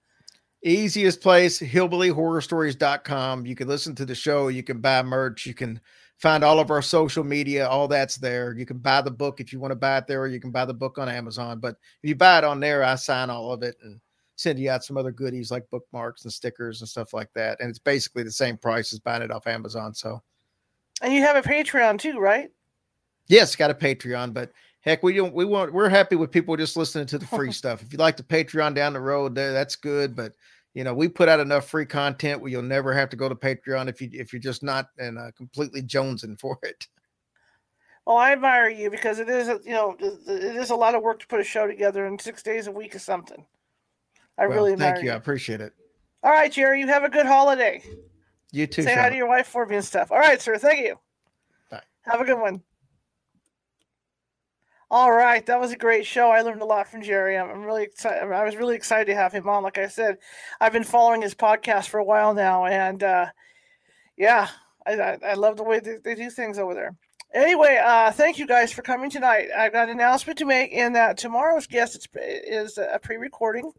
easiest 0.64 1.20
place 1.20 1.58
hillbillyhorrorstories.com 1.60 3.44
you 3.44 3.54
can 3.54 3.68
listen 3.68 3.94
to 3.94 4.06
the 4.06 4.14
show 4.14 4.48
you 4.48 4.62
can 4.62 4.78
buy 4.80 5.02
merch 5.02 5.44
you 5.44 5.52
can 5.52 5.78
find 6.16 6.42
all 6.42 6.58
of 6.58 6.70
our 6.70 6.80
social 6.80 7.22
media 7.22 7.68
all 7.68 7.86
that's 7.86 8.16
there 8.16 8.54
you 8.54 8.64
can 8.64 8.78
buy 8.78 9.02
the 9.02 9.10
book 9.10 9.40
if 9.40 9.52
you 9.52 9.60
want 9.60 9.70
to 9.70 9.76
buy 9.76 9.98
it 9.98 10.06
there 10.06 10.22
or 10.22 10.26
you 10.26 10.40
can 10.40 10.50
buy 10.50 10.64
the 10.64 10.72
book 10.72 10.96
on 10.98 11.06
amazon 11.06 11.60
but 11.60 11.76
if 12.02 12.08
you 12.08 12.14
buy 12.14 12.38
it 12.38 12.44
on 12.44 12.60
there 12.60 12.82
i 12.82 12.94
sign 12.94 13.28
all 13.28 13.52
of 13.52 13.62
it 13.62 13.76
and 13.82 14.00
send 14.36 14.58
you 14.58 14.70
out 14.70 14.82
some 14.82 14.96
other 14.96 15.12
goodies 15.12 15.50
like 15.50 15.68
bookmarks 15.70 16.24
and 16.24 16.32
stickers 16.32 16.80
and 16.80 16.88
stuff 16.88 17.12
like 17.12 17.28
that 17.34 17.60
and 17.60 17.68
it's 17.68 17.78
basically 17.78 18.22
the 18.22 18.30
same 18.32 18.56
price 18.56 18.90
as 18.94 18.98
buying 18.98 19.22
it 19.22 19.30
off 19.30 19.46
amazon 19.46 19.92
so 19.92 20.22
And 21.02 21.12
you 21.12 21.20
have 21.20 21.36
a 21.36 21.46
Patreon 21.46 21.98
too, 21.98 22.18
right? 22.18 22.50
Yes 23.28 23.56
got 23.56 23.70
a 23.70 23.74
patreon 23.74 24.32
but 24.32 24.50
heck 24.80 25.02
we 25.02 25.14
don't 25.14 25.34
we 25.34 25.44
want 25.44 25.72
we're 25.72 25.88
happy 25.88 26.16
with 26.16 26.30
people 26.30 26.56
just 26.56 26.76
listening 26.76 27.06
to 27.06 27.18
the 27.18 27.26
free 27.26 27.52
stuff 27.60 27.82
if 27.82 27.92
you 27.92 27.98
like 27.98 28.16
the 28.16 28.22
patreon 28.22 28.74
down 28.74 28.92
the 28.92 29.00
road 29.00 29.34
there 29.34 29.52
that's 29.52 29.76
good 29.76 30.14
but 30.14 30.32
you 30.74 30.84
know 30.84 30.92
we 30.92 31.08
put 31.08 31.28
out 31.28 31.40
enough 31.40 31.68
free 31.68 31.86
content 31.86 32.40
where 32.40 32.50
you'll 32.50 32.62
never 32.62 32.92
have 32.92 33.08
to 33.08 33.16
go 33.16 33.28
to 33.28 33.34
patreon 33.34 33.88
if 33.88 34.00
you 34.00 34.08
if 34.12 34.32
you're 34.32 34.40
just 34.40 34.62
not 34.62 34.88
and 34.98 35.18
uh, 35.18 35.30
completely 35.36 35.82
jonesing 35.82 36.38
for 36.38 36.58
it 36.62 36.86
Well, 38.06 38.18
I 38.18 38.32
admire 38.32 38.68
you 38.68 38.90
because 38.90 39.18
it 39.18 39.30
is, 39.30 39.48
you 39.64 39.72
know, 39.72 39.96
it 39.98 40.56
is 40.56 40.68
a 40.68 40.76
lot 40.76 40.94
of 40.94 41.00
work 41.02 41.20
to 41.20 41.26
put 41.26 41.40
a 41.40 41.44
show 41.44 41.66
together 41.66 42.04
in 42.04 42.18
six 42.18 42.42
days 42.42 42.66
a 42.66 42.70
week 42.70 42.94
or 42.94 42.98
something. 42.98 43.46
I 44.36 44.44
Well, 44.44 44.58
really 44.58 44.72
admire 44.74 44.92
thank 44.92 45.04
you 45.06 45.10
i 45.12 45.14
appreciate 45.14 45.62
it 45.62 45.72
All 46.22 46.30
right, 46.30 46.52
Jerry, 46.52 46.80
you 46.80 46.86
have 46.88 47.04
a 47.04 47.08
good 47.08 47.24
holiday. 47.24 47.82
you 48.52 48.66
too 48.66 48.82
Say 48.82 48.94
hi 48.94 49.08
to 49.08 49.16
your 49.16 49.28
wife 49.28 49.46
for 49.46 49.64
me 49.64 49.76
and 49.76 49.84
stuff. 49.84 50.12
All 50.12 50.18
right, 50.18 50.38
sir. 50.42 50.58
Thank 50.58 50.80
you. 50.80 50.98
Bye. 51.70 51.80
Have 52.02 52.20
a 52.20 52.24
good 52.26 52.38
one. 52.38 52.62
All 54.94 55.10
right, 55.10 55.44
that 55.46 55.58
was 55.58 55.72
a 55.72 55.76
great 55.76 56.06
show. 56.06 56.30
I 56.30 56.42
learned 56.42 56.62
a 56.62 56.66
lot 56.66 56.86
from 56.86 57.02
Jerry. 57.02 57.36
I'm, 57.36 57.64
really 57.64 57.82
excited. 57.82 58.30
I 58.30 58.44
was 58.44 58.54
really 58.54 58.76
excited 58.76 59.06
to 59.06 59.16
have 59.16 59.32
him 59.32 59.48
on. 59.48 59.64
Like 59.64 59.76
I 59.76 59.88
said, 59.88 60.18
I've 60.60 60.72
been 60.72 60.84
following 60.84 61.20
his 61.20 61.34
podcast 61.34 61.88
for 61.88 61.98
a 61.98 62.04
while 62.04 62.32
now, 62.32 62.66
and 62.66 63.02
uh, 63.02 63.26
yeah, 64.16 64.46
I, 64.86 64.92
I, 64.92 65.18
I 65.30 65.34
love 65.34 65.56
the 65.56 65.64
way 65.64 65.80
they, 65.80 65.96
they 65.96 66.14
do 66.14 66.30
things 66.30 66.60
over 66.60 66.74
there. 66.74 66.94
Anyway, 67.34 67.76
uh, 67.84 68.12
thank 68.12 68.38
you 68.38 68.46
guys 68.46 68.72
for 68.72 68.82
coming 68.82 69.10
tonight. 69.10 69.48
I've 69.58 69.72
got 69.72 69.88
an 69.88 69.96
announcement 69.96 70.38
to 70.38 70.44
make 70.44 70.70
in 70.70 70.92
that 70.92 71.18
tomorrow's 71.18 71.66
guest 71.66 71.96
is, 71.96 72.08
is 72.14 72.78
a 72.78 73.00
pre-recording 73.02 73.72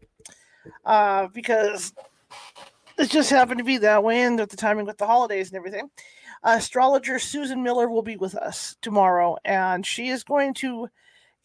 uh, 0.84 1.28
because 1.32 1.94
it 2.98 3.08
just 3.08 3.30
happened 3.30 3.56
to 3.56 3.64
be 3.64 3.78
that 3.78 4.04
way, 4.04 4.20
and 4.20 4.38
at 4.38 4.50
the 4.50 4.56
timing 4.58 4.84
with 4.84 4.98
the 4.98 5.06
holidays 5.06 5.48
and 5.48 5.56
everything 5.56 5.88
astrologer 6.42 7.18
Susan 7.18 7.62
Miller 7.62 7.88
will 7.88 8.02
be 8.02 8.16
with 8.16 8.34
us 8.34 8.76
tomorrow, 8.82 9.36
and 9.44 9.84
she 9.86 10.08
is 10.08 10.22
going 10.22 10.52
to 10.54 10.88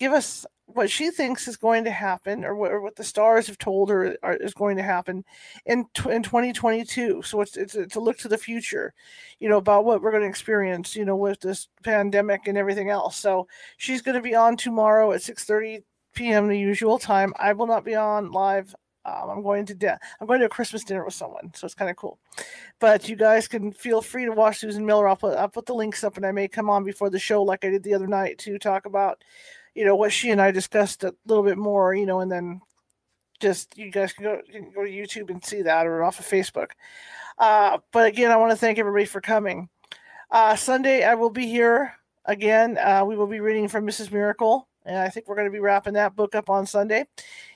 give 0.01 0.13
us 0.13 0.47
what 0.65 0.89
she 0.89 1.11
thinks 1.11 1.47
is 1.47 1.57
going 1.57 1.83
to 1.83 1.91
happen, 1.91 2.43
or 2.43 2.55
what, 2.55 2.71
or 2.71 2.81
what 2.81 2.95
the 2.95 3.03
stars 3.03 3.45
have 3.45 3.59
told 3.59 3.87
her 3.89 4.17
are, 4.23 4.35
is 4.37 4.53
going 4.55 4.75
to 4.77 4.81
happen 4.83 5.23
in 5.67 5.85
in 6.09 6.23
2022. 6.23 7.21
So 7.21 7.41
it's, 7.41 7.55
it's 7.55 7.75
it's 7.75 7.95
a 7.95 7.99
look 7.99 8.17
to 8.19 8.27
the 8.27 8.37
future, 8.37 8.95
you 9.39 9.47
know, 9.47 9.57
about 9.57 9.85
what 9.85 10.01
we're 10.01 10.09
going 10.09 10.23
to 10.23 10.29
experience, 10.29 10.95
you 10.95 11.05
know, 11.05 11.15
with 11.15 11.39
this 11.39 11.67
pandemic 11.83 12.47
and 12.47 12.57
everything 12.57 12.89
else. 12.89 13.15
So 13.15 13.47
she's 13.77 14.01
going 14.01 14.15
to 14.15 14.21
be 14.21 14.33
on 14.33 14.57
tomorrow 14.57 15.11
at 15.11 15.21
6:30 15.21 15.83
p.m. 16.15 16.47
the 16.47 16.57
usual 16.57 16.97
time. 16.97 17.31
I 17.37 17.53
will 17.53 17.67
not 17.67 17.85
be 17.85 17.93
on 17.93 18.31
live. 18.31 18.73
Um, 19.05 19.29
I'm 19.29 19.43
going 19.43 19.65
to 19.67 19.75
de- 19.75 19.99
I'm 20.19 20.27
going 20.27 20.39
to 20.39 20.45
a 20.47 20.49
Christmas 20.49 20.83
dinner 20.83 21.05
with 21.05 21.13
someone, 21.13 21.51
so 21.53 21.65
it's 21.65 21.75
kind 21.75 21.91
of 21.91 21.97
cool. 21.97 22.17
But 22.79 23.07
you 23.07 23.15
guys 23.15 23.47
can 23.47 23.71
feel 23.71 24.01
free 24.01 24.25
to 24.25 24.31
watch 24.31 24.59
Susan 24.59 24.85
Miller. 24.85 25.07
I'll 25.07 25.15
put 25.15 25.37
I'll 25.37 25.49
put 25.49 25.67
the 25.67 25.75
links 25.75 26.03
up, 26.03 26.17
and 26.17 26.25
I 26.25 26.31
may 26.31 26.47
come 26.47 26.71
on 26.71 26.83
before 26.83 27.11
the 27.11 27.19
show, 27.19 27.43
like 27.43 27.65
I 27.65 27.69
did 27.69 27.83
the 27.83 27.93
other 27.93 28.07
night, 28.07 28.39
to 28.39 28.57
talk 28.57 28.85
about 28.85 29.23
you 29.75 29.85
know 29.85 29.95
what 29.95 30.11
she 30.11 30.31
and 30.31 30.41
I 30.41 30.51
discussed 30.51 31.03
a 31.03 31.15
little 31.25 31.43
bit 31.43 31.57
more, 31.57 31.93
you 31.93 32.05
know, 32.05 32.19
and 32.19 32.31
then 32.31 32.61
just 33.39 33.77
you 33.77 33.91
guys 33.91 34.13
can 34.13 34.23
go 34.23 34.41
can 34.51 34.71
go 34.71 34.83
to 34.83 34.91
YouTube 34.91 35.29
and 35.29 35.43
see 35.43 35.63
that 35.63 35.87
or 35.87 36.03
off 36.03 36.19
of 36.19 36.25
Facebook. 36.25 36.71
Uh, 37.37 37.79
but 37.91 38.07
again, 38.07 38.31
I 38.31 38.37
want 38.37 38.51
to 38.51 38.57
thank 38.57 38.77
everybody 38.77 39.05
for 39.05 39.21
coming. 39.21 39.69
Uh, 40.29 40.55
Sunday, 40.55 41.03
I 41.03 41.15
will 41.15 41.29
be 41.29 41.47
here 41.47 41.93
again. 42.25 42.77
Uh, 42.77 43.03
we 43.05 43.17
will 43.17 43.27
be 43.27 43.39
reading 43.39 43.67
from 43.67 43.85
Mrs. 43.85 44.11
Miracle, 44.11 44.67
and 44.85 44.97
I 44.97 45.09
think 45.09 45.27
we're 45.27 45.35
going 45.35 45.47
to 45.47 45.51
be 45.51 45.59
wrapping 45.59 45.93
that 45.93 46.15
book 46.15 46.35
up 46.35 46.49
on 46.49 46.65
Sunday. 46.65 47.05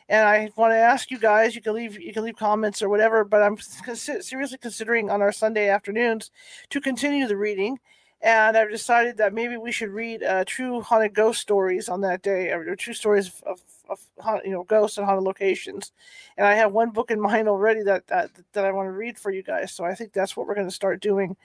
And 0.10 0.28
I 0.28 0.50
want 0.56 0.72
to 0.72 0.78
ask 0.78 1.10
you 1.10 1.20
guys, 1.20 1.56
you 1.56 1.62
can 1.62 1.74
leave 1.74 2.00
you 2.00 2.14
can 2.14 2.24
leave 2.24 2.36
comments 2.36 2.82
or 2.82 2.90
whatever, 2.90 3.24
but 3.24 3.42
I'm 3.42 3.58
seriously 3.58 4.58
considering 4.60 5.10
on 5.10 5.22
our 5.22 5.32
Sunday 5.32 5.70
afternoons 5.70 6.32
to 6.70 6.82
continue 6.82 7.28
the 7.28 7.38
reading 7.38 7.80
and 8.22 8.58
I've 8.58 8.72
decided 8.72 9.18
that 9.18 9.34
maybe 9.34 9.58
we 9.58 9.72
should 9.72 9.90
read 9.90 10.24
uh, 10.24 10.44
true 10.46 10.82
haunted 10.82 11.14
ghost 11.14 11.42
stories 11.42 11.90
on 11.90 12.02
that 12.02 12.22
day, 12.22 12.52
or 12.52 12.76
true 12.76 12.94
stories 12.94 13.28
of, 13.28 13.62
of, 13.90 14.00
of, 14.26 14.42
you 14.44 14.52
know 14.52 14.64
ghosts 14.64 14.98
and 14.98 15.06
haunted 15.06 15.24
locations. 15.24 15.92
And 16.38 16.48
I 16.48 16.56
have 16.56 16.72
one 16.72 16.92
book 16.92 17.12
in 17.12 17.20
mind 17.22 17.48
already 17.48 17.84
that 17.84 18.08
that, 18.08 18.32
that 18.54 18.66
I 18.66 18.72
want 18.72 18.88
to 18.88 18.92
read 18.92 19.20
for 19.20 19.32
you 19.32 19.44
guys. 19.44 19.74
So 19.74 19.86
I 19.86 19.96
think 19.96 20.14
that's 20.14 20.36
what 20.36 20.48
we're 20.48 20.56
going 20.56 20.68
to 20.68 20.74
start 20.74 21.02
doing 21.02 21.36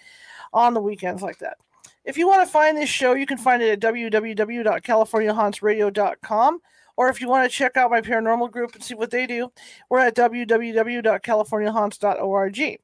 on 0.52 0.74
the 0.74 0.80
weekends 0.80 1.22
like 1.22 1.38
that. 1.38 1.58
If 2.04 2.16
you 2.16 2.26
want 2.26 2.44
to 2.46 2.52
find 2.52 2.76
this 2.76 2.88
show, 2.88 3.14
you 3.14 3.26
can 3.26 3.38
find 3.38 3.62
it 3.62 3.70
at 3.70 3.78
www.californiahauntsradio.com. 3.80 6.60
Or 6.96 7.08
if 7.08 7.20
you 7.20 7.28
want 7.28 7.48
to 7.50 7.56
check 7.56 7.76
out 7.76 7.90
my 7.90 8.00
paranormal 8.00 8.50
group 8.50 8.74
and 8.74 8.82
see 8.82 8.94
what 8.94 9.10
they 9.10 9.26
do, 9.26 9.52
we're 9.88 10.00
at 10.00 10.16
www.californiahaunts.org. 10.16 12.78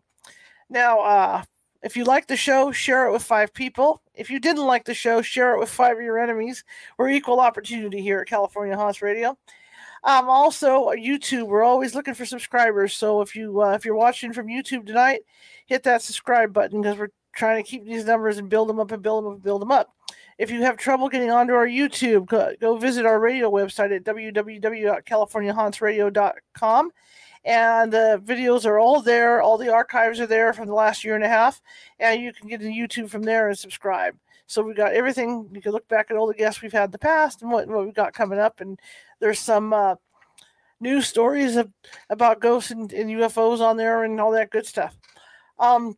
Now, 0.71 1.01
uh, 1.01 1.43
if 1.87 1.97
you 1.97 2.03
like 2.03 2.27
the 2.27 2.37
show, 2.37 2.73
share 2.73 3.07
it 3.07 3.13
with 3.13 3.23
five 3.23 3.55
people. 3.55 4.03
If 4.13 4.29
you 4.29 4.41
didn't 4.41 4.67
like 4.67 4.85
the 4.85 4.93
show, 4.93 5.23
share 5.23 5.55
it 5.55 5.61
with 5.61 5.69
five 5.69 5.97
of 5.97 6.03
your 6.03 6.19
enemies. 6.19 6.65
We're 6.99 7.11
equal 7.11 7.39
opportunity 7.39 8.03
here 8.03 8.19
at 8.19 8.27
California 8.27 8.77
Haunts 8.77 9.03
Radio. 9.03 9.39
Um, 10.03 10.29
also, 10.29 10.91
YouTube. 10.91 11.47
We're 11.47 11.63
always 11.63 11.95
looking 11.95 12.15
for 12.15 12.27
subscribers. 12.27 12.93
So 12.93 13.21
if 13.21 13.37
you 13.37 13.63
uh, 13.63 13.75
if 13.75 13.85
you're 13.85 13.95
watching 13.95 14.33
from 14.33 14.49
YouTube 14.49 14.85
tonight, 14.85 15.21
hit 15.67 15.85
that 15.85 16.03
subscribe 16.03 16.53
button 16.53 16.83
because 16.83 16.99
we're 16.99 17.11
trying 17.37 17.63
to 17.63 17.71
keep 17.71 17.85
these 17.85 18.05
numbers 18.05 18.39
and 18.39 18.49
build 18.49 18.69
them 18.69 18.81
up 18.81 18.91
and 18.91 19.01
build 19.01 19.23
them 19.23 19.29
up 19.29 19.35
and 19.35 19.45
build 19.45 19.63
them 19.63 19.71
up. 19.71 19.95
If 20.39 20.51
you 20.51 20.63
have 20.63 20.77
trouble 20.77 21.09
getting 21.09 21.31
onto 21.31 21.55
our 21.55 21.69
YouTube, 21.69 22.27
go, 22.27 22.53
go 22.61 22.79
visit 22.79 23.07
our 23.07 23.21
radio 23.21 23.49
website 23.49 23.95
at 23.95 24.03
www.californiahauntsradio.com 24.03 26.91
and 27.47 27.93
the 27.93 28.21
videos 28.25 28.67
are 28.67 28.79
all 28.79 29.01
there. 29.01 29.41
All 29.41 29.57
the 29.57 29.73
archives 29.73 30.19
are 30.21 30.27
there 30.27 30.53
from 30.53 30.67
the 30.67 30.75
last 30.75 31.05
year 31.05 31.15
and 31.15 31.25
a 31.25 31.29
half, 31.29 31.63
and 32.01 32.21
you 32.21 32.33
can 32.33 32.49
get 32.49 32.61
to 32.61 32.67
YouTube 32.67 33.09
from 33.09 33.23
there 33.23 33.49
and 33.49 33.57
subscribe. 33.57 34.17
So 34.49 34.63
we've 34.63 34.77
got 34.77 34.93
everything. 34.93 35.49
You 35.53 35.63
can 35.63 35.73
look 35.73 35.87
back 35.89 36.11
at 36.11 36.17
all 36.17 36.27
the 36.27 36.35
guests 36.35 36.61
we've 36.61 36.73
had 36.73 36.87
in 36.87 36.91
the 36.91 36.99
past 36.99 37.43
and 37.43 37.51
what, 37.51 37.69
what 37.69 37.85
we've 37.85 37.95
got 37.95 38.13
coming 38.13 38.41
up, 38.41 38.61
and 38.61 38.79
there's 39.21 39.39
some 39.39 39.73
uh, 39.73 39.95
stories 41.01 41.57
of, 41.57 41.71
about 42.11 42.41
ghosts 42.41 42.73
and, 42.73 42.93
and, 42.93 43.11
UFOs 43.11 43.61
on 43.61 43.77
there 43.77 44.03
and 44.03 44.21
all 44.21 44.33
that 44.33 44.51
good 44.51 44.67
stuff. 44.67 44.99
Um, 45.59 45.97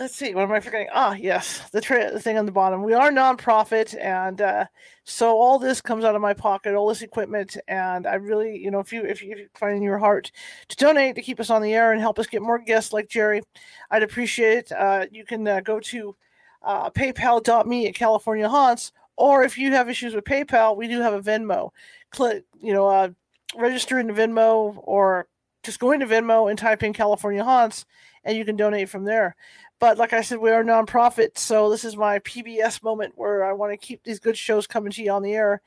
let's 0.00 0.16
see, 0.16 0.34
what 0.34 0.44
am 0.44 0.52
I 0.52 0.60
forgetting? 0.60 0.88
Ah, 0.94 1.14
yes, 1.14 1.60
the, 1.72 1.80
tra- 1.80 2.10
the 2.10 2.20
thing 2.20 2.38
on 2.38 2.46
the 2.46 2.52
bottom. 2.52 2.82
We 2.82 2.94
are 2.94 3.10
nonprofit, 3.10 3.94
and 4.02 4.40
uh, 4.40 4.64
so 5.04 5.38
all 5.38 5.58
this 5.58 5.82
comes 5.82 6.04
out 6.04 6.16
of 6.16 6.22
my 6.22 6.32
pocket, 6.32 6.74
all 6.74 6.88
this 6.88 7.02
equipment, 7.02 7.58
and 7.68 8.06
I 8.06 8.14
really, 8.14 8.56
you 8.56 8.70
know, 8.70 8.80
if 8.80 8.94
you 8.94 9.04
if 9.04 9.22
you, 9.22 9.32
if 9.32 9.38
you 9.38 9.48
find 9.54 9.76
in 9.76 9.82
your 9.82 9.98
heart 9.98 10.32
to 10.68 10.76
donate 10.76 11.16
to 11.16 11.22
keep 11.22 11.38
us 11.38 11.50
on 11.50 11.60
the 11.60 11.74
air 11.74 11.92
and 11.92 12.00
help 12.00 12.18
us 12.18 12.26
get 12.26 12.40
more 12.40 12.58
guests 12.58 12.94
like 12.94 13.10
Jerry, 13.10 13.42
I'd 13.90 14.02
appreciate 14.02 14.58
it. 14.58 14.72
Uh, 14.72 15.04
you 15.12 15.26
can 15.26 15.46
uh, 15.46 15.60
go 15.60 15.78
to 15.80 16.16
uh, 16.62 16.88
PayPal.me 16.90 17.86
at 17.86 17.94
California 17.94 18.48
Haunts, 18.48 18.92
or 19.16 19.44
if 19.44 19.58
you 19.58 19.72
have 19.72 19.90
issues 19.90 20.14
with 20.14 20.24
PayPal, 20.24 20.76
we 20.78 20.88
do 20.88 21.02
have 21.02 21.12
a 21.12 21.20
Venmo. 21.20 21.70
Click, 22.10 22.44
you 22.58 22.72
know, 22.72 22.88
uh, 22.88 23.10
register 23.54 23.98
in 23.98 24.08
Venmo 24.08 24.80
or 24.82 25.28
just 25.62 25.78
go 25.78 25.92
into 25.92 26.06
Venmo 26.06 26.48
and 26.48 26.58
type 26.58 26.82
in 26.82 26.94
California 26.94 27.44
Haunts, 27.44 27.84
and 28.24 28.36
you 28.36 28.44
can 28.46 28.56
donate 28.56 28.88
from 28.88 29.04
there. 29.04 29.36
But 29.80 29.96
like 29.96 30.12
I 30.12 30.20
said, 30.20 30.38
we 30.38 30.50
are 30.50 30.60
a 30.60 30.64
nonprofit, 30.64 31.38
so 31.38 31.70
this 31.70 31.84
is 31.84 31.96
my 31.96 32.18
PBS 32.20 32.82
moment 32.82 33.14
where 33.16 33.44
I 33.44 33.54
want 33.54 33.72
to 33.72 33.78
keep 33.78 34.04
these 34.04 34.20
good 34.20 34.36
shows 34.36 34.66
coming 34.66 34.92
to 34.92 35.02
you 35.02 35.10
on 35.10 35.22
the 35.22 35.32
air 35.32 35.62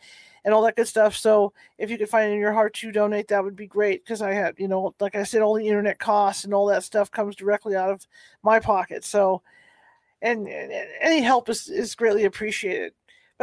and 0.45 0.53
all 0.53 0.61
that 0.61 0.75
good 0.75 0.87
stuff. 0.87 1.15
So 1.15 1.51
if 1.79 1.89
you 1.89 1.97
could 1.97 2.09
find 2.09 2.31
in 2.31 2.39
your 2.39 2.53
heart 2.53 2.75
to 2.75 2.91
donate, 2.91 3.27
that 3.29 3.43
would 3.43 3.55
be 3.55 3.65
great 3.65 4.03
because 4.05 4.21
I 4.21 4.33
have, 4.33 4.59
you 4.59 4.67
know, 4.67 4.93
like 4.99 5.15
I 5.15 5.23
said, 5.23 5.41
all 5.41 5.55
the 5.55 5.67
internet 5.67 5.97
costs 5.97 6.43
and 6.43 6.53
all 6.53 6.67
that 6.67 6.83
stuff 6.83 7.09
comes 7.09 7.35
directly 7.35 7.75
out 7.75 7.89
of 7.89 8.05
my 8.43 8.59
pocket. 8.59 9.03
So, 9.03 9.41
and, 10.21 10.47
and 10.47 10.71
any 11.01 11.21
help 11.21 11.49
is, 11.49 11.67
is 11.67 11.95
greatly 11.95 12.25
appreciated. 12.25 12.93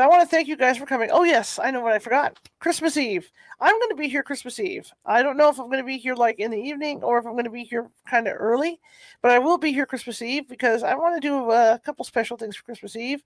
But 0.01 0.07
I 0.07 0.09
want 0.16 0.22
to 0.22 0.34
thank 0.34 0.48
you 0.48 0.57
guys 0.57 0.78
for 0.78 0.86
coming. 0.86 1.11
Oh, 1.12 1.24
yes, 1.24 1.59
I 1.62 1.70
know 1.70 1.82
what 1.82 1.92
I 1.92 1.98
forgot. 1.98 2.38
Christmas 2.59 2.96
Eve. 2.96 3.30
I'm 3.61 3.78
going 3.78 3.90
to 3.90 3.96
be 3.96 4.09
here 4.09 4.22
Christmas 4.22 4.59
Eve. 4.59 4.90
I 5.05 5.22
don't 5.22 5.36
know 5.36 5.51
if 5.51 5.59
I'm 5.59 5.66
going 5.66 5.76
to 5.76 5.84
be 5.84 5.98
here 5.98 6.14
like 6.14 6.38
in 6.38 6.51
the 6.51 6.57
evening 6.57 7.03
or 7.03 7.18
if 7.18 7.26
I'm 7.26 7.34
going 7.34 7.44
to 7.44 7.51
be 7.51 7.64
here 7.64 7.86
kind 8.09 8.26
of 8.26 8.34
early, 8.38 8.80
but 9.20 9.30
I 9.30 9.38
will 9.38 9.59
be 9.59 9.74
here 9.74 9.84
Christmas 9.84 10.22
Eve 10.22 10.48
because 10.48 10.82
I 10.82 10.94
want 10.94 11.20
to 11.20 11.28
do 11.28 11.51
a 11.51 11.78
couple 11.84 12.07
special 12.07 12.38
things 12.38 12.57
for 12.57 12.64
Christmas 12.64 12.96
Eve. 12.96 13.22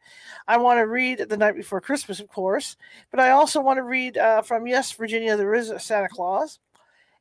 I 0.49 0.57
want 0.57 0.79
to 0.79 0.89
read 0.89 1.21
the 1.29 1.37
night 1.37 1.55
before 1.55 1.81
Christmas, 1.81 2.19
of 2.19 2.27
course, 2.27 2.77
but 3.13 3.21
I 3.21 3.31
also 3.31 3.61
want 3.61 3.77
to 3.77 3.85
read 3.85 4.19
uh, 4.19 4.43
from 4.43 4.67
Yes, 4.67 4.91
Virginia, 4.91 5.37
There 5.37 5.55
is 5.55 5.71
a 5.71 5.79
Santa 5.79 6.09
Claus. 6.09 6.59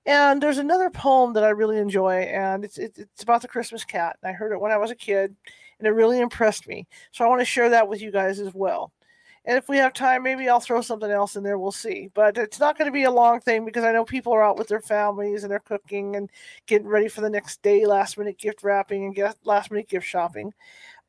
And 0.08 0.42
there's 0.42 0.58
another 0.58 0.90
poem 0.90 1.34
that 1.34 1.44
I 1.44 1.50
really 1.50 1.78
enjoy, 1.78 2.22
and 2.22 2.66
it's, 2.66 2.80
it's 2.80 3.22
about 3.22 3.44
the 3.44 3.48
Christmas 3.48 3.86
cat. 3.86 4.18
and 4.24 4.32
I 4.32 4.34
heard 4.34 4.52
it 4.52 4.60
when 4.60 4.72
I 4.72 4.78
was 4.78 4.90
a 4.90 4.96
kid, 4.96 5.36
and 5.78 5.88
it 5.88 5.92
really 5.92 6.20
impressed 6.20 6.68
me. 6.68 6.88
So 7.12 7.24
I 7.24 7.28
want 7.28 7.42
to 7.42 7.46
share 7.46 7.70
that 7.70 7.88
with 7.88 8.02
you 8.02 8.10
guys 8.10 8.40
as 8.40 8.52
well. 8.56 8.92
And 9.46 9.58
if 9.58 9.68
we 9.68 9.78
have 9.78 9.92
time, 9.92 10.24
maybe 10.24 10.48
I'll 10.48 10.62
throw 10.62 10.82
something 10.82 11.12
else 11.12 11.36
in 11.36 11.44
there. 11.44 11.60
We'll 11.60 11.74
see. 11.74 12.10
But 12.14 12.38
it's 12.38 12.60
not 12.60 12.78
going 12.78 12.86
to 12.86 12.94
be 12.94 13.04
a 13.04 13.12
long 13.12 13.42
thing 13.42 13.66
because 13.66 13.84
I 13.84 13.92
know 13.92 14.06
people 14.06 14.34
are 14.34 14.44
out 14.44 14.58
with 14.58 14.70
their 14.70 14.80
families 14.82 15.44
and 15.44 15.52
they're 15.52 15.60
cooking 15.60 16.16
and 16.16 16.30
getting 16.66 16.88
ready 16.88 17.10
for 17.10 17.20
the 17.20 17.30
next 17.30 17.62
day, 17.62 17.86
last 17.86 18.18
minute 18.18 18.38
gift 18.38 18.64
wrapping 18.64 19.04
and 19.04 19.16
get 19.16 19.36
last 19.44 19.70
minute 19.70 19.90
gift 19.90 20.08
shopping. 20.08 20.54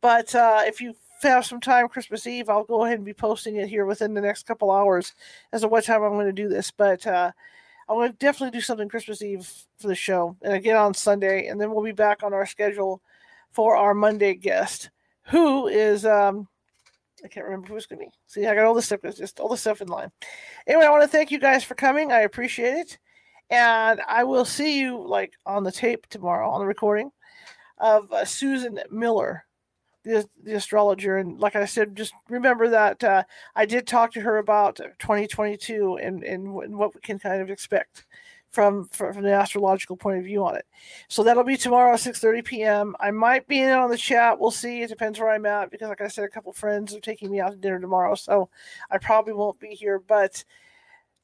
But 0.01 0.35
uh, 0.35 0.63
if 0.65 0.81
you 0.81 0.95
have 1.23 1.47
some 1.47 1.61
time 1.61 1.89
Christmas 1.89 2.27
Eve, 2.27 2.49
I'll 2.49 2.65
go 2.65 2.85
ahead 2.85 2.97
and 2.97 3.05
be 3.07 3.15
posting 3.15 3.57
it 3.57 3.69
here 3.69 3.87
within 3.87 4.15
the 4.15 4.21
next 4.21 4.47
couple 4.47 4.73
hours 4.73 5.15
as 5.53 5.61
to 5.61 5.69
what 5.69 5.85
time 5.85 6.03
I'm 6.03 6.15
going 6.15 6.27
to 6.27 6.33
do 6.33 6.49
this. 6.49 6.73
But 6.73 7.07
uh, 7.07 7.31
I'm 7.89 7.97
going 7.97 8.11
to 8.11 8.19
definitely 8.19 8.59
do 8.59 8.63
something 8.63 8.89
Christmas 8.89 9.23
Eve 9.23 9.49
for 9.79 9.87
the 9.87 9.95
show 9.95 10.37
and 10.43 10.55
again 10.55 10.77
on 10.77 10.93
Sunday. 10.93 11.47
And 11.47 11.61
then 11.61 11.73
we'll 11.73 11.85
be 11.85 11.93
back 11.93 12.25
on 12.25 12.35
our 12.35 12.47
schedule 12.47 13.01
for 13.53 13.77
our 13.77 13.95
Monday 13.95 14.35
guest, 14.35 14.91
who 15.23 15.69
is. 15.69 16.05
Um, 16.05 16.49
I 17.25 17.29
can't 17.29 17.47
remember 17.47 17.69
who's 17.69 17.87
going 17.87 18.01
to 18.01 18.07
be. 18.07 18.13
See, 18.27 18.47
I 18.47 18.55
got 18.55 18.67
all 18.67 18.75
the 18.75 18.83
stuff, 18.83 19.01
just 19.17 19.41
all 19.41 19.49
the 19.49 19.57
stuff 19.57 19.81
in 19.81 19.89
line. 19.89 20.11
Anyway, 20.67 20.85
I 20.85 20.91
want 20.91 21.03
to 21.03 21.09
thank 21.09 21.31
you 21.31 21.41
guys 21.41 21.65
for 21.65 21.75
coming. 21.75 22.13
I 22.13 22.21
appreciate 22.21 22.75
it. 22.75 22.99
And 23.51 24.01
I 24.07 24.25
will 24.25 24.45
see 24.45 24.79
you 24.81 25.07
like 25.07 25.33
on 25.47 25.65
the 25.65 25.73
tape 25.73 26.07
tomorrow 26.09 26.51
on 26.51 26.61
the 26.61 26.67
recording 26.67 27.11
of 27.79 28.13
uh, 28.13 28.25
Susan 28.25 28.79
Miller, 28.91 29.45
the, 30.05 30.29
the 30.43 30.55
astrologer. 30.55 31.17
And 31.19 31.41
like 31.41 31.57
I 31.57 31.65
said, 31.65 31.97
just 31.97 32.13
remember 32.29 32.69
that 32.69 33.03
uh, 33.03 33.23
I 33.55 33.65
did 33.67 33.87
talk 33.87 34.13
to 34.13 34.21
her 34.21 34.39
about 34.39 34.77
2022 34.77 35.99
and, 36.03 36.23
and 36.25 36.53
what 36.53 36.95
we 36.95 37.01
can 37.01 37.19
kind 37.19 37.41
of 37.41 37.51
expect 37.51 38.07
from, 38.55 38.89
from 38.89 39.23
the 39.23 39.33
astrological 39.33 39.97
point 39.97 40.19
of 40.19 40.25
view 40.25 40.45
on 40.45 40.57
it. 40.57 40.65
So 41.09 41.23
that'll 41.23 41.45
be 41.45 41.57
tomorrow, 41.57 41.97
6:30 41.97 42.45
p.m. 42.45 42.97
I 43.01 43.11
might 43.11 43.47
be 43.49 43.61
in 43.61 43.71
on 43.71 43.91
the 43.91 43.99
chat. 43.99 44.39
We'll 44.39 44.51
see. 44.53 44.83
It 44.83 44.89
depends 44.89 45.19
where 45.19 45.31
I'm 45.31 45.45
at 45.47 45.71
because, 45.71 45.89
like 45.89 46.01
I 46.01 46.09
said, 46.09 46.25
a 46.25 46.29
couple 46.29 46.53
friends 46.53 46.95
are 46.95 47.01
taking 47.01 47.31
me 47.31 47.41
out 47.41 47.51
to 47.51 47.57
dinner 47.57 47.81
tomorrow, 47.81 48.15
so 48.15 48.49
I 48.91 48.99
probably 48.99 49.33
won't 49.33 49.59
be 49.59 49.75
here. 49.75 49.99
But 49.99 50.45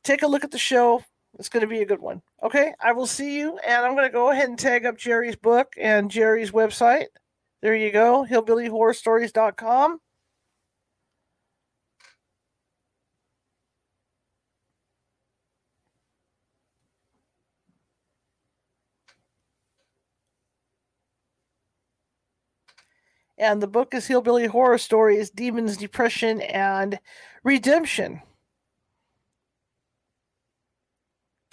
take 0.03 0.23
a 0.23 0.27
look 0.27 0.45
at 0.45 0.51
the 0.51 0.59
show. 0.59 1.05
It's 1.39 1.49
going 1.49 1.61
to 1.61 1.69
be 1.69 1.83
a 1.83 1.87
good 1.87 2.01
one. 2.01 2.21
Okay, 2.43 2.75
I 2.81 2.93
will 2.93 3.07
see 3.07 3.39
you, 3.39 3.57
and 3.59 3.87
I'm 3.87 3.95
going 3.95 4.09
to 4.09 4.13
go 4.13 4.31
ahead 4.31 4.49
and 4.49 4.59
tag 4.59 4.85
up 4.85 4.99
Jerry's 4.99 5.37
book 5.37 5.75
and 5.79 6.11
Jerry's 6.11 6.51
website. 6.51 7.07
There 7.63 7.77
you 7.77 7.93
go, 7.93 8.27
hillbillyhorrorstories.com. 8.29 10.01
and 23.41 23.63
the 23.63 23.67
book 23.67 23.95
is 23.95 24.07
Hillbilly 24.07 24.47
Horror 24.47 24.79
Stories 24.79 25.31
Demons, 25.31 25.79
Depression, 25.79 26.43
and 26.43 27.01
Redemption. 27.43 28.21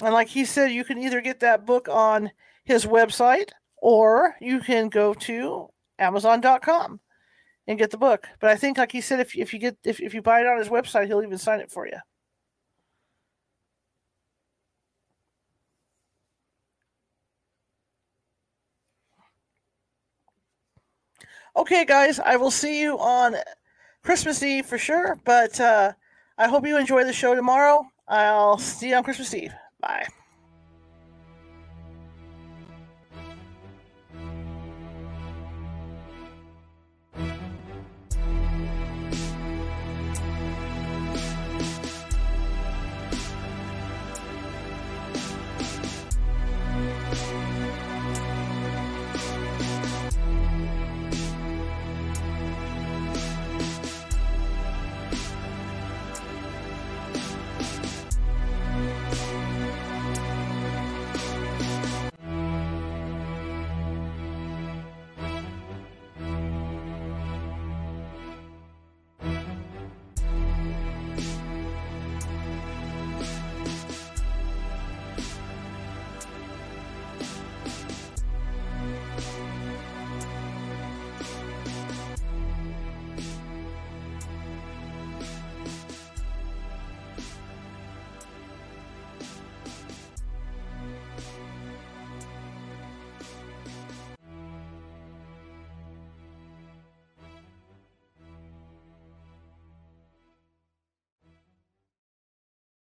And 0.04 0.14
like 0.14 0.28
he 0.28 0.46
said, 0.46 0.72
you 0.72 0.84
can 0.84 1.00
either 1.00 1.22
get 1.22 1.40
that 1.40 1.66
book 1.66 1.88
on 1.90 2.32
his 2.66 2.86
website 2.86 3.50
or 3.78 4.36
you 4.42 4.60
can 4.60 4.90
go 4.90 5.14
to 5.14 5.70
Amazon.com 5.98 7.00
and 7.66 7.80
get 7.80 7.90
the 7.92 7.98
book. 7.98 8.28
But 8.40 8.52
I 8.52 8.58
think, 8.58 8.78
like 8.78 8.92
he 8.92 9.02
said, 9.02 9.20
if, 9.22 9.36
if 9.36 9.54
you 9.54 9.60
get 9.60 9.78
if, 9.84 10.00
if 10.00 10.14
you 10.14 10.22
buy 10.22 10.42
it 10.42 10.48
on 10.48 10.60
his 10.60 10.70
website, 10.70 11.08
he'll 11.08 11.24
even 11.24 11.38
sign 11.38 11.62
it 11.62 11.72
for 11.72 11.88
you. 11.88 11.98
Okay, 21.58 21.86
guys, 21.86 22.20
I 22.20 22.36
will 22.36 22.52
see 22.52 22.80
you 22.80 23.00
on 23.00 23.36
Christmas 24.04 24.44
Eve 24.44 24.68
for 24.68 24.78
sure. 24.78 25.18
But 25.26 25.60
uh, 25.60 25.94
I 26.38 26.48
hope 26.48 26.68
you 26.68 26.78
enjoy 26.78 27.04
the 27.04 27.14
show 27.14 27.34
tomorrow. 27.34 27.88
I'll 28.08 28.60
see 28.60 28.90
you 28.90 28.96
on 28.96 29.04
Christmas 29.04 29.34
Eve. 29.34 29.54
Bye. 29.82 30.06